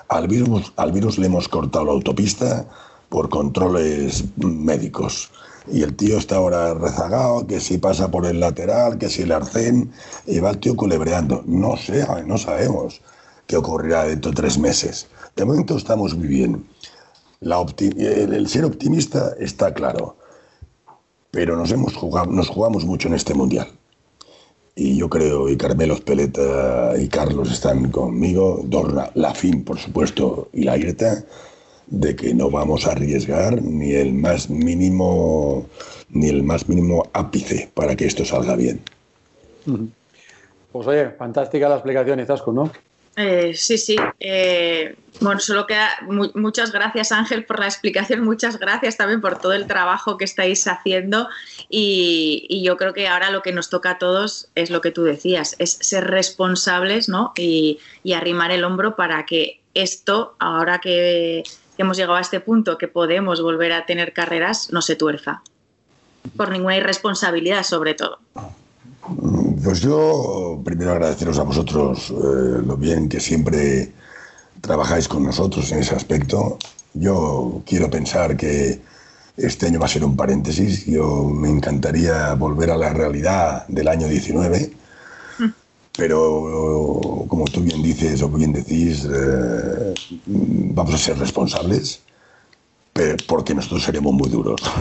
Al 0.08 0.26
virus 0.28 1.18
le 1.18 1.26
hemos 1.26 1.48
cortado 1.48 1.86
la 1.86 1.92
autopista 1.92 2.66
por 3.08 3.30
controles 3.30 4.24
médicos. 4.36 5.30
Y 5.70 5.82
el 5.82 5.94
tío 5.94 6.18
está 6.18 6.36
ahora 6.36 6.74
rezagado, 6.74 7.46
que 7.46 7.60
si 7.60 7.78
pasa 7.78 8.10
por 8.10 8.26
el 8.26 8.40
lateral, 8.40 8.98
que 8.98 9.08
si 9.08 9.22
el 9.22 9.32
arcén, 9.32 9.92
y 10.26 10.40
va 10.40 10.50
el 10.50 10.58
tío 10.58 10.76
culebreando. 10.76 11.42
No 11.46 11.76
sé, 11.76 12.04
no 12.26 12.38
sabemos 12.38 13.00
qué 13.46 13.56
ocurrirá 13.56 14.04
dentro 14.04 14.30
de 14.30 14.36
tres 14.36 14.58
meses. 14.58 15.06
De 15.36 15.44
momento 15.44 15.76
estamos 15.76 16.14
muy 16.16 16.26
bien. 16.26 16.66
el, 17.40 18.48
ser 18.48 18.64
optimista 18.64 19.34
está 19.38 19.72
claro, 19.72 20.16
pero 21.30 21.56
nos, 21.56 21.70
hemos 21.70 21.94
jugado, 21.94 22.26
nos 22.30 22.48
jugamos 22.48 22.84
mucho 22.84 23.08
en 23.08 23.14
este 23.14 23.34
mundial. 23.34 23.68
Y 24.74 24.96
yo 24.96 25.08
creo, 25.08 25.48
y 25.48 25.56
Carmelo 25.56 25.98
Peleta 25.98 26.94
y 26.98 27.08
Carlos 27.08 27.52
están 27.52 27.90
conmigo, 27.90 28.62
Dorna, 28.64 29.10
la 29.14 29.34
fin, 29.34 29.64
por 29.64 29.78
supuesto, 29.78 30.48
y 30.52 30.64
la 30.64 30.78
IRTA, 30.78 31.24
de 31.92 32.16
que 32.16 32.32
no 32.32 32.50
vamos 32.50 32.86
a 32.86 32.92
arriesgar 32.92 33.60
ni 33.60 33.92
el 33.92 34.14
más 34.14 34.48
mínimo 34.48 35.66
ni 36.08 36.28
el 36.28 36.42
más 36.42 36.68
mínimo 36.68 37.08
ápice 37.12 37.70
para 37.74 37.94
que 37.94 38.06
esto 38.06 38.24
salga 38.24 38.56
bien. 38.56 38.80
Pues 40.72 40.86
oye, 40.86 41.10
fantástica 41.10 41.68
la 41.68 41.76
explicación, 41.76 42.20
Izasco, 42.20 42.52
¿no? 42.52 42.72
Eh, 43.16 43.52
sí, 43.54 43.76
sí. 43.76 43.96
Eh, 44.20 44.96
bueno, 45.20 45.38
solo 45.38 45.66
queda 45.66 45.90
muchas 46.34 46.72
gracias 46.72 47.12
Ángel 47.12 47.44
por 47.44 47.60
la 47.60 47.66
explicación, 47.66 48.24
muchas 48.24 48.58
gracias 48.58 48.96
también 48.96 49.20
por 49.20 49.38
todo 49.38 49.52
el 49.52 49.66
trabajo 49.66 50.16
que 50.16 50.24
estáis 50.24 50.66
haciendo 50.66 51.28
y, 51.68 52.62
yo 52.64 52.78
creo 52.78 52.94
que 52.94 53.08
ahora 53.08 53.30
lo 53.30 53.42
que 53.42 53.52
nos 53.52 53.68
toca 53.68 53.90
a 53.90 53.98
todos 53.98 54.48
es 54.54 54.70
lo 54.70 54.80
que 54.80 54.92
tú 54.92 55.04
decías, 55.04 55.56
es 55.58 55.72
ser 55.72 56.04
responsables 56.10 57.10
¿no? 57.10 57.32
y, 57.36 57.80
arrimar 58.14 58.50
el 58.50 58.64
hombro 58.64 58.96
para 58.96 59.26
que 59.26 59.60
esto, 59.74 60.34
ahora 60.38 60.78
que, 60.78 61.42
que 61.76 61.82
hemos 61.82 61.96
llegado 61.96 62.16
a 62.16 62.20
este 62.20 62.40
punto, 62.40 62.78
que 62.78 62.88
podemos 62.88 63.42
volver 63.42 63.72
a 63.72 63.86
tener 63.86 64.12
carreras, 64.12 64.70
no 64.72 64.82
se 64.82 64.96
tuerza. 64.96 65.42
Por 66.36 66.50
ninguna 66.50 66.76
irresponsabilidad 66.76 67.64
sobre 67.64 67.94
todo. 67.94 68.18
Pues 69.64 69.80
yo 69.80 70.60
primero 70.64 70.92
agradeceros 70.92 71.38
a 71.38 71.42
vosotros 71.42 72.10
eh, 72.10 72.62
lo 72.64 72.76
bien 72.76 73.08
que 73.08 73.20
siempre 73.20 73.92
trabajáis 74.60 75.08
con 75.08 75.24
nosotros 75.24 75.70
en 75.72 75.80
ese 75.80 75.94
aspecto. 75.94 76.58
Yo 76.94 77.62
quiero 77.66 77.90
pensar 77.90 78.36
que 78.36 78.80
este 79.36 79.66
año 79.66 79.80
va 79.80 79.86
a 79.86 79.88
ser 79.88 80.04
un 80.04 80.16
paréntesis. 80.16 80.86
Yo 80.86 81.24
me 81.24 81.48
encantaría 81.48 82.34
volver 82.34 82.70
a 82.70 82.76
la 82.76 82.92
realidad 82.92 83.66
del 83.66 83.88
año 83.88 84.06
19, 84.06 84.72
pero 85.96 87.24
como 87.28 87.44
tú 87.46 87.60
bien 87.60 87.82
dices 87.82 88.22
o 88.22 88.28
bien 88.28 88.52
decís, 88.52 89.06
eh, 89.12 89.94
vamos 90.26 90.94
a 90.94 90.98
ser 90.98 91.18
responsables 91.18 92.02
porque 93.26 93.54
nosotros 93.54 93.82
seremos 93.82 94.12
muy 94.12 94.28
duros. 94.28 94.60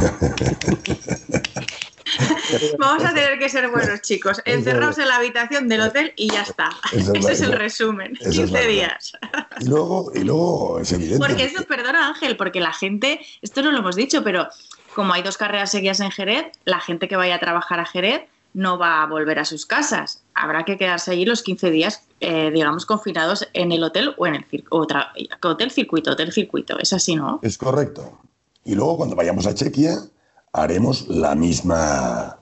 Vamos 2.78 3.06
a 3.06 3.14
tener 3.14 3.40
que 3.40 3.48
ser 3.48 3.70
buenos, 3.70 4.02
chicos. 4.02 4.42
Encerraos 4.46 4.98
en 4.98 5.08
la 5.08 5.16
habitación 5.18 5.70
del 5.70 5.82
hotel 5.82 6.14
y 6.18 6.30
ya 6.30 6.42
está. 6.42 6.70
Ese 6.92 7.32
es 7.32 7.42
el 7.42 7.54
resumen. 7.54 8.16
15 8.16 8.68
días. 8.68 9.14
Y 9.62 9.66
luego, 9.66 10.12
y 10.14 10.24
luego 10.24 10.80
es 10.80 10.92
evidente. 10.92 11.26
Porque 11.26 11.46
eso, 11.46 11.64
perdona 11.64 12.10
Ángel, 12.10 12.36
porque 12.36 12.60
la 12.60 12.74
gente, 12.74 13.22
esto 13.42 13.62
no 13.62 13.72
lo 13.72 13.80
hemos 13.80 13.96
dicho, 13.96 14.24
pero 14.24 14.50
como 14.94 15.14
hay 15.14 15.24
dos 15.24 15.38
carreras 15.38 15.72
seguidas 15.72 16.02
en 16.02 16.12
Jerez, 16.12 16.48
la 16.66 16.82
gente 16.82 17.08
que 17.08 17.16
vaya 17.16 17.36
a 17.36 17.40
trabajar 17.40 17.80
a 17.80 17.86
Jerez 17.86 18.24
no 18.54 18.78
va 18.78 19.02
a 19.02 19.08
volver 19.08 19.40
a 19.40 19.46
sus 19.46 19.66
casas. 19.66 20.22
Habrá 20.34 20.66
que 20.66 20.78
quedarse 20.78 21.12
allí 21.12 21.26
los 21.26 21.44
15 21.44 21.72
días, 21.72 22.04
eh, 22.20 22.52
digamos, 22.52 22.86
confinados 22.86 23.48
en 23.54 23.72
el 23.72 23.84
hotel 23.84 24.14
o 24.18 24.28
en 24.28 24.36
el 24.36 24.46
hotel 24.70 25.72
circuito, 25.72 26.12
hotel 26.12 26.32
circuito. 26.32 26.78
Es 26.80 26.94
así, 26.94 27.16
¿no? 27.16 27.40
Es 27.42 27.58
correcto. 27.58 28.20
Y 28.66 28.76
luego 28.76 28.98
cuando 28.98 29.16
vayamos 29.16 29.48
a 29.48 29.56
Chequia 29.56 29.98
haremos 30.54 31.08
la 31.08 31.36
misma, 31.36 32.38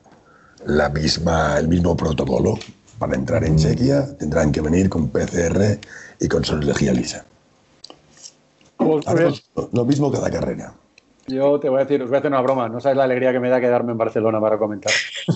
la 0.65 0.89
misma, 0.89 1.57
el 1.59 1.67
mismo 1.67 1.95
protocolo. 1.95 2.57
Para 2.97 3.15
entrar 3.15 3.45
en 3.45 3.57
Chequia 3.57 4.17
tendrán 4.17 4.51
que 4.51 4.61
venir 4.61 4.89
con 4.89 5.09
PCR 5.09 5.79
y 6.19 6.27
con 6.27 6.43
sorología 6.43 6.91
lisa. 6.91 7.25
Pues, 8.75 9.07
haremos 9.07 9.43
lo 9.71 9.85
mismo 9.85 10.11
cada 10.11 10.29
carrera. 10.29 10.73
Yo 11.29 11.59
te 11.59 11.69
voy 11.69 11.79
a 11.79 11.85
decir, 11.85 12.01
os 12.01 12.09
voy 12.09 12.17
a 12.17 12.19
hacer 12.19 12.31
una 12.31 12.41
broma. 12.41 12.67
No 12.69 12.79
sabes 12.79 12.97
la 12.97 13.03
alegría 13.03 13.31
que 13.31 13.39
me 13.39 13.49
da 13.49 13.61
quedarme 13.61 13.91
en 13.91 13.97
Barcelona 13.97 14.41
para 14.41 14.57
comentar. 14.57 14.91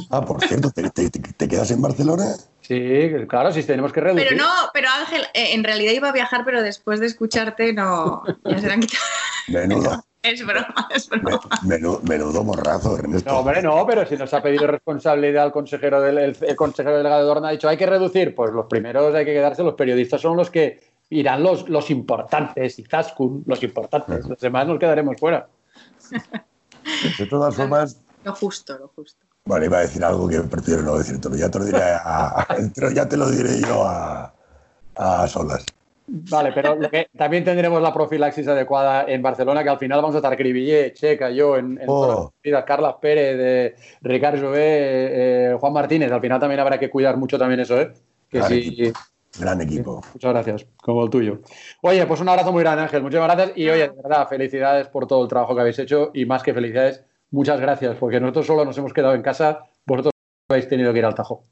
Ah, 0.10 0.26
por 0.26 0.41
cierto, 0.41 0.72
¿te, 0.72 1.48
quedas 1.48 1.72
en 1.72 1.82
Barcelona? 1.82 2.36
Sí, 2.62 3.12
claro, 3.28 3.52
si 3.52 3.64
tenemos 3.64 3.91
que 3.94 4.02
reducir. 4.02 4.28
Pero 4.30 4.44
no, 4.44 4.52
pero 4.74 4.88
Ángel, 4.89 5.24
eh, 5.34 5.54
en 5.54 5.64
realidad 5.64 5.91
iba 5.94 6.10
a 6.10 6.14
viajar, 6.14 6.44
pero 6.46 6.62
después 6.62 7.00
de 7.00 7.08
escucharte 7.08 7.74
no. 7.74 8.24
Ya 8.44 8.60
se 8.60 8.72
han 8.72 8.82
quitado. 8.82 9.04
Menudo. 9.48 10.04
Es 10.24 10.46
broma, 10.46 10.88
es 10.96 11.10
broma. 11.10 11.41
Menudo, 11.64 12.44
morrazo, 12.46 12.98
Ernesto. 12.98 13.30
No, 13.30 13.39
hombre, 13.39 13.62
no, 13.62 13.86
pero 13.86 14.06
si 14.06 14.16
nos 14.16 14.34
ha 14.34 14.41
pedido 14.41 14.68
responsabilidad 14.68 15.48
el 15.48 15.52
consejero 15.52 16.00
del 16.00 16.18
el, 16.18 16.56
consejero 16.56 16.96
delegado 16.96 17.24
de 17.24 17.28
Dorna, 17.28 17.50
ha 17.50 17.52
dicho 17.52 17.68
hay 17.68 17.76
que 17.76 17.86
reducir, 17.86 18.34
pues 18.34 18.54
los 18.54 18.68
primeros 18.68 19.14
hay 19.14 19.26
que 19.26 19.34
quedarse, 19.34 19.64
los 19.64 19.74
periodistas 19.74 20.22
son 20.22 20.38
los 20.38 20.50
que 20.50 20.80
irán 21.10 21.44
los, 21.44 21.68
los 21.68 21.91
importantes, 21.91 22.80
y 22.80 22.84
Zaskun, 22.84 23.44
los 23.46 23.62
importantes, 23.64 24.26
los 24.26 24.39
demás 24.39 24.66
nos 24.66 24.80
quedaremos 24.80 25.18
fuera. 25.20 25.46
De 27.18 27.26
todas 27.26 27.55
formas. 27.55 28.01
Lo 28.24 28.34
justo, 28.36 28.78
lo 28.78 28.88
justo. 28.89 29.20
Vale, 29.45 29.66
iba 29.66 29.78
a 29.78 29.82
decir 29.82 30.03
algo 30.03 30.28
que 30.28 30.39
prefiero 30.39 30.84
no 30.84 30.97
decir, 30.97 31.20
pero 31.22 31.36
ya 31.36 31.49
te 31.49 31.59
lo 31.59 31.66
diré, 31.66 31.80
ya 32.95 33.09
te 33.09 33.18
lo 33.18 33.30
diré 33.30 33.59
yo 33.59 33.84
a, 33.84 34.34
a 34.95 35.28
solas. 35.28 35.66
Vale, 36.05 36.51
pero 36.53 36.78
también 37.18 37.43
tendremos 37.43 37.82
la 37.82 37.93
profilaxis 37.93 38.47
adecuada 38.47 39.05
en 39.07 39.22
Barcelona, 39.22 39.64
que 39.64 39.70
al 39.70 39.80
final 39.80 40.01
vamos 40.01 40.16
a 40.16 40.18
estar 40.20 40.36
Cribillé, 40.36 40.93
Checa, 40.93 41.30
yo, 41.32 41.57
en, 41.57 41.80
en 41.80 41.86
oh. 41.88 42.34
Carla 42.66 42.99
Pérez, 42.99 43.38
de 43.38 43.76
Ricardo 44.01 44.47
Jové, 44.47 44.59
eh, 45.51 45.57
Juan 45.57 45.74
Martínez. 45.74 46.11
Al 46.11 46.22
final 46.22 46.39
también 46.39 46.59
habrá 46.59 46.78
que 46.78 46.89
cuidar 46.89 47.16
mucho 47.16 47.39
también 47.39 47.61
eso, 47.61 47.80
¿eh? 47.80 47.93
Que 48.30 48.43
sí, 48.43 48.93
Gran 49.40 49.62
equipo. 49.62 50.02
Muchas 50.14 50.32
gracias, 50.32 50.68
como 50.82 51.04
el 51.04 51.10
tuyo. 51.10 51.40
Oye, 51.82 52.06
pues 52.06 52.22
un 52.22 52.30
abrazo 52.30 52.52
muy 52.52 52.62
grande, 52.62 52.84
Ángel. 52.84 53.02
Muchas 53.02 53.24
gracias. 53.24 53.58
Y 53.58 53.70
oye, 53.70 53.90
de 53.90 54.02
verdad, 54.02 54.28
felicidades 54.28 54.88
por 54.88 55.08
todo 55.08 55.24
el 55.24 55.30
trabajo 55.30 55.56
que 55.56 55.62
habéis 55.62 55.80
hecho 55.80 56.12
y 56.14 56.26
más 56.26 56.44
que 56.44 56.54
felicidades, 56.54 57.04
muchas 57.32 57.60
gracias, 57.60 57.98
porque 57.98 58.20
nosotros 58.20 58.46
solo 58.46 58.64
nos 58.64 58.78
hemos 58.78 58.94
quedado 58.94 59.16
en 59.16 59.24
casa, 59.24 59.66
vosotros 59.86 60.14
habéis 60.50 60.68
tenido 60.68 60.94
que 60.94 61.00
ir 61.00 61.06
al 61.06 61.16
Tajo. 61.16 61.44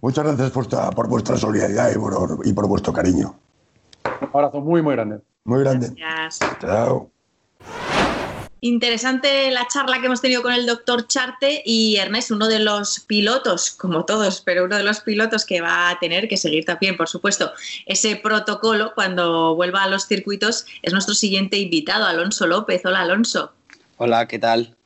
Muchas 0.00 0.24
gracias 0.24 0.50
por, 0.50 1.08
vuestra 1.08 1.36
solidaridad 1.36 1.90
y 2.44 2.52
por, 2.52 2.68
vuestro 2.68 2.92
cariño. 2.92 3.34
Un 4.22 4.28
abrazo 4.32 4.60
muy, 4.60 4.80
muy 4.80 4.94
grande. 4.94 5.18
Muy 5.44 5.60
grande. 5.60 5.88
Gracias. 5.96 6.58
Chao. 6.60 7.10
Interesante 8.62 9.50
la 9.50 9.66
charla 9.68 10.00
que 10.00 10.06
hemos 10.06 10.20
tenido 10.20 10.42
con 10.42 10.52
el 10.52 10.66
doctor 10.66 11.06
Charte 11.06 11.62
y 11.64 11.96
Ernest, 11.96 12.30
uno 12.30 12.46
de 12.46 12.58
los 12.58 13.00
pilotos, 13.00 13.70
como 13.70 14.04
todos, 14.04 14.42
pero 14.42 14.64
uno 14.64 14.76
de 14.76 14.82
los 14.82 15.00
pilotos 15.00 15.46
que 15.46 15.62
va 15.62 15.88
a 15.88 15.98
tener 15.98 16.28
que 16.28 16.36
seguir 16.36 16.66
también, 16.66 16.98
por 16.98 17.08
supuesto, 17.08 17.52
ese 17.86 18.16
protocolo 18.16 18.92
cuando 18.94 19.54
vuelva 19.54 19.84
a 19.84 19.88
los 19.88 20.06
circuitos, 20.06 20.66
es 20.82 20.92
nuestro 20.92 21.14
siguiente 21.14 21.56
invitado, 21.56 22.04
Alonso 22.04 22.46
López. 22.46 22.84
Hola, 22.84 23.00
Alonso. 23.00 23.52
Hola, 23.96 24.28
¿qué 24.28 24.38
tal? 24.38 24.76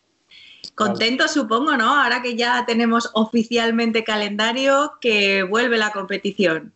Contento, 0.76 1.26
supongo, 1.26 1.76
¿no? 1.76 2.00
Ahora 2.00 2.22
que 2.22 2.36
ya 2.36 2.64
tenemos 2.66 3.10
oficialmente 3.14 4.04
calendario, 4.04 4.92
que 5.00 5.42
vuelve 5.42 5.78
la 5.78 5.90
competición. 5.90 6.72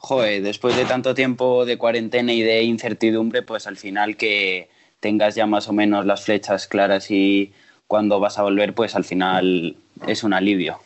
Joder, 0.00 0.42
después 0.42 0.76
de 0.76 0.86
tanto 0.86 1.14
tiempo 1.14 1.64
de 1.64 1.78
cuarentena 1.78 2.32
y 2.32 2.42
de 2.42 2.62
incertidumbre, 2.62 3.42
pues 3.42 3.68
al 3.68 3.76
final 3.76 4.16
que 4.16 4.71
tengas 5.02 5.34
ya 5.34 5.46
más 5.46 5.68
o 5.68 5.72
menos 5.72 6.06
las 6.06 6.24
flechas 6.24 6.68
claras 6.68 7.10
y 7.10 7.52
cuando 7.88 8.20
vas 8.20 8.38
a 8.38 8.42
volver, 8.42 8.72
pues 8.72 8.94
al 8.94 9.04
final 9.04 9.76
es 10.06 10.22
un 10.22 10.32
alivio. 10.32 10.78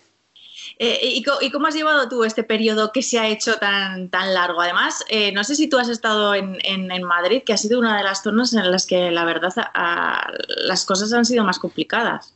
Eh, 0.78 0.98
¿y, 1.02 1.22
cómo 1.52 1.66
has 1.66 1.74
llevado 1.74 2.08
tú 2.08 2.24
este 2.24 2.42
periodo 2.42 2.92
que 2.92 3.02
se 3.02 3.18
ha 3.18 3.28
hecho 3.28 3.54
tan, 3.56 4.08
tan 4.08 4.34
largo? 4.34 4.60
Además, 4.60 5.04
eh, 5.08 5.32
no 5.32 5.44
sé 5.44 5.54
si 5.54 5.68
tú 5.68 5.78
has 5.78 5.88
estado 5.88 6.34
en, 6.34 7.02
Madrid, 7.04 7.42
que 7.44 7.52
ha 7.52 7.56
sido 7.56 7.78
una 7.78 7.96
de 7.96 8.02
las 8.02 8.22
zonas 8.22 8.52
en 8.54 8.70
las 8.70 8.86
que 8.86 9.10
la 9.10 9.24
verdad 9.24 9.52
las 10.66 10.84
cosas 10.84 11.12
han 11.12 11.24
sido 11.24 11.44
más 11.44 11.58
complicadas. 11.58 12.34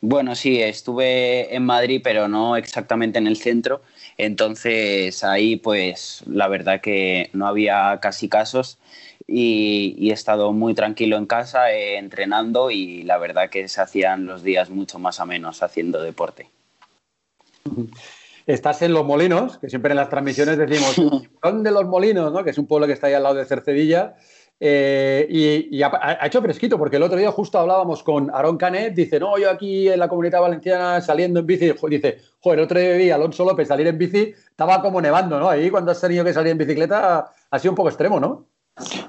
Bueno, 0.00 0.34
sí, 0.34 0.62
estuve 0.62 1.54
en 1.54 1.64
Madrid, 1.64 2.00
pero 2.02 2.26
no 2.28 2.56
exactamente 2.56 3.18
en 3.18 3.26
el 3.26 3.36
centro. 3.36 3.82
Entonces 4.16 5.22
ahí, 5.22 5.56
pues 5.56 6.22
la 6.26 6.48
verdad 6.48 6.80
que 6.80 7.30
no 7.32 7.46
había 7.46 7.98
casi 8.00 8.28
casos 8.28 8.78
y, 9.30 10.10
he 10.10 10.12
estado 10.12 10.52
muy 10.52 10.74
tranquilo 10.74 11.16
en 11.16 11.26
casa 11.26 11.72
eh, 11.72 11.98
entrenando 11.98 12.70
y 12.70 13.04
la 13.04 13.18
verdad 13.18 13.48
que 13.48 13.68
se 13.68 13.80
hacían 13.80 14.26
los 14.26 14.42
días 14.42 14.70
mucho 14.70 14.98
más 14.98 15.20
amenos 15.20 15.62
haciendo 15.62 16.02
deporte. 16.02 16.50
Estás 18.46 18.82
en 18.82 18.92
Los 18.92 19.04
Molinos, 19.04 19.58
que 19.58 19.70
siempre 19.70 19.92
en 19.92 19.98
las 19.98 20.08
transmisiones 20.08 20.58
decimos, 20.58 20.96
¿dónde 21.42 21.70
Los 21.70 21.86
Molinos? 21.86 22.32
¿no? 22.32 22.42
Que 22.42 22.50
es 22.50 22.58
un 22.58 22.66
pueblo 22.66 22.88
que 22.88 22.94
está 22.94 23.06
ahí 23.06 23.14
al 23.14 23.22
lado 23.22 23.36
de 23.36 23.44
Cercedilla. 23.44 24.16
Eh, 24.62 25.26
y, 25.70 25.82
ha, 25.82 26.18
hecho 26.26 26.42
fresquito, 26.42 26.76
porque 26.76 26.96
el 26.96 27.02
otro 27.02 27.16
día 27.16 27.30
justo 27.30 27.58
hablábamos 27.58 28.02
con 28.02 28.30
Aaron 28.34 28.58
Canet, 28.58 28.94
dice, 28.94 29.18
no, 29.18 29.38
yo 29.38 29.48
aquí 29.48 29.88
en 29.88 29.98
la 29.98 30.08
comunidad 30.08 30.40
valenciana 30.40 31.00
saliendo 31.00 31.40
en 31.40 31.46
bici, 31.46 31.72
dice, 31.88 32.18
joder, 32.40 32.58
el 32.58 32.64
otro 32.64 32.78
día 32.78 32.92
vi 32.92 33.10
a 33.10 33.14
Alonso 33.14 33.44
López 33.44 33.68
salir 33.68 33.86
en 33.86 33.96
bici, 33.96 34.34
estaba 34.50 34.82
como 34.82 35.00
nevando, 35.00 35.40
¿no? 35.40 35.48
Ahí 35.48 35.70
cuando 35.70 35.92
has 35.92 36.00
tenido 36.00 36.24
que 36.24 36.34
salir 36.34 36.52
en 36.52 36.58
bicicleta 36.58 37.32
ha 37.50 37.58
sido 37.58 37.72
un 37.72 37.76
poco 37.76 37.88
extremo, 37.88 38.20
¿no? 38.20 38.49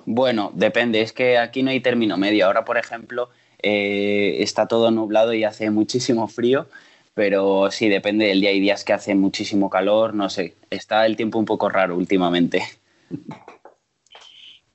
Bueno, 0.06 0.52
depende, 0.54 1.02
es 1.02 1.14
que 1.14 1.38
aquí 1.38 1.64
no 1.64 1.72
hay 1.72 1.80
término 1.80 2.18
medio. 2.18 2.46
Ahora, 2.46 2.66
por 2.66 2.78
ejemplo, 2.78 3.30
eh, 3.62 4.38
está 4.40 4.68
todo 4.68 4.92
nublado 4.92 5.34
y 5.34 5.44
hace 5.44 5.70
muchísimo 5.70 6.28
frío, 6.28 6.68
pero 7.14 7.70
sí, 7.72 7.90
depende 7.90 8.26
del 8.26 8.42
día. 8.42 8.50
Hay 8.50 8.60
días 8.60 8.84
que 8.84 8.94
hace 8.94 9.16
muchísimo 9.16 9.70
calor, 9.70 10.14
no 10.14 10.30
sé, 10.30 10.56
está 10.70 11.06
el 11.06 11.16
tiempo 11.16 11.40
un 11.40 11.46
poco 11.46 11.70
raro 11.70 11.96
últimamente. 11.96 12.64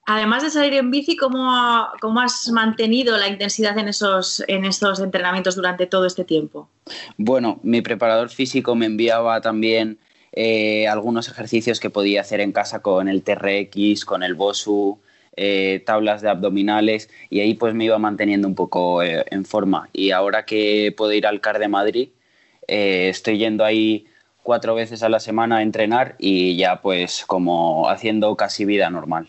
Además 0.09 0.45
de 0.45 0.51
salir 0.51 0.75
en 0.75 0.93
bici, 0.93 1.17
¿cómo, 1.17 1.51
has 1.51 2.49
mantenido 2.53 3.17
la 3.19 3.27
intensidad 3.27 3.77
en 3.77 3.89
esos, 3.89 4.43
en 4.47 4.65
estos 4.65 5.01
entrenamientos 5.01 5.57
durante 5.57 5.87
todo 5.87 6.07
este 6.07 6.23
tiempo? 6.23 6.69
Bueno, 7.17 7.59
mi 7.65 7.83
preparador 7.83 8.29
físico 8.31 8.77
me 8.77 8.87
enviaba 8.87 9.41
también 9.41 9.99
eh, 10.39 10.87
algunos 10.87 11.29
ejercicios 11.29 11.81
que 11.81 11.89
podía 11.89 12.21
hacer 12.21 12.41
en 12.41 12.53
casa 12.53 12.83
con 12.83 13.09
el 13.09 13.23
TRX, 13.23 14.05
con 14.05 14.23
el 14.23 14.35
BOSU, 14.35 14.99
eh, 15.35 15.83
tablas 15.87 16.21
de 16.21 16.29
abdominales 16.29 17.09
y 17.31 17.41
ahí 17.41 17.55
pues 17.55 17.73
me 17.73 17.87
iba 17.87 17.99
manteniendo 17.99 18.47
un 18.47 18.55
poco 18.55 19.03
eh, 19.03 19.25
en 19.31 19.47
forma. 19.47 19.89
Y 19.95 20.11
ahora 20.11 20.45
que 20.45 20.95
puedo 20.95 21.13
ir 21.15 21.27
al 21.27 21.41
CAR 21.41 21.59
de 21.59 21.69
Madrid, 21.69 22.11
estoy 22.69 23.39
yendo 23.39 23.65
ahí 23.65 24.07
cuatro 24.43 24.75
veces 24.75 25.03
a 25.03 25.09
la 25.09 25.21
semana 25.21 25.59
a 25.59 25.63
entrenar 25.63 26.17
y 26.19 26.57
ya 26.57 26.83
pues 26.83 27.25
como 27.27 27.89
haciendo 27.89 28.37
casi 28.37 28.67
vida 28.67 28.91
normal. 28.91 29.29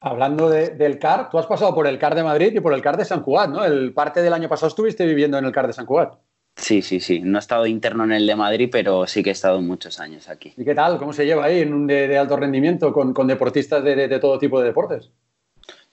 Hablando 0.00 0.48
del 0.48 0.98
CAR, 0.98 1.28
tú 1.28 1.38
has 1.38 1.46
pasado 1.46 1.74
por 1.74 1.86
el 1.86 1.98
CAR 1.98 2.14
de 2.14 2.22
Madrid 2.22 2.52
y 2.54 2.60
por 2.60 2.72
el 2.72 2.80
CAR 2.80 2.96
de 2.96 3.04
San 3.04 3.22
Cugat, 3.22 3.50
¿no? 3.50 3.64
El 3.64 3.92
parte 3.92 4.22
del 4.22 4.32
año 4.32 4.48
pasado 4.48 4.68
estuviste 4.68 5.04
viviendo 5.04 5.36
en 5.36 5.44
el 5.44 5.52
CAR 5.52 5.66
de 5.66 5.72
San 5.74 5.84
Cugat. 5.84 6.14
Sí, 6.58 6.82
sí, 6.82 6.98
sí. 7.00 7.20
No 7.20 7.38
he 7.38 7.40
estado 7.40 7.66
interno 7.66 8.04
en 8.04 8.12
el 8.12 8.26
de 8.26 8.34
Madrid, 8.34 8.68
pero 8.70 9.06
sí 9.06 9.22
que 9.22 9.30
he 9.30 9.32
estado 9.32 9.62
muchos 9.62 10.00
años 10.00 10.28
aquí. 10.28 10.52
¿Y 10.56 10.64
qué 10.64 10.74
tal? 10.74 10.98
¿Cómo 10.98 11.12
se 11.12 11.24
lleva 11.24 11.44
ahí 11.44 11.60
en 11.60 11.72
un 11.72 11.86
de, 11.86 12.18
alto 12.18 12.36
rendimiento 12.36 12.92
con, 12.92 13.26
deportistas 13.26 13.84
de, 13.84 14.18
todo 14.18 14.38
tipo 14.38 14.60
de 14.60 14.66
deportes? 14.66 15.10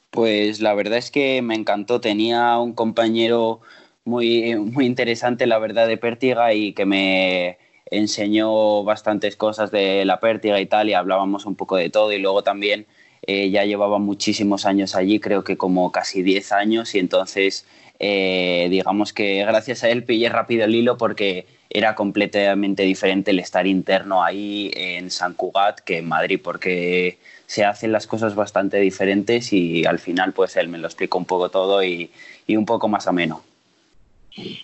Pues 0.09 0.61
la 0.61 0.73
verdad 0.73 0.97
es 0.97 1.11
que 1.11 1.41
me 1.43 1.55
encantó. 1.55 2.01
Tenía 2.01 2.57
un 2.57 2.73
compañero 2.73 3.61
muy, 4.05 4.55
muy 4.55 4.85
interesante, 4.87 5.45
la 5.45 5.59
verdad, 5.59 5.87
de 5.87 5.97
pértiga 5.97 6.53
y 6.53 6.73
que 6.73 6.85
me 6.85 7.59
enseñó 7.85 8.83
bastantes 8.83 9.35
cosas 9.35 9.69
de 9.69 10.03
la 10.03 10.19
pértiga 10.19 10.59
y 10.59 10.65
tal, 10.65 10.89
y 10.89 10.93
hablábamos 10.93 11.45
un 11.45 11.55
poco 11.55 11.75
de 11.75 11.91
todo. 11.91 12.11
Y 12.11 12.17
luego 12.17 12.41
también 12.41 12.87
eh, 13.27 13.51
ya 13.51 13.65
llevaba 13.65 13.99
muchísimos 13.99 14.65
años 14.65 14.95
allí, 14.95 15.19
creo 15.19 15.43
que 15.43 15.57
como 15.57 15.91
casi 15.91 16.23
10 16.23 16.51
años, 16.51 16.95
y 16.95 16.99
entonces 16.99 17.67
eh, 17.99 18.67
digamos 18.69 19.13
que 19.13 19.45
gracias 19.45 19.83
a 19.83 19.89
él 19.89 20.03
pillé 20.03 20.29
rápido 20.29 20.65
el 20.65 20.75
hilo 20.75 20.97
porque 20.97 21.45
era 21.69 21.95
completamente 21.95 22.83
diferente 22.83 23.31
el 23.31 23.39
estar 23.39 23.67
interno 23.67 24.23
ahí 24.23 24.71
en 24.75 25.11
San 25.11 25.33
Cugat 25.33 25.79
que 25.79 25.97
en 25.97 26.07
Madrid, 26.07 26.39
porque 26.41 27.17
se 27.47 27.65
hacen 27.65 27.91
las 27.91 28.07
cosas 28.07 28.35
bastante 28.35 28.77
diferentes 28.79 29.51
y 29.51 29.85
al 29.85 29.99
final 29.99 30.33
pues 30.33 30.55
él 30.55 30.67
me 30.67 30.77
lo 30.77 30.87
explica 30.87 31.17
un 31.17 31.25
poco 31.25 31.49
todo 31.49 31.83
y, 31.83 32.09
un 32.47 32.65
poco 32.65 32.87
más 32.87 33.07
ameno. 33.07 33.43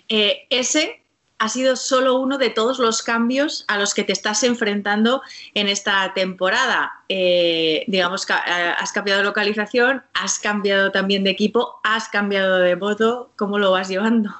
Eh, 0.08 0.46
ese 0.50 1.01
ha 1.42 1.48
sido 1.48 1.74
solo 1.74 2.20
uno 2.20 2.38
de 2.38 2.50
todos 2.50 2.78
los 2.78 3.02
cambios 3.02 3.64
a 3.66 3.76
los 3.76 3.94
que 3.94 4.04
te 4.04 4.12
estás 4.12 4.44
enfrentando 4.44 5.22
en 5.54 5.66
esta 5.66 6.14
temporada. 6.14 6.92
Eh, 7.08 7.82
digamos 7.88 8.24
eh, 8.30 8.32
has 8.78 8.92
cambiado 8.92 9.18
de 9.18 9.24
localización, 9.24 10.04
has 10.14 10.38
cambiado 10.38 10.92
también 10.92 11.24
de 11.24 11.30
equipo, 11.30 11.80
has 11.82 12.08
cambiado 12.08 12.58
de 12.58 12.76
moto. 12.76 13.32
¿Cómo 13.34 13.58
lo 13.58 13.72
vas 13.72 13.88
llevando? 13.88 14.30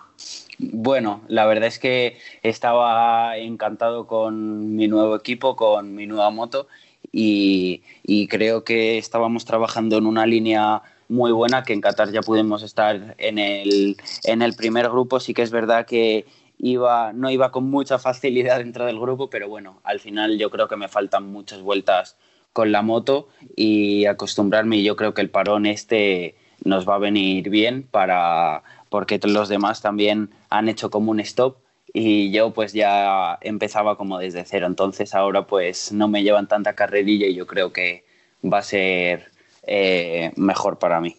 Bueno, 0.60 1.22
la 1.26 1.44
verdad 1.44 1.66
es 1.66 1.80
que 1.80 2.18
estaba 2.44 3.36
encantado 3.36 4.06
con 4.06 4.76
mi 4.76 4.86
nuevo 4.86 5.16
equipo, 5.16 5.56
con 5.56 5.96
mi 5.96 6.06
nueva 6.06 6.30
moto 6.30 6.68
y, 7.10 7.82
creo 8.28 8.62
que 8.62 8.98
estábamos 8.98 9.44
trabajando 9.44 9.98
en 9.98 10.06
una 10.06 10.24
línea 10.24 10.82
muy 11.08 11.32
buena, 11.32 11.64
que 11.64 11.72
en 11.72 11.80
Qatar 11.80 12.12
ya 12.12 12.20
pudimos 12.20 12.62
estar 12.62 13.16
en 13.18 13.40
el, 13.40 13.96
en 14.22 14.40
el 14.40 14.54
primer 14.54 14.88
grupo. 14.88 15.18
Sí 15.18 15.34
que 15.34 15.42
es 15.42 15.50
verdad 15.50 15.84
que 15.84 16.26
iba, 16.62 17.12
no 17.12 17.28
iba 17.28 17.50
con 17.50 17.68
mucha 17.68 17.98
facilidad 17.98 18.58
dentro 18.58 18.86
del 18.86 18.98
grupo, 18.98 19.28
pero 19.28 19.48
bueno, 19.48 19.80
al 19.82 20.00
final 20.00 20.38
yo 20.38 20.48
creo 20.48 20.68
que 20.68 20.76
me 20.76 20.88
faltan 20.88 21.26
muchas 21.26 21.60
vueltas 21.60 22.16
con 22.52 22.70
la 22.70 22.82
moto 22.82 23.28
y 23.56 24.06
acostumbrarme 24.06 24.76
y 24.76 24.84
yo 24.84 24.96
creo 24.96 25.12
que 25.12 25.22
el 25.22 25.30
parón 25.30 25.66
este 25.66 26.36
nos 26.64 26.88
va 26.88 26.94
a 26.94 26.98
venir 26.98 27.50
bien 27.50 27.82
para 27.82 28.62
porque 28.88 29.18
los 29.24 29.48
demás 29.48 29.82
también 29.82 30.30
han 30.50 30.68
hecho 30.68 30.90
como 30.90 31.10
un 31.10 31.20
stop 31.20 31.56
y 31.92 32.30
yo 32.30 32.52
pues 32.52 32.72
ya 32.72 33.38
empezaba 33.40 33.96
como 33.96 34.18
desde 34.18 34.44
cero. 34.44 34.66
Entonces 34.66 35.14
ahora 35.14 35.46
pues 35.46 35.92
no 35.92 36.08
me 36.08 36.22
llevan 36.22 36.46
tanta 36.46 36.74
carrerilla 36.74 37.26
y 37.26 37.34
yo 37.34 37.46
creo 37.46 37.72
que 37.72 38.04
va 38.44 38.58
a 38.58 38.62
ser 38.62 39.32
eh, 39.64 40.32
mejor 40.36 40.78
para 40.78 41.00
mí 41.00 41.16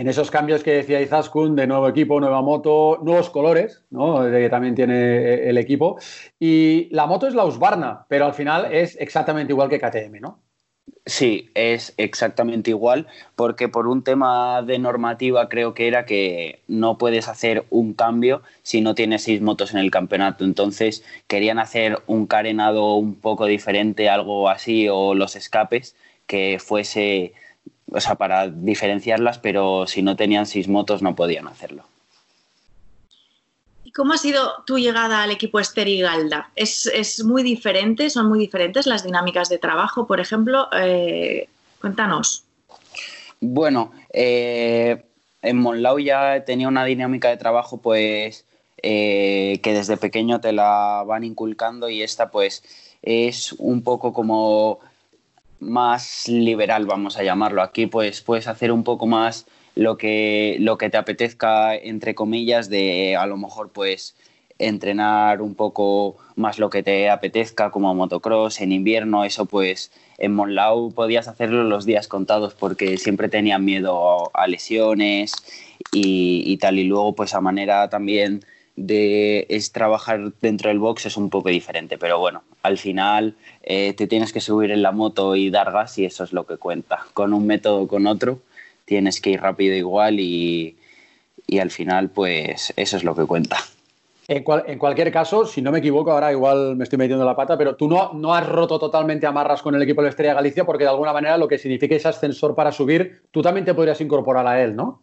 en 0.00 0.08
esos 0.08 0.30
cambios 0.30 0.62
que 0.62 0.76
decía 0.76 1.02
Izaskun 1.02 1.54
de 1.54 1.66
nuevo 1.66 1.86
equipo, 1.86 2.18
nueva 2.20 2.40
moto, 2.40 3.00
nuevos 3.02 3.28
colores, 3.28 3.84
¿no? 3.90 4.22
que 4.22 4.48
también 4.48 4.74
tiene 4.74 4.94
eh, 4.94 5.50
el 5.50 5.58
equipo. 5.58 5.98
Y 6.38 6.88
la 6.90 7.04
moto 7.04 7.28
es 7.28 7.34
la 7.34 7.44
Husqvarna, 7.44 8.06
pero 8.08 8.24
al 8.24 8.32
final 8.32 8.72
es 8.72 8.96
exactamente 8.98 9.52
igual 9.52 9.68
que 9.68 9.78
KTM, 9.78 10.22
¿no? 10.22 10.40
Sí, 11.04 11.50
es 11.52 11.92
exactamente 11.98 12.70
igual, 12.70 13.08
porque 13.36 13.68
por 13.68 13.86
un 13.86 14.02
tema 14.02 14.62
de 14.62 14.78
normativa 14.78 15.50
creo 15.50 15.74
que 15.74 15.86
era 15.86 16.06
que 16.06 16.62
no 16.66 16.96
puedes 16.96 17.28
hacer 17.28 17.66
un 17.68 17.92
cambio 17.92 18.40
si 18.62 18.80
no 18.80 18.94
tienes 18.94 19.24
seis 19.24 19.42
motos 19.42 19.74
en 19.74 19.80
el 19.80 19.90
campeonato. 19.90 20.44
Entonces 20.44 21.04
querían 21.26 21.58
hacer 21.58 21.98
un 22.06 22.26
carenado 22.26 22.94
un 22.94 23.16
poco 23.16 23.44
diferente, 23.44 24.08
algo 24.08 24.48
así, 24.48 24.88
o 24.88 25.12
los 25.14 25.36
escapes, 25.36 25.94
que 26.26 26.58
fuese 26.58 27.34
o 27.90 28.00
sea, 28.00 28.14
para 28.14 28.48
diferenciarlas, 28.48 29.38
pero 29.38 29.86
si 29.86 30.02
no 30.02 30.16
tenían 30.16 30.46
seis 30.46 30.68
motos 30.68 31.02
no 31.02 31.14
podían 31.14 31.48
hacerlo. 31.48 31.84
¿Y 33.84 33.92
cómo 33.92 34.12
ha 34.12 34.18
sido 34.18 34.62
tu 34.66 34.78
llegada 34.78 35.22
al 35.22 35.30
equipo 35.30 35.58
Ester 35.58 35.88
y 35.88 36.00
Galda? 36.00 36.50
¿Es, 36.54 37.24
muy 37.24 37.42
diferente? 37.42 38.08
¿Son 38.10 38.28
muy 38.28 38.38
diferentes 38.38 38.86
las 38.86 39.04
dinámicas 39.04 39.48
de 39.48 39.58
trabajo, 39.58 40.06
por 40.06 40.20
ejemplo? 40.20 40.68
Eh, 40.72 41.48
cuéntanos. 41.80 42.44
Bueno, 43.40 43.90
eh, 44.12 45.02
en 45.42 45.56
Monlau 45.56 45.98
ya 45.98 46.44
tenía 46.44 46.68
una 46.68 46.84
dinámica 46.84 47.30
de 47.30 47.36
trabajo 47.36 47.78
pues 47.78 48.44
eh, 48.82 49.58
que 49.62 49.72
desde 49.72 49.96
pequeño 49.96 50.40
te 50.40 50.52
la 50.52 51.02
van 51.06 51.24
inculcando 51.24 51.88
y 51.88 52.02
esta 52.02 52.30
pues 52.30 52.62
es 53.02 53.52
un 53.54 53.82
poco 53.82 54.12
como 54.12 54.80
más 55.60 56.26
liberal, 56.28 56.86
vamos 56.86 57.16
a 57.16 57.22
llamarlo. 57.22 57.62
Aquí 57.62 57.86
pues 57.86 58.20
puedes 58.22 58.48
hacer 58.48 58.72
un 58.72 58.82
poco 58.82 59.06
más 59.06 59.46
lo 59.74 59.96
que, 59.96 60.56
lo 60.58 60.78
que 60.78 60.90
te 60.90 60.96
apetezca, 60.96 61.74
entre 61.76 62.14
comillas, 62.14 62.68
de 62.68 63.16
a 63.16 63.26
lo 63.26 63.36
mejor 63.36 63.70
pues 63.70 64.16
entrenar 64.58 65.40
un 65.40 65.54
poco 65.54 66.16
más 66.36 66.58
lo 66.58 66.68
que 66.70 66.82
te 66.82 67.08
apetezca 67.08 67.70
como 67.70 67.94
motocross 67.94 68.60
en 68.60 68.72
invierno, 68.72 69.24
eso 69.24 69.46
pues 69.46 69.90
en 70.18 70.34
Monlau 70.34 70.92
podías 70.92 71.28
hacerlo 71.28 71.64
los 71.64 71.86
días 71.86 72.08
contados 72.08 72.54
porque 72.54 72.98
siempre 72.98 73.28
tenía 73.28 73.58
miedo 73.58 74.30
a 74.34 74.46
lesiones 74.46 75.32
y, 75.92 76.42
y 76.44 76.58
tal 76.58 76.78
y 76.78 76.84
luego 76.84 77.14
pues 77.14 77.34
a 77.34 77.40
manera 77.40 77.88
también 77.88 78.44
es 78.88 79.72
trabajar 79.72 80.32
dentro 80.40 80.68
del 80.68 80.78
box 80.78 81.06
es 81.06 81.16
un 81.16 81.30
poco 81.30 81.48
diferente, 81.48 81.98
pero 81.98 82.18
bueno, 82.18 82.42
al 82.62 82.78
final 82.78 83.34
eh, 83.62 83.92
te 83.94 84.06
tienes 84.06 84.32
que 84.32 84.40
subir 84.40 84.70
en 84.70 84.82
la 84.82 84.92
moto 84.92 85.36
y 85.36 85.50
dar 85.50 85.72
gas 85.72 85.98
y 85.98 86.04
eso 86.04 86.24
es 86.24 86.32
lo 86.32 86.46
que 86.46 86.56
cuenta. 86.56 87.00
Con 87.14 87.32
un 87.32 87.46
método 87.46 87.82
o 87.82 87.88
con 87.88 88.06
otro 88.06 88.40
tienes 88.84 89.20
que 89.20 89.30
ir 89.30 89.40
rápido 89.40 89.74
igual 89.74 90.18
y, 90.18 90.76
al 91.60 91.70
final 91.70 92.10
pues 92.10 92.72
eso 92.76 92.96
es 92.96 93.04
lo 93.04 93.14
que 93.14 93.24
cuenta. 93.24 93.58
En, 94.28 94.44
cualquier 94.78 95.10
caso, 95.10 95.44
si 95.44 95.60
no 95.60 95.72
me 95.72 95.80
equivoco, 95.80 96.12
ahora 96.12 96.30
igual 96.30 96.76
me 96.76 96.84
estoy 96.84 96.98
metiendo 96.98 97.24
la 97.24 97.34
pata, 97.34 97.58
pero 97.58 97.74
tú 97.74 97.88
no, 97.88 98.12
no 98.12 98.32
has 98.32 98.48
roto 98.48 98.78
totalmente 98.78 99.26
amarras 99.26 99.60
con 99.60 99.74
el 99.74 99.82
equipo 99.82 100.00
de 100.00 100.06
la 100.06 100.10
Estrella 100.10 100.34
Galicia 100.34 100.64
porque 100.64 100.84
de 100.84 100.90
alguna 100.90 101.12
manera 101.12 101.36
lo 101.36 101.48
que 101.48 101.58
significa 101.58 101.96
ese 101.96 102.06
ascensor 102.06 102.54
para 102.54 102.70
subir, 102.70 103.22
tú 103.32 103.42
también 103.42 103.64
te 103.64 103.74
podrías 103.74 104.00
incorporar 104.00 104.46
a 104.46 104.62
él, 104.62 104.76
¿no? 104.76 105.02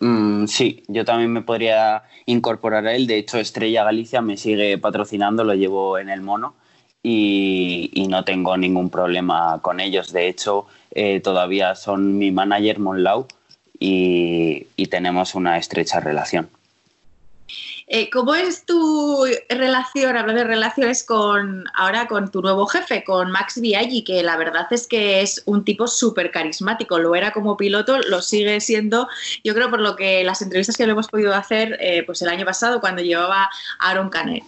Mm, 0.00 0.46
sí, 0.46 0.82
yo 0.88 1.04
también 1.04 1.32
me 1.32 1.42
podría 1.42 2.04
incorporar 2.26 2.86
a 2.86 2.94
él. 2.94 3.06
De 3.06 3.18
hecho, 3.18 3.38
Estrella 3.38 3.84
Galicia 3.84 4.20
me 4.20 4.36
sigue 4.36 4.78
patrocinando, 4.78 5.44
lo 5.44 5.54
llevo 5.54 5.98
en 5.98 6.08
el 6.10 6.20
mono 6.20 6.54
y, 7.02 8.06
no 8.08 8.24
tengo 8.24 8.56
ningún 8.56 8.90
problema 8.90 9.60
con 9.62 9.80
ellos. 9.80 10.12
De 10.12 10.28
hecho, 10.28 10.66
eh, 10.92 11.20
todavía 11.20 11.74
son 11.74 12.18
mi 12.18 12.30
manager 12.30 12.78
Monlau 12.78 13.26
y 13.78 14.86
tenemos 14.88 15.34
una 15.34 15.58
estrecha 15.58 16.00
relación. 16.00 16.48
Eh, 17.86 18.08
¿Cómo 18.08 18.34
es 18.34 18.64
tu 18.64 19.26
relación, 19.50 20.16
hablando 20.16 20.40
de 20.42 20.48
relaciones 20.48 21.04
con 21.04 21.64
ahora 21.74 22.06
con 22.06 22.30
tu 22.30 22.40
nuevo 22.40 22.66
jefe, 22.66 23.04
con 23.04 23.30
Max 23.30 23.60
Viaggi, 23.60 24.04
que 24.04 24.22
la 24.22 24.38
verdad 24.38 24.66
es 24.70 24.86
que 24.86 25.20
es 25.20 25.42
un 25.44 25.64
tipo 25.64 25.86
súper 25.86 26.30
carismático, 26.30 26.98
lo 26.98 27.14
era 27.14 27.32
como 27.32 27.58
piloto, 27.58 27.98
lo 27.98 28.22
sigue 28.22 28.60
siendo, 28.60 29.06
yo 29.42 29.54
creo 29.54 29.68
por 29.68 29.80
lo 29.80 29.96
que 29.96 30.24
las 30.24 30.40
entrevistas 30.40 30.78
que 30.78 30.86
lo 30.86 30.92
hemos 30.92 31.08
podido 31.08 31.34
hacer 31.34 31.76
eh, 31.78 32.02
pues 32.04 32.22
el 32.22 32.28
año 32.28 32.46
pasado 32.46 32.80
cuando 32.80 33.02
llevaba 33.02 33.50
Aaron 33.80 34.08
Canet. 34.08 34.44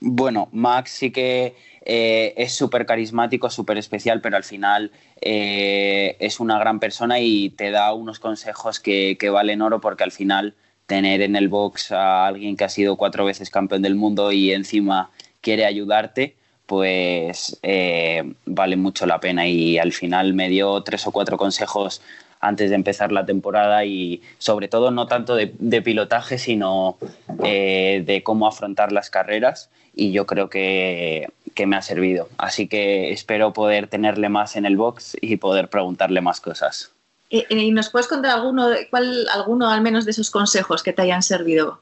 Bueno, 0.00 0.48
Max 0.50 0.90
sí 0.90 1.12
que 1.12 1.54
eh, 1.82 2.34
es 2.36 2.54
súper 2.54 2.86
carismático, 2.86 3.50
súper 3.50 3.78
especial, 3.78 4.20
pero 4.20 4.36
al 4.36 4.44
final 4.44 4.90
es 5.20 6.40
una 6.40 6.58
gran 6.58 6.78
persona 6.78 7.20
y 7.20 7.50
te 7.50 7.70
da 7.70 7.92
unos 7.94 8.18
consejos 8.18 8.80
que 8.80 9.30
valen 9.32 9.62
oro 9.62 9.80
porque 9.80 10.04
al 10.04 10.12
final 10.12 10.54
tener 10.86 11.20
en 11.20 11.36
el 11.36 11.48
box 11.48 11.92
a 11.92 12.26
alguien 12.26 12.56
que 12.56 12.64
ha 12.64 12.68
sido 12.68 12.96
cuatro 12.96 13.24
veces 13.24 13.50
campeón 13.50 13.82
del 13.82 13.94
mundo 13.94 14.32
y 14.32 14.52
encima 14.52 15.10
quiere 15.40 15.64
ayudarte, 15.64 16.34
pues 16.66 17.58
eh, 17.62 18.32
vale 18.44 18.76
mucho 18.76 19.06
la 19.06 19.20
pena. 19.20 19.46
Y 19.46 19.78
al 19.78 19.92
final 19.92 20.34
me 20.34 20.48
dio 20.48 20.82
tres 20.82 21.06
o 21.06 21.12
cuatro 21.12 21.36
consejos 21.36 22.00
antes 22.40 22.70
de 22.70 22.76
empezar 22.76 23.12
la 23.12 23.26
temporada 23.26 23.84
y 23.84 24.22
sobre 24.38 24.68
todo 24.68 24.90
no 24.90 25.06
tanto 25.06 25.34
de, 25.34 25.82
pilotaje, 25.82 26.38
sino 26.38 26.96
eh, 27.44 28.02
de 28.04 28.22
cómo 28.22 28.46
afrontar 28.46 28.92
las 28.92 29.10
carreras 29.10 29.70
y 29.94 30.12
yo 30.12 30.26
creo 30.26 30.50
que, 30.50 31.28
que, 31.54 31.66
me 31.66 31.76
ha 31.76 31.82
servido. 31.82 32.28
Así 32.38 32.68
que 32.68 33.12
espero 33.12 33.52
poder 33.52 33.88
tenerle 33.88 34.28
más 34.28 34.56
en 34.56 34.66
el 34.66 34.76
box 34.76 35.16
y 35.20 35.36
poder 35.36 35.68
preguntarle 35.68 36.20
más 36.20 36.40
cosas. 36.40 36.95
Eh, 37.30 37.44
eh, 37.48 37.56
¿Y 37.56 37.70
nos 37.72 37.90
puedes 37.90 38.06
contar 38.06 38.32
alguno, 38.32 38.68
cuál, 38.90 39.26
alguno 39.32 39.68
al 39.68 39.80
menos 39.80 40.04
de 40.04 40.12
esos 40.12 40.30
consejos 40.30 40.82
que 40.82 40.92
te 40.92 41.02
hayan 41.02 41.22
servido? 41.22 41.80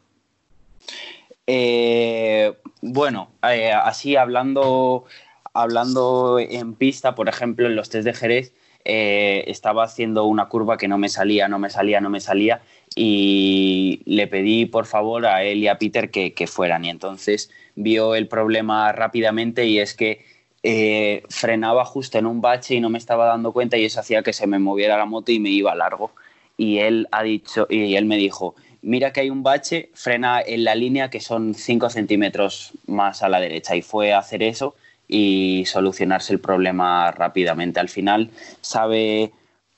Eh, 1.46 2.54
bueno, 2.80 3.30
así 3.42 4.16
hablando, 4.16 5.04
hablando 5.52 6.38
en 6.38 6.74
pista, 6.74 7.14
por 7.14 7.28
ejemplo, 7.28 7.66
en 7.66 7.76
los 7.76 7.90
test 7.90 8.06
de 8.06 8.14
Jerez, 8.14 8.52
estaba 8.86 9.84
haciendo 9.84 10.24
una 10.24 10.48
curva 10.48 10.76
que 10.76 10.88
no 10.88 10.98
me 10.98 11.08
salía, 11.08 11.48
no 11.48 11.58
me 11.58 11.70
salía, 11.70 12.00
no 12.00 12.10
me 12.10 12.20
salía 12.20 12.62
y 12.94 14.02
le 14.04 14.26
pedí 14.26 14.66
por 14.66 14.86
favor 14.86 15.26
a 15.26 15.42
él 15.42 15.58
y 15.58 15.68
a 15.68 15.78
Peter 15.78 16.10
que, 16.10 16.32
que 16.32 16.46
fueran 16.46 16.84
y 16.84 16.90
entonces 16.90 17.50
vio 17.74 18.14
el 18.14 18.28
problema 18.28 18.92
rápidamente 18.92 19.64
y 19.66 19.80
es 19.80 19.94
que 19.94 20.24
eh, 20.66 21.22
frenaba 21.28 21.84
justo 21.84 22.16
en 22.16 22.24
un 22.24 22.40
bache 22.40 22.74
y 22.74 22.80
no 22.80 22.88
me 22.88 22.96
estaba 22.96 23.26
dando 23.26 23.52
cuenta 23.52 23.76
y 23.76 23.84
eso 23.84 24.00
hacía 24.00 24.22
que 24.22 24.32
se 24.32 24.46
me 24.46 24.58
moviera 24.58 24.96
la 24.96 25.04
moto 25.04 25.30
y 25.30 25.38
me 25.38 25.50
iba 25.50 25.74
largo. 25.74 26.10
Y 26.56 26.78
él 26.78 27.06
ha 27.12 27.22
dicho, 27.22 27.66
y 27.68 27.96
él 27.96 28.06
me 28.06 28.16
dijo, 28.16 28.54
mira 28.80 29.12
que 29.12 29.20
hay 29.20 29.28
un 29.28 29.42
bache, 29.42 29.90
frena 29.92 30.40
en 30.40 30.64
la 30.64 30.74
línea 30.74 31.10
que 31.10 31.20
son 31.20 31.52
5 31.52 31.90
centímetros 31.90 32.72
más 32.86 33.22
a 33.22 33.28
la 33.28 33.40
derecha. 33.40 33.76
Y 33.76 33.82
fue 33.82 34.14
a 34.14 34.18
hacer 34.18 34.42
eso 34.42 34.74
y 35.06 35.64
solucionarse 35.66 36.32
el 36.32 36.40
problema 36.40 37.10
rápidamente. 37.10 37.78
Al 37.78 37.90
final 37.90 38.30
sabe 38.62 39.32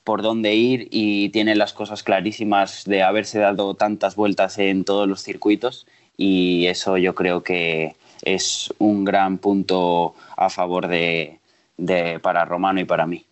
por 0.05 0.21
dónde 0.21 0.55
ir 0.55 0.87
y 0.89 1.29
tiene 1.29 1.53
las 1.55 1.73
cosas 1.73 2.01
clarísimas 2.01 2.85
de 2.85 3.03
haberse 3.03 3.39
dado 3.39 3.73
tantas 3.73 4.15
vueltas 4.15 4.57
en 4.57 4.85
todos 4.85 5.05
los 5.05 5.21
circuitos 5.21 5.85
y 6.15 6.67
eso 6.67 6.97
yo 6.97 7.13
creo 7.13 7.43
que 7.43 7.95
es 8.21 8.73
un 8.79 9.03
gran 9.03 9.37
punto 9.37 10.15
a 10.35 10.49
favor 10.49 10.87
de, 10.87 11.39
para 12.21 12.45
Romano 12.45 12.79
y 12.79 12.85
para 12.85 13.05
mí. 13.05 13.25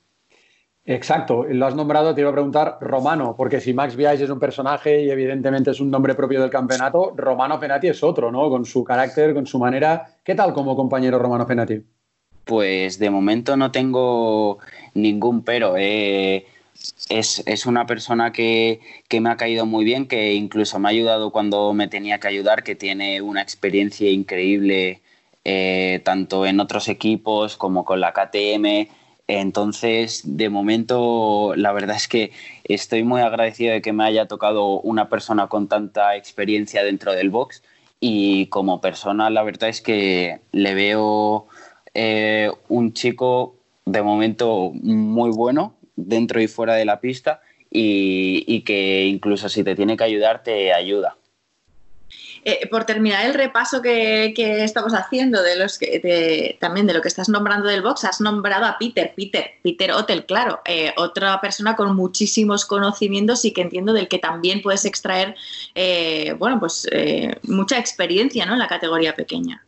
Exacto, 0.87 1.45
lo 1.49 1.65
has 1.65 1.75
nombrado, 1.75 2.13
te 2.13 2.21
iba 2.21 2.29
a 2.29 2.33
preguntar 2.33 2.77
Romano, 2.79 3.33
porque 3.35 3.59
si 3.59 3.73
Max 3.73 3.95
Biaggi 3.95 4.23
es 4.23 4.29
un 4.29 4.39
personaje 4.39 5.01
y 5.01 5.09
evidentemente 5.09 5.71
es 5.71 5.79
un 5.79 5.89
nombre 5.89 6.13
propio 6.13 6.39
del 6.39 6.51
campeonato, 6.51 7.13
Romano 7.15 7.59
Penati 7.59 7.87
es 7.87 8.03
otro, 8.03 8.31
¿no? 8.31 8.49
Con 8.49 8.65
su 8.65 8.83
carácter, 8.83 9.33
con 9.33 9.47
su 9.47 9.57
manera. 9.57 10.05
¿Qué 10.23 10.35
tal 10.35 10.53
como 10.53 10.75
compañero 10.75 11.17
Romano 11.17 11.47
Penati? 11.47 11.81
Pues 12.43 12.99
de 12.99 13.09
momento 13.09 13.57
no 13.57 13.71
tengo 13.71 14.59
ningún 14.93 15.43
pero. 15.43 15.73
Eh, 15.75 16.45
es, 17.09 17.65
una 17.65 17.85
persona 17.85 18.31
que, 18.31 18.79
me 19.19 19.29
ha 19.29 19.37
caído 19.37 19.65
muy 19.65 19.85
bien, 19.85 20.07
que 20.07 20.33
incluso 20.33 20.79
me 20.79 20.89
ha 20.89 20.91
ayudado 20.91 21.31
cuando 21.31 21.73
me 21.73 21.87
tenía 21.87 22.19
que 22.19 22.27
ayudar, 22.27 22.63
que 22.63 22.75
tiene 22.75 23.21
una 23.21 23.41
experiencia 23.41 24.09
increíble 24.09 25.01
eh, 25.43 26.01
tanto 26.03 26.45
en 26.45 26.59
otros 26.59 26.87
equipos 26.87 27.57
como 27.57 27.85
con 27.85 27.99
la 28.01 28.13
KTM. 28.13 28.87
Entonces, 29.27 30.21
de 30.25 30.49
momento, 30.49 31.53
la 31.55 31.71
verdad 31.71 31.95
es 31.95 32.07
que 32.07 32.31
estoy 32.63 33.03
muy 33.03 33.21
agradecido 33.21 33.73
de 33.73 33.81
que 33.81 33.93
me 33.93 34.03
haya 34.03 34.27
tocado 34.27 34.81
una 34.81 35.09
persona 35.09 35.47
con 35.47 35.67
tanta 35.67 36.15
experiencia 36.15 36.83
dentro 36.83 37.13
del 37.13 37.29
box 37.29 37.63
y 37.99 38.47
como 38.47 38.81
persona, 38.81 39.29
la 39.29 39.43
verdad 39.43 39.69
es 39.69 39.81
que 39.81 40.41
le 40.51 40.75
veo 40.75 41.47
eh, 41.93 42.51
un 42.67 42.93
chico 42.93 43.55
de 43.85 44.01
momento 44.01 44.71
muy 44.73 45.31
bueno, 45.31 45.74
dentro 45.95 46.41
y 46.41 46.47
fuera 46.47 46.75
de 46.75 46.85
la 46.85 46.99
pista 46.99 47.41
y, 47.69 48.61
que 48.61 49.05
incluso 49.05 49.49
si 49.49 49.63
te 49.63 49.75
tiene 49.75 49.97
que 49.97 50.03
ayudar, 50.03 50.43
te 50.43 50.73
ayuda. 50.73 51.17
Eh, 52.47 52.67
por 52.67 52.85
terminar 52.85 53.25
el 53.25 53.33
repaso 53.33 53.81
que, 53.81 54.33
estamos 54.63 54.93
haciendo 54.93 55.41
de 55.41 55.57
los 55.57 55.79
que 55.79 56.57
también 56.61 56.85
de 56.85 56.93
lo 56.93 57.01
que 57.01 57.07
estás 57.07 57.27
nombrando 57.27 57.67
del 57.67 57.81
box, 57.81 58.05
has 58.05 58.21
nombrado 58.21 58.65
a 58.65 58.77
Peter, 58.77 59.13
Peter, 59.15 59.55
Peter 59.63 59.91
Hotel, 59.91 60.25
claro, 60.25 60.61
eh, 60.65 60.93
otra 60.95 61.41
persona 61.41 61.75
con 61.75 61.95
muchísimos 61.95 62.65
conocimientos 62.65 63.43
y 63.45 63.51
que 63.51 63.61
entiendo 63.61 63.93
del 63.93 64.07
que 64.07 64.19
también 64.19 64.61
puedes 64.61 64.85
extraer, 64.85 65.35
eh, 65.73 66.35
bueno, 66.37 66.59
pues 66.59 66.87
mucha 67.43 67.79
experiencia, 67.79 68.45
¿no? 68.45 68.53
En 68.53 68.59
la 68.59 68.67
categoría 68.67 69.15
pequeña. 69.15 69.65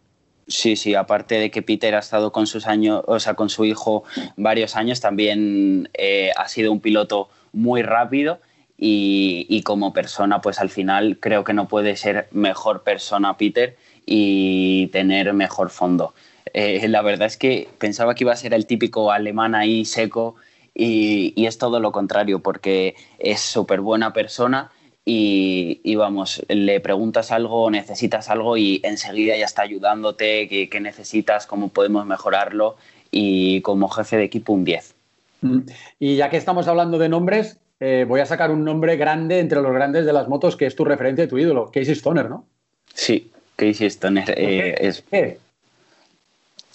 Sí, 0.48 0.78
sí, 0.78 0.96
aparte 0.96 1.36
de 1.36 1.52
que 1.52 1.62
Peter 1.62 1.94
ha 1.96 2.00
estado 2.00 2.32
con 2.32 2.48
sus 2.48 2.68
años, 2.68 3.04
o 3.06 3.20
sea, 3.20 3.34
con 3.34 3.50
su 3.50 3.66
hijo 3.66 4.06
varios 4.38 4.78
años, 4.78 5.02
también 5.02 5.90
eh, 5.94 6.32
ha 6.38 6.48
sido 6.48 6.72
un 6.72 6.80
piloto 6.80 7.30
muy 7.52 7.82
rápido 7.82 8.40
y, 8.78 9.62
como 9.64 9.92
persona, 9.92 10.40
pues 10.40 10.60
al 10.60 10.70
final 10.70 11.18
creo 11.20 11.44
que 11.44 11.54
no 11.54 11.68
puede 11.68 11.98
ser 11.98 12.30
mejor 12.32 12.84
persona 12.84 13.36
Peter 13.36 13.76
y 14.06 14.88
tener 14.88 15.34
mejor 15.34 15.70
fondo. 15.70 16.14
Eh, 16.54 16.88
la 16.88 17.02
verdad 17.02 17.28
es 17.28 17.36
que 17.36 17.68
pensaba 17.78 18.16
que 18.16 18.24
iba 18.24 18.32
a 18.32 18.38
ser 18.38 18.54
el 18.54 18.66
típico 18.66 19.12
alemán 19.12 19.54
ahí 19.54 19.84
seco 19.84 20.36
y, 20.74 21.34
y 21.36 21.48
es 21.48 21.58
todo 21.58 21.82
lo 21.82 21.92
contrario, 21.92 22.40
porque 22.40 22.96
es 23.20 23.42
súper 23.42 23.82
buena 23.82 24.14
persona 24.14 24.72
y, 25.10 25.96
vamos, 25.96 26.44
le 26.50 26.82
preguntas 26.82 27.32
algo, 27.32 27.72
necesitas 27.72 28.30
algo 28.30 28.58
y 28.58 28.82
enseguida 28.84 29.38
ya 29.38 29.46
está 29.46 29.62
ayudándote, 29.62 30.50
qué, 30.70 30.80
necesitas, 30.82 31.48
cómo 31.48 31.70
podemos 31.70 32.06
mejorarlo 32.06 32.76
y 33.10 33.62
como 33.62 33.88
jefe 33.88 34.18
de 34.18 34.26
equipo 34.26 34.52
un 34.52 34.66
10. 34.66 34.96
Mm. 35.44 35.60
Y 36.00 36.18
ya 36.18 36.30
que 36.30 36.36
estamos 36.36 36.68
hablando 36.68 36.98
de 36.98 37.08
nombres, 37.08 37.58
eh, 37.80 38.04
voy 38.06 38.20
a 38.20 38.26
sacar 38.26 38.52
un 38.52 38.66
nombre 38.66 38.98
grande 38.98 39.40
entre 39.40 39.62
los 39.62 39.72
grandes 39.72 40.06
de 40.06 40.12
las 40.12 40.28
motos 40.28 40.58
que 40.58 40.66
es 40.66 40.76
tu 40.76 40.84
referente, 40.84 41.28
tu 41.28 41.38
ídolo, 41.38 41.72
Casey 41.72 41.94
Stoner, 41.94 42.30
¿no? 42.30 42.46
Sí, 42.94 43.32
Casey 43.56 43.88
Stoner 43.88 44.34
eh, 44.36 44.76
es... 44.78 45.06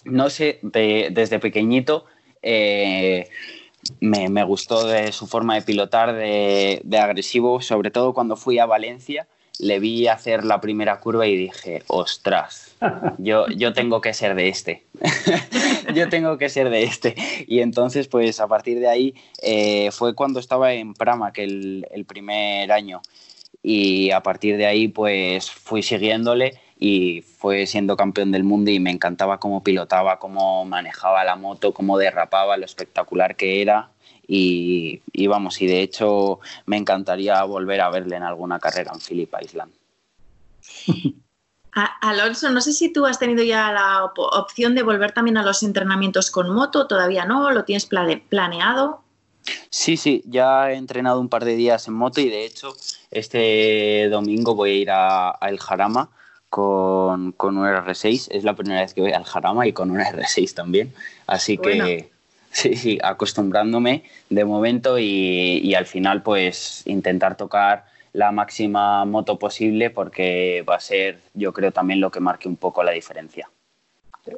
No 0.06 0.30
sé, 0.30 0.58
desde 0.62 1.38
pequeñito... 1.38 2.06
Eh, 2.40 3.28
me, 4.00 4.44
gustó 4.44 4.86
de 4.86 5.12
su 5.12 5.26
forma 5.26 5.54
de 5.54 5.62
pilotar, 5.62 6.14
de, 6.14 6.98
agresivo, 7.00 7.60
sobre 7.60 7.90
todo 7.90 8.14
cuando 8.14 8.36
fui 8.36 8.58
a 8.58 8.66
Valencia, 8.66 9.26
le 9.58 9.78
vi 9.78 10.08
hacer 10.08 10.44
la 10.44 10.60
primera 10.60 10.98
curva 10.98 11.26
y 11.26 11.36
dije, 11.36 11.82
ostras, 11.88 12.74
yo, 13.18 13.46
yo 13.48 13.72
tengo 13.72 14.00
que 14.00 14.14
ser 14.14 14.34
de 14.34 14.48
este, 14.48 14.84
yo 15.94 16.08
tengo 16.08 16.38
que 16.38 16.48
ser 16.48 16.70
de 16.70 16.84
este. 16.84 17.14
Y 17.46 17.60
entonces, 17.60 18.08
pues 18.08 18.40
a 18.40 18.48
partir 18.48 18.80
de 18.80 18.88
ahí, 18.88 19.14
eh, 19.42 19.90
fue 19.92 20.14
cuando 20.14 20.40
estaba 20.40 20.72
en 20.72 20.94
Prama, 20.94 21.32
que 21.32 21.44
el 21.44 22.04
primer 22.06 22.72
año, 22.72 23.02
y 23.62 24.10
a 24.10 24.20
partir 24.20 24.56
de 24.56 24.66
ahí, 24.66 24.88
pues 24.88 25.50
fui 25.50 25.82
siguiéndole 25.82 26.58
y 26.84 27.22
fue 27.22 27.64
siendo 27.68 27.96
campeón 27.96 28.32
del 28.32 28.42
mundo 28.42 28.72
y 28.72 28.80
me 28.80 28.90
encantaba 28.90 29.38
cómo 29.38 29.62
pilotaba, 29.62 30.18
cómo 30.18 30.64
manejaba 30.64 31.22
la 31.22 31.36
moto, 31.36 31.72
cómo 31.72 31.96
derrapaba, 31.96 32.56
lo 32.56 32.64
espectacular 32.64 33.36
que 33.36 33.62
era. 33.62 33.90
Y, 34.26 35.00
vamos, 35.28 35.62
y 35.62 35.68
de 35.68 35.80
hecho 35.80 36.40
me 36.66 36.76
encantaría 36.76 37.40
volver 37.44 37.82
a 37.82 37.88
verle 37.88 38.16
en 38.16 38.24
alguna 38.24 38.58
carrera 38.58 38.90
en 38.92 39.00
Phillip 39.00 39.32
Island. 39.40 39.72
Alonso, 42.00 42.50
no 42.50 42.60
sé 42.60 42.72
si 42.72 42.92
tú 42.92 43.06
has 43.06 43.20
tenido 43.20 43.44
ya 43.44 43.70
la 43.70 44.04
opción 44.16 44.74
de 44.74 44.82
volver 44.82 45.12
también 45.12 45.36
a 45.36 45.44
los 45.44 45.62
entrenamientos 45.62 46.32
con 46.32 46.50
moto, 46.50 46.88
todavía 46.88 47.24
no, 47.26 47.52
lo 47.52 47.64
tienes 47.64 47.86
planeado. 48.28 49.02
Sí, 49.70 49.96
sí, 49.96 50.24
ya 50.26 50.72
he 50.72 50.74
entrenado 50.74 51.20
un 51.20 51.28
par 51.28 51.44
de 51.44 51.54
días 51.54 51.86
en 51.86 51.94
moto 51.94 52.20
y 52.20 52.28
de 52.28 52.44
hecho 52.44 52.74
este 53.12 54.08
domingo 54.08 54.56
voy 54.56 54.70
a 54.70 54.74
ir 54.74 54.90
a 54.90 55.38
El 55.42 55.60
Jarama 55.60 56.10
con, 56.52 57.32
con, 57.32 57.56
un 57.56 57.64
R6. 57.64 58.28
Es 58.30 58.44
la 58.44 58.54
primera 58.54 58.82
vez 58.82 58.92
que 58.92 59.00
voy 59.00 59.12
al 59.12 59.24
Jarama 59.24 59.66
y 59.66 59.72
con 59.72 59.90
un 59.90 60.00
R6 60.00 60.52
también. 60.52 60.92
Así 61.26 61.56
que 61.56 62.10
sí, 62.50 62.76
sí, 62.76 62.98
acostumbrándome 63.02 64.02
de 64.28 64.44
momento 64.44 64.98
y, 64.98 65.62
y, 65.64 65.74
al 65.74 65.86
final 65.86 66.22
pues 66.22 66.82
intentar 66.84 67.38
tocar 67.38 67.86
la 68.12 68.32
máxima 68.32 69.06
moto 69.06 69.38
posible 69.38 69.88
porque 69.88 70.62
va 70.68 70.74
a 70.74 70.80
ser 70.80 71.20
yo 71.32 71.54
creo 71.54 71.72
también 71.72 72.02
lo 72.02 72.10
que 72.10 72.20
marque 72.20 72.48
un 72.48 72.56
poco 72.56 72.82
la 72.82 72.90
diferencia. 72.90 73.48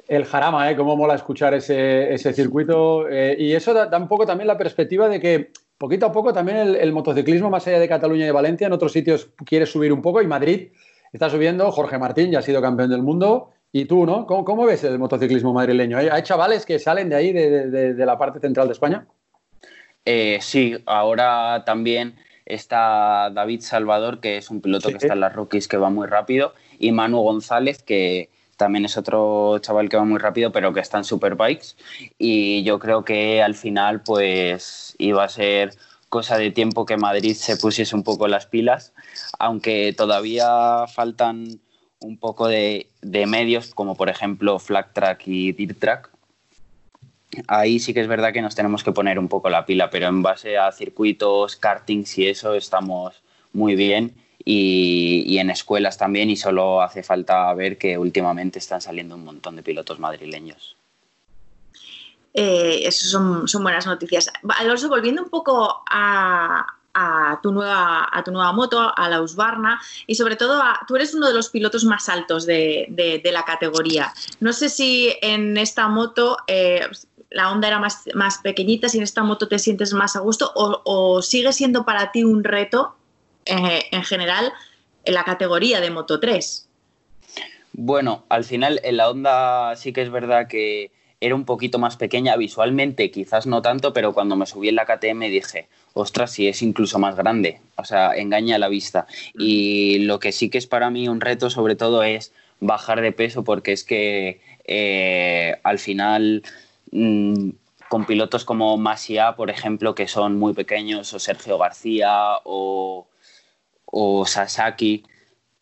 El 0.06 0.24
Jarama, 0.24 0.70
¿eh? 0.70 0.76
Cómo 0.76 0.96
mola 0.96 1.16
escuchar 1.16 1.52
ese, 1.52 2.14
ese 2.14 2.32
circuito. 2.32 3.08
Eh, 3.08 3.34
y 3.40 3.54
eso 3.54 3.74
da, 3.74 3.98
un 3.98 4.06
poco 4.06 4.24
también 4.24 4.46
la 4.46 4.56
perspectiva 4.56 5.08
de 5.08 5.18
que 5.18 5.50
poquito 5.78 6.06
a 6.06 6.12
poco 6.12 6.32
también 6.32 6.58
el, 6.58 6.76
el, 6.76 6.92
motociclismo 6.92 7.50
más 7.50 7.66
allá 7.66 7.80
de 7.80 7.88
Cataluña 7.88 8.24
y 8.24 8.30
Valencia, 8.30 8.68
en 8.68 8.72
otros 8.72 8.92
sitios 8.92 9.30
quiere 9.44 9.66
subir 9.66 9.92
un 9.92 10.00
poco 10.00 10.22
y 10.22 10.28
Madrid 10.28 10.68
está 11.14 11.30
subiendo, 11.30 11.70
Jorge 11.70 11.98
Martín 11.98 12.30
ya 12.30 12.40
ha 12.40 12.42
sido 12.42 12.60
campeón 12.60 12.90
del 12.90 13.02
mundo. 13.02 13.50
¿Y 13.72 13.86
tú, 13.86 14.06
no? 14.06 14.26
¿Cómo, 14.26 14.66
ves 14.66 14.84
el 14.84 14.98
motociclismo 14.98 15.52
madrileño? 15.52 15.98
¿Hay, 15.98 16.22
chavales 16.22 16.64
que 16.64 16.78
salen 16.78 17.08
de 17.08 17.16
ahí, 17.16 17.32
de, 17.32 17.94
la 18.06 18.18
parte 18.18 18.38
central 18.38 18.68
de 18.68 18.72
España? 18.72 19.06
Eh, 20.04 20.38
sí, 20.40 20.76
ahora 20.86 21.64
también 21.64 22.14
está 22.44 23.30
David 23.30 23.62
Salvador, 23.62 24.20
que 24.20 24.36
es 24.36 24.50
un 24.50 24.60
piloto 24.60 24.90
que 24.90 24.96
está 24.96 25.14
en 25.14 25.20
las 25.20 25.32
rookies 25.32 25.66
que 25.66 25.76
va 25.76 25.90
muy 25.90 26.06
rápido, 26.06 26.52
y 26.78 26.92
Manu 26.92 27.20
González, 27.22 27.82
que 27.82 28.28
también 28.56 28.84
es 28.84 28.96
otro 28.96 29.58
chaval 29.58 29.88
que 29.88 29.96
va 29.96 30.04
muy 30.04 30.18
rápido, 30.18 30.52
pero 30.52 30.72
que 30.72 30.80
está 30.80 30.98
en 30.98 31.04
Superbikes. 31.04 31.74
Y 32.16 32.62
yo 32.62 32.78
creo 32.78 33.04
que 33.04 33.42
al 33.42 33.54
final, 33.54 34.02
pues 34.02 34.94
iba 34.98 35.24
a 35.24 35.28
ser 35.28 35.74
cosa 36.08 36.38
de 36.38 36.52
tiempo 36.52 36.86
que 36.86 36.96
Madrid 36.96 37.34
se 37.34 37.56
pusiese 37.56 37.96
un 37.96 38.04
poco 38.04 38.28
las 38.28 38.46
pilas, 38.46 38.93
aunque 39.38 39.92
todavía 39.92 40.86
faltan 40.86 41.60
un 42.04 42.18
poco 42.18 42.48
de, 42.48 42.88
medios, 43.02 43.74
como 43.74 43.96
por 43.96 44.08
ejemplo 44.08 44.58
Flag 44.58 44.92
Track 44.92 45.26
y 45.26 45.52
Dirt 45.52 45.78
Track. 45.78 46.10
Ahí 47.48 47.80
sí 47.80 47.92
que 47.92 48.00
es 48.00 48.06
verdad 48.06 48.32
que 48.32 48.42
nos 48.42 48.54
tenemos 48.54 48.84
que 48.84 48.92
poner 48.92 49.18
un 49.18 49.28
poco 49.28 49.48
la 49.50 49.66
pila, 49.66 49.90
pero 49.90 50.06
en 50.06 50.22
base 50.22 50.56
a 50.56 50.70
circuitos, 50.70 51.56
kartings 51.56 52.18
y 52.18 52.28
eso 52.28 52.54
estamos 52.54 53.22
muy 53.52 53.74
bien. 53.74 54.14
Y, 54.46 55.38
en 55.38 55.48
escuelas 55.48 55.96
también 55.96 56.28
y 56.28 56.36
solo 56.36 56.82
hace 56.82 57.02
falta 57.02 57.52
ver 57.54 57.78
que 57.78 57.96
últimamente 57.96 58.58
están 58.58 58.82
saliendo 58.82 59.14
un 59.14 59.24
montón 59.24 59.56
de 59.56 59.62
pilotos 59.62 59.98
madrileños. 59.98 60.76
Eh, 62.34 62.80
eso 62.84 63.06
son, 63.46 63.62
buenas 63.62 63.86
noticias. 63.86 64.30
Alonso, 64.58 64.90
volviendo 64.90 65.22
un 65.22 65.30
poco 65.30 65.82
a, 65.88 66.66
tu 67.42 67.52
nueva, 67.52 68.08
a 68.10 68.22
tu 68.22 68.30
nueva 68.30 68.52
moto, 68.52 68.92
a 68.96 69.08
la 69.08 69.20
Husqvarna, 69.20 69.80
y 70.06 70.14
sobre 70.14 70.36
todo, 70.36 70.62
tú 70.86 70.96
eres 70.96 71.14
uno 71.14 71.28
de 71.28 71.34
los 71.34 71.48
pilotos 71.48 71.84
más 71.84 72.08
altos 72.08 72.46
de, 72.46 73.20
la 73.24 73.42
categoría. 73.44 74.12
No 74.40 74.52
sé 74.52 74.68
si 74.68 75.14
en 75.20 75.56
esta 75.56 75.88
moto 75.88 76.36
eh, 76.46 76.86
la 77.30 77.50
onda 77.50 77.68
era 77.68 77.78
más, 77.78 78.04
más, 78.14 78.38
pequeñita, 78.38 78.88
si 78.88 78.98
en 78.98 79.04
esta 79.04 79.24
moto 79.24 79.48
te 79.48 79.58
sientes 79.58 79.92
más 79.92 80.14
a 80.16 80.20
gusto, 80.20 80.52
o, 80.54 81.20
sigue 81.20 81.52
siendo 81.52 81.84
para 81.84 82.12
ti 82.12 82.22
un 82.22 82.44
reto 82.44 82.94
eh, 83.44 83.84
en 83.90 84.02
general 84.04 84.52
en 85.04 85.14
la 85.14 85.24
categoría 85.24 85.80
de 85.80 85.90
Moto 85.90 86.20
3. 86.20 86.68
Bueno, 87.72 88.24
al 88.28 88.44
final 88.44 88.80
en 88.84 88.96
la 88.96 89.10
onda 89.10 89.74
sí 89.76 89.92
que 89.92 90.02
es 90.02 90.10
verdad 90.10 90.46
que 90.46 90.92
era 91.20 91.34
un 91.34 91.44
poquito 91.44 91.78
más 91.78 91.96
pequeña 91.96 92.36
visualmente, 92.36 93.10
quizás 93.10 93.46
no 93.46 93.62
tanto, 93.62 93.92
pero 93.92 94.12
cuando 94.12 94.36
me 94.36 94.46
subí 94.46 94.68
en 94.68 94.76
la 94.76 94.86
KTM 94.86 95.20
dije, 95.22 95.68
ostras, 95.94 96.32
si 96.32 96.48
es 96.48 96.60
incluso 96.60 96.98
más 96.98 97.16
grande, 97.16 97.60
o 97.76 97.84
sea, 97.84 98.14
engaña 98.14 98.56
a 98.56 98.58
la 98.58 98.68
vista. 98.68 99.06
Y 99.32 100.00
lo 100.00 100.18
que 100.18 100.32
sí 100.32 100.50
que 100.50 100.58
es 100.58 100.66
para 100.66 100.90
mí 100.90 101.08
un 101.08 101.20
reto 101.20 101.48
sobre 101.48 101.76
todo 101.76 102.02
es 102.02 102.32
bajar 102.60 103.00
de 103.00 103.12
peso 103.12 103.44
porque 103.44 103.72
es 103.72 103.84
que 103.84 104.40
eh, 104.66 105.56
al 105.62 105.78
final 105.78 106.42
mm, 106.90 107.50
con 107.88 108.06
pilotos 108.06 108.44
como 108.44 108.76
Masia, 108.76 109.36
por 109.36 109.50
ejemplo, 109.50 109.94
que 109.94 110.08
son 110.08 110.38
muy 110.38 110.52
pequeños, 110.52 111.12
o 111.14 111.18
Sergio 111.18 111.58
García 111.58 112.38
o, 112.44 113.06
o 113.86 114.26
Sasaki, 114.26 115.04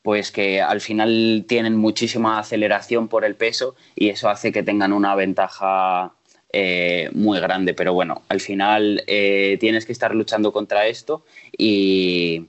pues 0.03 0.33
que 0.33 0.63
al 0.63 0.81
final 0.81 1.45
tienen 1.47 1.77
muchísima 1.77 2.39
aceleración 2.39 3.09
por 3.09 3.25
el 3.25 3.37
peso 3.37 3.77
y 3.95 4.09
eso 4.09 4.29
hace 4.31 4.51
que 4.51 4.63
tengan 4.63 4.93
una 4.93 5.15
ventaja 5.15 6.15
eh, 6.53 7.11
muy 7.13 7.41
grande. 7.41 7.75
Pero 7.75 7.95
bueno, 7.95 8.23
al 8.29 8.41
final 8.41 9.03
eh, 9.07 9.57
tienes 9.61 9.87
que 9.87 9.93
estar 9.93 10.15
luchando 10.15 10.53
contra 10.53 10.87
esto 10.87 11.25
y, 11.57 12.49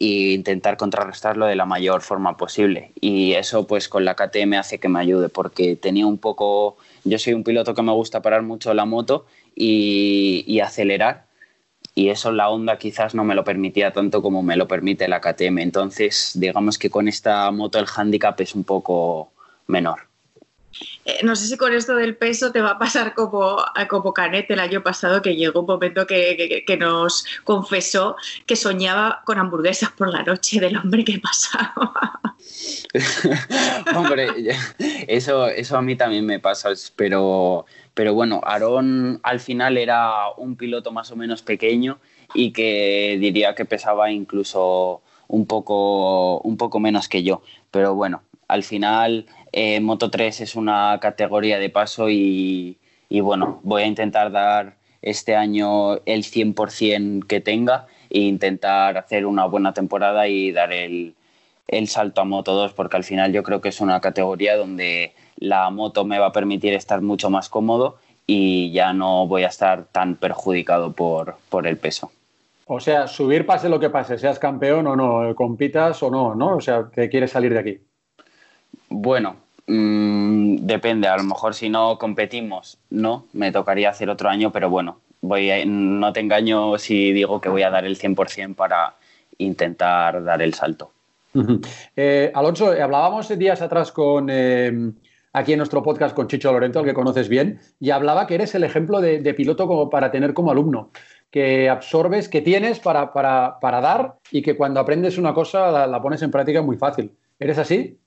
intentar 0.00 0.76
contrarrestarlo 0.76 1.46
de 1.46 1.56
la 1.56 1.66
mayor 1.66 2.02
forma 2.02 2.36
posible. 2.36 2.92
Y 3.00 3.32
eso 3.32 3.66
pues 3.66 3.88
con 3.88 4.04
la 4.04 4.14
KTM 4.14 4.54
hace 4.54 4.78
que 4.78 4.88
me 4.88 5.00
ayude 5.00 5.28
porque 5.28 5.74
tenía 5.74 6.06
un 6.06 6.18
poco, 6.18 6.76
yo 7.02 7.18
soy 7.18 7.34
un 7.34 7.42
piloto 7.42 7.74
que 7.74 7.82
me 7.82 7.90
gusta 7.92 8.22
parar 8.22 8.42
mucho 8.42 8.72
la 8.74 8.84
moto 8.84 9.26
y 9.56 10.60
acelerar 10.60 11.28
y 11.98 12.10
eso 12.10 12.30
la 12.30 12.48
Honda 12.48 12.78
quizás 12.78 13.16
no 13.16 13.24
me 13.24 13.34
lo 13.34 13.42
permitía 13.42 13.92
tanto 13.92 14.22
como 14.22 14.40
me 14.40 14.56
lo 14.56 14.68
permite 14.68 15.08
la 15.08 15.20
KTM. 15.20 15.58
Entonces, 15.58 16.30
digamos 16.36 16.78
que 16.78 16.90
con 16.90 17.08
esta 17.08 17.50
moto 17.50 17.80
el 17.80 17.86
handicap 17.92 18.40
es 18.40 18.54
un 18.54 18.62
poco 18.62 19.32
menor. 19.66 20.07
Eh, 21.04 21.20
no 21.22 21.36
sé 21.36 21.46
si 21.46 21.56
con 21.56 21.72
esto 21.72 21.94
del 21.94 22.16
peso 22.16 22.52
te 22.52 22.60
va 22.60 22.72
a 22.72 22.78
pasar 22.78 23.14
como, 23.14 23.56
como 23.88 24.12
Canet 24.12 24.50
el 24.50 24.60
año 24.60 24.82
pasado, 24.82 25.22
que 25.22 25.36
llegó 25.36 25.60
un 25.60 25.66
momento 25.66 26.06
que, 26.06 26.64
nos 26.78 27.24
confesó 27.44 28.16
que 28.46 28.56
soñaba 28.56 29.22
con 29.24 29.38
hamburguesas 29.38 29.90
por 29.90 30.08
la 30.12 30.22
noche 30.22 30.60
del 30.60 30.76
hombre 30.76 31.04
que 31.04 31.18
pasaba. 31.18 32.20
hombre, 33.96 34.28
eso, 35.08 35.48
eso 35.48 35.76
a 35.76 35.82
mí 35.82 35.96
también 35.96 36.24
me 36.24 36.38
pasa, 36.38 36.70
pero 36.96 37.66
pero 37.98 38.14
bueno, 38.14 38.40
Aarón 38.44 39.18
al 39.24 39.40
final 39.40 39.76
era 39.76 40.30
un 40.36 40.54
piloto 40.54 40.92
más 40.92 41.10
o 41.10 41.16
menos 41.16 41.42
pequeño 41.42 41.98
y 42.32 42.52
que 42.52 43.18
diría 43.18 43.56
que 43.56 43.64
pesaba 43.64 44.12
incluso 44.12 45.02
un 45.26 45.46
poco, 45.46 46.38
un 46.42 46.56
poco 46.56 46.78
menos 46.78 47.08
que 47.08 47.24
yo. 47.24 47.42
Pero 47.72 47.96
bueno, 47.96 48.22
al 48.46 48.62
final 48.62 49.26
eh, 49.52 49.80
Moto 49.80 50.10
3 50.10 50.40
es 50.40 50.56
una 50.56 50.98
categoría 51.00 51.58
de 51.58 51.70
paso 51.70 52.08
y, 52.10 52.78
bueno, 53.10 53.60
voy 53.62 53.82
a 53.82 53.86
intentar 53.86 54.30
dar 54.30 54.76
este 55.02 55.36
año 55.36 55.96
el 56.06 56.24
100% 56.24 57.26
que 57.26 57.40
tenga 57.40 57.86
e 58.10 58.20
intentar 58.20 58.98
hacer 58.98 59.26
una 59.26 59.46
buena 59.46 59.72
temporada 59.72 60.28
y 60.28 60.52
dar 60.52 60.72
el, 60.72 61.14
salto 61.86 62.20
a 62.20 62.24
Moto 62.24 62.54
2 62.54 62.72
porque 62.72 62.96
al 62.96 63.04
final 63.04 63.32
yo 63.32 63.42
creo 63.42 63.60
que 63.60 63.68
es 63.68 63.80
una 63.80 64.00
categoría 64.00 64.56
donde 64.56 65.12
la 65.36 65.70
moto 65.70 66.04
me 66.04 66.18
va 66.18 66.26
a 66.26 66.32
permitir 66.32 66.74
estar 66.74 67.00
mucho 67.00 67.30
más 67.30 67.48
cómodo 67.48 67.98
y 68.26 68.72
ya 68.72 68.92
no 68.92 69.26
voy 69.26 69.44
a 69.44 69.48
estar 69.48 69.84
tan 69.84 70.16
perjudicado 70.16 70.92
por, 70.92 71.36
el 71.64 71.76
peso. 71.78 72.10
O 72.66 72.80
sea, 72.80 73.06
subir 73.06 73.46
pase 73.46 73.70
lo 73.70 73.80
que 73.80 73.88
pase, 73.88 74.18
seas 74.18 74.38
campeón 74.38 74.86
o 74.86 74.96
no, 74.96 75.34
compitas 75.34 76.02
o 76.02 76.10
no, 76.10 76.34
¿no? 76.34 76.56
O 76.56 76.60
sea, 76.60 76.88
que 76.92 77.08
quieres 77.08 77.30
salir 77.30 77.54
de 77.54 77.58
aquí. 77.58 77.80
Bueno, 78.88 79.36
mm, 79.66 80.56
depende. 80.66 81.08
A 81.08 81.16
lo 81.16 81.24
mejor 81.24 81.54
si 81.54 81.68
no 81.68 81.98
competimos, 81.98 82.78
no, 82.90 83.26
me 83.32 83.52
tocaría 83.52 83.90
hacer 83.90 84.10
otro 84.10 84.28
año, 84.28 84.52
pero 84.52 84.70
bueno, 84.70 85.00
no 85.20 86.12
te 86.12 86.20
engaño 86.20 86.78
si 86.78 87.12
digo 87.12 87.40
que 87.40 87.48
voy 87.48 87.62
a 87.62 87.70
dar 87.70 87.84
el 87.84 87.98
100% 87.98 88.54
para 88.54 88.94
intentar 89.38 90.22
dar 90.24 90.42
el 90.42 90.54
salto. 90.54 90.92
Eh, 91.94 92.32
Alonso, 92.34 92.72
hablábamos 92.72 93.28
días 93.38 93.62
atrás 93.62 93.92
con, 93.92 94.28
eh, 94.30 94.92
aquí 95.32 95.52
en 95.52 95.58
nuestro 95.58 95.82
podcast 95.82 96.14
con 96.14 96.28
Chicho 96.28 96.52
Lorenzo, 96.52 96.80
al 96.80 96.84
que 96.84 96.94
conoces 96.94 97.28
bien, 97.28 97.60
y 97.80 97.90
hablaba 97.90 98.26
que 98.26 98.34
eres 98.34 98.54
el 98.54 98.64
ejemplo 98.64 99.00
de, 99.00 99.34
piloto 99.34 99.88
para 99.90 100.10
tener 100.10 100.34
como 100.34 100.50
alumno, 100.50 100.90
que 101.30 101.68
absorbes, 101.68 102.28
que 102.28 102.40
tienes 102.40 102.80
para, 102.80 103.10
dar 103.62 104.16
y 104.30 104.42
que 104.42 104.56
cuando 104.56 104.80
aprendes 104.80 105.18
una 105.18 105.34
cosa 105.34 105.86
la, 105.86 106.02
pones 106.02 106.22
en 106.22 106.30
práctica 106.30 106.62
muy 106.62 106.76
fácil. 106.76 107.12
¿Eres 107.38 107.58
así? 107.58 107.98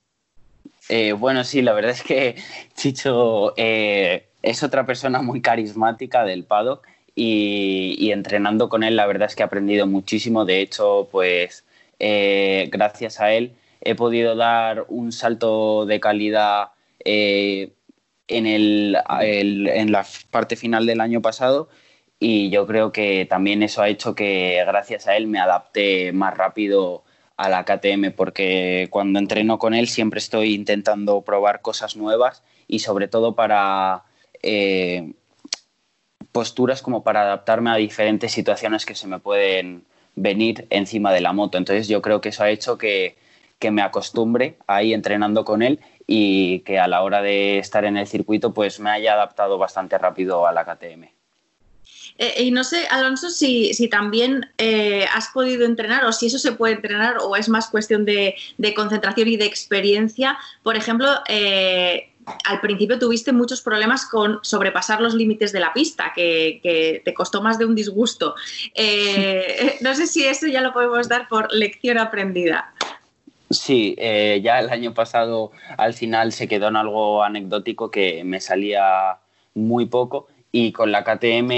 Eh, 0.88 1.12
bueno, 1.12 1.44
sí, 1.44 1.62
la 1.62 1.72
verdad 1.72 1.92
es 1.92 2.02
que 2.02 2.36
Chicho 2.74 3.54
eh, 3.56 4.28
es 4.42 4.62
otra 4.62 4.84
persona 4.86 5.22
muy 5.22 5.40
carismática 5.40 6.24
del 6.24 6.44
paddock 6.44 6.86
y, 7.14 8.10
entrenando 8.10 8.68
con 8.68 8.82
él 8.82 8.96
la 8.96 9.06
verdad 9.06 9.28
es 9.28 9.36
que 9.36 9.42
he 9.42 9.46
aprendido 9.46 9.86
muchísimo. 9.86 10.44
De 10.44 10.60
hecho, 10.60 11.08
pues 11.10 11.64
eh, 11.98 12.68
gracias 12.72 13.20
a 13.20 13.32
él 13.32 13.54
he 13.80 13.94
podido 13.94 14.36
dar 14.36 14.86
un 14.88 15.12
salto 15.12 15.86
de 15.86 16.00
calidad 16.00 16.70
en, 17.04 17.72
el, 18.28 18.96
en 19.20 19.92
la 19.92 20.06
parte 20.30 20.56
final 20.56 20.86
del 20.86 21.00
año 21.00 21.20
pasado 21.20 21.68
y 22.20 22.50
yo 22.50 22.66
creo 22.66 22.92
que 22.92 23.26
también 23.26 23.62
eso 23.64 23.82
ha 23.82 23.88
hecho 23.88 24.14
que 24.14 24.62
gracias 24.64 25.08
a 25.08 25.16
él 25.16 25.26
me 25.26 25.40
adapte 25.40 26.12
más 26.12 26.36
rápido 26.36 27.02
a 27.36 27.48
la 27.48 27.64
KTM 27.64 28.12
porque 28.16 28.88
cuando 28.90 29.18
entreno 29.18 29.58
con 29.58 29.74
él 29.74 29.88
siempre 29.88 30.18
estoy 30.18 30.54
intentando 30.54 31.22
probar 31.22 31.60
cosas 31.60 31.96
nuevas 31.96 32.42
y 32.68 32.80
sobre 32.80 33.08
todo 33.08 33.34
para 33.34 34.04
eh, 34.42 35.12
posturas 36.32 36.82
como 36.82 37.02
para 37.04 37.22
adaptarme 37.22 37.70
a 37.70 37.76
diferentes 37.76 38.32
situaciones 38.32 38.86
que 38.86 38.94
se 38.94 39.06
me 39.06 39.18
pueden 39.18 39.84
venir 40.14 40.66
encima 40.70 41.12
de 41.12 41.20
la 41.20 41.32
moto. 41.32 41.58
Entonces 41.58 41.88
yo 41.88 42.02
creo 42.02 42.20
que 42.20 42.30
eso 42.30 42.42
ha 42.42 42.50
hecho 42.50 42.78
que, 42.78 43.16
que 43.58 43.70
me 43.70 43.82
acostumbre 43.82 44.56
ahí 44.66 44.94
entrenando 44.94 45.44
con 45.44 45.62
él 45.62 45.80
y 46.06 46.60
que 46.60 46.78
a 46.78 46.88
la 46.88 47.02
hora 47.02 47.22
de 47.22 47.58
estar 47.58 47.84
en 47.84 47.96
el 47.96 48.06
circuito 48.06 48.52
pues 48.52 48.80
me 48.80 48.90
haya 48.90 49.14
adaptado 49.14 49.58
bastante 49.58 49.98
rápido 49.98 50.46
a 50.46 50.52
la 50.52 50.64
KTM. 50.64 51.21
Eh, 52.18 52.44
y 52.44 52.50
no 52.50 52.64
sé, 52.64 52.86
Alonso, 52.90 53.30
si, 53.30 53.74
si 53.74 53.88
también 53.88 54.46
eh, 54.58 55.06
has 55.14 55.28
podido 55.28 55.64
entrenar 55.64 56.04
o 56.04 56.12
si 56.12 56.26
eso 56.26 56.38
se 56.38 56.52
puede 56.52 56.74
entrenar 56.74 57.16
o 57.20 57.36
es 57.36 57.48
más 57.48 57.68
cuestión 57.68 58.04
de, 58.04 58.34
concentración 58.76 59.28
y 59.28 59.36
de 59.36 59.46
experiencia. 59.46 60.38
Por 60.62 60.76
ejemplo, 60.76 61.08
eh, 61.28 62.10
al 62.44 62.60
principio 62.60 62.98
tuviste 62.98 63.32
muchos 63.32 63.62
problemas 63.62 64.06
con 64.06 64.38
sobrepasar 64.42 65.00
los 65.00 65.14
límites 65.14 65.52
de 65.52 65.60
la 65.60 65.72
pista, 65.72 66.12
que, 66.14 67.02
te 67.04 67.14
costó 67.14 67.42
más 67.42 67.58
de 67.58 67.64
un 67.64 67.74
disgusto. 67.74 68.34
no 69.80 69.94
sé 69.94 70.06
si 70.06 70.24
eso 70.24 70.46
ya 70.46 70.60
lo 70.60 70.72
podemos 70.72 71.08
dar 71.08 71.28
por 71.28 71.52
lección 71.52 71.98
aprendida. 71.98 72.72
Sí, 73.50 73.96
ya 73.98 74.60
el 74.60 74.70
año 74.70 74.94
pasado 74.94 75.50
al 75.76 75.92
final 75.92 76.32
se 76.32 76.48
quedó 76.48 76.68
en 76.68 76.76
algo 76.76 77.22
anecdótico 77.22 77.90
que 77.90 78.24
me 78.24 78.40
salía 78.40 79.18
muy 79.54 79.86
poco 79.86 80.28
y 80.52 80.72
con 80.72 80.92
la 80.92 81.02
KTM 81.02 81.48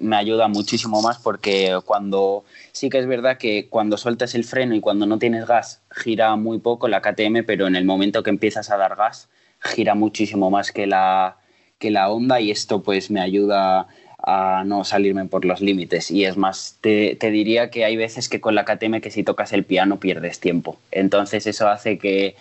me 0.00 0.16
ayuda 0.16 0.48
muchísimo 0.48 1.00
más 1.00 1.18
porque 1.18 1.78
cuando 1.84 2.44
sí 2.72 2.90
que 2.90 2.98
es 2.98 3.06
verdad 3.06 3.38
que 3.38 3.68
cuando 3.68 3.96
sueltas 3.96 4.34
el 4.34 4.44
freno 4.44 4.74
y 4.74 4.80
cuando 4.80 5.06
no 5.06 5.20
tienes 5.20 5.46
gas 5.46 5.80
gira 5.92 6.34
muy 6.34 6.58
poco 6.58 6.88
la 6.88 7.00
KTM, 7.00 7.44
pero 7.46 7.68
en 7.68 7.76
el 7.76 7.84
momento 7.84 8.24
que 8.24 8.30
empiezas 8.30 8.70
a 8.70 8.76
dar 8.76 8.96
gas 8.96 9.28
gira 9.60 9.94
muchísimo 9.94 10.50
más 10.50 10.72
que 10.72 10.88
la 10.88 11.36
que 11.78 11.92
la 11.92 12.10
Honda 12.10 12.40
y 12.40 12.50
esto 12.50 12.82
pues 12.82 13.10
me 13.10 13.20
ayuda 13.20 13.86
a 14.24 14.62
no 14.64 14.84
salirme 14.84 15.26
por 15.26 15.44
los 15.44 15.60
límites. 15.60 16.10
Y 16.10 16.24
es 16.24 16.36
más, 16.36 16.78
te, 16.80 17.16
diría 17.20 17.70
que 17.70 17.84
hay 17.84 17.96
veces 17.96 18.28
que 18.28 18.40
con 18.40 18.54
la 18.54 18.64
KTM 18.64 19.00
que 19.00 19.10
si 19.10 19.24
tocas 19.24 19.52
el 19.52 19.64
piano 19.64 19.98
pierdes 19.98 20.38
tiempo. 20.38 20.78
Entonces 20.92 21.46
eso 21.46 21.68
hace 21.68 21.98
que, 21.98 22.36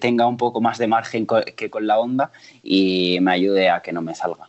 tenga 0.00 0.26
un 0.26 0.36
poco 0.36 0.60
más 0.60 0.78
de 0.78 0.86
margen 0.86 1.26
que 1.56 1.70
con 1.70 1.86
la 1.86 1.98
onda 1.98 2.30
y 2.62 3.18
me 3.20 3.32
ayude 3.32 3.68
a 3.68 3.82
que 3.82 3.92
no 3.92 4.00
me 4.00 4.14
salga. 4.14 4.48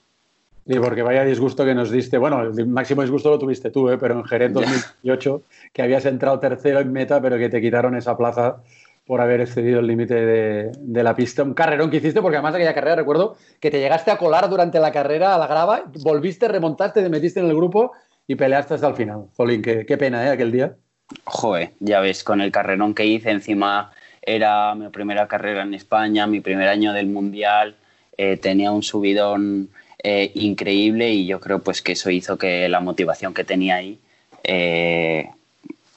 Y 0.68 0.80
porque 0.80 1.02
vaya 1.02 1.24
disgusto 1.24 1.64
que 1.64 1.74
nos 1.74 1.90
diste. 1.90 2.18
Bueno, 2.18 2.42
el 2.42 2.68
máximo 2.68 3.02
disgusto 3.02 3.30
lo 3.30 3.40
tuviste 3.40 3.72
tú, 3.72 3.90
¿eh? 3.90 3.98
pero 3.98 4.16
en 4.16 4.26
Jerez 4.26 4.52
2018, 4.52 5.44
que 5.72 5.82
habías 5.82 6.06
entrado 6.06 6.40
tercero 6.40 6.82
en 6.82 6.92
meta, 6.92 7.22
pero 7.22 7.38
que 7.38 7.48
te 7.48 7.62
quitaron 7.62 7.96
esa 7.96 8.18
plaza 8.18 8.58
por 9.06 9.22
haber 9.22 9.40
excedido 9.40 9.80
el 9.80 9.88
límite 9.88 10.14
de, 10.14 11.04
la 11.04 11.16
pista. 11.16 11.42
Un 11.44 11.54
carrerón 11.54 11.90
que 11.90 11.98
hiciste, 11.98 12.22
porque 12.22 12.36
además 12.36 12.54
de 12.54 12.60
aquella 12.60 12.76
carrera 12.76 12.98
recuerdo 12.98 13.38
que 13.62 13.72
te 13.72 13.80
llegaste 13.80 14.12
a 14.12 14.18
colar 14.18 14.50
durante 14.50 14.82
la 14.82 14.92
carrera 14.92 15.34
a 15.34 15.38
la 15.38 15.48
grava, 15.48 15.84
volviste, 16.04 16.50
remontaste, 16.50 17.02
te 17.02 17.10
metiste 17.10 17.40
en 17.40 17.46
el 17.46 17.56
grupo 17.56 17.94
y 18.28 18.36
peleaste 18.36 18.74
hasta 18.74 18.90
el 18.90 18.96
final. 18.96 19.28
Jolín, 19.38 19.62
qué, 19.62 19.98
pena, 19.98 20.28
¿eh? 20.28 20.32
Aquel 20.32 20.52
día. 20.52 20.76
Joder, 21.24 21.72
ya 21.80 22.02
ves, 22.02 22.26
con 22.26 22.42
el 22.42 22.52
carrerón 22.52 22.94
que 22.94 23.06
hice, 23.06 23.32
encima 23.32 23.94
era 24.22 24.76
mi 24.76 24.90
primera 24.90 25.30
carrera 25.30 25.62
en 25.62 25.74
España, 25.74 26.28
mi 26.28 26.42
primer 26.42 26.68
año 26.68 26.92
del 26.92 27.08
Mundial, 27.08 27.78
eh, 28.18 28.36
tenía 28.36 28.74
un 28.74 28.84
subidón 28.84 29.70
eh, 30.10 30.32
increíble 30.36 31.10
y 31.12 31.26
yo 31.26 31.42
creo 31.42 31.60
pues 31.60 31.82
que 31.82 31.92
eso 31.92 32.10
hizo 32.10 32.38
que 32.38 32.70
la 32.70 32.80
motivación 32.80 33.34
que 33.34 33.44
tenía 33.44 33.76
ahí 33.76 34.00
eh, 34.42 35.30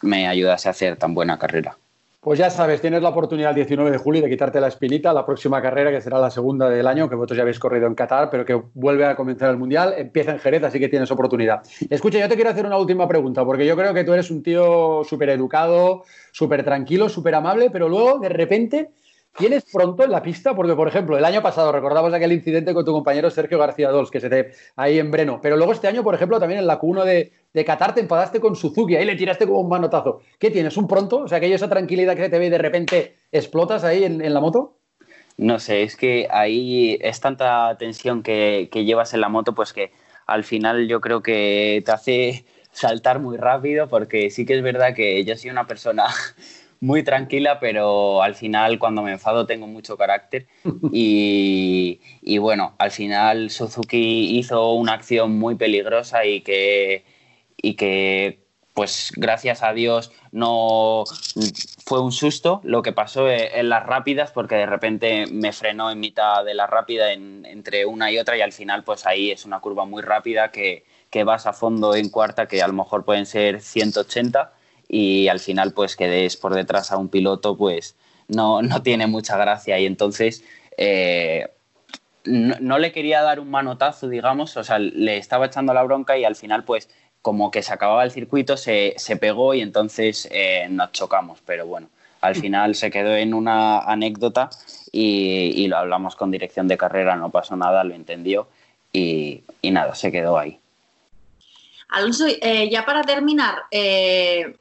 me 0.03 0.27
ayudase 0.27 0.67
a 0.67 0.73
hacer 0.73 0.97
tan 0.97 1.15
buena 1.15 1.39
carrera. 1.39 1.77
Pues 2.21 2.37
ya 2.41 2.51
sabes, 2.51 2.81
tienes 2.81 3.03
la 3.03 3.11
oportunidad 3.11 3.51
el 3.51 3.55
19 3.55 3.93
de 3.93 3.99
julio 3.99 4.21
de 4.21 4.29
quitarte 4.29 4.61
la 4.61 4.67
espinita. 4.67 5.13
La 5.13 5.25
próxima 5.25 5.63
carrera, 5.63 5.93
que 5.93 6.01
será 6.01 6.19
la 6.19 6.31
segunda 6.33 6.69
del 6.69 6.89
año, 6.89 7.09
que 7.09 7.15
vosotros 7.15 7.37
ya 7.37 7.43
habéis 7.43 7.61
corrido 7.61 7.87
en 7.87 7.95
Qatar, 7.95 8.31
pero 8.31 8.45
que 8.45 8.61
vuelve 8.75 9.05
a 9.05 9.15
comenzar 9.15 9.49
el 9.49 9.57
Mundial, 9.57 9.95
empieza 9.97 10.33
en 10.33 10.41
Jerez, 10.41 10.65
así 10.65 10.81
que 10.81 10.89
tienes 10.89 11.11
oportunidad. 11.13 11.63
Escucha, 11.89 12.19
yo 12.19 12.29
te 12.29 12.35
quiero 12.35 12.51
hacer 12.51 12.67
una 12.67 12.79
última 12.79 13.07
pregunta, 13.07 13.45
porque 13.45 13.65
yo 13.65 13.77
creo 13.77 13.95
que 13.95 14.03
tú 14.03 14.13
eres 14.13 14.29
un 14.33 14.43
tío 14.43 15.03
súper 15.05 15.31
educado, 15.31 16.03
súper 16.33 16.65
tranquilo, 16.65 17.09
súper 17.09 17.37
amable, 17.37 17.71
pero 17.71 17.89
luego, 17.89 18.19
de 18.19 18.29
repente, 18.29 18.91
tienes 19.37 19.65
pronto 19.71 20.05
en 20.05 20.11
la 20.11 20.23
pista, 20.23 20.55
porque, 20.55 20.75
por 20.75 20.89
ejemplo, 20.89 21.17
el 21.17 21.25
año 21.25 21.43
pasado 21.43 21.73
recordamos 21.73 22.13
aquel 22.13 22.33
incidente 22.33 22.75
con 22.75 22.85
tu 22.85 22.93
compañero 22.93 23.31
Sergio 23.31 23.59
García 23.59 23.91
Dols, 23.91 24.11
que 24.11 24.21
se 24.21 24.29
te 24.29 24.53
ahí 24.77 24.99
en 24.99 25.11
Breno, 25.11 25.41
pero 25.43 25.57
luego 25.57 25.73
este 25.73 25.89
año, 25.89 26.03
por 26.03 26.15
ejemplo, 26.15 26.41
también 26.41 26.61
en 26.61 26.67
la 26.67 26.81
Q1 26.81 27.05
de, 27.05 27.33
de 27.53 27.65
Qatar 27.65 27.95
te 27.95 28.01
enfadaste 28.01 28.41
con 28.41 28.57
Suzuki, 28.57 28.97
ahí 28.97 29.05
le 29.05 29.17
tiraste 29.17 29.47
como 29.47 29.61
un 29.61 29.69
manotazo. 29.69 30.21
¿Qué 30.39 30.51
tienes? 30.51 30.77
¿Un 30.77 30.87
pronto? 30.87 31.19
O 31.19 31.29
sea, 31.29 31.41
que 31.41 31.53
esa 31.53 31.69
tranquilidad 31.69 32.17
que 32.17 32.29
te 32.29 32.39
ve 32.39 32.47
y 32.47 32.51
de 32.51 32.59
repente 32.59 33.17
explotas 33.33 33.85
ahí 33.85 34.05
en, 34.05 34.33
la 34.33 34.41
moto. 34.41 34.79
No 35.37 35.59
sé, 35.59 35.83
es 35.83 35.97
que 35.97 36.29
ahí 36.31 36.99
es 37.01 37.21
tanta 37.21 37.77
tensión 37.79 38.23
que, 38.23 38.69
llevas 38.73 39.15
en 39.15 39.21
la 39.21 39.29
moto, 39.29 39.55
pues 39.55 39.73
que 39.73 39.93
al 40.27 40.45
final 40.45 40.87
yo 40.87 41.01
creo 41.01 41.23
que 41.23 41.83
te 41.85 41.93
hace 41.93 42.45
saltar 42.73 43.19
muy 43.19 43.37
rápido, 43.37 43.89
porque 43.89 44.31
sí 44.31 44.47
que 44.47 44.55
es 44.55 44.63
verdad 44.63 44.95
que 44.95 45.25
yo 45.25 45.37
soy 45.37 45.51
una 45.51 45.67
persona 45.67 46.05
muy 46.81 47.03
tranquila, 47.03 47.61
pero 47.61 48.23
al 48.23 48.35
final 48.35 48.79
cuando 48.79 49.03
me 49.03 49.13
enfado 49.13 49.47
tengo 49.47 49.67
mucho 49.67 49.97
carácter. 49.97 50.47
Y, 50.93 52.01
y, 52.23 52.39
bueno, 52.39 52.75
al 52.79 52.91
final 52.91 53.51
Suzuki 53.51 54.39
hizo 54.39 54.73
una 54.73 54.95
acción 54.95 55.39
muy 55.39 55.55
peligrosa 55.55 56.25
y 56.25 56.41
que 56.41 57.05
y 57.63 57.75
que 57.75 58.41
pues 58.75 59.13
gracias 59.17 59.63
a 59.63 59.73
Dios 59.73 60.13
no 60.33 61.05
fue 61.85 62.01
un 62.01 62.13
susto 62.13 62.61
lo 62.65 62.83
que 62.83 62.93
pasó 62.93 63.29
en 63.29 63.69
las 63.69 63.85
rápidas 63.85 64.31
porque 64.31 64.55
de 64.55 64.67
repente 64.67 65.27
me 65.27 65.53
frenó 65.53 65.91
en 65.91 66.01
mitad 66.01 66.45
de 66.45 66.55
la 66.55 66.67
rápida 66.67 67.13
entre 67.13 67.85
una 67.85 68.11
y 68.11 68.19
otra 68.19 68.37
y 68.37 68.41
al 68.41 68.53
final 68.53 68.85
pues 68.85 69.07
ahí 69.07 69.31
es 69.31 69.45
una 69.45 69.61
curva 69.61 69.85
muy 69.85 70.03
rápida 70.03 70.51
que, 70.51 70.85
que 71.11 71.25
vas 71.25 71.47
a 71.47 71.53
fondo 71.53 71.95
en 71.95 72.09
cuarta 72.11 72.47
que 72.47 72.63
a 72.63 72.69
lo 72.69 72.73
mejor 72.73 73.05
pueden 73.05 73.27
ser 73.27 73.61
180 73.61 74.53
y 74.91 75.29
al 75.29 75.41
final 75.41 75.73
pues 75.73 75.97
que 75.97 76.09
des 76.09 76.37
por 76.37 76.55
detrás 76.55 76.93
a 76.93 76.99
un 76.99 77.09
piloto 77.09 77.57
pues 77.57 77.97
no, 78.29 78.61
no 78.63 78.83
tiene 78.83 79.07
mucha 79.07 79.37
gracia 79.37 79.79
y 79.79 79.87
entonces 79.87 80.45
eh, 80.77 81.49
no, 82.25 82.57
no, 82.61 82.79
le 82.79 82.93
quería 82.93 83.23
dar 83.23 83.41
un 83.41 83.51
manotazo 83.51 84.09
digamos, 84.09 84.57
o 84.57 84.65
sea 84.65 84.79
le 84.79 85.17
estaba 85.17 85.47
echando 85.47 85.73
la 85.73 85.83
bronca 85.83 86.19
y 86.19 86.25
al 86.25 86.37
final 86.37 86.65
pues 86.65 86.89
como 87.23 87.51
que 87.51 87.63
se 87.63 87.73
acababa 87.73 88.05
el 88.05 88.11
circuito, 88.11 88.57
se, 88.57 88.95
pegó 89.21 89.55
y 89.55 89.61
entonces 89.61 90.29
eh, 90.31 90.67
nos 90.71 90.93
chocamos. 90.93 91.41
Pero 91.45 91.67
bueno, 91.67 91.89
al 92.21 92.37
mm. 92.37 92.41
final 92.41 92.75
se 92.75 92.91
quedó 92.91 93.15
en 93.15 93.35
una 93.35 93.81
anécdota 93.81 94.51
y, 94.93 95.67
lo 95.69 95.77
hablamos 95.77 96.17
con 96.17 96.31
dirección 96.31 96.67
de 96.69 96.79
carrera, 96.79 97.17
no 97.17 97.31
pasó 97.31 97.57
nada, 97.57 97.85
lo 97.85 97.95
entendió 97.95 98.49
y, 98.93 99.43
nada, 99.63 99.95
se 99.95 100.11
quedó 100.11 100.39
ahí. 100.39 100.59
Alonso, 101.91 102.27
eh, 102.29 102.69
ya 102.71 102.85
para 102.87 103.03
terminar, 103.03 103.63
eh, 103.71 104.57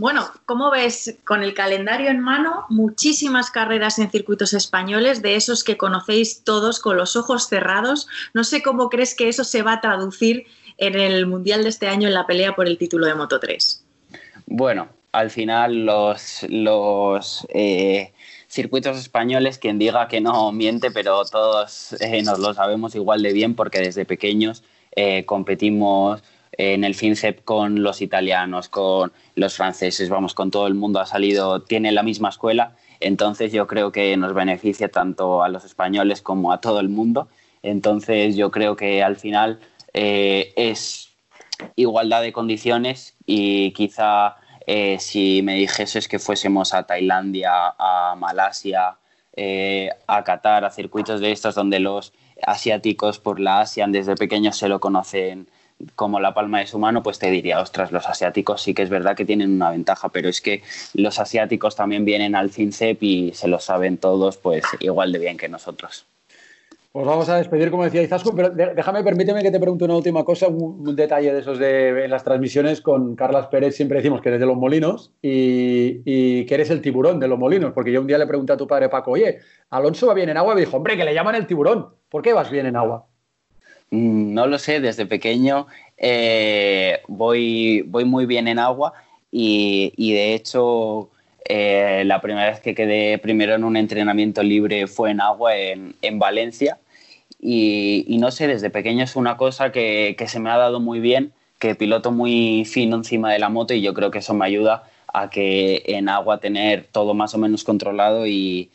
bueno, 0.00 0.30
¿cómo 0.46 0.70
ves 0.70 1.16
con 1.24 1.42
el 1.42 1.54
calendario 1.54 2.10
en 2.10 2.20
mano? 2.20 2.64
Muchísimas 2.70 3.50
carreras 3.50 3.98
en 3.98 4.10
circuitos 4.10 4.54
españoles, 4.54 5.22
de 5.22 5.36
esos 5.36 5.62
que 5.62 5.76
conocéis 5.76 6.42
todos 6.42 6.80
con 6.80 6.96
los 6.96 7.16
ojos 7.16 7.48
cerrados. 7.48 8.08
No 8.34 8.42
sé 8.42 8.62
cómo 8.62 8.88
crees 8.88 9.14
que 9.14 9.28
eso 9.28 9.44
se 9.44 9.62
va 9.62 9.74
a 9.74 9.80
traducir 9.80 10.46
en 10.80 10.98
el 10.98 11.26
Mundial 11.26 11.62
de 11.62 11.68
este 11.68 11.86
año 11.88 12.08
en 12.08 12.14
la 12.14 12.26
pelea 12.26 12.56
por 12.56 12.66
el 12.66 12.78
título 12.78 13.06
de 13.06 13.14
Moto 13.14 13.38
3? 13.38 13.84
Bueno, 14.46 14.88
al 15.12 15.30
final 15.30 15.84
los, 15.84 16.44
los 16.48 17.46
eh, 17.50 18.12
circuitos 18.48 18.98
españoles, 18.98 19.58
quien 19.58 19.78
diga 19.78 20.08
que 20.08 20.20
no 20.20 20.50
miente, 20.52 20.90
pero 20.90 21.24
todos 21.24 21.94
eh, 22.00 22.22
nos 22.22 22.38
lo 22.38 22.54
sabemos 22.54 22.94
igual 22.94 23.22
de 23.22 23.32
bien 23.32 23.54
porque 23.54 23.78
desde 23.78 24.06
pequeños 24.06 24.64
eh, 24.96 25.24
competimos 25.26 26.22
en 26.52 26.84
el 26.84 26.94
FinCEP 26.94 27.44
con 27.44 27.82
los 27.82 28.02
italianos, 28.02 28.68
con 28.68 29.12
los 29.34 29.54
franceses, 29.54 30.08
vamos, 30.08 30.34
con 30.34 30.50
todo 30.50 30.66
el 30.66 30.74
mundo 30.74 31.00
ha 31.00 31.06
salido, 31.06 31.62
tiene 31.62 31.92
la 31.92 32.02
misma 32.02 32.28
escuela, 32.28 32.76
entonces 33.00 33.52
yo 33.52 33.66
creo 33.66 33.92
que 33.92 34.16
nos 34.16 34.34
beneficia 34.34 34.90
tanto 34.90 35.42
a 35.42 35.48
los 35.48 35.64
españoles 35.64 36.20
como 36.20 36.52
a 36.52 36.60
todo 36.60 36.80
el 36.80 36.88
mundo. 36.88 37.28
Entonces 37.62 38.36
yo 38.36 38.50
creo 38.50 38.76
que 38.76 39.02
al 39.02 39.16
final 39.16 39.60
eh, 39.94 40.52
es 40.56 41.12
igualdad 41.76 42.22
de 42.22 42.32
condiciones 42.32 43.16
y 43.26 43.72
quizá 43.72 44.36
eh, 44.66 44.98
si 45.00 45.42
me 45.42 45.54
dijeses 45.54 46.08
que 46.08 46.18
fuésemos 46.18 46.74
a 46.74 46.84
Tailandia, 46.84 47.74
a 47.78 48.14
Malasia, 48.18 48.96
eh, 49.34 49.90
a 50.06 50.22
Qatar, 50.24 50.64
a 50.64 50.70
circuitos 50.70 51.20
de 51.20 51.32
estos 51.32 51.54
donde 51.54 51.80
los 51.80 52.12
asiáticos 52.46 53.18
por 53.18 53.40
la 53.40 53.60
ASEAN 53.60 53.92
desde 53.92 54.14
pequeños 54.14 54.56
se 54.56 54.68
lo 54.68 54.80
conocen 54.80 55.48
como 55.94 56.20
la 56.20 56.34
palma 56.34 56.60
de 56.60 56.66
su 56.66 56.78
mano, 56.78 57.02
pues 57.02 57.18
te 57.18 57.30
diría, 57.30 57.60
ostras, 57.60 57.92
los 57.92 58.06
asiáticos 58.06 58.62
sí 58.62 58.74
que 58.74 58.82
es 58.82 58.90
verdad 58.90 59.16
que 59.16 59.24
tienen 59.24 59.50
una 59.52 59.70
ventaja, 59.70 60.08
pero 60.08 60.28
es 60.28 60.40
que 60.40 60.62
los 60.94 61.18
asiáticos 61.18 61.76
también 61.76 62.04
vienen 62.04 62.34
al 62.34 62.50
FinCEP 62.50 63.02
y 63.02 63.32
se 63.34 63.48
lo 63.48 63.58
saben 63.60 63.98
todos 63.98 64.36
pues 64.36 64.64
igual 64.80 65.12
de 65.12 65.18
bien 65.18 65.36
que 65.36 65.48
nosotros. 65.48 66.06
Pues 66.92 67.06
vamos 67.06 67.28
a 67.28 67.36
despedir, 67.36 67.70
como 67.70 67.84
decía 67.84 68.02
Izaskun, 68.02 68.34
pero 68.34 68.50
déjame, 68.50 69.04
permíteme 69.04 69.44
que 69.44 69.52
te 69.52 69.60
pregunte 69.60 69.84
una 69.84 69.94
última 69.94 70.24
cosa, 70.24 70.48
un, 70.48 70.96
detalle 70.96 71.32
de 71.32 71.38
esos 71.38 71.56
de 71.60 72.04
en 72.04 72.10
las 72.10 72.24
transmisiones 72.24 72.80
con 72.80 73.14
Carlas 73.14 73.46
Pérez 73.46 73.76
siempre 73.76 73.98
decimos 73.98 74.20
que 74.20 74.28
eres 74.28 74.40
de 74.40 74.46
los 74.46 74.56
molinos 74.56 75.12
y, 75.22 76.44
que 76.46 76.52
eres 76.52 76.68
el 76.70 76.82
tiburón 76.82 77.20
de 77.20 77.28
los 77.28 77.38
molinos, 77.38 77.72
porque 77.74 77.92
yo 77.92 78.00
un 78.00 78.08
día 78.08 78.18
le 78.18 78.26
pregunté 78.26 78.54
a 78.54 78.56
tu 78.56 78.66
padre 78.66 78.88
Paco, 78.88 79.12
oye, 79.12 79.38
Alonso 79.70 80.08
va 80.08 80.14
bien 80.14 80.30
en 80.30 80.36
agua, 80.36 80.54
y 80.54 80.56
me 80.56 80.60
dijo, 80.62 80.78
hombre, 80.78 80.96
que 80.96 81.04
le 81.04 81.14
llaman 81.14 81.36
el 81.36 81.46
tiburón, 81.46 81.90
¿por 82.08 82.22
qué 82.22 82.32
vas 82.32 82.50
bien 82.50 82.66
en 82.66 82.74
agua? 82.74 83.06
Mm, 83.90 84.34
no 84.34 84.46
lo 84.46 84.58
sé, 84.58 84.80
desde 84.80 85.06
pequeño 85.06 85.66
eh, 85.98 87.00
voy, 87.08 87.84
muy 88.06 88.26
bien 88.26 88.48
en 88.48 88.58
agua 88.58 88.94
y, 89.32 90.12
de 90.12 90.34
hecho 90.34 91.10
eh, 91.44 92.04
la 92.06 92.20
primera 92.20 92.50
vez 92.50 92.60
que 92.60 92.74
quedé 92.74 93.18
primero 93.18 93.54
en 93.54 93.64
un 93.64 93.76
entrenamiento 93.76 94.42
libre 94.42 94.86
fue 94.86 95.10
en 95.10 95.20
agua 95.20 95.56
en, 95.56 96.18
Valencia. 96.18 96.78
Y, 97.42 98.16
no 98.20 98.30
sé, 98.30 98.46
desde 98.46 98.70
pequeño 98.70 99.04
es 99.04 99.16
una 99.16 99.36
cosa 99.36 99.72
que, 99.72 100.16
se 100.28 100.40
me 100.40 100.50
ha 100.50 100.56
dado 100.58 100.80
muy 100.80 101.00
bien, 101.00 101.32
que 101.58 101.74
piloto 101.74 102.12
muy 102.12 102.64
fino 102.66 102.96
encima 102.96 103.32
de 103.32 103.38
la 103.38 103.48
moto 103.48 103.74
y 103.74 103.82
yo 103.82 103.94
creo 103.94 104.10
que 104.10 104.18
eso 104.18 104.34
me 104.34 104.46
ayuda 104.46 104.84
a 105.12 105.30
que 105.30 105.82
en 105.86 106.08
agua 106.08 106.40
tener 106.40 106.86
todo 106.92 107.14
más 107.14 107.34
o 107.34 107.38
menos 107.38 107.64
controlado 107.64 108.26
y, 108.26 108.70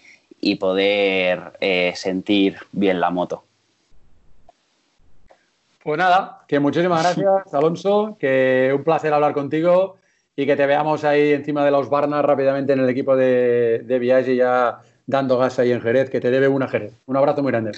poder 0.60 1.54
eh, 1.62 1.94
sentir 1.96 2.58
bien 2.72 3.00
la 3.00 3.10
moto. 3.10 3.45
Pues 5.86 6.00
nada, 6.00 6.42
que 6.48 6.60
muchísimas 6.60 7.04
gracias, 7.16 7.54
Alonso, 7.54 8.18
que 8.20 8.74
un 8.76 8.84
placer 8.84 9.14
hablar 9.14 9.36
contigo 9.36 9.98
y 10.36 10.48
que 10.48 10.56
te 10.56 10.66
veamos 10.66 11.04
ahí 11.04 11.32
encima 11.32 11.64
de 11.64 11.70
los 11.70 11.92
Barnas 11.92 12.26
rápidamente 12.26 12.74
en 12.74 12.80
el 12.80 12.90
equipo 12.90 13.16
de, 13.16 13.84
de 13.86 14.00
Viaggi 14.00 14.36
ya 14.36 14.80
dando 15.06 15.38
gas 15.38 15.60
ahí 15.60 15.72
en 15.72 15.82
Jerez, 15.82 16.10
que 16.10 16.20
te 16.20 16.32
debe 16.32 16.48
una 16.48 16.68
Jerez. 16.68 16.96
Un 17.06 17.18
abrazo 17.18 17.44
muy 17.44 17.52
grande. 17.52 17.74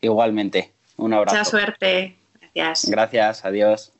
Igualmente, 0.00 0.72
un 0.96 1.12
abrazo. 1.12 1.36
Mucha 1.36 1.44
suerte. 1.44 2.16
Gracias. 2.54 2.90
Gracias, 2.90 3.44
adiós. 3.44 3.92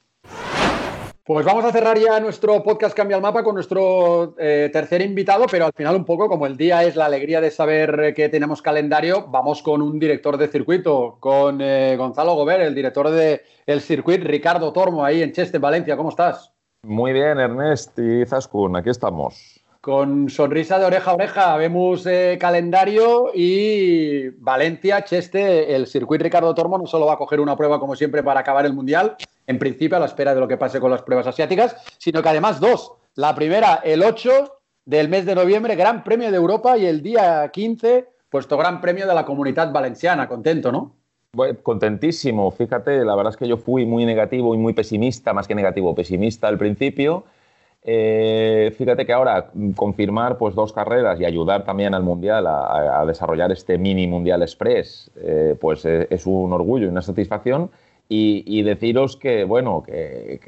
Pues 1.27 1.47
vamos 1.47 1.65
a 1.65 1.73
cerrar 1.73 1.99
ya 1.99 2.21
nuestro 2.21 2.63
podcast 2.63 2.95
Cambia 2.95 3.17
el 3.17 3.23
Mapa 3.23 3.43
con 3.43 3.55
nuestro 3.55 4.35
eh, 4.39 4.69
tercer 4.71 5.01
invitado, 5.01 5.47
pero 5.51 5.65
al 5.65 5.73
final 5.73 5.97
un 5.97 6.05
poco 6.05 6.29
como 6.29 6.45
el 6.47 6.59
día 6.59 6.83
es 6.85 6.97
la 6.97 7.07
alegría 7.07 7.41
de 7.41 7.51
saber 7.51 8.13
que 8.15 8.29
tenemos 8.29 8.61
calendario, 8.61 9.27
vamos 9.29 9.63
con 9.63 9.81
un 9.81 9.99
director 9.99 10.37
de 10.37 10.49
circuito, 10.49 11.17
con 11.21 11.63
eh, 11.63 11.97
Gonzalo 11.97 12.35
Gober, 12.35 12.61
el 12.61 12.75
director 12.75 13.09
del 13.09 13.41
el 13.65 13.81
circuito, 13.81 14.27
Ricardo 14.27 14.71
Tormo, 14.75 15.03
ahí 15.03 15.23
en 15.23 15.33
Cheste, 15.33 15.57
Valencia. 15.57 15.97
¿Cómo 15.97 16.11
estás? 16.11 16.53
Muy 16.83 17.15
bien, 17.15 17.39
Ernest 17.41 17.99
y 17.99 18.27
Zaskun, 18.27 18.77
aquí 18.77 18.91
estamos. 18.91 19.64
Con 19.85 20.31
sonrisa 20.31 20.79
de 20.79 20.87
oreja 20.87 21.11
a 21.11 21.15
oreja, 21.15 21.57
vemos 21.59 22.07
eh, 22.07 22.39
calendario 22.41 23.31
y 23.35 24.31
Valencia, 24.31 25.05
Cheste, 25.05 25.77
el 25.77 25.87
circuito 25.87 26.25
Ricardo 26.25 26.55
Tormo 26.55 26.79
no 26.79 26.87
solo 26.87 27.05
va 27.05 27.13
a 27.13 27.19
coger 27.19 27.39
una 27.39 27.55
prueba 27.55 27.79
como 27.79 27.95
siempre 27.95 28.23
para 28.23 28.41
acabar 28.41 28.65
el 28.65 28.73
Mundial, 28.73 29.15
en 29.47 29.59
principio 29.59 29.99
a 29.99 30.01
la 30.01 30.07
espera 30.07 30.35
de 30.35 30.41
lo 30.41 30.49
que 30.49 30.57
pase 30.57 30.81
con 30.81 30.91
las 30.91 31.03
pruebas 31.03 31.27
asiáticas, 31.27 31.77
sino 31.99 32.23
que 32.23 32.31
además 32.31 32.61
dos. 32.61 32.95
La 33.15 33.35
primera, 33.35 33.83
el 33.85 34.03
8 34.03 34.55
del 34.87 35.11
mes 35.11 35.27
de 35.27 35.35
noviembre, 35.35 35.77
Gran 35.77 36.03
Premio 36.03 36.31
de 36.31 36.37
Europa 36.39 36.79
y 36.79 36.87
el 36.87 37.03
día 37.03 37.51
15, 37.53 38.09
puesto 38.31 38.57
Gran 38.57 38.81
Premio 38.81 39.07
de 39.07 39.13
la 39.13 39.27
Comunidad 39.27 39.71
Valenciana. 39.71 40.27
Contento, 40.27 40.73
¿no? 40.73 40.95
Contentísimo, 41.63 42.51
fíjate, 42.53 43.05
la 43.05 43.15
verdad 43.15 43.33
es 43.33 43.37
que 43.37 43.47
yo 43.47 43.59
fui 43.59 43.85
muy 43.85 44.07
negativo 44.07 44.55
y 44.55 44.59
muy 44.59 44.73
pesimista, 44.73 45.35
más 45.35 45.47
que 45.47 45.55
negativo, 45.55 45.95
pesimista 45.95 46.49
al 46.49 46.57
principio. 46.57 47.25
Eh, 47.87 48.75
fíjate 48.79 49.05
que 49.05 49.13
ahora 49.13 49.51
confirmar 49.77 50.39
pues, 50.39 50.55
dos 50.55 50.73
carreras 50.73 51.21
y 51.21 51.25
ayudar 51.27 51.65
también 51.65 51.95
al 51.95 52.03
Mundial 52.03 52.47
a, 52.47 53.05
desarrollar 53.07 53.53
este 53.53 53.77
mini 53.77 54.07
Mundial 54.07 54.43
Express, 54.43 55.11
eh, 55.17 55.55
pues 55.61 55.85
eh, 55.85 56.07
es 56.09 56.27
un 56.27 56.53
orgullo 56.53 56.87
y 56.87 56.89
una 56.89 57.03
satisfacción. 57.03 57.71
Y, 58.09 58.63
deciros 58.63 59.17
que, 59.17 59.45
bueno, 59.45 59.83
que, 59.83 60.39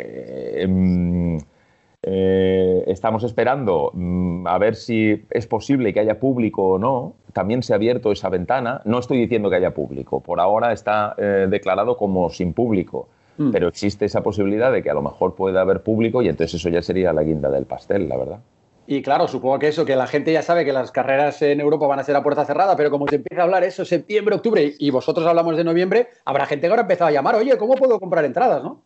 Eh, 2.09 2.84
estamos 2.87 3.24
esperando 3.24 3.91
mm, 3.93 4.47
a 4.47 4.59
ver 4.59 4.76
si 4.76 5.24
es 5.28 5.47
posible 5.49 5.93
que 5.93 5.99
haya 6.01 6.20
público 6.20 6.62
o 6.74 6.78
no. 6.78 7.14
También 7.32 7.64
se 7.64 7.72
ha 7.72 7.76
abierto 7.76 8.12
esa 8.12 8.28
ventana. 8.28 8.80
No 8.84 9.01
estoy 9.01 9.18
diciendo 9.18 9.51
que 9.51 9.57
haya 9.57 9.74
público. 9.74 10.20
Por 10.20 10.39
ahora 10.39 10.72
está 10.72 11.14
eh, 11.18 11.49
declarado 11.51 11.97
como 11.97 12.30
sin 12.30 12.53
público. 12.53 13.09
Mm. 13.39 13.51
Pero 13.51 13.68
existe 13.68 14.05
esa 14.05 14.22
posibilidad 14.22 14.72
de 14.72 14.82
que 14.82 14.91
a 14.91 14.95
lo 14.95 15.03
mejor 15.03 15.34
pueda 15.34 15.61
haber 15.61 15.82
público 15.82 16.22
y 16.22 16.28
entonces 16.28 16.55
eso 16.55 16.68
ya 16.68 16.82
sería 16.82 17.12
la 17.12 17.22
guinda 17.22 17.51
del 17.51 17.66
pastel, 17.66 18.09
la 18.09 18.16
verdad. 18.16 18.39
Y 18.89 19.03
claro, 19.03 19.26
supongo 19.26 19.59
que 19.59 19.68
eso, 19.68 19.84
que 19.84 19.97
la 19.97 20.07
gente 20.07 20.32
ya 20.32 20.43
sabe 20.43 20.64
que 20.64 20.72
las 20.72 20.93
carreras 20.93 21.43
en 21.43 21.61
Europa 21.61 21.89
van 21.89 21.99
a 21.99 22.05
ser 22.05 22.14
a 22.14 22.22
puerta 22.22 22.45
cerrada, 22.45 22.76
pero 22.76 22.91
como 22.91 23.09
se 23.09 23.16
empieza 23.16 23.43
a 23.43 23.45
hablar 23.45 23.64
eso 23.64 23.84
septiembre, 23.84 24.37
octubre 24.37 24.74
y 24.78 24.91
vosotros 24.91 25.26
hablamos 25.26 25.57
de 25.57 25.64
noviembre, 25.64 26.09
habrá 26.24 26.47
gente 26.47 26.68
que 26.68 26.70
ahora 26.70 26.82
empezado 26.82 27.09
a 27.09 27.12
llamar, 27.12 27.34
oye, 27.34 27.57
¿cómo 27.59 27.74
puedo 27.74 27.99
comprar 27.99 28.24
entradas, 28.24 28.62
no? 28.62 28.84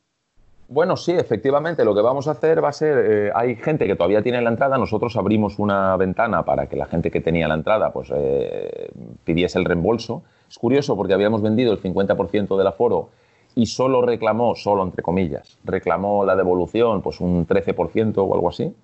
Bueno, 0.68 0.96
sí, 0.96 1.12
efectivamente, 1.12 1.84
lo 1.84 1.94
que 1.96 2.01
vamos 2.01 2.28
a 2.28 2.30
hacer 2.30 2.62
va 2.62 2.68
a 2.68 2.72
ser, 2.72 3.05
eh, 3.05 3.32
hay 3.34 3.57
gente 3.57 3.88
que 3.88 3.96
todavía 3.96 4.22
tiene 4.22 4.40
la 4.40 4.51
entrada, 4.51 4.78
nosotros 4.78 5.16
abrimos 5.16 5.59
una 5.59 5.96
ventana 5.96 6.44
para 6.44 6.66
que 6.68 6.76
la 6.76 6.86
gente 6.86 7.11
que 7.11 7.20
tenía 7.20 7.48
la 7.48 7.55
entrada 7.55 7.92
pues 7.92 8.11
eh, 8.14 8.88
pidiese 9.24 9.59
el 9.59 9.64
reembolso. 9.64 10.22
Es 10.48 10.59
curioso 10.59 10.96
porque 10.96 11.12
habíamos 11.12 11.42
vendido 11.42 11.72
el 11.72 11.82
50% 11.82 12.57
del 12.57 12.66
aforo 12.68 13.11
y 13.55 13.66
solo 13.66 14.03
reclamó, 14.03 14.55
solo 14.55 14.82
entre 14.82 15.03
comillas, 15.03 15.59
reclamó 15.64 16.24
la 16.24 16.36
devolución 16.36 17.03
pues 17.03 17.20
un 17.20 17.46
13% 17.46 18.14
o 18.18 18.34
algo 18.34 18.48
así. 18.48 18.74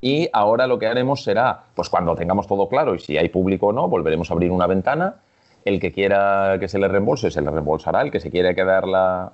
Y 0.00 0.28
ahora 0.32 0.66
lo 0.66 0.78
que 0.78 0.86
haremos 0.86 1.22
será, 1.22 1.64
pues 1.74 1.88
cuando 1.88 2.14
tengamos 2.14 2.46
todo 2.46 2.68
claro 2.68 2.94
y 2.94 2.98
si 2.98 3.16
hay 3.16 3.28
público 3.28 3.68
o 3.68 3.72
no, 3.72 3.88
volveremos 3.88 4.30
a 4.30 4.34
abrir 4.34 4.50
una 4.50 4.66
ventana. 4.66 5.16
El 5.64 5.80
que 5.80 5.90
quiera 5.90 6.58
que 6.60 6.68
se 6.68 6.78
le 6.78 6.86
reembolse, 6.86 7.30
se 7.30 7.40
le 7.40 7.50
reembolsará. 7.50 8.02
El 8.02 8.12
que 8.12 8.20
se 8.20 8.30
quiera 8.30 8.54
quedar 8.54 8.86
la, 8.86 9.32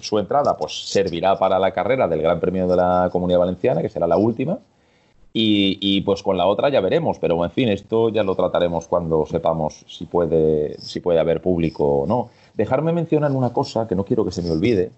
su 0.00 0.18
entrada, 0.18 0.56
pues 0.56 0.90
servirá 0.90 1.38
para 1.38 1.58
la 1.60 1.70
carrera 1.70 2.08
del 2.08 2.20
Gran 2.20 2.40
Premio 2.40 2.66
de 2.66 2.74
la 2.74 3.08
Comunidad 3.12 3.38
Valenciana, 3.38 3.80
que 3.80 3.88
será 3.88 4.08
la 4.08 4.16
última. 4.16 4.58
Y, 5.32 6.00
pues 6.00 6.24
con 6.24 6.36
la 6.36 6.46
otra 6.46 6.68
ya 6.70 6.80
veremos, 6.80 7.20
pero 7.20 7.44
en 7.44 7.52
fin, 7.52 7.68
esto 7.68 8.08
ya 8.08 8.24
lo 8.24 8.34
trataremos 8.34 8.88
cuando 8.88 9.24
sepamos 9.24 9.84
si 9.86 10.06
puede, 10.06 10.76
si 10.80 10.98
puede 10.98 11.20
haber 11.20 11.40
público 11.40 12.00
o 12.00 12.06
no. 12.08 12.30
Dejarme 12.60 12.92
mencionar 12.92 13.32
una 13.32 13.54
cosa 13.54 13.88
que 13.88 13.94
no 13.94 14.04
quiero 14.04 14.22
que 14.22 14.32
se 14.32 14.42
me 14.42 14.50
olvide, 14.50 14.90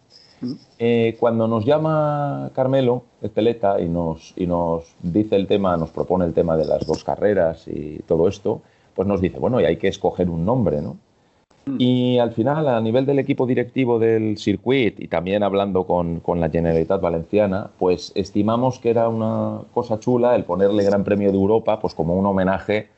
eh, 0.81 1.17
cuando 1.21 1.47
nos 1.47 1.65
llama 1.65 2.51
Carmelo 2.57 3.05
Esteleta 3.21 3.81
y 3.81 3.89
nos, 3.89 4.35
y 4.37 4.49
nos 4.49 4.97
dice 5.01 5.37
el 5.37 5.47
tema, 5.47 5.77
nos 5.77 5.91
propone 5.91 6.25
el 6.25 6.35
tema 6.35 6.57
de 6.57 6.65
las 6.65 6.85
dos 6.85 7.05
carreras 7.05 7.69
y 7.69 8.01
todo 8.01 8.27
esto, 8.27 8.63
pues 8.97 9.07
nos 9.07 9.21
dice, 9.21 9.39
bueno, 9.39 9.61
y 9.61 9.65
hay 9.65 9.77
que 9.77 9.87
escoger 9.87 10.29
un 10.29 10.45
nombre, 10.45 10.83
¿no? 10.83 10.97
Mm. 11.67 11.77
Y 11.79 12.19
al 12.19 12.33
final, 12.33 12.67
a 12.67 12.81
nivel 12.81 13.07
del 13.07 13.21
equipo 13.21 13.47
directivo 13.47 14.01
del 14.01 14.37
circuit 14.39 14.99
y 14.99 15.07
también 15.07 15.45
hablando 15.45 15.85
con, 15.85 16.19
con, 16.19 16.41
la 16.41 16.51
Generalitat 16.51 17.01
Valenciana, 17.01 17.71
pues 17.79 18.11
estimamos 18.17 18.81
que 18.81 18.91
era 18.91 19.09
una 19.09 19.61
cosa 19.73 20.01
chula 20.01 20.35
el 20.35 20.43
ponerle 20.43 20.83
Gran 20.83 21.05
Premio 21.05 21.31
de 21.31 21.39
Europa, 21.39 21.79
pues 21.79 21.95
como 21.95 22.17
un 22.17 22.27
homenaje 22.27 22.89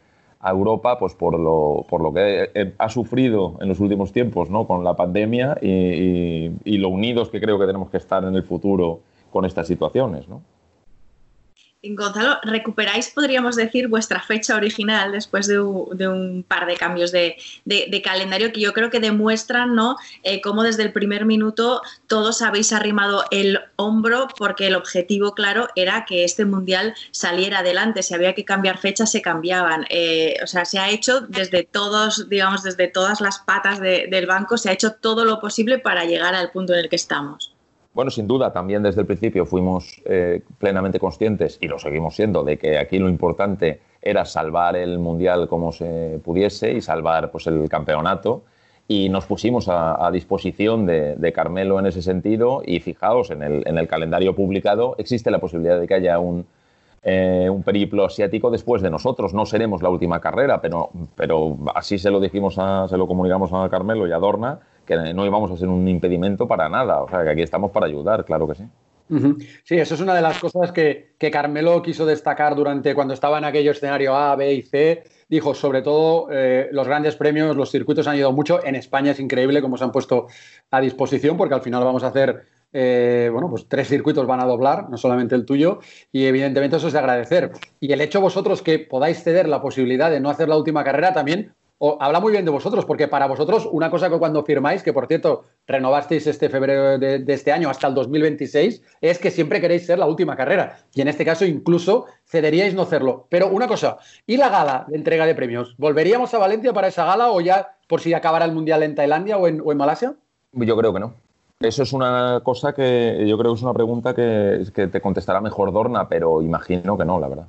a 0.44 0.50
Europa 0.50 0.98
pues 0.98 1.14
por 1.14 1.40
lo, 1.40 1.86
por 1.88 2.02
lo 2.02 2.12
que 2.12 2.74
ha 2.76 2.88
sufrido 2.90 3.56
en 3.62 3.68
los 3.68 3.80
últimos 3.80 4.12
tiempos 4.12 4.50
¿no? 4.50 4.66
con 4.66 4.84
la 4.84 4.94
pandemia 4.94 5.56
y, 5.62 6.76
lo 6.76 6.90
unidos 6.90 7.30
que 7.30 7.40
creo 7.40 7.58
que 7.58 7.64
tenemos 7.64 7.88
que 7.88 7.96
estar 7.96 8.22
en 8.24 8.36
el 8.36 8.42
futuro 8.42 9.00
con 9.32 9.46
estas 9.46 9.66
situaciones. 9.66 10.28
¿no? 10.28 10.42
Gonzalo, 11.90 12.38
recuperáis, 12.42 13.10
podríamos 13.10 13.56
decir, 13.56 13.88
vuestra 13.88 14.20
fecha 14.20 14.56
original 14.56 15.12
después 15.12 15.46
de 15.46 15.60
un, 15.60 16.44
par 16.46 16.66
de 16.66 16.76
cambios 16.76 17.12
de, 17.12 17.36
calendario 18.02 18.52
que 18.52 18.60
yo 18.60 18.72
creo 18.72 18.90
que 18.90 19.00
demuestran 19.00 19.74
¿no? 19.74 19.96
Eh, 20.22 20.40
cómo 20.40 20.62
desde 20.62 20.82
el 20.82 20.92
primer 20.92 21.24
minuto 21.24 21.82
todos 22.06 22.42
habéis 22.42 22.72
arrimado 22.72 23.24
el 23.30 23.60
hombro 23.76 24.28
porque 24.36 24.66
el 24.66 24.74
objetivo, 24.74 25.34
claro, 25.34 25.68
era 25.76 26.04
que 26.04 26.24
este 26.24 26.44
mundial 26.44 26.94
saliera 27.10 27.58
adelante. 27.58 28.02
Si 28.02 28.14
había 28.14 28.34
que 28.34 28.44
cambiar 28.44 28.78
fechas, 28.78 29.10
se 29.10 29.22
cambiaban. 29.22 29.86
Eh, 29.90 30.36
o 30.42 30.46
sea, 30.46 30.64
se 30.64 30.78
ha 30.78 30.90
hecho 30.90 31.20
desde 31.22 31.64
todos, 31.64 32.28
digamos, 32.28 32.62
desde 32.62 32.88
todas 32.88 33.20
las 33.20 33.38
patas 33.38 33.80
del 33.80 34.26
banco, 34.26 34.56
se 34.58 34.70
ha 34.70 34.72
hecho 34.72 34.92
todo 34.92 35.24
lo 35.24 35.40
posible 35.40 35.78
para 35.78 36.04
llegar 36.04 36.34
al 36.34 36.50
punto 36.50 36.72
en 36.72 36.80
el 36.80 36.88
que 36.88 36.96
estamos. 36.96 37.53
Bueno, 37.94 38.10
sin 38.10 38.26
duda, 38.26 38.52
también 38.52 38.82
desde 38.82 39.02
el 39.02 39.06
principio 39.06 39.46
fuimos 39.46 40.02
eh, 40.04 40.42
plenamente 40.58 40.98
conscientes, 40.98 41.58
y 41.60 41.68
lo 41.68 41.78
seguimos 41.78 42.16
siendo, 42.16 42.42
de 42.42 42.58
que 42.58 42.76
aquí 42.76 42.98
lo 42.98 43.08
importante 43.08 43.80
era 44.02 44.24
salvar 44.24 44.74
el 44.76 44.98
Mundial 44.98 45.46
como 45.48 45.70
se 45.70 46.20
pudiese 46.24 46.72
y 46.72 46.80
salvar 46.80 47.30
pues, 47.30 47.46
el 47.46 47.68
campeonato. 47.68 48.42
Y 48.86 49.08
nos 49.08 49.24
pusimos 49.24 49.66
a, 49.68 50.10
disposición 50.12 50.84
de, 50.84 51.32
Carmelo 51.32 51.78
en 51.78 51.86
ese 51.86 52.02
sentido. 52.02 52.62
Y 52.66 52.80
fijaos, 52.80 53.30
en 53.30 53.42
el, 53.42 53.62
en 53.66 53.78
el, 53.78 53.88
calendario 53.88 54.34
publicado 54.34 54.94
existe 54.98 55.30
la 55.30 55.38
posibilidad 55.38 55.80
de 55.80 55.86
que 55.86 55.94
haya 55.94 56.18
un, 56.18 56.44
eh, 57.02 57.48
un 57.50 57.62
periplo 57.62 58.04
asiático 58.04 58.50
después 58.50 58.82
de 58.82 58.90
nosotros. 58.90 59.32
No 59.32 59.46
seremos 59.46 59.80
la 59.82 59.88
última 59.88 60.20
carrera, 60.20 60.60
pero, 60.60 60.90
pero 61.16 61.56
así 61.74 61.96
se 61.96 62.10
lo 62.10 62.20
dijimos, 62.20 62.56
a, 62.58 62.88
se 62.88 62.98
lo 62.98 63.06
comunicamos 63.06 63.52
a 63.54 63.70
Carmelo 63.70 64.06
y 64.06 64.12
a 64.12 64.18
Dorna 64.18 64.60
que 64.84 64.96
no 65.14 65.26
íbamos 65.26 65.50
a 65.50 65.56
ser 65.56 65.68
un 65.68 65.86
impedimento 65.88 66.46
para 66.46 66.68
nada. 66.68 67.02
O 67.02 67.08
sea, 67.08 67.24
que 67.24 67.30
aquí 67.30 67.42
estamos 67.42 67.70
para 67.70 67.86
ayudar, 67.86 68.24
claro 68.24 68.46
que 68.48 68.54
sí. 68.54 68.64
Sí, 69.64 69.76
eso 69.76 69.94
es 69.94 70.00
una 70.00 70.14
de 70.14 70.22
las 70.22 70.38
cosas 70.38 70.72
que, 70.72 71.14
Carmelo 71.30 71.82
quiso 71.82 72.06
destacar 72.06 72.54
durante 72.54 72.94
cuando 72.94 73.14
estaba 73.14 73.38
en 73.38 73.44
aquello 73.44 73.70
escenario 73.70 74.14
A, 74.14 74.34
B 74.36 74.54
y 74.54 74.62
C. 74.62 75.04
Dijo, 75.28 75.54
sobre 75.54 75.82
todo, 75.82 76.28
eh, 76.30 76.68
los 76.72 76.86
grandes 76.86 77.16
premios, 77.16 77.56
los 77.56 77.70
circuitos 77.70 78.06
han 78.06 78.16
ido 78.16 78.32
mucho. 78.32 78.64
En 78.64 78.74
España 78.74 79.12
es 79.12 79.20
increíble 79.20 79.60
cómo 79.60 79.76
se 79.76 79.84
han 79.84 79.92
puesto 79.92 80.26
a 80.70 80.80
disposición, 80.80 81.36
porque 81.36 81.54
al 81.54 81.62
final 81.62 81.84
vamos 81.84 82.02
a 82.02 82.08
hacer, 82.08 82.46
eh, 82.72 83.28
bueno, 83.32 83.48
pues 83.50 83.66
tres 83.68 83.88
circuitos 83.88 84.26
van 84.26 84.40
a 84.40 84.46
doblar, 84.46 84.88
no 84.90 84.96
solamente 84.96 85.34
el 85.34 85.44
tuyo, 85.44 85.80
y 86.12 86.24
evidentemente 86.24 86.76
eso 86.76 86.86
es 86.86 86.92
de 86.92 86.98
agradecer. 86.98 87.52
Y 87.80 87.92
el 87.92 88.00
hecho 88.00 88.20
vosotros 88.20 88.62
que 88.62 88.78
podáis 88.78 89.22
ceder 89.22 89.48
la 89.48 89.60
posibilidad 89.60 90.10
de 90.10 90.20
no 90.20 90.30
hacer 90.30 90.48
la 90.48 90.56
última 90.56 90.84
carrera 90.84 91.12
también 91.12 91.54
habla 92.00 92.20
muy 92.20 92.32
bien 92.32 92.44
de 92.44 92.50
vosotros, 92.50 92.84
porque 92.84 93.08
para 93.08 93.26
vosotros, 93.26 93.68
una 93.70 93.90
cosa 93.90 94.08
que 94.08 94.18
cuando 94.18 94.42
firmáis, 94.44 94.82
que 94.82 94.92
por 94.92 95.06
cierto, 95.06 95.44
renovasteis 95.66 96.26
este 96.26 96.48
febrero 96.48 96.98
de, 96.98 97.24
este 97.28 97.52
año 97.52 97.68
hasta 97.68 97.88
el 97.88 97.94
2026, 97.94 98.82
es 99.00 99.18
que 99.18 99.30
siempre 99.30 99.60
queréis 99.60 99.86
ser 99.86 99.98
la 99.98 100.06
última 100.06 100.36
carrera. 100.36 100.78
Y 100.94 101.00
en 101.00 101.08
este 101.08 101.24
caso, 101.24 101.44
incluso 101.44 102.06
cederíais 102.26 102.74
no 102.74 102.82
hacerlo. 102.82 103.26
Pero 103.28 103.48
una 103.48 103.66
cosa, 103.66 103.98
¿y 104.26 104.36
la 104.36 104.48
gala 104.48 104.84
de 104.88 104.96
entrega 104.96 105.26
de 105.26 105.34
premios? 105.34 105.74
¿Volveríamos 105.78 106.32
a 106.34 106.38
Valencia 106.38 106.72
para 106.72 106.88
esa 106.88 107.04
gala 107.04 107.30
o 107.30 107.40
ya 107.40 107.76
por 107.88 108.00
si 108.00 108.14
acabara 108.14 108.44
el 108.44 108.52
Mundial 108.52 108.82
en 108.82 108.94
Tailandia 108.94 109.36
o 109.36 109.46
en, 109.48 109.62
Malasia? 109.76 110.14
Yo 110.52 110.76
creo 110.76 110.92
que 110.92 111.00
no. 111.00 111.14
Eso 111.60 111.82
es 111.82 111.92
una 111.92 112.40
cosa 112.42 112.72
que 112.72 113.24
yo 113.26 113.38
creo 113.38 113.52
que 113.52 113.58
es 113.58 113.62
una 113.62 113.74
pregunta 113.74 114.14
que, 114.14 114.64
que 114.74 114.88
te 114.88 115.00
contestará 115.00 115.40
mejor 115.40 115.72
Dorna, 115.72 116.08
pero 116.08 116.42
imagino 116.42 116.96
que 116.96 117.04
no, 117.04 117.18
la 117.18 117.28
verdad. 117.28 117.46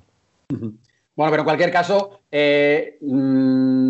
Bueno, 1.16 1.32
pero 1.32 1.42
en 1.42 1.46
cualquier 1.46 1.72
caso, 1.72 2.20
eh, 2.30 2.98
mm, 3.00 3.85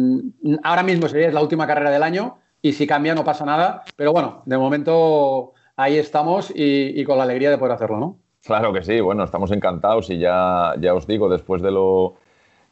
ahora 0.63 0.83
mismo 0.83 1.07
sería 1.07 1.31
la 1.31 1.41
última 1.41 1.67
carrera 1.67 1.91
del 1.91 2.03
año 2.03 2.37
y 2.61 2.73
si 2.73 2.87
cambia 2.87 3.13
no 3.15 3.23
pasa 3.23 3.45
nada. 3.45 3.83
Pero 3.95 4.11
bueno, 4.11 4.41
de 4.45 4.57
momento 4.57 5.53
ahí 5.75 5.97
estamos 5.97 6.51
y, 6.55 7.03
con 7.03 7.17
la 7.17 7.23
alegría 7.23 7.49
de 7.49 7.57
poder 7.57 7.73
hacerlo, 7.73 7.97
¿no? 7.97 8.17
Claro 8.43 8.73
que 8.73 8.83
sí, 8.83 8.99
bueno, 9.01 9.23
estamos 9.23 9.51
encantados 9.51 10.09
y 10.09 10.19
ya, 10.19 10.73
ya 10.79 10.93
os 10.93 11.07
digo, 11.07 11.29
después 11.29 11.61
de 11.61 11.71
lo 11.71 12.15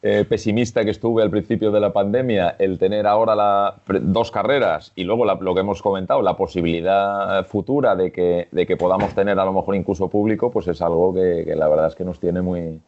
eh, 0.02 0.24
pesimista 0.28 0.84
que 0.84 0.90
estuve 0.90 1.22
al 1.22 1.30
principio 1.30 1.72
de 1.72 1.80
la 1.80 1.92
pandemia, 1.92 2.54
el 2.58 2.78
tener 2.78 3.06
ahora 3.06 3.76
dos 4.02 4.30
carreras 4.30 4.92
y 4.94 5.04
luego 5.04 5.24
lo 5.24 5.54
que 5.54 5.60
hemos 5.60 5.82
comentado, 5.82 6.22
la 6.22 6.36
posibilidad 6.36 7.44
futura 7.46 7.96
de 7.96 8.12
que, 8.12 8.48
de 8.52 8.66
que 8.66 8.76
podamos 8.76 9.14
tener 9.14 9.38
a 9.38 9.44
lo 9.44 9.52
mejor 9.52 9.74
incluso 9.74 10.08
público, 10.08 10.50
pues 10.50 10.68
es 10.68 10.80
algo 10.80 11.12
que, 11.12 11.44
que 11.44 11.56
la 11.56 11.68
verdad 11.68 11.88
es 11.88 11.94
que 11.96 12.04
nos 12.04 12.20
tiene 12.20 12.40
muy, 12.40 12.80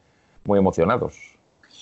muy 0.44 0.58
emocionados. 0.58 1.35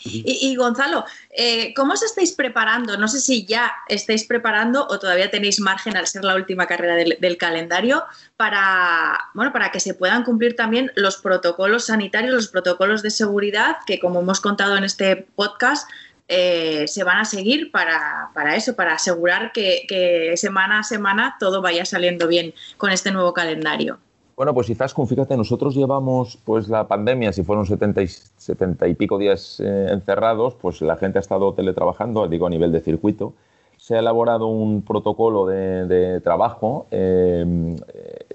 Y, 0.07 0.55
Gonzalo, 0.57 1.07
eh, 1.31 1.73
¿cómo 1.75 1.95
os 1.95 2.03
estáis 2.03 2.33
preparando? 2.33 2.99
No 2.99 3.09
sé 3.09 3.21
si 3.21 3.47
ya 3.47 3.73
estáis 3.89 4.25
preparando 4.25 4.87
o 4.87 4.99
todavía 4.99 5.31
tenéis 5.31 5.61
margen 5.61 5.97
al 5.97 6.07
ser 6.07 6.25
la 6.25 6.35
última 6.35 6.67
carrera 6.67 6.95
del, 6.95 7.37
calendario 7.39 8.05
para, 8.37 9.19
bueno, 9.33 9.53
para 9.53 9.71
que 9.71 9.81
se 9.81 9.95
puedan 9.95 10.23
cumplir 10.23 10.57
también 10.57 10.93
los 10.95 11.17
protocolos 11.17 11.87
sanitarios, 11.87 12.35
los 12.35 12.49
protocolos 12.49 13.03
de 13.03 13.11
seguridad 13.11 13.79
que, 13.87 13.99
como 13.99 14.21
hemos 14.21 14.41
contado 14.41 14.77
en 14.77 14.85
este 14.85 15.27
podcast, 15.35 15.89
eh, 16.29 16.87
se 16.87 17.05
van 17.05 17.19
a 17.19 17.25
seguir 17.25 17.71
para, 17.71 18.31
eso, 18.55 18.77
para 18.77 18.95
asegurar 18.95 19.53
que, 19.53 20.35
semana 20.37 20.81
a 20.81 20.85
semana 20.85 21.37
todo 21.41 21.63
vaya 21.63 21.85
saliendo 21.85 22.29
bien 22.29 22.55
con 22.77 22.91
este 22.91 23.11
nuevo 23.11 23.33
calendario. 23.33 23.99
Bueno, 24.37 24.53
pues 24.53 24.67
quizás, 24.67 24.95
fíjate, 24.95 25.37
nosotros 25.37 25.77
llevamos 25.77 26.39
pues 26.45 26.69
la 26.69 26.89
pandemia, 26.89 27.33
si 27.33 27.45
fueron 27.45 27.67
70 27.67 28.03
y, 28.03 28.09
70 28.09 28.89
y 28.89 28.95
pico 28.95 29.17
días 29.17 29.61
eh, 29.61 29.87
encerrados, 29.91 30.55
pues 30.55 30.83
la 30.83 30.97
gente 30.97 31.19
ha 31.19 31.21
estado 31.21 31.55
teletrabajando, 31.55 32.27
digo 32.27 32.47
a 32.47 32.51
nivel 32.51 32.73
de 32.73 32.81
circuito. 32.81 33.33
Se 33.77 33.95
ha 33.95 34.01
elaborado 34.01 34.47
un 34.49 34.83
protocolo 34.83 35.47
de, 35.47 36.21
trabajo, 36.21 36.87
eh, 36.91 37.77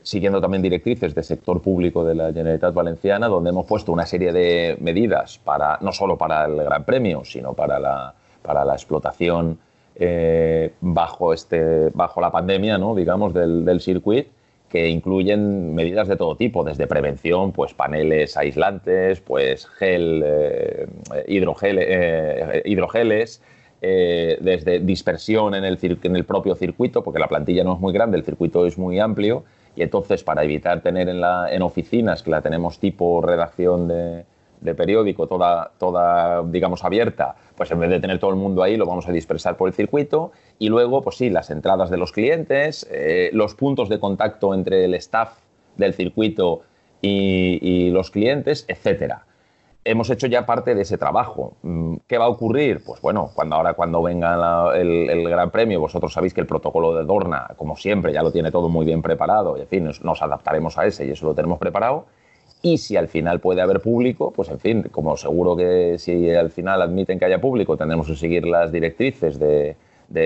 siguiendo 0.01 0.39
también 0.39 0.61
directrices 0.61 1.13
del 1.15 1.23
sector 1.23 1.61
público 1.61 2.05
de 2.05 2.15
la 2.15 2.27
Generalitat 2.27 2.73
Valenciana, 2.73 3.27
donde 3.27 3.49
hemos 3.49 3.65
puesto 3.65 3.91
una 3.91 4.05
serie 4.05 4.31
de 4.31 4.77
medidas, 4.79 5.39
para, 5.39 5.79
no 5.81 5.91
solo 5.91 6.17
para 6.17 6.45
el 6.45 6.55
Gran 6.57 6.85
Premio, 6.85 7.25
sino 7.25 7.53
para 7.53 7.79
la, 7.79 8.13
para 8.41 8.63
la 8.63 8.73
explotación 8.73 9.57
eh, 9.95 10.71
bajo, 10.79 11.33
este, 11.33 11.89
bajo 11.89 12.21
la 12.21 12.31
pandemia, 12.31 12.77
¿no? 12.77 12.93
digamos, 12.95 13.33
del, 13.33 13.65
del 13.65 13.81
circuito 13.81 14.29
que 14.69 14.87
incluyen 14.87 15.73
medidas 15.73 16.07
de 16.07 16.15
todo 16.15 16.35
tipo, 16.35 16.63
desde 16.63 16.87
prevención, 16.87 17.51
pues 17.51 17.73
paneles 17.73 18.37
aislantes, 18.37 19.19
pues 19.19 19.65
gel, 19.65 20.23
eh, 20.23 20.87
eh, 21.15 22.63
hidrogeles, 22.65 23.41
eh, 23.81 24.37
desde 24.41 24.79
dispersión 24.79 25.55
en 25.55 25.65
el, 25.65 25.79
en 26.03 26.15
el 26.15 26.23
propio 26.23 26.55
circuito, 26.55 27.03
porque 27.03 27.19
la 27.19 27.27
plantilla 27.27 27.63
no 27.63 27.73
es 27.73 27.79
muy 27.79 27.93
grande, 27.93 28.17
el 28.17 28.23
circuito 28.23 28.65
es 28.65 28.77
muy 28.77 28.99
amplio, 28.99 29.43
y 29.75 29.81
entonces 29.81 30.23
para 30.23 30.43
evitar 30.43 30.81
tener 30.81 31.09
en, 31.09 31.19
la, 31.19 31.47
en 31.51 31.61
oficinas, 31.61 32.21
que 32.21 32.31
la 32.31 32.41
tenemos 32.41 32.79
tipo 32.79 33.21
redacción 33.21 33.87
de, 33.87 34.23
de 34.61 34.75
periódico, 34.75 35.27
toda, 35.27 35.71
toda, 35.77 36.43
digamos, 36.43 36.83
abierta, 36.83 37.35
pues 37.55 37.71
en 37.71 37.79
vez 37.79 37.89
de 37.89 37.99
tener 37.99 38.19
todo 38.19 38.31
el 38.31 38.35
mundo 38.35 38.63
ahí, 38.63 38.77
lo 38.77 38.85
vamos 38.85 39.07
a 39.07 39.11
dispersar 39.11 39.57
por 39.57 39.69
el 39.69 39.73
circuito. 39.73 40.31
Y 40.57 40.69
luego, 40.69 41.01
pues 41.01 41.17
sí, 41.17 41.29
las 41.29 41.49
entradas 41.49 41.89
de 41.89 41.97
los 41.97 42.11
clientes, 42.11 42.87
eh, 42.91 43.29
los 43.33 43.55
puntos 43.55 43.89
de 43.89 43.99
contacto 43.99 44.53
entre 44.53 44.85
el 44.85 44.93
staff 44.95 45.37
del 45.77 45.93
circuito 45.93 46.61
y, 47.01 47.89
los 47.91 48.11
clientes, 48.11 48.65
etcétera. 48.67 49.25
Hemos 49.85 50.09
hecho 50.09 50.27
ya 50.27 50.45
parte 50.45 50.75
de 50.75 50.81
ese 50.81 50.97
trabajo. 50.97 51.53
Mm, 51.61 51.95
¿Qué 52.05 52.17
va 52.17 52.25
a 52.25 52.29
ocurrir? 52.29 52.83
Pues 52.85 53.01
bueno, 53.01 53.31
cuando 53.33 53.55
ahora 53.55 53.73
cuando 53.73 54.01
venga 54.03 54.75
el, 54.75 55.29
Gran 55.29 55.51
Premio, 55.51 55.79
vosotros 55.79 56.11
sabéis 56.11 56.33
que 56.33 56.41
el 56.41 56.47
protocolo 56.47 56.93
de 56.93 57.05
Dorna, 57.05 57.47
como 57.55 57.77
siempre, 57.77 58.11
ya 58.11 58.21
lo 58.21 58.31
tiene 58.31 58.51
todo 58.51 58.67
muy 58.67 58.85
bien 58.85 59.01
preparado, 59.01 59.57
y 59.57 59.61
en 59.61 59.67
fin, 59.67 59.89
nos 60.03 60.21
adaptaremos 60.21 60.77
a 60.77 60.85
ese 60.85 61.05
y 61.05 61.11
eso 61.11 61.25
lo 61.25 61.33
tenemos 61.33 61.59
preparado 61.59 62.05
y 62.61 62.77
si 62.77 62.97
al 62.97 63.07
final 63.07 63.39
puede 63.39 63.61
haber 63.61 63.79
público, 63.79 64.31
pues 64.31 64.49
en 64.49 64.59
fin, 64.59 64.83
como 64.91 65.15
seguro 65.15 65.55
que 65.55 65.97
si 65.97 66.29
al 66.31 66.51
final 66.51 66.81
admiten 66.81 67.17
que 67.17 67.25
haya 67.25 67.39
público, 67.39 67.77
tendremos 67.77 68.07
que 68.07 68.15
seguir 68.15 68.45
las 68.45 68.71
directrices 68.71 69.39
de, 69.39 69.75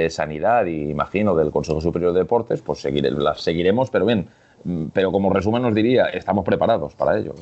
sanidad 0.10 0.66
y 0.66 0.90
imagino 0.90 1.36
del 1.36 1.52
Consejo 1.52 1.82
Superior 1.82 2.14
de 2.14 2.20
Deportes, 2.20 2.62
pues 2.62 2.80
seguir, 2.80 3.04
las 3.12 3.42
seguiremos, 3.42 3.90
pero 3.90 4.06
bien, 4.06 4.28
mm, 4.64 4.88
pero 4.94 5.12
como 5.12 5.30
resumen 5.30 5.62
nos 5.62 5.76
diría, 5.76 6.06
estamos 6.06 6.46
preparados 6.46 6.96
para 6.96 7.18
ello. 7.18 7.36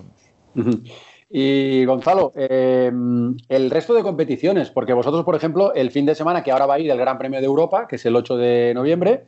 Y 1.33 1.85
Gonzalo, 1.85 2.33
em, 2.35 3.37
el 3.47 3.71
resto 3.71 3.93
de 3.93 4.03
competiciones, 4.03 4.69
porque 4.69 4.91
vosotros, 4.91 5.23
por 5.23 5.35
ejemplo, 5.35 5.73
el 5.73 5.89
fin 5.89 6.05
de 6.05 6.13
semana 6.13 6.43
que 6.43 6.51
ahora 6.51 6.65
va 6.65 6.73
a 6.73 6.79
ir 6.79 6.91
el 6.91 6.97
Gran 6.97 7.17
Premio 7.17 7.39
de 7.39 7.45
Europa, 7.45 7.87
que 7.87 7.95
es 7.95 8.05
el 8.05 8.17
8 8.17 8.35
de 8.35 8.73
noviembre, 8.75 9.23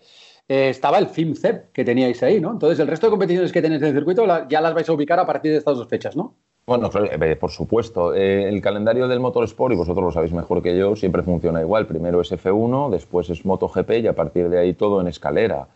eh, 0.48 0.70
estaba 0.70 0.98
el 0.98 1.08
FIMCEP 1.08 1.72
que 1.72 1.86
teníais 1.86 2.22
ahí, 2.22 2.42
¿no? 2.42 2.52
Entonces, 2.52 2.80
el 2.80 2.88
resto 2.88 3.08
de 3.08 3.12
competiciones 3.12 3.52
que 3.52 3.62
tenéis 3.62 3.82
en 3.82 3.90
el 3.90 3.94
circuito 3.94 4.26
ya 4.48 4.62
las 4.62 4.74
vais 4.74 4.88
a 4.90 4.94
ubicar 4.94 5.20
a 5.20 5.26
partir 5.26 5.52
de 5.52 5.58
estas 5.58 5.78
dos 5.78 5.88
fechas, 5.88 6.16
¿no? 6.16 6.36
Bueno, 6.66 6.90
eh, 6.94 7.36
por 7.36 7.52
supuesto. 7.52 8.14
Eh, 8.14 8.48
el 8.48 8.62
calendario 8.62 9.08
del 9.08 9.20
Motorsport, 9.20 9.74
y 9.74 9.78
vosotros 9.78 10.06
lo 10.06 10.12
sabéis 10.12 10.34
mejor 10.34 10.62
que 10.62 10.78
yo, 10.78 10.96
siempre 10.96 11.24
funciona 11.24 11.62
igual. 11.62 11.88
Primero 11.88 12.22
es 12.22 12.32
F1, 12.32 12.90
después 12.90 13.30
es 13.30 13.46
MotoGP 13.46 13.92
y 14.02 14.08
a 14.08 14.14
partir 14.14 14.50
de 14.50 14.60
ahí 14.60 14.74
todo 14.74 15.02
en 15.02 15.08
escalera. 15.08 15.68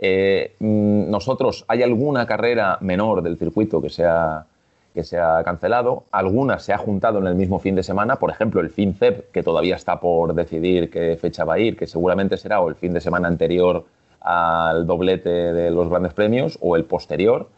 Mm, 0.00 1.10
nosotros, 1.10 1.64
hay 1.68 1.82
alguna 1.82 2.26
carrera 2.26 2.78
menor 2.80 3.22
del 3.22 3.38
circuito 3.38 3.80
que 3.80 3.88
se, 3.88 4.04
ha, 4.04 4.46
que 4.94 5.02
se 5.02 5.18
cancelado, 5.44 6.04
alguna 6.12 6.58
se 6.58 6.72
ha 6.72 6.78
juntado 6.78 7.18
en 7.18 7.26
el 7.26 7.34
mismo 7.34 7.58
fin 7.58 7.74
de 7.74 7.82
semana, 7.82 8.16
por 8.16 8.30
ejemplo 8.30 8.60
el 8.60 8.70
FinCEP, 8.70 9.32
que 9.32 9.42
todavía 9.42 9.76
está 9.76 9.98
por 9.98 10.34
decidir 10.34 10.90
qué 10.90 11.16
fecha 11.20 11.44
va 11.44 11.54
a 11.54 11.58
ir, 11.58 11.76
que 11.76 11.86
seguramente 11.86 12.36
será 12.36 12.60
o 12.60 12.68
el 12.68 12.76
fin 12.76 12.92
de 12.92 13.00
semana 13.00 13.28
anterior 13.28 13.84
al 14.24 14.86
doblete 14.86 15.28
de 15.28 15.70
los 15.70 15.88
grandes 15.88 16.14
premios 16.14 16.58
o 16.60 16.76
el 16.76 16.84
posterior. 16.84 17.48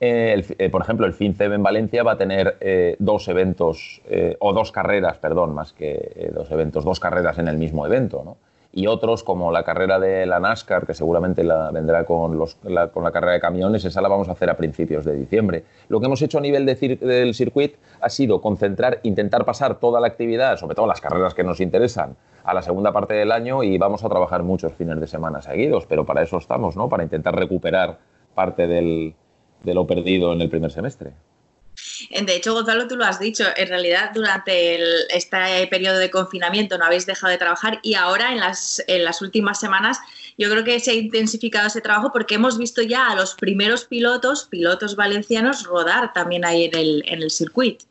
Eh, 0.00 0.44
eh, 0.58 0.70
por 0.70 0.82
ejemplo, 0.82 1.06
el 1.06 1.12
FinCEB 1.12 1.52
en 1.52 1.62
Valencia 1.62 2.02
va 2.02 2.12
a 2.12 2.18
tener 2.18 2.56
eh, 2.60 2.96
dos 2.98 3.28
eventos, 3.28 4.00
o 4.38 4.52
dos 4.52 4.72
carreras, 4.72 5.18
perdón, 5.18 5.54
más 5.54 5.72
que 5.72 6.30
dos 6.34 6.50
eventos, 6.50 6.84
dos 6.84 6.98
carreras 6.98 7.38
en 7.38 7.48
el 7.48 7.58
mismo 7.58 7.86
evento. 7.86 8.22
¿no? 8.24 8.36
Y 8.78 8.86
otros, 8.86 9.24
como 9.24 9.50
la 9.50 9.64
carrera 9.64 9.98
de 9.98 10.24
la 10.24 10.38
NASCAR, 10.38 10.86
que 10.86 10.94
seguramente 10.94 11.42
la, 11.42 11.72
vendrá 11.72 12.04
con, 12.04 12.38
la, 12.62 12.86
con 12.86 13.02
la 13.02 13.10
carrera 13.10 13.32
de 13.32 13.40
camiones, 13.40 13.84
esa 13.84 14.00
la 14.00 14.06
vamos 14.06 14.28
a 14.28 14.32
hacer 14.32 14.48
a 14.50 14.56
principios 14.56 15.04
de 15.04 15.16
diciembre. 15.16 15.64
Lo 15.88 15.98
que 15.98 16.06
hemos 16.06 16.22
hecho 16.22 16.38
a 16.38 16.40
nivel 16.40 16.64
del 16.64 17.34
circuito 17.34 17.76
ha 18.00 18.08
sido 18.08 18.40
concentrar, 18.40 19.00
intentar 19.02 19.44
pasar 19.44 19.80
toda 19.80 20.00
la 20.00 20.06
actividad, 20.06 20.58
sobre 20.58 20.76
todo 20.76 20.86
las 20.86 21.00
carreras 21.00 21.34
que 21.34 21.42
nos 21.42 21.58
interesan, 21.58 22.14
a 22.44 22.54
la 22.54 22.62
segunda 22.62 22.92
parte 22.92 23.14
del 23.14 23.32
año 23.32 23.64
y 23.64 23.78
vamos 23.78 24.04
a 24.04 24.08
trabajar 24.08 24.44
muchos 24.44 24.72
fines 24.74 25.00
de 25.00 25.08
semana 25.08 25.42
seguidos, 25.42 25.84
pero 25.86 26.06
para 26.06 26.22
eso 26.22 26.38
estamos, 26.38 26.76
¿no? 26.76 26.88
Para 26.88 27.02
intentar 27.02 27.34
recuperar 27.34 27.98
parte 28.36 28.68
del, 28.68 29.12
de 29.64 29.74
lo 29.74 29.88
perdido 29.88 30.32
en 30.32 30.40
el 30.40 30.50
primer 30.50 30.70
semestre. 30.70 31.14
De 32.10 32.36
hecho, 32.36 32.54
Gonzalo, 32.54 32.86
tú 32.86 32.96
lo 32.96 33.04
has 33.04 33.18
dicho, 33.18 33.44
en 33.56 33.68
realidad 33.68 34.12
durante 34.14 34.78
este 35.14 35.66
periodo 35.68 35.98
de 35.98 36.10
confinamiento 36.10 36.78
no 36.78 36.84
habéis 36.84 37.06
dejado 37.06 37.30
de 37.30 37.38
trabajar 37.38 37.80
y 37.82 37.94
ahora 37.94 38.32
en 38.32 38.40
las, 38.40 39.22
últimas 39.22 39.58
semanas 39.58 39.98
yo 40.36 40.48
creo 40.50 40.64
que 40.64 40.78
se 40.80 40.92
ha 40.92 40.94
intensificado 40.94 41.66
ese 41.66 41.80
trabajo 41.80 42.12
porque 42.12 42.36
hemos 42.36 42.56
visto 42.56 42.82
ya 42.82 43.10
a 43.10 43.16
los 43.16 43.34
primeros 43.34 43.84
pilotos, 43.84 44.46
pilotos 44.50 44.96
valencianos, 44.96 45.64
rodar 45.64 46.12
también 46.12 46.44
ahí 46.44 46.64
en 46.64 46.76
el, 46.76 47.04
en 47.06 47.22
el 47.22 47.30
circuito. 47.30 47.84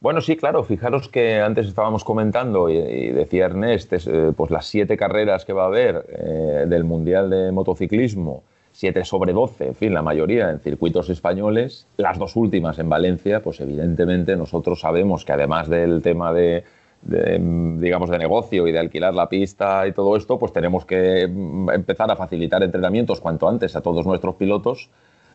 Bueno, 0.00 0.22
sí, 0.22 0.36
claro. 0.36 0.64
Fijaros 0.64 1.08
que 1.08 1.40
antes 1.40 1.66
estábamos 1.66 2.04
comentando 2.04 2.70
y, 2.70 3.10
decía 3.10 3.46
Ernest, 3.46 3.92
eh, 3.92 4.32
pues 4.34 4.50
las 4.50 4.66
siete 4.66 4.96
carreras 4.96 5.44
que 5.44 5.52
va 5.52 5.64
a 5.64 5.66
haber 5.66 6.06
eh, 6.08 6.64
del 6.66 6.84
Mundial 6.84 7.28
de 7.28 7.52
Motociclismo, 7.52 8.42
siete 8.80 9.04
sobre 9.04 9.34
doce, 9.34 9.66
en 9.66 9.74
fin, 9.74 9.92
la 9.92 10.00
mayoría 10.00 10.48
en 10.48 10.58
circuitos 10.58 11.10
españoles, 11.10 11.86
las 11.98 12.18
dos 12.18 12.34
últimas 12.34 12.78
en 12.78 12.88
Valencia, 12.88 13.42
pues 13.42 13.60
evidentemente 13.60 14.36
nosotros 14.36 14.80
sabemos 14.80 15.26
que 15.26 15.32
además 15.32 15.68
del 15.68 16.00
tema 16.00 16.32
de, 16.32 16.64
digamos, 17.02 18.08
de 18.08 18.16
negocio 18.16 18.66
y 18.66 18.72
de 18.72 18.78
alquilar 18.78 19.12
la 19.12 19.28
pista 19.28 19.86
y 19.86 19.92
todo 19.92 20.16
esto, 20.16 20.38
pues 20.38 20.54
tenemos 20.54 20.86
que 20.86 21.28
mm, 21.28 21.72
empezar 21.72 22.10
a 22.10 22.16
facilitar 22.16 22.62
entrenamientos 22.62 23.20
cuanto 23.20 23.50
antes 23.50 23.76
a 23.76 23.82
todos 23.82 24.06
nuestros 24.06 24.36
pilotos 24.36 24.88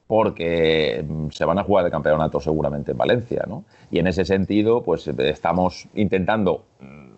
porque 0.08 1.06
mm, 1.08 1.30
se 1.30 1.46
van 1.46 1.60
a 1.60 1.64
jugar 1.64 1.86
el 1.86 1.92
campeonato 1.92 2.40
seguramente 2.40 2.94
en 2.94 2.98
Valencia, 2.98 3.46
¿no? 3.48 3.64
Y 3.92 4.00
en 4.00 4.08
ese 4.08 4.26
sentido, 4.26 4.82
pues 4.82 5.08
estamos 5.08 5.88
intentando, 5.94 6.64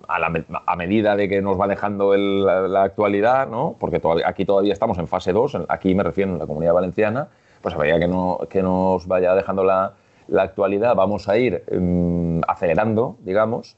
a, 0.07 0.75
medida 0.75 1.15
de 1.15 1.27
que 1.27 1.41
nos 1.41 1.59
va 1.59 1.67
dejando 1.67 2.15
la, 2.15 2.83
actualidad, 2.83 3.47
¿no? 3.47 3.75
Porque 3.79 4.01
aquí 4.25 4.45
todavía 4.45 4.73
estamos 4.73 4.97
en 4.97 5.07
fase 5.07 5.33
2, 5.33 5.59
aquí 5.69 5.93
me 5.95 6.03
refiero 6.03 6.31
en 6.31 6.39
la 6.39 6.45
Comunidad 6.45 6.73
Valenciana, 6.73 7.27
pues 7.61 7.75
a 7.75 7.77
medida 7.77 7.99
que, 7.99 8.07
no, 8.07 8.39
que 8.49 8.61
nos 8.61 9.07
vaya 9.07 9.35
dejando 9.35 9.63
la, 9.63 9.93
actualidad, 10.37 10.95
vamos 10.95 11.29
a 11.29 11.37
ir 11.37 11.63
mm, 11.71 12.41
acelerando, 12.47 13.17
digamos, 13.21 13.77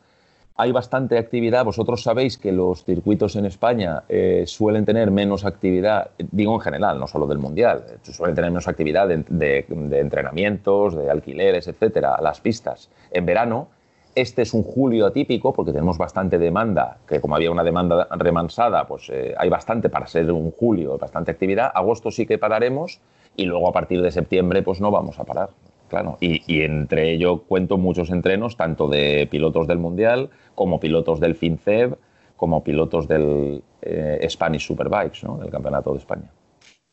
hay 0.59 0.73
bastante 0.73 1.17
actividad. 1.17 1.63
Vosotros 1.63 2.03
sabéis 2.03 2.37
que 2.37 2.51
los 2.51 2.83
circuitos 2.83 3.37
en 3.37 3.45
España 3.45 4.03
eh, 4.09 4.43
suelen 4.45 4.83
tener 4.83 5.09
menos 5.09 5.45
actividad, 5.45 6.11
digo 6.17 6.53
en 6.55 6.59
general, 6.59 6.99
no 6.99 7.07
solo 7.07 7.27
del 7.27 7.37
Mundial, 7.37 7.85
eh, 7.87 8.11
suelen 8.11 8.35
tener 8.35 8.51
menos 8.51 8.67
actividad 8.67 9.07
de, 9.07 9.65
entrenamientos, 9.91 10.97
de 10.97 11.09
alquileres, 11.09 11.69
etcétera, 11.69 12.19
las 12.21 12.41
pistas 12.41 12.89
en 13.09 13.25
verano. 13.25 13.69
Este 14.15 14.41
es 14.41 14.53
un 14.53 14.63
julio 14.63 15.05
atípico 15.05 15.53
porque 15.53 15.71
tenemos 15.71 15.97
bastante 15.97 16.37
demanda, 16.37 16.97
que 17.07 17.21
como 17.21 17.35
había 17.35 17.51
una 17.51 17.63
demanda 17.63 18.07
remansada, 18.11 18.85
pues 18.87 19.09
eh, 19.09 19.35
hay 19.37 19.49
bastante 19.49 19.89
para 19.89 20.07
ser 20.07 20.31
un 20.31 20.51
julio, 20.51 20.97
bastante 20.97 21.31
actividad. 21.31 21.71
Agosto 21.73 22.11
sí 22.11 22.25
que 22.25 22.37
pararemos 22.37 22.99
y 23.35 23.45
luego 23.45 23.69
a 23.69 23.71
partir 23.71 24.01
de 24.01 24.11
septiembre 24.11 24.63
pues 24.63 24.81
no 24.81 24.91
vamos 24.91 25.19
a 25.19 25.23
parar. 25.23 25.49
Claro, 25.89 26.17
y, 26.21 26.61
entre 26.61 27.13
ello 27.13 27.41
cuento 27.47 27.79
muchos 27.79 28.11
entrenos, 28.11 28.55
tanto 28.55 28.87
de 28.87 29.27
pilotos 29.31 29.65
del 29.65 29.79
Mundial 29.79 30.29
como 30.53 30.79
pilotos 30.79 31.19
del 31.19 31.33
FinCEB, 31.33 31.97
como 32.35 32.63
pilotos 32.63 33.07
del 33.07 33.63
eh, 33.81 34.27
Spanish 34.29 34.67
Superbikes, 34.67 35.23
¿no? 35.23 35.37
del 35.37 35.49
Campeonato 35.49 35.91
de 35.93 35.97
España. 35.97 36.29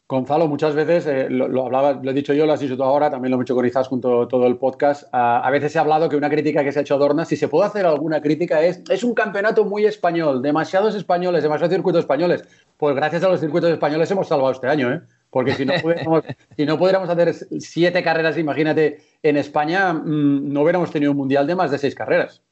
Gonzalo, 0.09 0.47
muchas 0.47 0.77
veces, 0.77 1.05
eh, 1.09 1.27
lo, 1.29 1.67
hablaba, 1.67 1.95
lo 2.01 2.11
he 2.13 2.15
dicho 2.15 2.33
yo, 2.33 2.47
lo 2.47 2.53
has 2.53 2.61
dicho 2.61 2.77
tú 2.77 2.85
ahora, 2.85 3.11
también 3.11 3.33
lo 3.33 3.41
he 3.41 3.43
hecho 3.43 3.57
con 3.57 3.67
Izaskun 3.67 4.01
todo, 4.01 4.29
todo 4.29 4.47
el 4.47 4.57
podcast. 4.57 5.09
a 5.11 5.51
veces 5.51 5.75
ha 5.75 5.81
hablado 5.81 6.09
que 6.09 6.15
una 6.15 6.31
crítica 6.31 6.63
que 6.63 6.71
se 6.71 6.79
ha 6.79 6.83
hecho 6.83 6.95
a 6.95 6.99
Dorna, 6.99 7.25
si 7.25 7.37
se 7.37 7.49
puede 7.49 7.67
hacer 7.67 7.87
alguna 7.87 8.21
crítica, 8.21 8.63
es 8.63 8.83
es 8.89 9.03
un 9.03 9.15
campeonato 9.15 9.65
muy 9.65 9.85
español, 9.85 10.43
demasiados 10.43 10.95
españoles, 10.95 11.43
demasiados 11.43 11.75
circuitos 11.75 12.01
españoles. 12.01 12.45
Pues 12.77 12.95
gracias 12.95 13.25
a 13.25 13.29
los 13.29 13.41
circuitos 13.41 13.71
españoles 13.71 14.09
hemos 14.13 14.29
salvado 14.29 14.53
este 14.53 14.69
año, 14.69 14.93
¿eh? 14.93 15.01
Porque 15.31 15.55
si 15.55 15.67
no, 15.67 15.75
pudiéramos, 15.83 16.23
si 16.57 16.67
no 16.67 16.79
pudiéramos 16.79 17.09
hacer 17.09 17.35
siete 17.59 18.03
carreras, 18.05 18.39
imagínate, 18.39 19.01
en 19.25 19.37
España 19.37 19.93
mm, 19.93 20.53
no 20.53 20.63
hubiéramos 20.63 20.93
tenido 20.93 21.11
un 21.11 21.19
mundial 21.19 21.49
de 21.49 21.57
más 21.57 21.73
de 21.73 21.79
seis 21.79 21.97
carreras. 21.97 22.43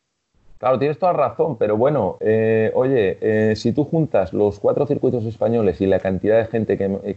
Claro, 0.64 0.78
tienes 0.78 0.98
toda 0.98 1.12
razón, 1.12 1.58
pero 1.58 1.76
bueno, 1.76 2.16
eh, 2.20 2.72
oye, 2.74 3.18
eh, 3.20 3.54
si 3.54 3.72
tú 3.72 3.84
juntas 3.84 4.32
los 4.32 4.58
cuatro 4.58 4.86
circuitos 4.86 5.26
españoles 5.26 5.78
y 5.82 5.86
la 5.86 6.00
cantidad 6.00 6.38
de 6.38 6.46
gente 6.46 6.78
que, 6.78 7.14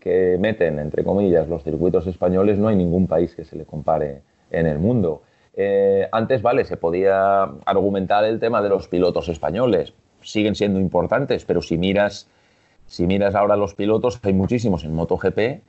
que, 0.00 0.38
meten, 0.38 0.78
entre 0.78 1.02
comillas, 1.02 1.48
los 1.48 1.64
circuitos 1.64 2.06
españoles, 2.06 2.60
no 2.60 2.68
hay 2.68 2.76
ningún 2.76 3.08
país 3.08 3.34
que 3.34 3.42
se 3.44 3.56
le 3.56 3.64
compare 3.64 4.22
en 4.52 4.66
el 4.68 4.78
mundo. 4.78 5.22
Eh, 5.56 6.06
antes, 6.12 6.42
vale, 6.42 6.64
se 6.64 6.76
podía 6.76 7.42
argumentar 7.64 8.24
el 8.24 8.38
tema 8.38 8.62
de 8.62 8.68
los 8.68 8.86
pilotos 8.86 9.28
españoles, 9.30 9.92
siguen 10.20 10.54
siendo 10.54 10.78
importantes, 10.78 11.44
pero 11.44 11.62
si 11.62 11.78
miras 11.78 12.28
si 12.86 13.08
miras 13.08 13.34
ahora 13.34 13.56
los 13.56 13.74
pilotos, 13.74 14.20
hay 14.22 14.32
muchísimos 14.32 14.84
en 14.84 14.94
MotoGP. 14.94 15.60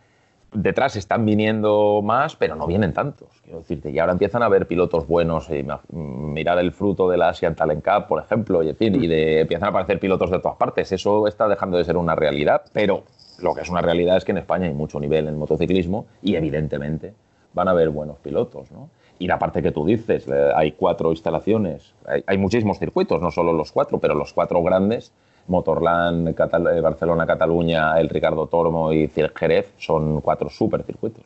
Detrás 0.53 0.95
están 0.95 1.25
viniendo 1.25 2.01
más, 2.03 2.35
pero 2.35 2.55
no 2.55 2.65
vienen 2.67 2.93
tantos. 2.93 3.29
Quiero 3.43 3.59
decirte, 3.59 3.91
y 3.91 3.99
ahora 3.99 4.13
empiezan 4.13 4.43
a 4.43 4.45
haber 4.45 4.65
pilotos 4.65 5.07
buenos. 5.07 5.49
Y 5.49 5.65
mirar 5.91 6.57
el 6.59 6.71
fruto 6.71 7.09
de 7.09 7.17
la 7.17 7.29
Asian 7.29 7.55
Talent 7.55 7.83
Cup, 7.83 8.07
por 8.07 8.21
ejemplo, 8.21 8.63
y, 8.63 8.71
de, 8.73 9.41
empiezan 9.41 9.67
a 9.67 9.69
aparecer 9.69 9.99
pilotos 9.99 10.31
de 10.31 10.39
todas 10.39 10.57
partes. 10.57 10.91
Eso 10.91 11.27
está 11.27 11.47
dejando 11.47 11.77
de 11.77 11.83
ser 11.83 11.97
una 11.97 12.15
realidad, 12.15 12.63
pero 12.73 13.03
lo 13.39 13.53
que 13.53 13.61
es 13.61 13.69
una 13.69 13.81
realidad 13.81 14.17
es 14.17 14.25
que 14.25 14.31
en 14.31 14.39
España 14.39 14.67
hay 14.67 14.73
mucho 14.73 14.99
nivel 14.99 15.27
en 15.27 15.37
motociclismo 15.37 16.07
y 16.21 16.35
evidentemente 16.35 17.13
van 17.53 17.67
a 17.67 17.71
haber 17.71 17.89
buenos 17.89 18.17
pilotos, 18.19 18.71
¿no? 18.71 18.89
Y 19.19 19.27
la 19.27 19.39
parte 19.39 19.63
que 19.63 19.71
tú 19.71 19.85
dices, 19.85 20.27
eh, 20.27 20.51
hay 20.55 20.73
cuatro 20.73 21.11
instalaciones, 21.11 21.93
hay, 22.27 22.37
muchísimos 22.37 22.77
circuitos, 22.77 23.19
no 23.19 23.31
solo 23.31 23.51
los 23.51 23.71
cuatro, 23.71 23.99
pero 23.99 24.13
los 24.13 24.31
cuatro 24.31 24.61
grandes, 24.61 25.11
Motorland, 25.47 26.29
eh, 26.29 26.81
Barcelona, 26.81 27.25
Cataluña, 27.25 27.99
el 27.99 28.09
Ricardo 28.09 28.47
Tormo 28.47 28.91
y 28.93 29.09
Jerez, 29.35 29.73
son 29.77 30.21
cuatro 30.21 30.49
super 30.49 30.83
circuitos. 30.83 31.23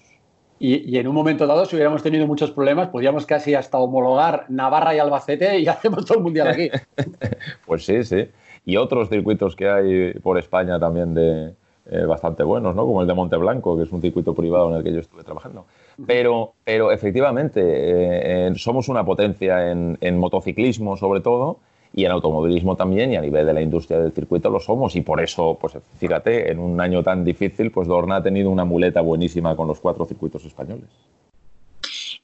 Y, 0.63 0.99
en 0.99 1.07
un 1.07 1.15
momento 1.15 1.47
dado, 1.47 1.65
si 1.65 1.75
hubiéramos 1.75 2.03
tenido 2.03 2.27
muchos 2.27 2.51
problemas, 2.51 2.89
podríamos 2.89 3.25
casi 3.25 3.55
hasta 3.55 3.79
homologar 3.79 4.45
Navarra 4.47 4.93
y 4.93 4.99
Albacete 4.99 5.57
y 5.57 5.67
hacemos 5.67 6.05
todo 6.05 6.19
el 6.19 6.23
mundial 6.23 6.49
aquí. 6.49 6.69
pues 7.65 7.83
sí, 7.83 8.03
sí. 8.03 8.29
Y 8.63 8.77
otros 8.77 9.09
circuitos 9.09 9.55
que 9.55 9.67
hay 9.67 10.13
por 10.19 10.37
España 10.37 10.79
también 10.79 11.15
de 11.15 11.55
eh, 11.89 12.05
bastante 12.05 12.43
buenos, 12.43 12.75
¿no? 12.75 12.85
Como 12.85 13.01
el 13.01 13.07
de 13.07 13.15
Monteblanco, 13.15 13.75
que 13.75 13.83
es 13.83 13.91
un 13.91 14.01
circuito 14.01 14.35
privado 14.35 14.69
en 14.69 14.77
el 14.77 14.83
que 14.83 14.93
yo 14.93 14.99
estuve 14.99 15.23
trabajando. 15.23 15.65
Pero, 16.05 16.53
pero 16.63 16.91
efectivamente, 16.91 17.59
eh, 17.65 18.53
somos 18.55 18.87
una 18.87 19.03
potencia 19.03 19.71
en, 19.71 19.97
en 19.99 20.19
motociclismo 20.19 20.95
sobre 20.95 21.21
todo 21.21 21.57
y 21.93 22.05
en 22.05 22.11
automovilismo 22.11 22.75
también 22.75 23.11
y 23.11 23.17
a 23.17 23.21
nivel 23.21 23.45
de 23.45 23.53
la 23.53 23.61
industria 23.61 23.99
del 23.99 24.13
circuito 24.13 24.49
lo 24.49 24.59
somos 24.59 24.95
y 24.95 25.01
por 25.01 25.21
eso, 25.21 25.57
pues 25.59 25.73
fíjate, 25.97 26.51
en 26.51 26.59
un 26.59 26.79
año 26.79 27.03
tan 27.03 27.25
difícil, 27.25 27.71
pues 27.71 27.87
Dorna 27.87 28.17
ha 28.17 28.23
tenido 28.23 28.49
una 28.49 28.65
muleta 28.65 29.01
buenísima 29.01 29.55
con 29.55 29.67
los 29.67 29.79
cuatro 29.79 30.05
circuitos 30.05 30.45
españoles. 30.45 30.87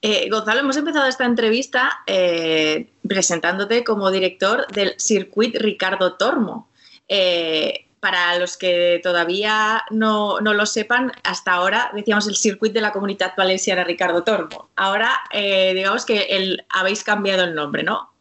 Eh, 0.01 0.29
Gonzalo, 0.29 0.59
hemos 0.59 0.77
empezado 0.77 1.07
esta 1.07 1.25
entrevista 1.25 2.01
eh, 2.05 2.91
presentándote 3.07 3.83
como 3.83 4.11
director 4.11 4.67
del 4.67 4.93
Circuit 4.97 5.55
Ricardo 5.57 6.13
Tormo. 6.13 6.69
Eh, 7.07 7.85
para 7.99 8.37
los 8.37 8.57
que 8.57 9.01
todavía 9.01 9.83
no, 9.89 10.39
lo 10.39 10.65
sepan, 10.67 11.11
hasta 11.23 11.53
ahora 11.53 11.89
decíamos 11.95 12.27
el 12.27 12.35
circuit 12.35 12.71
de 12.71 12.79
la 12.79 12.93
Comunidad 12.93 13.33
Valenciana 13.35 13.83
Ricardo 13.83 14.23
Tormo. 14.23 14.69
Ahora, 14.75 15.11
digamos 15.33 16.05
que 16.05 16.57
habéis 16.69 17.03
cambiado 17.03 17.43
el 17.43 17.55
nombre, 17.55 17.81
¿no? 17.81 18.11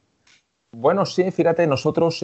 Bueno, 0.78 1.06
sí, 1.06 1.30
fíjate, 1.30 1.66
nosotros, 1.66 2.22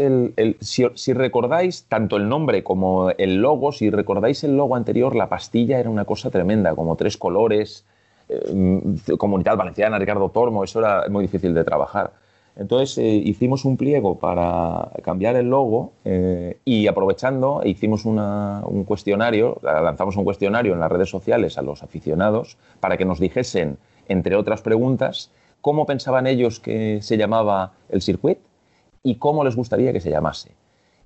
si, 0.61 1.13
recordáis 1.15 1.87
tanto 1.89 2.19
el 2.19 2.29
nombre 2.29 2.63
como 2.63 3.09
el 3.09 3.37
logo, 3.37 3.73
si 3.73 3.89
recordáis 3.89 4.45
el 4.45 4.59
logo 4.59 4.77
anterior, 4.77 5.17
la 5.17 5.31
pastilla 5.31 5.81
era 5.81 5.89
una 5.89 6.05
cosa 6.05 6.29
tremenda, 6.29 6.75
como 6.75 6.95
tres 6.95 7.17
colores, 7.17 7.87
eh, 8.29 9.17
Comunidad 9.17 9.57
Valenciana, 9.57 9.99
Ricardo 9.99 10.29
Tormo, 10.29 10.65
eso 10.65 10.81
era 10.81 11.09
muy 11.09 11.23
difícil 11.23 11.55
de 11.55 11.65
trabajar. 11.65 12.13
Entonces 12.55 12.99
eh, 12.99 13.09
hicimos 13.09 13.65
un 13.65 13.79
pliego 13.79 14.19
para 14.19 14.91
cambiar 15.03 15.37
el 15.37 15.49
logo 15.49 15.93
eh, 16.05 16.59
y 16.67 16.89
aprovechando 16.89 17.63
hicimos 17.65 18.05
un 18.05 18.85
cuestionario, 18.87 19.61
lanzamos 19.63 20.19
un 20.19 20.25
cuestionario 20.25 20.75
en 20.75 20.81
las 20.81 20.93
redes 20.93 21.09
sociales 21.09 21.57
a 21.57 21.63
los 21.63 21.83
aficionados 21.83 22.59
para 22.81 22.99
que 22.99 23.07
nos 23.07 23.19
dijesen, 23.19 23.79
entre 24.09 24.37
otras 24.37 24.61
preguntas, 24.61 25.31
cómo 25.63 25.87
pensaban 25.87 26.27
ellos 26.27 26.61
que 26.61 27.01
se 27.01 27.17
llamaba 27.17 27.73
el 27.89 28.03
circuit 28.03 28.39
y 29.03 29.15
cómo 29.15 29.45
les 29.45 29.57
gustaría 29.57 29.93
que 29.93 30.01
se 30.01 30.11
llamase. 30.11 30.51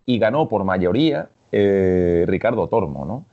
Y 0.04 0.18
ganó 0.18 0.48
por 0.48 0.64
mayoría 0.64 1.28
eh, 1.52 2.24
Ricardo 2.26 2.66
Tormo, 2.66 3.04
¿no? 3.04 3.24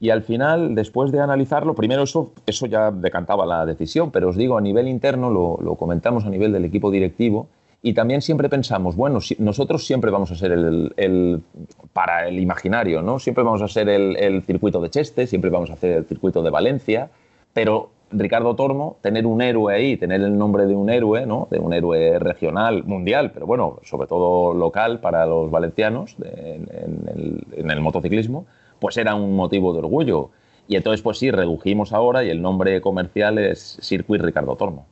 Y 0.00 0.10
al 0.10 0.22
final, 0.22 0.74
después 0.74 1.12
de 1.12 1.20
analizarlo, 1.20 1.74
primero 1.74 2.02
eso, 2.02 2.32
eso 2.44 2.66
ya 2.66 2.90
decantaba 2.90 3.46
la 3.46 3.64
decisión, 3.64 4.10
pero 4.10 4.30
os 4.30 4.36
digo, 4.36 4.58
a 4.58 4.60
nivel 4.60 4.88
interno 4.88 5.30
lo, 5.30 5.76
comentamos 5.76 6.26
a 6.26 6.30
nivel 6.30 6.52
del 6.52 6.64
equipo 6.64 6.90
directivo 6.90 7.46
y 7.82 7.94
también 7.94 8.20
siempre 8.20 8.48
pensamos, 8.48 8.96
bueno, 8.96 9.20
nosotros 9.38 9.86
siempre 9.86 10.10
vamos 10.10 10.32
a 10.32 10.34
ser 10.34 10.50
el, 10.50 11.42
para 11.92 12.26
el 12.26 12.40
imaginario, 12.40 13.00
¿no? 13.00 13.20
Siempre 13.20 13.44
vamos 13.44 13.62
a 13.62 13.68
ser 13.68 13.88
el 13.88 14.42
circuito 14.42 14.80
de 14.80 14.90
Cheste, 14.90 15.28
siempre 15.28 15.50
vamos 15.50 15.70
a 15.70 15.74
hacer 15.74 15.98
el 15.98 16.04
circuito 16.04 16.42
de 16.42 16.50
Valencia, 16.50 17.10
pero 17.52 17.90
Ricardo 18.12 18.54
Tormo, 18.54 18.96
tener 19.00 19.26
un 19.26 19.42
héroe 19.42 19.74
ahí, 19.74 19.96
tener 19.96 20.20
el 20.20 20.36
nombre 20.36 20.66
de 20.66 20.74
un 20.74 20.90
héroe, 20.90 21.26
¿no? 21.26 21.48
de 21.50 21.58
un 21.58 21.72
héroe 21.72 22.18
regional, 22.18 22.84
mundial, 22.84 23.30
pero 23.32 23.46
bueno, 23.46 23.78
sobre 23.82 24.06
todo 24.06 24.54
local 24.54 25.00
para 25.00 25.26
los 25.26 25.50
valencianos 25.50 26.16
en, 26.22 27.70
el, 27.70 27.80
motociclismo, 27.80 28.46
pues 28.78 28.96
era 28.96 29.14
un 29.14 29.34
motivo 29.34 29.72
de 29.72 29.80
orgullo. 29.80 30.30
Y 30.68 30.76
entonces, 30.76 31.02
pues 31.02 31.18
sí, 31.18 31.30
redujimos 31.30 31.92
ahora 31.92 32.24
y 32.24 32.30
el 32.30 32.40
nombre 32.40 32.80
comercial 32.80 33.38
es 33.38 33.78
Circuit 33.80 34.22
Ricardo 34.22 34.56
Tormo. 34.56 34.86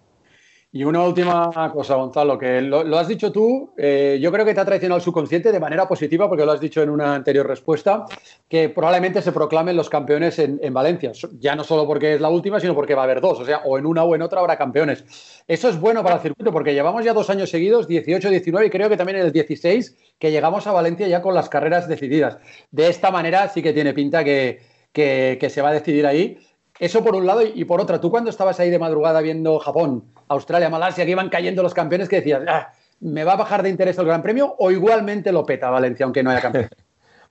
Y 0.73 0.85
una 0.85 1.03
última 1.03 1.51
cosa, 1.73 1.97
Gonzalo, 1.97 2.39
que 2.39 2.61
lo, 2.61 2.97
has 2.97 3.09
dicho 3.09 3.33
tú, 3.33 3.73
eh, 3.77 4.21
yo 4.23 4.31
creo 4.31 4.45
que 4.45 4.55
te 4.55 4.61
ha 4.61 4.65
traicionado 4.65 4.99
el 4.99 5.03
subconsciente 5.03 5.51
de 5.51 5.59
manera 5.59 5.89
positiva, 5.89 6.29
porque 6.29 6.45
lo 6.45 6.53
has 6.53 6.61
dicho 6.61 6.81
en 6.81 6.91
una 6.91 7.13
anterior 7.13 7.45
respuesta, 7.45 8.07
que 8.49 8.69
probablemente 8.69 9.21
se 9.21 9.33
proclamen 9.33 9.77
los 9.77 9.91
campeones 9.91 10.39
en, 10.39 10.73
Valencia. 10.73 11.11
Ya 11.41 11.57
no 11.57 11.65
solo 11.65 11.89
porque 11.89 12.15
es 12.15 12.21
la 12.21 12.29
última, 12.29 12.61
sino 12.61 12.77
porque 12.77 12.95
va 12.95 13.03
a 13.03 13.05
haber 13.05 13.21
dos, 13.21 13.41
o 13.41 13.45
sea, 13.45 13.63
o 13.65 13.79
en 13.79 13.87
una 13.87 14.05
o 14.05 14.15
en 14.15 14.23
otra 14.23 14.39
habrá 14.39 14.57
campeones. 14.57 15.43
Eso 15.49 15.69
es 15.69 15.81
bueno 15.81 16.05
para 16.05 16.17
el 16.17 16.21
circuito, 16.21 16.53
porque 16.53 16.73
llevamos 16.73 17.05
ya 17.05 17.15
dos 17.15 17.31
años 17.31 17.51
seguidos, 17.51 17.89
18, 17.89 18.31
19 18.31 18.67
y 18.69 18.71
creo 18.71 18.89
que 18.89 18.97
también 18.97 19.19
en 19.19 19.27
el 19.27 19.33
16, 19.33 19.97
que 20.21 20.31
llegamos 20.31 20.69
a 20.69 20.73
Valencia 20.73 21.09
ya 21.09 21.21
con 21.21 21.35
las 21.35 21.49
carreras 21.49 21.89
decididas. 21.89 22.39
De 22.71 22.87
esta 22.87 23.11
manera 23.11 23.49
sí 23.49 23.61
que 23.61 23.73
tiene 23.73 23.93
pinta 23.93 24.23
que, 24.23 24.61
que 24.93 25.51
se 25.51 25.63
va 25.63 25.71
a 25.71 25.73
decidir 25.73 26.07
ahí. 26.07 26.39
Eso 26.79 27.03
por 27.03 27.17
un 27.17 27.27
lado 27.27 27.43
y 27.43 27.65
por 27.65 27.81
otra, 27.81 28.01
tú 28.01 28.11
cuando 28.11 28.31
estabas 28.31 28.61
ahí 28.61 28.71
de 28.71 28.79
madrugada 28.79 29.21
viendo 29.21 29.59
Japón, 29.59 30.05
Australia, 30.31 30.71
Malasia, 30.71 31.05
que 31.05 31.11
iban 31.11 31.29
cayendo 31.29 31.63
los 31.63 31.75
campeones, 31.75 32.09
que 32.09 32.17
decías, 32.17 32.43
ah, 32.47 32.73
¿me 33.01 33.25
va 33.25 33.33
a 33.33 33.37
bajar 33.37 33.65
de 33.65 33.69
interés 33.69 33.99
el 33.99 34.07
Gran 34.07 34.23
Premio 34.23 34.55
o 34.59 34.71
igualmente 34.71 35.33
lo 35.33 35.45
peta 35.45 35.71
Valencia, 35.71 36.05
aunque 36.05 36.23
no 36.23 36.31
haya 36.31 36.41
campeón? 36.41 36.69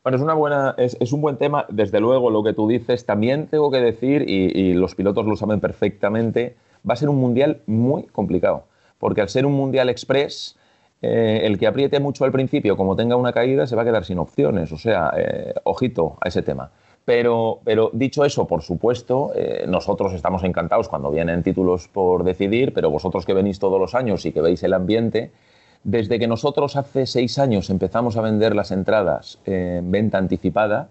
Bueno, 0.02 0.16
es, 0.16 0.24
una 0.24 0.34
buena, 0.34 0.76
es, 0.78 1.12
un 1.12 1.20
buen 1.20 1.36
tema. 1.36 1.66
Desde 1.68 2.00
luego, 2.00 2.30
lo 2.30 2.42
que 2.42 2.54
tú 2.54 2.70
dices, 2.70 3.06
también 3.06 3.48
tengo 3.48 3.70
que 3.70 3.82
decir, 3.82 4.24
y, 4.30 4.74
los 4.74 4.96
pilotos 4.96 5.26
lo 5.26 5.36
saben 5.36 5.60
perfectamente, 5.60 6.56
va 6.90 6.94
a 6.94 6.96
ser 6.96 7.10
un 7.10 7.18
mundial 7.18 7.60
muy 7.66 8.04
complicado. 8.04 8.64
Porque 8.98 9.20
al 9.20 9.28
ser 9.28 9.46
un 9.46 9.52
mundial 9.52 9.90
express, 9.90 10.58
eh, 11.02 11.42
el 11.44 11.60
que 11.60 11.68
apriete 11.68 12.00
mucho 12.00 12.24
al 12.24 12.32
principio, 12.32 12.78
como 12.78 12.96
tenga 12.96 13.18
una 13.18 13.34
caída, 13.34 13.68
se 13.68 13.76
va 13.76 13.82
a 13.82 13.86
quedar 13.86 14.06
sin 14.06 14.20
opciones. 14.20 14.72
O 14.72 14.78
sea, 14.78 15.12
eh, 15.18 15.54
ojito 15.66 16.18
a 16.22 16.30
ese 16.30 16.44
tema. 16.44 16.72
Pero, 17.10 17.62
dicho 17.94 18.24
eso, 18.24 18.46
por 18.46 18.62
supuesto, 18.62 19.32
eh, 19.34 19.66
nosotros 19.68 20.14
estamos 20.14 20.44
encantados 20.44 20.88
cuando 20.88 21.10
vienen 21.10 21.42
títulos 21.42 21.88
por 21.88 22.24
decidir, 22.24 22.72
pero 22.72 22.92
vosotros 22.92 23.26
que 23.26 23.34
venís 23.34 23.58
todos 23.58 23.82
los 23.82 23.96
años 23.96 24.28
y 24.28 24.32
que 24.32 24.42
veis 24.42 24.62
el 24.62 24.76
ambiente, 24.76 25.32
desde 25.84 26.20
que 26.20 26.28
nosotros 26.28 26.76
hace 26.76 27.08
seis 27.08 27.40
años 27.40 27.72
empezamos 27.72 28.16
a 28.16 28.22
vender 28.22 28.56
las 28.56 28.70
entradas 28.70 29.40
en 29.46 29.90
venta 29.90 30.20
anticipada, 30.20 30.90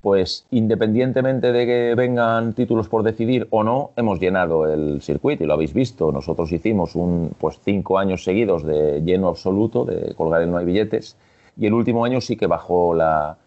pues 0.00 0.46
independientemente 0.52 1.50
de 1.50 1.66
que 1.66 1.94
vengan 1.96 2.52
títulos 2.52 2.88
por 2.88 3.02
decidir 3.02 3.48
o 3.50 3.64
no, 3.64 3.90
hemos 3.96 4.20
llenado 4.20 4.72
el 4.72 5.02
circuito 5.02 5.42
y 5.42 5.48
lo 5.48 5.54
habéis 5.54 5.74
visto. 5.74 6.12
Nosotros 6.12 6.52
hicimos 6.52 6.94
un, 6.94 7.32
pues 7.36 7.58
cinco 7.64 7.98
años 7.98 8.22
seguidos 8.22 8.62
de 8.62 9.02
lleno 9.02 9.26
absoluto, 9.26 9.84
de 9.84 10.14
colgar 10.14 10.40
el 10.40 10.52
no 10.52 10.58
hay 10.58 10.66
billetes, 10.66 11.16
y 11.56 11.66
el 11.66 11.72
último 11.72 12.04
año 12.04 12.20
sí 12.20 12.36
que 12.36 12.46
bajó 12.46 12.94
la, 12.94 13.38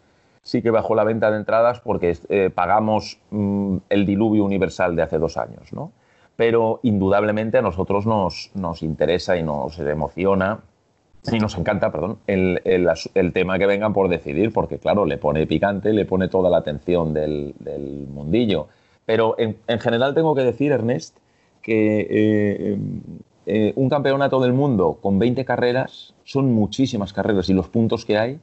sí 0.41 0.61
que 0.61 0.72
bajó 0.72 0.95
la 0.95 1.03
venta 1.03 1.31
de 1.31 1.38
entradas 1.38 1.80
porque 1.80 2.18
eh, 2.30 2.49
pagamos 2.53 3.19
mm, 3.30 3.77
el 3.89 4.05
diluvio 4.05 4.43
universal 4.43 4.95
de 4.95 5.03
hace 5.03 5.18
dos 5.18 5.38
años, 5.38 5.72
¿no? 5.73 5.91
Pero 6.35 6.80
indudablemente 6.84 7.57
a 7.57 7.61
nosotros 7.61 8.05
nos, 8.05 8.51
nos 8.55 8.81
interesa 8.81 9.38
y 9.38 9.43
nos 9.43 9.77
emociona 9.80 10.61
y 11.31 11.38
nos 11.38 11.55
encanta, 11.55 11.91
perdón, 11.91 12.18
el, 12.26 12.61
el, 12.65 13.34
tema 13.34 13.59
que 13.59 13.68
vengan 13.68 13.93
por 13.93 14.09
decidir, 14.09 14.51
porque 14.51 14.80
claro, 14.80 15.05
le 15.05 15.19
pone 15.19 15.45
picante, 15.45 15.93
le 15.93 16.05
pone 16.05 16.30
toda 16.30 16.49
la 16.49 16.57
atención 16.57 17.13
del, 17.13 17.53
del 17.59 18.07
mundillo. 18.07 18.69
Pero 19.05 19.35
en, 19.38 19.57
en, 19.68 19.80
general 19.80 20.15
tengo 20.15 20.34
que 20.34 20.41
decir, 20.41 20.72
Ernest, 20.72 21.18
que 21.61 22.07
eh, 22.09 22.77
eh, 23.45 23.73
un 23.76 23.89
campeonato 23.89 24.39
del 24.39 24.53
mundo 24.53 24.97
con 25.01 25.19
20 25.19 25.45
carreras 25.45 26.13
son 26.23 26.51
muchísimas 26.53 27.13
carreras 27.13 27.49
y 27.49 27.53
los 27.53 27.68
puntos 27.68 28.05
que 28.05 28.18
hay 28.18 28.39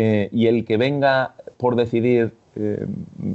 eh, 0.00 0.28
y 0.30 0.46
el 0.46 0.64
que 0.64 0.76
venga 0.76 1.34
por 1.56 1.74
decidir, 1.74 2.32
eh, 2.54 2.86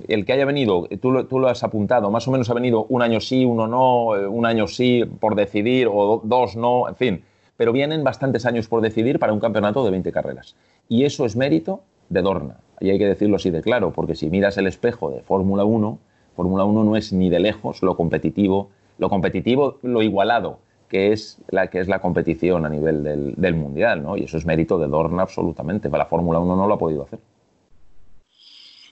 el 0.07 0.25
que 0.25 0.31
haya 0.31 0.45
venido, 0.45 0.87
tú 1.01 1.11
lo, 1.11 1.25
tú 1.25 1.37
lo, 1.37 1.49
has 1.49 1.61
apuntado, 1.61 2.09
más 2.09 2.25
o 2.29 2.31
menos 2.31 2.49
ha 2.49 2.53
venido 2.53 2.85
un 2.87 3.01
año 3.01 3.19
sí, 3.19 3.43
uno 3.43 3.67
no, 3.67 4.15
eh, 4.15 4.25
un 4.25 4.45
año 4.45 4.65
sí 4.67 5.03
por 5.19 5.35
decidir 5.35 5.89
o 5.91 6.21
dos 6.23 6.55
no, 6.55 6.87
en 6.87 6.95
fin, 6.95 7.23
pero 7.57 7.73
vienen 7.73 8.05
bastantes 8.05 8.45
años 8.45 8.69
por 8.69 8.79
decidir 8.79 9.19
para 9.19 9.33
un 9.33 9.41
campeonato 9.41 9.83
de 9.83 9.91
20 9.91 10.09
carreras. 10.13 10.55
Y 10.87 11.03
eso 11.03 11.25
es 11.25 11.35
mérito 11.35 11.81
de 12.07 12.21
Dorna, 12.21 12.61
y 12.79 12.91
hay 12.91 12.97
que 12.97 13.07
decirlo 13.07 13.35
así 13.35 13.49
de 13.49 13.61
claro, 13.61 13.91
porque 13.91 14.15
si 14.15 14.29
miras 14.29 14.57
el 14.57 14.67
espejo 14.67 15.11
de 15.11 15.21
Fórmula 15.21 15.65
1, 15.65 15.99
Fórmula 16.33 16.63
1 16.63 16.85
no 16.85 16.95
es 16.95 17.11
ni 17.11 17.29
de 17.29 17.41
lejos 17.41 17.83
lo 17.83 17.97
competitivo, 17.97 18.69
lo 18.99 19.09
competitivo, 19.09 19.79
lo 19.81 20.01
igualado 20.01 20.59
que 20.93 21.11
es 21.11 21.39
la 21.49 21.71
que 21.71 21.79
es 21.79 21.87
la 21.87 21.99
competición 21.99 22.67
a 22.67 22.69
nivel 22.69 23.03
del, 23.35 23.55
mundial, 23.55 24.03
¿no? 24.03 24.15
Y 24.15 24.25
eso 24.25 24.37
es 24.37 24.45
mérito 24.45 24.77
de 24.77 24.87
Dorna 24.87 25.23
absolutamente. 25.23 25.89
La 25.89 26.05
Fórmula 26.05 26.37
1 26.37 26.55
no 26.55 26.67
lo 26.67 26.73
ha 26.75 26.77
podido 26.77 27.01
hacer. 27.01 27.17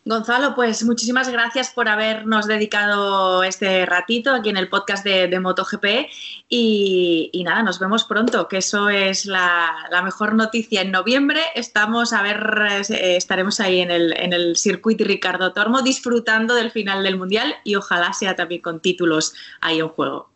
Gonzalo, 0.04 0.56
pues 0.56 0.84
muchísimas 0.84 1.30
gracias 1.30 1.70
por 1.70 1.88
habernos 1.88 2.48
dedicado 2.48 3.44
este 3.44 3.86
ratito 3.86 4.34
aquí 4.34 4.50
en 4.50 4.58
el 4.58 4.68
podcast 4.68 5.06
de, 5.06 5.40
MotoGP 5.40 5.86
y, 6.50 7.44
nada, 7.46 7.62
nos 7.62 7.78
vemos 7.78 8.06
pronto, 8.06 8.48
que 8.48 8.58
eso 8.58 8.90
es 8.90 9.28
la, 9.28 9.72
mejor 10.04 10.34
noticia. 10.34 10.82
En 10.82 10.90
noviembre 10.90 11.42
estamos 11.54 12.14
a 12.14 12.24
ver, 12.24 12.42
eh, 12.90 13.16
estaremos 13.16 13.60
ahí 13.60 13.82
en 13.82 13.92
el, 13.92 14.18
en 14.18 14.34
el 14.34 14.56
Ricardo 14.98 15.54
Tormo 15.54 15.84
disfrutando 15.84 16.56
del 16.56 16.72
final 16.72 17.04
del 17.04 17.20
Mundial 17.20 17.54
y 17.64 17.76
ojalá 17.76 18.12
sea 18.14 18.36
también 18.36 18.64
con 18.64 18.80
títulos 18.80 19.36
ahí 19.62 19.80
en 19.80 19.90
juego. 19.90 20.31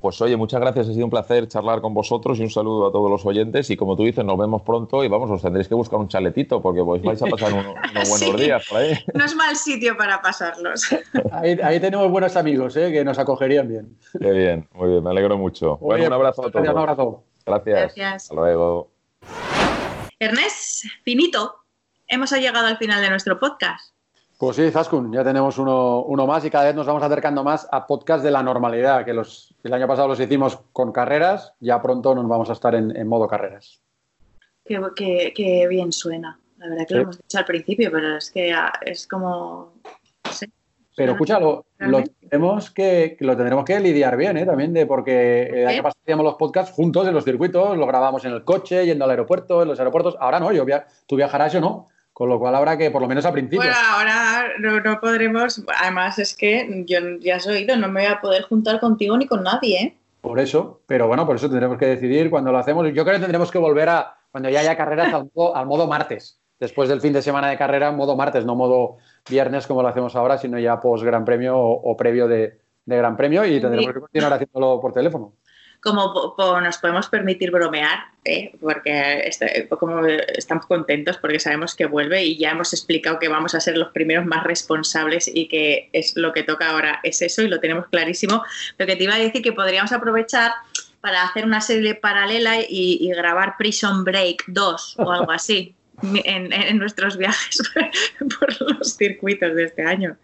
Pues 0.00 0.20
oye, 0.22 0.36
muchas 0.36 0.60
gracias, 0.60 0.88
ha 0.88 0.92
sido 0.94 1.04
un 1.04 1.10
placer 1.10 1.46
charlar 1.46 1.82
con 1.82 1.92
vosotros 1.92 2.38
y 2.38 2.42
un 2.42 2.50
saludo 2.50 2.88
a 2.88 2.92
todos 2.92 3.10
los 3.10 3.26
oyentes. 3.26 3.68
Y 3.68 3.76
como 3.76 3.96
tú 3.96 4.04
dices, 4.04 4.24
nos 4.24 4.38
vemos 4.38 4.62
pronto 4.62 5.04
y 5.04 5.08
vamos, 5.08 5.30
os 5.30 5.42
tendréis 5.42 5.68
que 5.68 5.74
buscar 5.74 5.98
un 5.98 6.08
chaletito 6.08 6.62
porque 6.62 6.80
vais 6.80 7.22
a 7.22 7.26
pasar 7.26 7.52
unos, 7.52 7.74
buenos 8.08 8.40
días 8.40 8.66
por 8.66 8.78
ahí. 8.78 8.98
No 9.12 9.24
es 9.24 9.36
mal 9.36 9.56
sitio 9.56 9.96
para 9.96 10.22
pasarlos. 10.22 10.84
Ahí, 11.32 11.80
tenemos 11.80 12.10
buenos 12.10 12.34
amigos 12.36 12.76
¿eh? 12.76 12.90
que 12.90 13.04
nos 13.04 13.18
acogerían 13.18 13.68
bien. 13.68 13.98
Qué 14.18 14.30
bien, 14.30 14.68
muy 14.72 14.88
bien, 14.90 15.04
me 15.04 15.10
alegro 15.10 15.36
mucho. 15.36 15.76
bueno, 15.78 16.06
un 16.06 16.12
abrazo 16.12 16.46
a 16.46 16.50
todos. 16.50 16.68
Un 16.68 16.78
abrazo. 16.78 17.24
Gracias. 17.44 17.78
Gracias. 17.78 18.22
Hasta 18.24 18.34
luego. 18.34 18.90
Ernest, 20.18 20.84
finito. 21.04 21.56
Hemos 22.08 22.32
llegado 22.32 22.66
al 22.66 22.78
final 22.78 23.02
de 23.02 23.10
nuestro 23.10 23.38
podcast. 23.38 23.94
Pues 24.40 24.56
sí, 24.56 24.70
Zaskun, 24.70 25.12
ya 25.12 25.22
tenemos 25.22 25.58
uno, 25.58 26.26
más 26.26 26.42
y 26.46 26.50
cada 26.50 26.64
vez 26.64 26.74
nos 26.74 26.86
vamos 26.86 27.02
acercando 27.02 27.44
más 27.44 27.68
a 27.70 27.86
podcast 27.86 28.24
de 28.24 28.30
la 28.30 28.42
normalidad, 28.42 29.04
que 29.04 29.12
los, 29.12 29.54
el 29.62 29.74
año 29.74 29.86
pasado 29.86 30.08
los 30.08 30.18
hicimos 30.18 30.58
con 30.72 30.92
carreras, 30.92 31.52
ya 31.60 31.82
pronto 31.82 32.14
nos 32.14 32.26
vamos 32.26 32.48
a 32.48 32.54
estar 32.54 32.74
en, 32.74 33.06
modo 33.06 33.28
carreras. 33.28 33.82
Qué, 34.64 35.66
bien 35.68 35.92
suena. 35.92 36.40
La 36.56 36.70
verdad 36.70 36.86
que 36.88 36.94
lo 36.94 37.02
hemos 37.02 37.18
dicho 37.18 37.36
al 37.36 37.44
principio, 37.44 37.92
pero 37.92 38.16
es 38.16 38.30
que 38.30 38.54
es 38.80 39.06
como... 39.06 39.74
pero 40.96 41.12
escúchalo, 41.12 41.66
lo, 41.76 42.02
tenemos 42.30 42.70
que, 42.70 43.18
lo 43.20 43.36
tendremos 43.36 43.66
que 43.66 43.78
lidiar 43.78 44.16
bien, 44.16 44.38
¿eh? 44.38 44.46
También 44.46 44.72
de 44.72 44.86
porque 44.86 45.50
el 45.52 45.68
año 45.68 45.82
pasado 45.82 46.00
hacíamos 46.02 46.24
los 46.24 46.36
podcasts 46.36 46.72
juntos 46.74 47.06
en 47.06 47.12
los 47.12 47.24
circuitos, 47.24 47.76
lo 47.76 47.86
grabamos 47.86 48.24
en 48.24 48.32
el 48.32 48.42
coche, 48.44 48.86
yendo 48.86 49.04
al 49.04 49.10
aeropuerto, 49.10 49.60
en 49.60 49.68
los 49.68 49.78
aeropuertos. 49.78 50.16
Ahora 50.18 50.40
no, 50.40 50.50
yo 50.50 50.64
tú 51.06 51.16
viajarás, 51.16 51.52
yo 51.52 51.60
no. 51.60 51.90
Con 52.20 52.28
lo 52.28 52.38
cual 52.38 52.54
habrá 52.54 52.76
que, 52.76 52.90
por 52.90 53.00
lo 53.00 53.08
menos 53.08 53.24
a 53.24 53.32
principio. 53.32 53.60
Bueno, 53.60 53.74
ahora 53.82 54.48
no, 54.58 55.00
podremos. 55.00 55.64
Además, 55.80 56.18
es 56.18 56.36
que 56.36 56.84
yo 56.86 56.98
ya 57.18 57.36
has 57.36 57.46
oído, 57.46 57.74
no 57.78 57.88
me 57.88 58.02
voy 58.02 58.12
a 58.12 58.20
poder 58.20 58.42
juntar 58.42 58.78
contigo 58.78 59.16
ni 59.16 59.26
con 59.26 59.42
nadie, 59.42 59.82
¿eh? 59.82 59.96
Por 60.20 60.38
eso, 60.38 60.82
pero 60.84 61.06
bueno, 61.06 61.24
por 61.24 61.36
eso 61.36 61.48
tendremos 61.48 61.78
que 61.78 61.86
decidir 61.86 62.28
cuando 62.28 62.52
lo 62.52 62.58
hacemos. 62.58 62.86
Yo 62.92 63.04
creo 63.04 63.16
que 63.16 63.22
tendremos 63.22 63.50
que 63.50 63.56
volver 63.56 63.88
a, 63.88 64.18
cuando 64.30 64.50
ya 64.50 64.60
haya 64.60 64.76
carreras, 64.76 65.14
al 65.14 65.30
modo, 65.32 65.86
martes. 65.86 66.38
Después 66.58 66.90
del 66.90 67.00
fin 67.00 67.14
de 67.14 67.22
semana 67.22 67.48
de 67.48 67.56
carrera, 67.56 67.90
modo 67.90 68.14
martes, 68.16 68.44
no 68.44 68.54
modo 68.54 68.98
viernes 69.26 69.66
como 69.66 69.80
lo 69.80 69.88
hacemos 69.88 70.14
ahora, 70.14 70.36
sino 70.36 70.58
ya 70.58 70.78
post 70.78 71.02
Gran 71.02 71.24
Premio 71.24 71.58
o, 71.58 71.96
previo 71.96 72.28
de, 72.28 72.60
Gran 72.84 73.16
Premio 73.16 73.46
y 73.46 73.62
tendremos 73.62 73.94
que 73.94 74.00
continuar 74.00 74.34
haciéndolo 74.34 74.78
por 74.78 74.92
teléfono 74.92 75.32
como 75.80 76.34
nos 76.60 76.78
podemos 76.78 77.08
permitir 77.08 77.50
bromear, 77.50 78.00
¿eh? 78.24 78.52
porque 78.60 79.22
este, 79.24 79.68
como 79.68 80.04
estamos 80.06 80.66
contentos 80.66 81.16
porque 81.16 81.40
sabemos 81.40 81.74
que 81.74 81.86
vuelve 81.86 82.22
y 82.24 82.38
ya 82.38 82.50
hemos 82.50 82.72
explicado 82.72 83.18
que 83.18 83.28
vamos 83.28 83.54
a 83.54 83.60
ser 83.60 83.76
los 83.76 83.90
primeros 83.92 84.26
más 84.26 84.44
responsables 84.44 85.30
y 85.32 85.48
que 85.48 85.88
es 85.92 86.16
lo 86.16 86.32
que 86.32 86.42
toca 86.42 86.70
ahora 86.70 87.00
es 87.02 87.22
eso 87.22 87.42
y 87.42 87.48
lo 87.48 87.60
tenemos 87.60 87.86
clarísimo. 87.88 88.42
Pero 88.76 88.88
que 88.88 88.96
te 88.96 89.04
iba 89.04 89.14
a 89.14 89.18
decir 89.18 89.42
que 89.42 89.52
podríamos 89.52 89.92
aprovechar 89.92 90.52
para 91.00 91.22
hacer 91.22 91.44
una 91.44 91.60
serie 91.60 91.94
paralela 91.94 92.56
y, 92.68 93.10
grabar 93.14 93.56
Prison 93.56 94.04
Break 94.04 94.44
2 94.48 94.96
o 94.98 95.12
algo 95.12 95.32
así. 95.32 95.74
En, 96.02 96.78
nuestros 96.78 97.18
viajes 97.18 97.60
por 98.38 98.58
los 98.72 98.96
circuitos 98.96 99.54
de 99.54 99.64
este 99.64 99.82
año. 99.82 100.16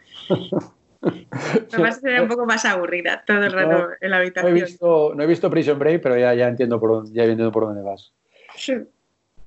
Además 1.72 2.00
sería 2.00 2.22
un 2.22 2.28
poco 2.28 2.46
más 2.46 2.64
aburrida 2.64 3.22
todo 3.26 3.44
el 3.44 3.52
rato 3.52 3.88
en 4.00 4.10
la 4.10 4.18
habitación. 4.18 4.52
No 4.52 5.22
he, 5.22 5.26
visto, 5.26 5.50
Prison 5.50 5.78
Break, 5.78 6.02
pero 6.02 6.16
ya, 6.16 6.34
ya, 6.34 6.48
entiendo 6.48 6.80
por, 6.80 7.10
ya 7.12 7.24
entiendo 7.24 7.52
por 7.52 7.66
dónde 7.66 7.82
vas. 7.82 8.12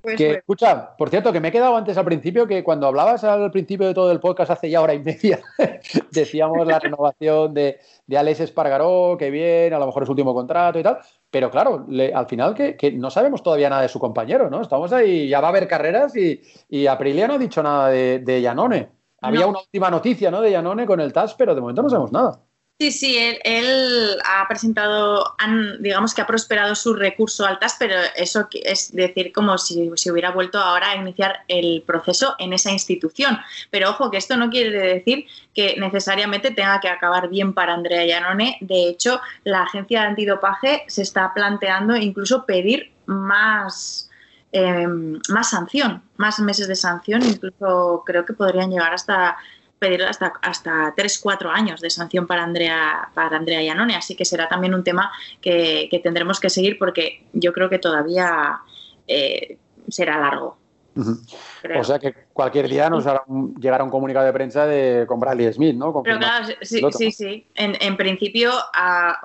Pues 0.01 0.15
que, 0.15 0.31
escucha, 0.31 0.95
por 0.95 1.09
cierto, 1.09 1.33
que 1.33 1.41
me 1.41 1.49
he 1.49 1.51
quedado 1.51 1.75
antes 1.75 1.97
al 1.97 2.05
principio 2.05 2.47
que 2.47 2.63
cuando 2.63 2.87
hablabas 2.87 3.21
al 3.25 3.51
principio 3.51 3.85
de 3.85 3.93
todo 3.93 4.13
el 4.13 4.21
podcast 4.21 4.51
hace 4.51 4.69
ya 4.69 4.81
hora 4.81 4.93
y 4.93 4.99
media, 4.99 5.41
decíamos 6.11 6.65
la 6.65 6.79
renovación 6.79 7.53
de, 7.53 7.79
de 8.07 8.17
Alex 8.17 8.39
Espargaró, 8.39 9.17
que 9.19 9.29
bien, 9.29 9.73
a 9.73 9.79
lo 9.79 9.85
mejor 9.87 10.03
es 10.03 10.07
su 10.07 10.13
último 10.13 10.33
contrato 10.33 10.79
y 10.79 10.83
tal, 10.83 10.99
pero 11.29 11.51
claro, 11.51 11.85
al 12.15 12.27
final 12.27 12.53
que, 12.53 12.77
que, 12.77 12.93
no 12.93 13.11
sabemos 13.11 13.43
todavía 13.43 13.69
nada 13.69 13.81
de 13.81 13.89
su 13.89 13.99
compañero, 13.99 14.49
¿no? 14.49 14.61
Estamos 14.61 14.93
ahí, 14.93 15.27
ya 15.27 15.41
va 15.41 15.47
a 15.47 15.51
haber 15.51 15.67
carreras 15.67 16.15
y, 16.15 16.41
y 16.69 16.87
Aprilia 16.87 17.27
no 17.27 17.33
ha 17.33 17.37
dicho 17.39 17.61
nada 17.61 17.89
de, 17.89 18.19
de 18.19 18.41
Janone. 18.41 18.98
Había 19.21 19.47
una 19.47 19.59
última 19.59 19.89
noticia 19.89 20.31
¿no? 20.31 20.41
de 20.41 20.53
Janone 20.53 20.85
con 20.85 20.99
el 20.99 21.13
TAS, 21.13 21.33
pero 21.35 21.55
de 21.55 21.61
momento 21.61 21.81
no 21.81 21.89
sabemos 21.89 22.11
nada. 22.11 22.39
Sí, 22.81 22.91
sí, 22.91 23.17
él, 23.43 24.17
ha 24.23 24.47
presentado, 24.47 25.35
digamos 25.81 26.13
que 26.13 26.21
ha 26.21 26.25
prosperado 26.25 26.75
su 26.75 26.93
recurso 26.93 27.45
al 27.45 27.59
TAS, 27.59 27.75
pero 27.77 27.95
eso 28.15 28.47
es 28.53 28.95
decir 28.95 29.33
como 29.33 29.57
si, 29.57 29.91
si, 29.95 30.09
hubiera 30.09 30.31
vuelto 30.31 30.59
ahora 30.59 30.91
a 30.91 30.95
iniciar 30.95 31.41
el 31.49 31.83
proceso 31.85 32.35
en 32.39 32.53
esa 32.53 32.71
institución. 32.71 33.37
Pero 33.69 33.89
ojo, 33.89 34.09
que 34.09 34.15
esto 34.15 34.37
no 34.37 34.49
quiere 34.49 34.79
decir 34.79 35.25
que 35.53 35.75
necesariamente 35.77 36.51
tenga 36.51 36.79
que 36.79 36.87
acabar 36.87 37.27
bien 37.27 37.53
para 37.53 37.73
Andrea 37.73 38.17
Janone. 38.17 38.57
De 38.61 38.87
hecho, 38.87 39.19
la 39.43 39.63
agencia 39.63 39.99
de 39.99 40.07
antidopaje 40.07 40.85
se 40.87 41.01
está 41.01 41.33
planteando 41.33 41.97
incluso 41.97 42.45
pedir 42.45 42.93
más 43.07 44.08
Em, 44.51 45.19
más 45.29 45.51
sanción, 45.51 46.01
más 46.17 46.39
meses 46.39 46.67
de 46.67 46.75
sanción, 46.75 47.23
incluso 47.23 48.03
creo 48.03 48.25
que 48.25 48.33
podrían 48.33 48.71
llegar 48.71 48.93
hasta 48.93 49.37
pedir 49.77 50.03
hasta, 50.03 50.33
hasta 50.41 50.93
3, 50.95 51.19
4 51.19 51.51
años 51.51 51.81
de 51.81 51.89
sanción 51.89 52.27
para 52.27 52.43
Andrea, 52.43 53.09
para 53.13 53.37
Andrea 53.37 53.61
Iannone, 53.61 53.95
así 53.95 54.15
que 54.15 54.25
será 54.25 54.49
también 54.49 54.73
un 54.73 54.83
tema 54.83 55.11
que, 55.39 55.87
tendremos 56.03 56.39
que 56.39 56.49
seguir 56.49 56.77
porque 56.77 57.25
yo 57.33 57.53
creo 57.53 57.69
que 57.69 57.79
todavía 57.79 58.59
eh, 59.07 59.57
será 59.87 60.19
largo. 60.19 60.58
O 60.95 61.83
sea 61.83 61.99
que 61.99 62.13
cualquier 62.33 62.67
día 62.67 62.89
nos 62.89 63.05
hará 63.07 63.23
llegará 63.59 63.83
un 63.83 63.89
comunicado 63.89 64.25
de 64.25 64.33
prensa 64.33 64.65
de 64.65 65.05
con 65.07 65.19
Bradley 65.19 65.51
Smith, 65.53 65.75
¿no? 65.75 66.01
Pero 66.03 66.17
claro, 66.17 66.47
sí, 66.61 66.81
sí, 66.91 67.11
sí. 67.11 67.47
En, 67.55 67.97
principio, 67.97 68.51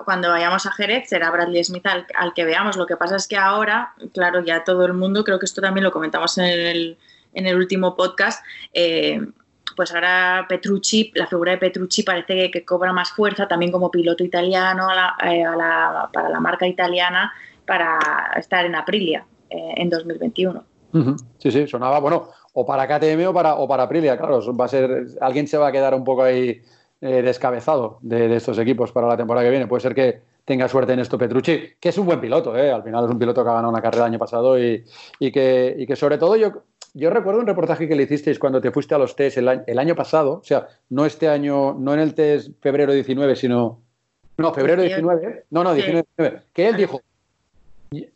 cuando 0.05 0.29
vayamos 0.29 0.65
a 0.65 0.71
Jerez 0.71 1.09
será 1.09 1.31
Bradley 1.31 1.63
Smith 1.63 1.85
al, 1.85 2.33
que 2.33 2.45
veamos. 2.45 2.77
Lo 2.77 2.85
que 2.85 2.97
pasa 2.97 3.15
es 3.15 3.27
que 3.27 3.37
ahora, 3.37 3.93
claro, 4.13 4.43
ya 4.43 4.63
todo 4.63 4.85
el 4.85 4.93
mundo, 4.93 5.23
creo 5.23 5.39
que 5.39 5.45
esto 5.45 5.61
también 5.61 5.83
lo 5.83 5.91
comentamos 5.91 6.37
en 6.37 6.45
el, 6.45 6.97
en 7.33 7.47
el 7.47 7.55
último 7.55 7.95
podcast, 7.95 8.43
eh, 8.73 9.19
pues 9.75 9.93
ahora 9.93 10.45
Petrucci, 10.47 11.11
la 11.15 11.27
figura 11.27 11.51
de 11.51 11.57
Petrucci 11.57 12.03
parece 12.03 12.49
que, 12.49 12.63
cobra 12.63 12.93
más 12.93 13.11
fuerza 13.11 13.47
también 13.47 13.71
como 13.71 13.91
piloto 13.91 14.23
italiano 14.23 14.87
eh, 15.23 15.43
para 16.13 16.29
la 16.29 16.39
marca 16.39 16.65
italiana 16.67 17.33
para 17.65 17.99
estar 18.37 18.65
en 18.65 18.75
Aprilia 18.75 19.25
eh, 19.49 19.73
en 19.77 19.89
2021. 19.89 20.63
Sí, 21.39 21.51
sí, 21.51 21.67
sonaba, 21.67 21.99
bueno, 21.99 22.29
o 22.53 22.65
para 22.65 22.87
KTM 22.87 23.27
o 23.27 23.33
para, 23.33 23.55
o 23.55 23.67
para 23.67 23.83
Aprilia, 23.83 24.17
claro, 24.17 24.39
va 24.55 24.65
a 24.65 24.67
ser, 24.67 25.07
alguien 25.19 25.47
se 25.47 25.57
va 25.57 25.67
a 25.67 25.71
quedar 25.71 25.93
un 25.93 26.03
poco 26.03 26.23
ahí 26.23 26.61
eh, 27.01 27.21
descabezado 27.21 27.99
de, 28.01 28.33
estos 28.35 28.57
equipos 28.57 28.91
para 28.91 29.07
la 29.07 29.17
temporada 29.17 29.45
que 29.45 29.51
viene. 29.51 29.67
Puede 29.67 29.81
ser 29.81 29.93
que 29.93 30.21
tenga 30.45 30.67
suerte 30.69 30.93
en 30.93 30.99
esto 30.99 31.17
Petrucci, 31.17 31.73
que 31.79 31.89
es 31.89 31.97
un 31.97 32.05
buen 32.05 32.21
piloto, 32.21 32.55
¿eh? 32.57 32.71
al 32.71 32.83
final 32.83 33.05
es 33.05 33.11
un 33.11 33.19
piloto 33.19 33.43
que 33.43 33.49
ha 33.49 33.53
ganado 33.53 33.69
una 33.69 33.81
carrera 33.81 34.05
el 34.05 34.11
año 34.11 34.19
pasado 34.19 34.57
y, 34.57 34.85
que, 35.19 35.75
y 35.77 35.85
que 35.85 35.95
sobre 35.95 36.17
todo 36.17 36.37
yo, 36.37 36.63
yo 36.93 37.09
recuerdo 37.09 37.41
un 37.41 37.47
reportaje 37.47 37.87
que 37.87 37.95
le 37.95 38.03
hicisteis 38.03 38.39
cuando 38.39 38.61
te 38.61 38.71
fuiste 38.71 38.95
a 38.95 38.97
los 38.97 39.15
test 39.15 39.37
el, 39.37 39.79
año 39.79 39.95
pasado, 39.95 40.39
o 40.39 40.43
sea, 40.43 40.67
no 40.89 41.05
este 41.05 41.27
año, 41.27 41.73
no 41.73 41.93
en 41.93 41.99
el 41.99 42.13
test 42.13 42.51
febrero 42.61 42.93
19, 42.93 43.35
sino... 43.35 43.81
No, 44.37 44.53
febrero 44.53 44.81
19, 44.81 45.45
no, 45.49 45.63
no, 45.63 45.73
19, 45.73 46.41
que 46.53 46.67
él 46.67 46.77
dijo, 46.77 47.01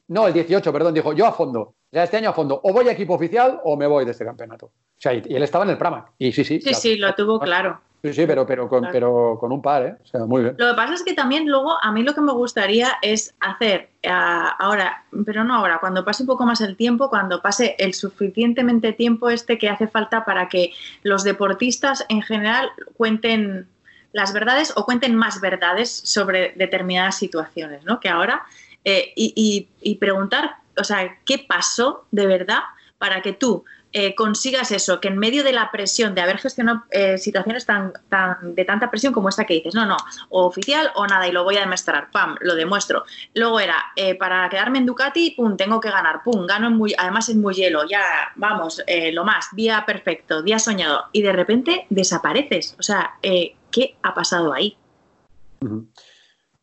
no, 0.07 0.27
el 0.27 0.33
18, 0.33 0.73
perdón, 0.73 0.93
dijo, 0.93 1.13
yo 1.13 1.25
a 1.25 1.31
fondo, 1.31 1.75
ya 1.91 2.03
este 2.03 2.17
año 2.17 2.29
a 2.29 2.33
fondo, 2.33 2.59
o 2.63 2.73
voy 2.73 2.87
a 2.87 2.91
equipo 2.91 3.13
oficial 3.13 3.59
o 3.63 3.77
me 3.77 3.87
voy 3.87 4.05
de 4.05 4.11
este 4.11 4.25
campeonato. 4.25 4.67
O 4.67 5.01
sea, 5.01 5.13
y, 5.13 5.23
él 5.29 5.43
estaba 5.43 5.63
en 5.63 5.71
el 5.71 5.77
Pramac. 5.77 6.11
Y 6.17 6.31
sí, 6.31 6.43
sí. 6.43 6.61
Sí, 6.61 6.73
sí, 6.73 6.97
lo 6.97 7.13
tuvo 7.15 7.39
claro. 7.39 7.79
Sí, 8.01 8.13
sí, 8.13 8.25
pero, 8.25 8.45
pero, 8.47 8.69
con, 8.69 8.87
pero 8.91 9.37
con 9.37 9.51
un 9.51 9.61
par, 9.61 9.83
¿eh? 9.83 9.95
O 10.01 10.05
sea, 10.05 10.25
muy 10.25 10.41
bien. 10.41 10.55
Lo 10.57 10.69
que 10.69 10.73
pasa 10.73 10.93
es 10.93 11.03
que 11.03 11.13
también 11.13 11.49
luego 11.49 11.75
a 11.81 11.91
mí 11.91 12.01
lo 12.01 12.15
que 12.15 12.21
me 12.21 12.31
gustaría 12.31 12.93
es 13.01 13.35
hacer 13.41 13.89
eh, 14.01 14.09
ahora, 14.09 15.03
pero 15.25 15.43
no 15.43 15.55
ahora, 15.55 15.79
cuando 15.79 16.05
pase 16.05 16.23
un 16.23 16.27
poco 16.27 16.45
más 16.45 16.61
el 16.61 16.77
tiempo, 16.77 17.09
cuando 17.09 17.41
pase 17.41 17.75
el 17.77 17.93
suficientemente 17.93 18.93
tiempo 18.93 19.29
este 19.29 19.57
que 19.57 19.67
hace 19.67 19.87
falta 19.87 20.23
para 20.23 20.47
que 20.47 20.71
los 21.03 21.25
deportistas 21.25 22.05
en 22.07 22.21
general 22.21 22.69
cuenten 22.95 23.67
las 24.13 24.33
verdades 24.33 24.71
o 24.77 24.85
cuenten 24.85 25.15
más 25.15 25.41
verdades 25.41 25.91
sobre 25.91 26.53
determinadas 26.55 27.17
situaciones, 27.17 27.83
¿no? 27.83 27.99
Que 27.99 28.07
ahora, 28.07 28.43
eh, 28.89 29.13
y, 29.15 29.95
preguntar 29.95 30.55
o 30.77 30.83
sea, 30.83 31.17
qué 31.25 31.39
pasó 31.39 32.05
de 32.11 32.25
verdad 32.25 32.59
para 32.97 33.21
que 33.21 33.33
tú, 33.33 33.65
eh, 33.91 34.13
consigas 34.13 34.71
eso, 34.71 34.99
que 34.99 35.07
en 35.07 35.17
medio 35.17 35.43
de 35.43 35.51
la 35.51 35.71
presión 35.71 36.15
de 36.15 36.21
haber 36.21 36.37
gestionado 36.37 36.83
eh, 36.91 37.17
situaciones 37.17 37.65
tan, 37.65 37.93
tan, 38.07 38.55
de 38.55 38.65
tanta 38.65 38.89
presión 38.89 39.13
como 39.13 39.29
esta 39.29 39.45
que 39.45 39.55
dices, 39.55 39.73
no, 39.73 39.85
no, 39.85 39.97
o 40.29 40.45
oficial 40.45 40.91
o 40.95 41.07
nada, 41.07 41.27
y 41.27 41.31
lo 41.31 41.43
voy 41.43 41.57
a 41.57 41.61
demostrar, 41.61 42.11
pam, 42.11 42.35
lo 42.41 42.55
demuestro. 42.55 43.03
Luego 43.33 43.59
era, 43.59 43.85
para 44.19 44.47
quedarme 44.49 44.79
en 44.79 44.85
Ducati, 44.85 45.31
pum, 45.31 45.57
tengo 45.57 45.79
que 45.79 45.89
ganar, 45.89 46.23
pum, 46.23 46.45
gano 46.45 46.69
muy, 46.71 46.93
además 46.97 47.29
es 47.29 47.35
muy 47.35 47.55
hielo, 47.55 47.87
ya, 47.87 48.03
vamos, 48.35 48.81
lo 49.11 49.23
más, 49.25 49.47
día 49.53 49.83
perfecto, 49.85 50.43
día 50.43 50.59
soñado, 50.59 51.05
y 51.11 51.21
de 51.21 51.33
repente 51.33 51.87
desapareces. 51.89 52.75
O 52.79 52.83
sea, 52.83 53.15
¿qué 53.21 53.95
ha 54.03 54.13
pasado 54.13 54.53
ahí? 54.53 54.77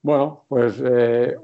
Bueno, 0.06 0.44
pues 0.46 0.80
eh, 0.88 1.36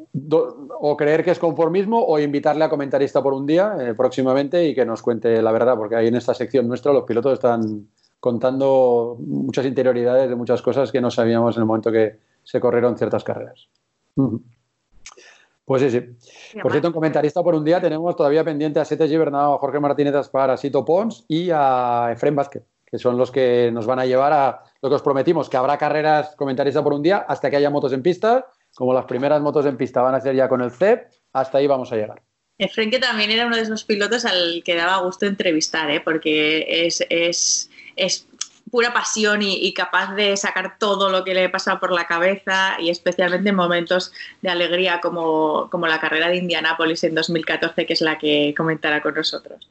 o 0.78 0.96
creer 0.96 1.24
que 1.24 1.32
es 1.32 1.40
conformismo 1.40 2.00
o 2.00 2.16
invitarle 2.20 2.62
a 2.62 2.68
comentarista 2.68 3.20
por 3.20 3.34
un 3.34 3.44
día 3.44 3.76
eh, 3.80 3.94
próximamente 3.94 4.64
y 4.64 4.72
que 4.72 4.86
nos 4.86 5.02
cuente 5.02 5.42
la 5.42 5.50
verdad, 5.50 5.76
porque 5.76 5.96
ahí 5.96 6.06
en 6.06 6.14
esta 6.14 6.32
sección 6.32 6.68
nuestra 6.68 6.92
los 6.92 7.02
pilotos 7.02 7.32
están 7.32 7.88
contando 8.20 9.16
muchas 9.18 9.66
interioridades 9.66 10.28
de 10.28 10.36
muchas 10.36 10.62
cosas 10.62 10.92
que 10.92 11.00
no 11.00 11.10
sabíamos 11.10 11.56
en 11.56 11.62
el 11.62 11.66
momento 11.66 11.90
que 11.90 12.20
se 12.44 12.60
corrieron 12.60 12.96
ciertas 12.96 13.24
carreras. 13.24 13.66
Pues 15.64 15.82
sí, 15.82 15.90
sí. 15.90 16.58
Por 16.62 16.70
cierto, 16.70 16.86
en 16.86 16.94
comentarista 16.94 17.42
por 17.42 17.56
un 17.56 17.64
día 17.64 17.80
tenemos 17.80 18.14
todavía 18.14 18.44
pendiente 18.44 18.78
a 18.78 18.84
Sete 18.84 19.08
Gibernau, 19.08 19.54
a 19.54 19.58
Jorge 19.58 19.80
Martínez 19.80 20.14
Aspar, 20.14 20.50
a 20.50 20.56
Sito 20.56 20.84
Pons 20.84 21.24
y 21.26 21.50
a 21.52 22.10
Efren 22.12 22.36
Vázquez, 22.36 22.62
que 22.86 22.98
son 23.00 23.18
los 23.18 23.32
que 23.32 23.72
nos 23.72 23.86
van 23.86 23.98
a 23.98 24.06
llevar 24.06 24.32
a 24.32 24.62
lo 24.82 24.88
que 24.88 24.96
os 24.96 25.02
prometimos, 25.02 25.48
que 25.48 25.56
habrá 25.56 25.78
carreras 25.78 26.34
comentaristas 26.36 26.82
por 26.82 26.92
un 26.92 27.02
día 27.02 27.18
hasta 27.28 27.48
que 27.48 27.56
haya 27.56 27.70
motos 27.70 27.92
en 27.92 28.02
pista. 28.02 28.46
Como 28.74 28.92
las 28.92 29.04
primeras 29.04 29.40
motos 29.40 29.64
en 29.66 29.76
pista 29.76 30.02
van 30.02 30.14
a 30.14 30.20
ser 30.20 30.34
ya 30.34 30.48
con 30.48 30.60
el 30.60 30.72
CEP, 30.72 31.08
hasta 31.32 31.58
ahí 31.58 31.66
vamos 31.66 31.92
a 31.92 31.96
llegar. 31.96 32.20
Efren 32.58 32.90
que 32.90 32.98
también 32.98 33.30
era 33.30 33.46
uno 33.46 33.56
de 33.56 33.62
esos 33.62 33.84
pilotos 33.84 34.24
al 34.24 34.62
que 34.64 34.74
daba 34.74 34.98
gusto 34.98 35.26
entrevistar, 35.26 35.90
¿eh? 35.90 36.00
porque 36.00 36.86
es, 36.86 37.04
es, 37.08 37.70
es 37.96 38.26
pura 38.70 38.92
pasión 38.92 39.40
y, 39.42 39.72
capaz 39.74 40.14
de 40.14 40.36
sacar 40.36 40.78
todo 40.78 41.10
lo 41.10 41.24
que 41.24 41.34
le 41.34 41.48
pasa 41.48 41.78
por 41.78 41.92
la 41.92 42.06
cabeza 42.06 42.76
y 42.80 42.88
especialmente 42.88 43.50
en 43.50 43.56
momentos 43.56 44.12
de 44.40 44.48
alegría 44.48 45.00
como, 45.00 45.68
como 45.70 45.86
la 45.86 46.00
carrera 46.00 46.28
de 46.28 46.38
Indianápolis 46.38 47.04
en 47.04 47.14
2014, 47.14 47.86
que 47.86 47.92
es 47.92 48.00
la 48.00 48.18
que 48.18 48.54
comentará 48.56 49.02
con 49.02 49.14
nosotros. 49.14 49.68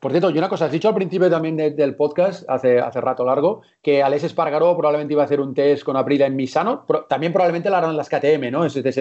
Por 0.00 0.10
cierto, 0.10 0.30
y 0.30 0.38
una 0.38 0.48
cosa, 0.48 0.64
has 0.64 0.72
dicho 0.72 0.88
al 0.88 0.94
principio 0.94 1.30
también 1.30 1.56
del 1.56 1.94
podcast, 1.94 2.48
hace, 2.48 2.80
hace 2.80 3.00
rato 3.00 3.24
largo, 3.24 3.62
que 3.80 4.02
Alex 4.02 4.24
Espargaró 4.24 4.76
probablemente 4.76 5.14
iba 5.14 5.22
a 5.22 5.26
hacer 5.26 5.40
un 5.40 5.54
test 5.54 5.84
con 5.84 5.96
Aprilia 5.96 6.26
en 6.26 6.34
Misano, 6.34 6.84
también 7.08 7.32
probablemente 7.32 7.70
la 7.70 7.78
harán 7.78 7.96
las 7.96 8.08
KTM, 8.08 8.50
¿no? 8.50 8.64
Ese 8.64 8.82
test 8.82 8.98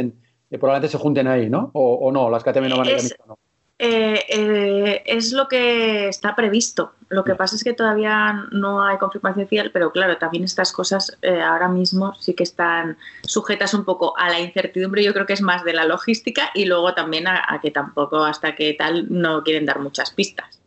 probablemente 0.49 0.87
se 0.87 0.97
junten 0.97 1.27
ahí, 1.27 1.49
¿no? 1.49 1.71
O, 1.73 2.11
no, 2.11 2.29
las 2.29 2.43
KTM 2.43 2.69
no 2.69 2.77
van 2.77 2.87
a 2.87 2.91
ir 2.91 2.99
a 2.99 3.03
Misano. 3.03 3.39
Eh, 3.77 4.23
eh, 4.29 5.03
es 5.05 5.33
lo 5.33 5.47
que 5.49 6.07
está 6.07 6.35
previsto. 6.35 6.93
Lo 7.09 7.25
que 7.25 7.35
pasa 7.35 7.55
es 7.55 7.63
que 7.63 7.73
todavía 7.73 8.47
no 8.51 8.83
hay 8.83 8.97
confirmación 8.97 9.45
oficial, 9.45 9.71
pero 9.71 9.91
claro, 9.91 10.17
también 10.17 10.45
estas 10.45 10.71
cosas 10.71 11.17
eh, 11.21 11.41
ahora 11.41 11.67
mismo 11.67 12.13
sí 12.15 12.33
que 12.33 12.43
están 12.43 12.97
sujetas 13.23 13.73
un 13.73 13.83
poco 13.83 14.17
a 14.17 14.29
la 14.29 14.39
incertidumbre. 14.39 15.03
Yo 15.03 15.13
creo 15.13 15.25
que 15.25 15.33
es 15.33 15.41
más 15.41 15.65
de 15.65 15.73
la 15.73 15.85
logística 15.85 16.51
y 16.53 16.65
luego 16.65 16.93
también 16.93 17.27
a, 17.27 17.43
a 17.47 17.59
que 17.59 17.71
tampoco 17.71 18.23
hasta 18.23 18.55
que 18.55 18.73
tal 18.73 19.07
no 19.09 19.43
quieren 19.43 19.65
dar 19.65 19.79
muchas 19.79 20.11
pistas. 20.11 20.61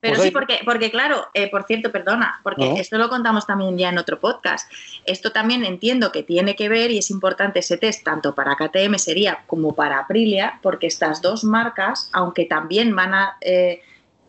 Pero 0.00 0.14
pues 0.14 0.26
sí, 0.26 0.30
porque, 0.30 0.60
porque 0.64 0.92
claro, 0.92 1.26
eh, 1.34 1.50
por 1.50 1.64
cierto, 1.64 1.90
perdona, 1.90 2.40
porque 2.44 2.74
esto 2.78 2.98
lo 2.98 3.08
contamos 3.08 3.46
también 3.46 3.76
ya 3.76 3.88
en 3.88 3.98
otro 3.98 4.20
podcast. 4.20 4.70
Esto 5.06 5.32
también 5.32 5.64
entiendo 5.64 6.12
que 6.12 6.22
tiene 6.22 6.54
que 6.54 6.68
ver 6.68 6.92
y 6.92 6.98
es 6.98 7.10
importante 7.10 7.58
ese 7.58 7.78
test 7.78 8.04
tanto 8.04 8.32
para 8.32 8.54
KTM 8.54 8.96
sería 8.98 9.42
como 9.48 9.74
para 9.74 9.98
Aprilia, 9.98 10.60
porque 10.62 10.86
estas 10.86 11.20
dos 11.20 11.42
marcas, 11.42 12.10
aunque 12.12 12.44
también 12.44 12.94
van 12.94 13.12
a, 13.12 13.38
eh, 13.40 13.82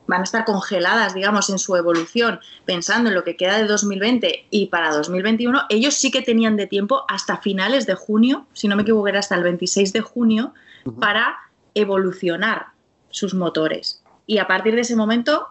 van 0.07 0.21
a 0.21 0.23
estar 0.23 0.43
congeladas, 0.43 1.13
digamos, 1.13 1.51
en 1.51 1.59
su 1.59 1.75
evolución, 1.75 2.39
pensando 2.65 3.09
en 3.09 3.15
lo 3.15 3.23
que 3.23 3.37
queda 3.37 3.59
de 3.59 3.65
2020 3.65 4.47
y 4.49 4.65
para 4.67 4.91
2021, 4.91 5.65
ellos 5.69 5.93
sí 5.93 6.09
que 6.09 6.23
tenían 6.23 6.57
de 6.57 6.65
tiempo 6.65 7.03
hasta 7.07 7.37
finales 7.37 7.85
de 7.85 7.93
junio, 7.93 8.47
si 8.53 8.67
no 8.67 8.75
me 8.75 8.81
equivoco, 8.81 9.07
era 9.07 9.19
hasta 9.19 9.35
el 9.35 9.43
26 9.43 9.93
de 9.93 10.01
junio, 10.01 10.55
para 10.99 11.37
evolucionar 11.75 12.69
sus 13.11 13.35
motores. 13.35 14.01
Y 14.25 14.39
a 14.39 14.47
partir 14.47 14.73
de 14.73 14.81
ese 14.81 14.95
momento 14.95 15.49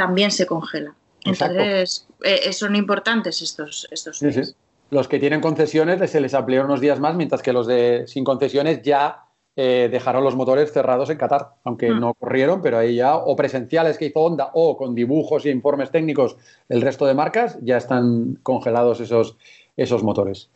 también 0.00 0.30
se 0.30 0.46
congela. 0.46 0.94
Entonces, 1.26 2.06
eh, 2.24 2.50
son 2.54 2.74
importantes 2.74 3.42
estos, 3.42 3.86
estos 3.90 4.22
Los 4.88 5.08
que 5.08 5.18
tienen 5.18 5.42
concesiones 5.42 6.10
se 6.10 6.22
les 6.22 6.32
amplió 6.32 6.64
unos 6.64 6.80
días 6.80 6.98
más, 6.98 7.14
mientras 7.14 7.42
que 7.42 7.52
los 7.52 7.66
de 7.66 8.04
sin 8.06 8.24
concesiones 8.24 8.80
ya 8.80 9.24
eh, 9.56 9.90
dejaron 9.92 10.24
los 10.24 10.36
motores 10.36 10.72
cerrados 10.72 11.10
en 11.10 11.18
Qatar, 11.18 11.50
aunque 11.64 11.90
mm. 11.90 12.00
no 12.00 12.14
corrieron, 12.14 12.62
pero 12.62 12.78
ahí 12.78 12.94
ya, 12.94 13.14
o 13.14 13.36
presenciales 13.36 13.98
que 13.98 14.06
hizo 14.06 14.20
Honda, 14.20 14.48
o 14.54 14.78
con 14.78 14.94
dibujos 14.94 15.44
e 15.44 15.50
informes 15.50 15.90
técnicos 15.90 16.38
el 16.70 16.80
resto 16.80 17.04
de 17.04 17.12
marcas, 17.12 17.58
ya 17.60 17.76
están 17.76 18.38
congelados 18.42 19.00
esos, 19.00 19.36
esos 19.76 20.02
motores. 20.02 20.48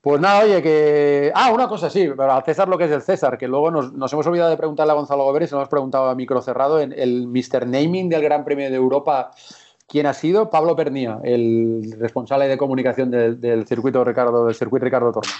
Pues 0.00 0.20
nada, 0.20 0.44
oye, 0.44 0.62
que. 0.62 1.32
Ah, 1.34 1.50
una 1.52 1.68
cosa, 1.68 1.90
sí, 1.90 2.08
al 2.16 2.44
César 2.44 2.68
lo 2.68 2.78
que 2.78 2.84
es 2.84 2.90
el 2.90 3.02
César, 3.02 3.36
que 3.36 3.48
luego 3.48 3.70
nos, 3.70 4.12
hemos 4.12 4.26
olvidado 4.26 4.50
de 4.50 4.56
preguntarle 4.56 4.92
a 4.92 4.96
Gonzalo 4.96 5.24
Gober 5.24 5.42
y 5.42 5.46
se 5.48 5.54
lo 5.54 5.60
hemos 5.60 5.68
preguntado 5.68 6.08
a 6.08 6.14
micro 6.14 6.40
cerrado 6.40 6.80
en 6.80 6.92
el 6.92 7.26
Mr. 7.26 7.66
Naming 7.66 8.08
del 8.08 8.22
Gran 8.22 8.44
Premio 8.44 8.70
de 8.70 8.76
Europa. 8.76 9.32
¿Quién 9.88 10.06
ha 10.06 10.14
sido? 10.14 10.50
Pablo 10.50 10.76
Pernía, 10.76 11.18
el 11.24 11.96
responsable 11.98 12.46
de 12.46 12.58
comunicación 12.58 13.10
del, 13.10 13.66
circuito 13.66 14.04
Ricardo, 14.04 14.44
del 14.44 14.54
circuito 14.54 14.84
Ricardo 14.84 15.12
Torno. 15.12 15.32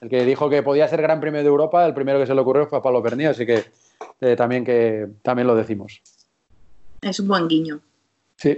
El 0.00 0.08
que, 0.08 0.24
dijo 0.24 0.50
que 0.50 0.62
podía 0.62 0.88
ser 0.88 1.00
Gran 1.00 1.20
Premio 1.20 1.40
de 1.40 1.48
Europa, 1.48 1.86
el 1.86 1.94
primero 1.94 2.18
que 2.18 2.26
se 2.26 2.34
le 2.34 2.40
ocurrió 2.40 2.66
fue 2.66 2.78
a 2.78 2.82
Pablo 2.82 3.02
Pernía, 3.02 3.30
así 3.30 3.46
que 3.46 3.64
eh, 4.20 4.36
también 4.36 4.64
que 4.64 5.08
también 5.22 5.46
lo 5.46 5.54
decimos. 5.54 6.02
Es 7.00 7.20
un 7.20 7.28
buen 7.28 7.48
guiño. 7.48 7.80
Sí. 8.40 8.56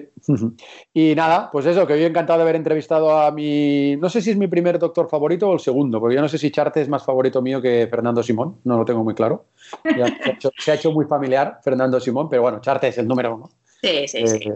Y 0.94 1.16
nada, 1.16 1.50
pues 1.50 1.66
eso, 1.66 1.84
que 1.88 1.94
hoy 1.94 2.04
encantado 2.04 2.38
de 2.38 2.42
haber 2.44 2.54
entrevistado 2.54 3.10
a 3.18 3.32
mi. 3.32 3.96
No 3.96 4.08
sé 4.08 4.22
si 4.22 4.30
es 4.30 4.36
mi 4.36 4.46
primer 4.46 4.78
doctor 4.78 5.08
favorito 5.08 5.48
o 5.48 5.54
el 5.54 5.58
segundo, 5.58 5.98
porque 5.98 6.14
yo 6.14 6.20
no 6.20 6.28
sé 6.28 6.38
si 6.38 6.52
Charte 6.52 6.82
es 6.82 6.88
más 6.88 7.04
favorito 7.04 7.42
mío 7.42 7.60
que 7.60 7.88
Fernando 7.90 8.22
Simón, 8.22 8.58
no 8.62 8.78
lo 8.78 8.84
tengo 8.84 9.02
muy 9.02 9.14
claro. 9.14 9.46
se, 10.56 10.70
ha 10.70 10.74
hecho, 10.74 10.92
muy 10.92 11.06
familiar 11.06 11.58
Fernando 11.64 11.98
Simón, 11.98 12.28
pero 12.30 12.42
bueno, 12.42 12.60
Charte 12.60 12.88
es 12.88 12.98
el 12.98 13.08
número 13.08 13.34
uno. 13.34 13.50
Sí, 13.82 14.06
sí, 14.06 14.24
sí. 14.24 14.50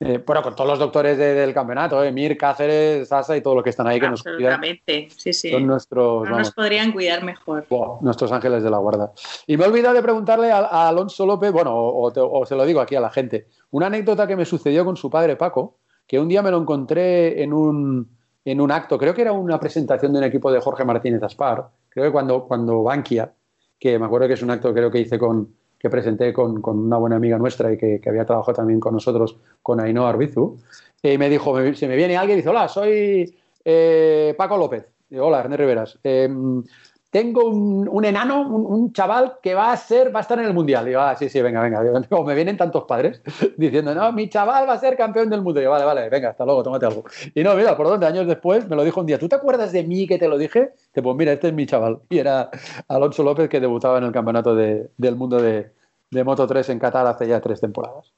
Eh, 0.00 0.14
eh, 0.14 0.22
bueno, 0.26 0.42
con 0.42 0.56
todos 0.56 0.70
los 0.70 0.78
doctores 0.78 1.18
del 1.18 1.52
campeonato, 1.52 2.02
Emir, 2.02 2.36
Cáceres, 2.38 3.06
Sasa 3.06 3.36
y 3.36 3.42
todo 3.42 3.54
lo 3.56 3.62
que 3.62 3.70
están 3.70 3.86
ahí 3.86 4.00
que 4.00 4.08
nos 4.08 4.22
cuidan. 4.22 4.62
sí, 4.86 5.32
sí. 5.32 5.50
Son 5.50 5.66
nuestros. 5.66 6.28
No 6.28 6.38
nos 6.38 6.52
podrían 6.52 6.92
cuidar 6.92 7.22
mejor. 7.22 7.66
nuestros 8.00 8.32
ángeles 8.32 8.62
de 8.62 8.70
la 8.70 8.78
guarda. 8.78 9.12
Y 9.46 9.58
me 9.58 9.64
he 9.64 9.68
olvidado 9.68 9.94
de 9.94 10.02
preguntarle 10.02 10.50
a, 10.50 10.88
Alonso 10.88 11.26
López, 11.26 11.52
bueno, 11.52 11.72
o, 11.74 12.46
se 12.46 12.56
lo 12.56 12.64
digo 12.64 12.80
aquí 12.80 12.94
a 12.94 13.00
la 13.00 13.10
gente, 13.10 13.48
una 13.70 13.86
anécdota 13.86 14.26
que 14.26 14.36
me 14.36 14.46
sucedió 14.46 14.84
con 14.84 14.96
su 14.96 15.10
padre 15.10 15.36
Paco, 15.36 15.78
que 16.06 16.18
un 16.18 16.28
día 16.28 16.42
me 16.42 16.50
lo 16.50 16.58
encontré 16.58 17.42
en 17.42 17.52
un, 17.52 18.16
en 18.44 18.60
un 18.60 18.72
acto, 18.72 18.98
creo 18.98 19.14
que 19.14 19.22
era 19.22 19.32
una 19.32 19.60
presentación 19.60 20.12
de 20.12 20.18
un 20.18 20.24
equipo 20.24 20.50
de 20.50 20.60
Jorge 20.60 20.84
Martínez 20.84 21.22
Aspar, 21.22 21.68
creo 21.90 22.06
que 22.06 22.12
cuando, 22.12 22.46
cuando 22.46 22.82
Bankia, 22.82 23.32
que 23.78 23.98
me 23.98 24.06
acuerdo 24.06 24.26
que 24.26 24.34
es 24.34 24.42
un 24.42 24.50
acto 24.50 24.72
creo 24.72 24.90
que 24.90 25.00
hice 25.00 25.18
con, 25.18 25.54
que 25.80 25.88
presenté 25.88 26.32
con, 26.32 26.60
con 26.60 26.78
una 26.78 26.98
buena 26.98 27.16
amiga 27.16 27.38
nuestra 27.38 27.72
y 27.72 27.78
que, 27.78 28.00
que, 28.00 28.10
había 28.10 28.26
trabajado 28.26 28.54
también 28.54 28.78
con 28.78 28.92
nosotros, 28.92 29.38
con 29.62 29.80
Ainhoa 29.80 30.10
Arbizu, 30.10 30.58
y 31.02 31.16
me 31.16 31.30
dijo, 31.30 31.56
se 31.74 31.88
me 31.88 31.96
viene 31.96 32.18
alguien 32.18 32.36
y 32.36 32.40
dice, 32.40 32.50
hola, 32.50 32.68
soy 32.68 33.34
eh, 33.64 34.34
Paco 34.36 34.58
López. 34.58 34.86
Hola, 35.18 35.40
Ernest 35.40 35.58
Riveras. 35.58 35.98
Em, 36.04 36.62
tengo 37.10 37.44
un, 37.44 38.04
enano, 38.04 38.48
un, 38.48 38.92
chaval 38.92 39.38
que 39.42 39.54
va 39.54 39.72
a 39.72 39.76
ser, 39.76 40.14
va 40.14 40.20
a 40.20 40.22
estar 40.22 40.38
en 40.38 40.44
el 40.44 40.54
mundial. 40.54 40.84
Digo, 40.84 41.00
ah, 41.00 41.16
sí, 41.16 41.28
sí, 41.28 41.42
venga, 41.42 41.60
venga. 41.60 41.82
Digo, 41.82 42.24
me 42.24 42.34
vienen 42.36 42.56
tantos 42.56 42.84
padres 42.84 43.20
diciendo, 43.56 43.94
no, 43.94 44.12
mi 44.12 44.28
chaval 44.28 44.68
va 44.68 44.74
a 44.74 44.78
ser 44.78 44.96
campeón 44.96 45.28
del 45.28 45.42
mundo. 45.42 45.58
Digo, 45.58 45.72
vale, 45.72 45.84
vale, 45.84 46.08
venga, 46.08 46.30
hasta 46.30 46.44
luego, 46.44 46.62
tómate 46.62 46.86
algo. 46.86 47.04
Y 47.34 47.42
no, 47.42 47.54
mira, 47.56 47.76
por 47.76 47.88
dónde 47.88 48.06
años 48.06 48.28
después 48.28 48.68
me 48.68 48.76
lo 48.76 48.84
dijo 48.84 49.00
un 49.00 49.06
día, 49.06 49.18
¿tú 49.18 49.28
te 49.28 49.34
acuerdas 49.34 49.72
de 49.72 49.82
mí 49.82 50.06
que 50.06 50.18
te 50.18 50.28
lo 50.28 50.38
dije? 50.38 50.72
Te 50.92 51.02
pues 51.02 51.16
mira, 51.16 51.32
este 51.32 51.48
es 51.48 51.54
mi 51.54 51.66
chaval. 51.66 51.98
Y 52.08 52.18
era 52.18 52.48
Alonso 52.86 53.24
López 53.24 53.48
que 53.48 53.58
debutaba 53.58 53.98
en 53.98 54.04
el 54.04 54.12
campeonato 54.12 54.54
del 54.54 55.16
mundo 55.16 55.42
de, 55.42 55.72
de 56.10 56.24
Moto 56.24 56.46
3 56.46 56.68
en 56.68 56.78
Qatar 56.78 57.08
hace 57.08 57.26
ya 57.26 57.40
tres 57.40 57.60
temporadas. 57.60 58.12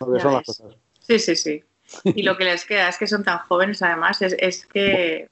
son 0.00 0.12
las 0.12 0.44
cosas. 0.44 0.74
Sí, 0.98 1.18
sí, 1.20 1.36
sí. 1.36 1.64
Y 2.04 2.22
lo 2.22 2.36
que 2.36 2.44
les 2.44 2.64
queda 2.64 2.88
es 2.88 2.98
que 2.98 3.06
son 3.06 3.22
tan 3.22 3.38
jóvenes, 3.38 3.82
además, 3.82 4.20
es, 4.22 4.34
es 4.38 4.66
que 4.66 5.28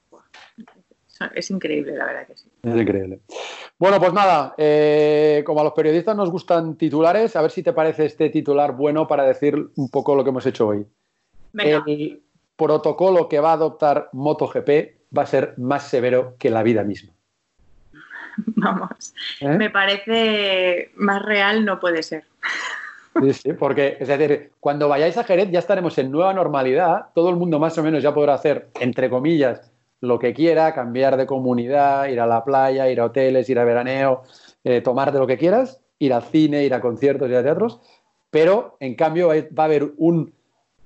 es 1.35 1.51
increíble, 1.51 1.95
la 1.95 2.05
verdad 2.05 2.27
que 2.27 2.37
sí. 2.37 2.49
Es 2.63 2.75
increíble. 2.75 3.19
Bueno, 3.77 3.99
pues 3.99 4.13
nada, 4.13 4.53
eh, 4.57 5.43
como 5.45 5.61
a 5.61 5.63
los 5.63 5.73
periodistas 5.73 6.15
nos 6.15 6.29
gustan 6.29 6.75
titulares, 6.77 7.35
a 7.35 7.41
ver 7.41 7.51
si 7.51 7.63
te 7.63 7.73
parece 7.73 8.05
este 8.05 8.29
titular 8.29 8.73
bueno 8.73 9.07
para 9.07 9.23
decir 9.23 9.55
un 9.75 9.89
poco 9.89 10.15
lo 10.15 10.23
que 10.23 10.29
hemos 10.29 10.45
hecho 10.45 10.67
hoy. 10.67 10.85
El 11.57 12.21
protocolo 12.55 13.27
que 13.27 13.39
va 13.39 13.51
a 13.51 13.53
adoptar 13.53 14.09
MotoGP 14.13 14.69
va 15.17 15.23
a 15.23 15.27
ser 15.27 15.55
más 15.57 15.87
severo 15.87 16.35
que 16.37 16.49
la 16.49 16.63
vida 16.63 16.83
misma. 16.83 17.11
Vamos, 18.37 19.13
¿Eh? 19.39 19.49
me 19.49 19.69
parece 19.69 20.91
más 20.95 21.21
real 21.21 21.65
no 21.65 21.79
puede 21.79 22.03
ser. 22.03 22.23
Sí, 23.19 23.33
sí, 23.33 23.53
porque 23.53 23.97
es 23.99 24.07
decir, 24.07 24.51
cuando 24.59 24.87
vayáis 24.87 25.17
a 25.17 25.25
Jerez 25.25 25.51
ya 25.51 25.59
estaremos 25.59 25.97
en 25.97 26.11
nueva 26.11 26.33
normalidad, 26.33 27.07
todo 27.13 27.29
el 27.29 27.35
mundo 27.35 27.59
más 27.59 27.77
o 27.77 27.83
menos 27.83 28.01
ya 28.01 28.13
podrá 28.13 28.35
hacer, 28.35 28.69
entre 28.79 29.09
comillas, 29.09 29.71
lo 30.01 30.19
que 30.19 30.33
quiera, 30.33 30.73
cambiar 30.73 31.15
de 31.15 31.25
comunidad, 31.25 32.07
ir 32.07 32.19
a 32.19 32.27
la 32.27 32.43
playa, 32.43 32.89
ir 32.89 32.99
a 32.99 33.05
hoteles, 33.05 33.49
ir 33.49 33.59
a 33.59 33.63
veraneo, 33.63 34.23
eh, 34.63 34.81
tomar 34.81 35.11
de 35.11 35.19
lo 35.19 35.27
que 35.27 35.37
quieras, 35.37 35.79
ir 35.99 36.13
al 36.13 36.23
cine, 36.23 36.63
ir 36.63 36.73
a 36.73 36.81
conciertos 36.81 37.29
y 37.29 37.35
a 37.35 37.43
teatros, 37.43 37.79
pero 38.29 38.77
en 38.79 38.95
cambio 38.95 39.29
va 39.29 39.63
a 39.63 39.65
haber 39.65 39.93
un, 39.97 40.33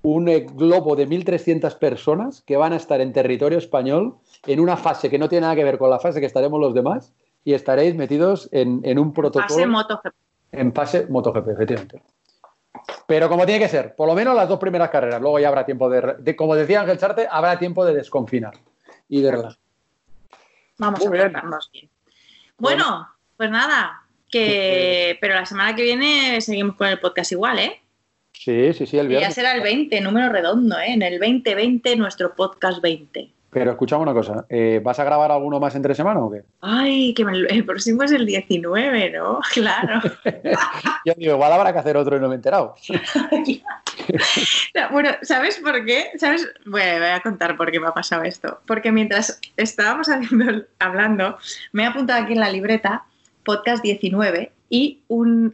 un 0.01 0.27
eh, 0.27 0.45
globo 0.53 0.95
de 0.95 1.07
1.300 1.07 1.77
personas 1.77 2.41
que 2.41 2.57
van 2.57 2.73
a 2.73 2.75
estar 2.75 2.99
en 3.01 3.13
territorio 3.13 3.57
español 3.57 4.15
en 4.45 4.59
una 4.59 4.77
fase 4.77 5.09
que 5.09 5.17
no 5.17 5.29
tiene 5.29 5.41
nada 5.41 5.55
que 5.55 5.63
ver 5.63 5.77
con 5.77 5.89
la 5.89 5.99
fase 5.99 6.19
que 6.19 6.25
estaremos 6.25 6.59
los 6.59 6.73
demás 6.73 7.13
y 7.43 7.53
estaréis 7.53 7.95
metidos 7.95 8.49
en, 8.51 8.81
en 8.83 8.99
un 8.99 9.13
protocolo. 9.13 9.47
Fase 9.47 9.65
MotoGP. 9.65 10.15
En 10.51 10.73
fase 10.73 11.07
MotoGP, 11.07 11.47
efectivamente. 11.49 12.01
Pero 13.07 13.29
como 13.29 13.45
tiene 13.45 13.59
que 13.59 13.69
ser, 13.69 13.95
por 13.95 14.07
lo 14.07 14.15
menos 14.15 14.35
las 14.35 14.49
dos 14.49 14.59
primeras 14.59 14.89
carreras. 14.89 15.21
Luego 15.21 15.39
ya 15.39 15.47
habrá 15.47 15.65
tiempo 15.65 15.89
de, 15.89 16.35
como 16.35 16.55
decía 16.55 16.81
Ángel 16.81 16.97
Charte, 16.97 17.27
habrá 17.29 17.57
tiempo 17.57 17.85
de 17.85 17.93
desconfinar 17.93 18.53
y 19.07 19.21
de 19.21 19.31
relajar. 19.31 19.59
Vamos 20.77 21.05
a 21.05 21.09
bien. 21.09 21.33
bien. 21.71 21.89
Bueno, 22.57 23.09
pues 23.37 23.49
nada, 23.49 24.03
que 24.29 25.17
pero 25.21 25.35
la 25.35 25.45
semana 25.45 25.75
que 25.75 25.83
viene 25.83 26.41
seguimos 26.41 26.75
con 26.75 26.87
el 26.87 26.99
podcast 26.99 27.31
igual, 27.31 27.59
¿eh? 27.59 27.81
Sí, 28.33 28.73
sí, 28.73 28.85
sí, 28.85 28.97
el 28.97 29.07
viernes. 29.07 29.29
ya 29.29 29.33
será 29.33 29.53
el 29.53 29.61
20, 29.61 30.01
número 30.01 30.29
redondo, 30.31 30.77
¿eh? 30.79 30.93
En 30.93 31.01
el 31.01 31.19
2020, 31.19 31.95
nuestro 31.95 32.35
podcast 32.35 32.81
20. 32.81 33.31
Pero 33.55 33.71
escuchamos 33.71 34.03
una 34.03 34.13
cosa, 34.13 34.45
eh, 34.49 34.81
¿vas 34.83 34.99
a 34.99 35.05
grabar 35.05 35.31
alguno 35.31 35.61
más 35.61 35.73
entre 35.75 35.95
semana 35.95 36.19
o 36.19 36.29
qué? 36.29 36.43
Ay, 36.59 37.13
que 37.13 37.23
el 37.23 37.65
próximo 37.65 38.03
es 38.03 38.11
el 38.11 38.25
19, 38.25 39.11
¿no? 39.11 39.39
Claro. 39.53 40.01
Yo 41.05 41.13
digo, 41.15 41.35
igual 41.35 41.53
habrá 41.53 41.71
que 41.71 41.79
hacer 41.79 41.95
otro 41.95 42.17
y 42.17 42.19
no 42.19 42.27
me 42.27 42.33
he 42.33 42.35
enterado. 42.35 42.75
bueno, 44.91 45.11
¿sabes 45.21 45.57
por 45.59 45.85
qué? 45.85 46.11
¿Sabes? 46.17 46.51
Bueno, 46.65 46.99
voy 46.99 47.11
a 47.11 47.21
contar 47.21 47.55
por 47.55 47.71
qué 47.71 47.79
me 47.79 47.87
ha 47.87 47.93
pasado 47.93 48.23
esto. 48.23 48.59
Porque 48.67 48.91
mientras 48.91 49.39
estábamos 49.55 50.09
hablando, 50.79 51.37
me 51.71 51.83
he 51.83 51.85
apuntado 51.85 52.21
aquí 52.21 52.33
en 52.33 52.41
la 52.41 52.49
libreta 52.49 53.05
podcast 53.45 53.81
19 53.83 54.51
y 54.69 55.03
un, 55.07 55.53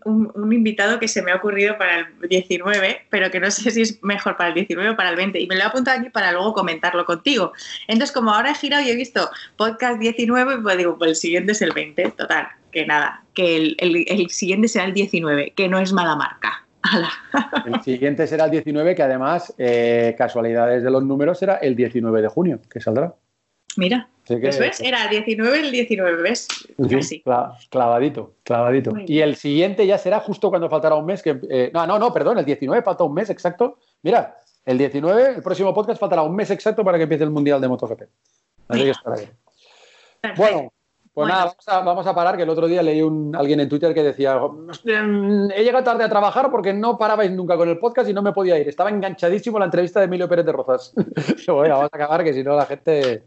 invitado 0.51 0.99
que 0.99 1.07
se 1.07 1.21
me 1.21 1.31
ha 1.31 1.35
ocurrido 1.35 1.77
para 1.77 1.99
el 1.99 2.29
19, 2.29 3.01
pero 3.09 3.29
que 3.29 3.39
no 3.39 3.51
sé 3.51 3.69
si 3.69 3.81
es 3.81 4.01
mejor 4.03 4.37
para 4.37 4.49
el 4.49 4.55
19 4.55 4.91
o 4.91 4.95
para 4.95 5.09
el 5.09 5.15
20. 5.15 5.39
Y 5.39 5.47
me 5.47 5.55
lo 5.55 5.61
he 5.61 5.65
apuntado 5.65 5.99
aquí 5.99 6.09
para 6.09 6.31
luego 6.31 6.53
comentarlo 6.53 7.05
contigo. 7.05 7.51
Entonces, 7.87 8.13
como 8.13 8.33
ahora 8.33 8.51
he 8.51 8.55
girado 8.55 8.83
y 8.83 8.89
he 8.89 8.95
visto 8.95 9.29
podcast 9.57 9.99
19, 9.99 10.59
pues 10.61 10.77
digo, 10.77 10.97
pues 10.97 11.09
el 11.11 11.15
siguiente 11.15 11.51
es 11.51 11.61
el 11.61 11.73
20. 11.73 12.11
Total, 12.11 12.47
que 12.71 12.85
nada, 12.85 13.23
que 13.33 13.75
el, 13.77 14.29
siguiente 14.29 14.67
será 14.67 14.85
el 14.85 14.93
19, 14.93 15.53
que 15.55 15.67
no 15.67 15.79
es 15.79 15.91
mala 15.91 16.15
marca. 16.15 16.65
El 17.65 17.79
siguiente 17.83 18.25
será 18.25 18.45
el 18.45 18.51
19, 18.51 18.95
que 18.95 19.03
además, 19.03 19.53
eh, 19.57 20.15
casualidades 20.17 20.83
de 20.83 20.89
los 20.89 21.03
números, 21.03 21.37
será 21.37 21.55
el 21.55 21.75
19 21.75 22.23
de 22.23 22.27
junio, 22.27 22.59
que 22.69 22.81
saldrá. 22.81 23.13
Mira, 23.77 24.09
¿Eso 24.39 24.63
es? 24.63 24.79
Era 24.79 25.03
el 25.05 25.09
19 25.09 25.59
el 25.59 25.71
19, 25.71 26.21
¿ves? 26.21 26.47
Casi. 26.89 27.23
clavadito, 27.69 28.35
clavadito. 28.43 28.91
Y 29.05 29.19
el 29.19 29.35
siguiente 29.35 29.85
ya 29.85 29.97
será 29.97 30.19
justo 30.19 30.49
cuando 30.49 30.69
faltará 30.69 30.95
un 30.95 31.05
mes. 31.05 31.21
Que, 31.21 31.39
eh, 31.49 31.71
no, 31.73 31.85
no, 31.87 31.99
no, 31.99 32.13
perdón, 32.13 32.37
el 32.37 32.45
19 32.45 32.83
falta 32.83 33.03
un 33.03 33.13
mes 33.13 33.29
exacto. 33.29 33.77
Mira, 34.03 34.37
el 34.65 34.77
19, 34.77 35.35
el 35.35 35.43
próximo 35.43 35.73
podcast 35.73 35.99
faltará 35.99 36.21
un 36.21 36.35
mes 36.35 36.49
exacto 36.51 36.83
para 36.83 36.97
que 36.97 37.03
empiece 37.03 37.23
el 37.23 37.31
Mundial 37.31 37.59
de 37.59 37.67
MotoGP. 37.67 38.01
Así 38.67 38.83
que 38.83 38.89
estará 38.91 39.15
bien. 39.17 39.31
Bueno, 40.37 40.71
pues 41.13 41.27
nada, 41.27 41.53
vamos 41.83 42.07
a, 42.07 42.15
parar, 42.15 42.37
que 42.37 42.43
el 42.43 42.49
otro 42.49 42.67
día 42.67 42.81
leí 42.81 43.01
un, 43.01 43.35
alguien 43.35 43.59
en 43.59 43.67
Twitter 43.67 43.93
que 43.93 44.03
decía, 44.03 44.39
he 44.85 45.63
llegado 45.63 45.83
tarde 45.83 46.05
a 46.05 46.09
trabajar 46.09 46.49
porque 46.51 46.73
no 46.73 46.97
parabais 46.97 47.31
nunca 47.31 47.57
con 47.57 47.67
el 47.67 47.79
podcast 47.79 48.09
y 48.09 48.13
no 48.13 48.21
me 48.21 48.31
podía 48.31 48.57
ir. 48.57 48.69
Estaba 48.69 48.91
enganchadísimo 48.91 49.59
la 49.59 49.65
entrevista 49.65 49.99
de 49.99 50.05
Emilio 50.05 50.29
Pérez 50.29 50.45
de 50.45 50.51
Rozas. 50.53 50.93
bueno, 51.47 51.75
vamos 51.75 51.89
a 51.91 51.95
acabar, 51.97 52.23
que 52.23 52.33
si 52.33 52.43
no 52.43 52.55
la 52.55 52.65
gente 52.65 53.25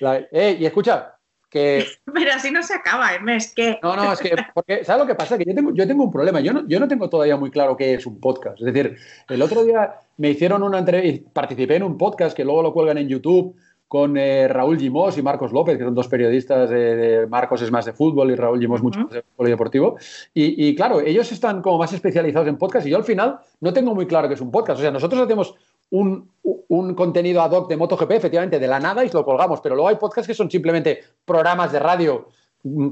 eh, 0.00 0.56
y 0.58 0.66
escucha, 0.66 1.16
que... 1.48 1.84
Pero 2.12 2.32
así 2.32 2.50
no 2.50 2.62
se 2.62 2.74
acaba, 2.74 3.14
¿eh? 3.14 3.18
es 3.28 3.54
que... 3.54 3.78
No, 3.82 3.96
no, 3.96 4.12
es 4.12 4.20
que, 4.20 4.36
porque, 4.54 4.84
¿sabes 4.84 5.02
lo 5.02 5.06
que 5.06 5.14
pasa? 5.14 5.38
Que 5.38 5.44
yo 5.44 5.54
tengo, 5.54 5.72
yo 5.74 5.86
tengo 5.86 6.04
un 6.04 6.12
problema, 6.12 6.40
yo 6.40 6.52
no, 6.52 6.66
yo 6.68 6.80
no 6.80 6.88
tengo 6.88 7.08
todavía 7.08 7.36
muy 7.36 7.50
claro 7.50 7.76
qué 7.76 7.94
es 7.94 8.06
un 8.06 8.20
podcast. 8.20 8.60
Es 8.60 8.66
decir, 8.66 8.96
el 9.28 9.42
otro 9.42 9.64
día 9.64 9.94
me 10.16 10.30
hicieron 10.30 10.62
una 10.62 10.78
entrevista, 10.78 11.30
participé 11.32 11.76
en 11.76 11.82
un 11.82 11.96
podcast 11.96 12.36
que 12.36 12.44
luego 12.44 12.62
lo 12.62 12.72
cuelgan 12.72 12.98
en 12.98 13.08
YouTube 13.08 13.56
con 13.88 14.16
eh, 14.16 14.48
Raúl 14.48 14.78
Gimós 14.78 15.16
y 15.16 15.22
Marcos 15.22 15.52
López, 15.52 15.78
que 15.78 15.84
son 15.84 15.94
dos 15.94 16.08
periodistas, 16.08 16.68
de, 16.70 17.26
Marcos 17.28 17.62
es 17.62 17.70
más 17.70 17.84
de 17.84 17.92
fútbol 17.92 18.32
y 18.32 18.34
Raúl 18.34 18.58
Gimós 18.58 18.82
mucho 18.82 19.00
más 19.00 19.12
de 19.12 19.22
polideportivo. 19.22 19.96
Y, 20.34 20.68
y 20.68 20.74
claro, 20.74 21.00
ellos 21.00 21.30
están 21.30 21.62
como 21.62 21.78
más 21.78 21.92
especializados 21.92 22.48
en 22.48 22.58
podcast 22.58 22.86
y 22.86 22.90
yo 22.90 22.96
al 22.96 23.04
final 23.04 23.38
no 23.60 23.72
tengo 23.72 23.94
muy 23.94 24.06
claro 24.06 24.26
qué 24.26 24.34
es 24.34 24.40
un 24.40 24.50
podcast. 24.50 24.80
O 24.80 24.82
sea, 24.82 24.90
nosotros 24.90 25.20
hacemos 25.22 25.54
un, 25.90 26.30
un, 26.42 26.94
contenido 26.94 27.42
ad 27.42 27.52
hoc 27.52 27.68
de 27.68 27.76
MotoGP, 27.76 28.10
efectivamente, 28.12 28.58
de 28.58 28.66
la 28.66 28.80
nada 28.80 29.04
y 29.04 29.10
lo 29.10 29.24
colgamos, 29.24 29.60
pero 29.60 29.74
luego 29.74 29.88
hay 29.88 29.96
podcasts 29.96 30.26
que 30.26 30.34
son 30.34 30.50
simplemente 30.50 31.02
programas 31.24 31.72
de 31.72 31.78
radio 31.78 32.28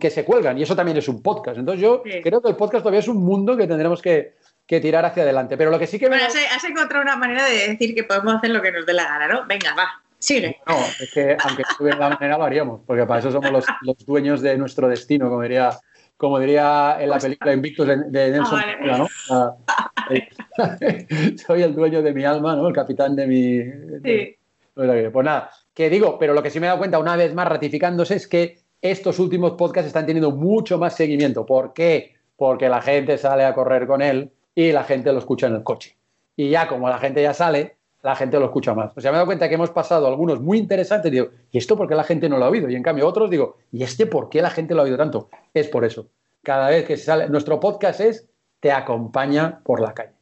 que 0.00 0.10
se 0.10 0.24
cuelgan 0.24 0.56
y 0.58 0.62
eso 0.62 0.76
también 0.76 0.96
es 0.96 1.08
un 1.08 1.22
podcast. 1.22 1.58
Entonces 1.58 1.82
yo 1.82 2.02
creo 2.22 2.40
que 2.40 2.48
el 2.48 2.56
podcast 2.56 2.82
todavía 2.82 3.00
es 3.00 3.08
un 3.08 3.24
mundo 3.24 3.56
que 3.56 3.66
tendremos 3.66 4.00
que, 4.00 4.34
tirar 4.66 5.04
hacia 5.04 5.22
adelante. 5.22 5.56
Pero 5.56 5.70
lo 5.70 5.78
que 5.78 5.86
sí 5.86 5.98
que... 5.98 6.08
Bueno, 6.08 6.24
has, 6.24 6.64
encontrado 6.64 7.02
una 7.02 7.16
manera 7.16 7.44
de 7.46 7.68
decir 7.68 7.94
que 7.94 8.04
podemos 8.04 8.34
hacer 8.34 8.50
lo 8.50 8.62
que 8.62 8.72
nos 8.72 8.86
dé 8.86 8.92
la 8.92 9.04
gana, 9.04 9.28
¿no? 9.28 9.46
Venga, 9.46 9.74
va. 9.74 10.02
Sigue. 10.18 10.60
No, 10.66 10.76
es 11.00 11.10
que 11.12 11.36
aunque 11.38 11.62
estuviera 11.62 11.98
la 11.98 12.08
manera 12.10 12.38
lo 12.38 12.44
haríamos, 12.44 12.80
porque 12.86 13.04
para 13.04 13.20
eso 13.20 13.30
somos 13.30 13.50
los, 13.50 13.66
los 13.82 13.96
dueños 14.06 14.40
de 14.40 14.56
nuestro 14.56 14.88
destino, 14.88 15.28
como 15.28 15.42
diría 15.42 15.78
como 16.16 16.38
diría 16.38 16.96
en 17.00 17.10
la 17.10 17.18
película 17.18 17.52
Invictus 17.52 17.86
de, 17.86 17.96
de 18.10 18.30
Nelson 18.30 18.60
¿no? 18.86 19.08
Soy 21.46 21.62
el 21.62 21.74
dueño 21.74 22.02
de 22.02 22.12
mi 22.12 22.24
alma, 22.24 22.56
¿no? 22.56 22.68
El 22.68 22.74
capitán 22.74 23.16
de 23.16 23.26
mi... 23.26 23.62
Sí. 24.02 24.36
Pues 24.74 25.24
nada, 25.24 25.50
que 25.72 25.88
digo, 25.88 26.18
pero 26.18 26.34
lo 26.34 26.42
que 26.42 26.50
sí 26.50 26.58
me 26.58 26.66
he 26.66 26.68
dado 26.68 26.78
cuenta 26.78 26.98
una 26.98 27.16
vez 27.16 27.32
más 27.32 27.46
ratificándose 27.46 28.16
es 28.16 28.26
que 28.26 28.58
estos 28.82 29.18
últimos 29.18 29.52
podcasts 29.52 29.86
están 29.86 30.04
teniendo 30.04 30.32
mucho 30.32 30.78
más 30.78 30.96
seguimiento. 30.96 31.46
¿Por 31.46 31.72
qué? 31.72 32.16
Porque 32.36 32.68
la 32.68 32.82
gente 32.82 33.16
sale 33.16 33.44
a 33.44 33.54
correr 33.54 33.86
con 33.86 34.02
él 34.02 34.32
y 34.54 34.72
la 34.72 34.84
gente 34.84 35.12
lo 35.12 35.20
escucha 35.20 35.46
en 35.46 35.54
el 35.54 35.62
coche. 35.62 35.96
Y 36.36 36.50
ya 36.50 36.68
como 36.68 36.88
la 36.88 36.98
gente 36.98 37.22
ya 37.22 37.32
sale, 37.32 37.76
la 38.04 38.14
gente 38.14 38.38
lo 38.38 38.44
escucha 38.44 38.74
más. 38.74 38.92
O 38.94 39.00
sea, 39.00 39.10
me 39.10 39.16
he 39.16 39.18
dado 39.18 39.26
cuenta 39.26 39.48
que 39.48 39.54
hemos 39.54 39.70
pasado 39.70 40.06
algunos 40.06 40.38
muy 40.38 40.58
interesantes 40.58 41.08
y 41.08 41.12
digo, 41.12 41.30
¿y 41.50 41.56
esto 41.56 41.74
por 41.74 41.88
qué 41.88 41.94
la 41.94 42.04
gente 42.04 42.28
no 42.28 42.36
lo 42.36 42.44
ha 42.44 42.50
oído? 42.50 42.68
Y 42.68 42.76
en 42.76 42.82
cambio 42.82 43.08
otros 43.08 43.30
digo, 43.30 43.56
¿y 43.72 43.82
este 43.82 44.04
por 44.04 44.28
qué 44.28 44.42
la 44.42 44.50
gente 44.50 44.74
lo 44.74 44.82
ha 44.82 44.84
oído 44.84 44.98
tanto? 44.98 45.30
Es 45.54 45.68
por 45.68 45.86
eso. 45.86 46.10
Cada 46.42 46.68
vez 46.68 46.84
que 46.84 46.98
sale, 46.98 47.30
nuestro 47.30 47.58
podcast 47.58 48.00
es 48.00 48.28
Te 48.60 48.70
acompaña 48.72 49.60
por 49.64 49.80
la 49.80 49.94
calle. 49.94 50.12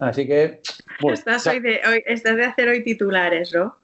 Así 0.00 0.26
que... 0.26 0.60
estás, 1.12 1.44
de, 1.44 1.80
estás 2.06 2.36
de 2.36 2.44
hacer 2.44 2.68
hoy 2.68 2.82
titulares, 2.82 3.54
¿no? 3.54 3.76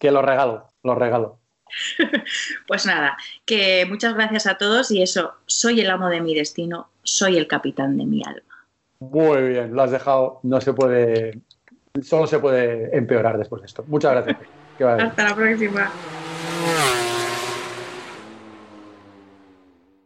Que 0.00 0.10
lo 0.10 0.20
regalo, 0.20 0.66
lo 0.82 0.96
regalo. 0.96 1.38
pues 2.66 2.86
nada, 2.86 3.16
que 3.44 3.86
muchas 3.88 4.14
gracias 4.14 4.48
a 4.48 4.58
todos 4.58 4.90
y 4.90 5.00
eso, 5.00 5.34
soy 5.46 5.80
el 5.80 5.90
amo 5.90 6.08
de 6.08 6.20
mi 6.20 6.34
destino, 6.34 6.88
soy 7.04 7.36
el 7.36 7.46
capitán 7.46 7.96
de 7.96 8.06
mi 8.06 8.22
alma. 8.26 8.66
Muy 8.98 9.42
bien, 9.42 9.74
lo 9.74 9.82
has 9.82 9.92
dejado, 9.92 10.40
no 10.42 10.60
se 10.60 10.72
puede 10.72 11.40
solo 12.02 12.26
se 12.26 12.38
puede 12.38 12.96
empeorar 12.96 13.38
después 13.38 13.62
de 13.62 13.66
esto. 13.66 13.84
Muchas 13.86 14.12
gracias. 14.12 14.36
Hasta 14.80 15.24
la 15.28 15.34
próxima. 15.34 15.92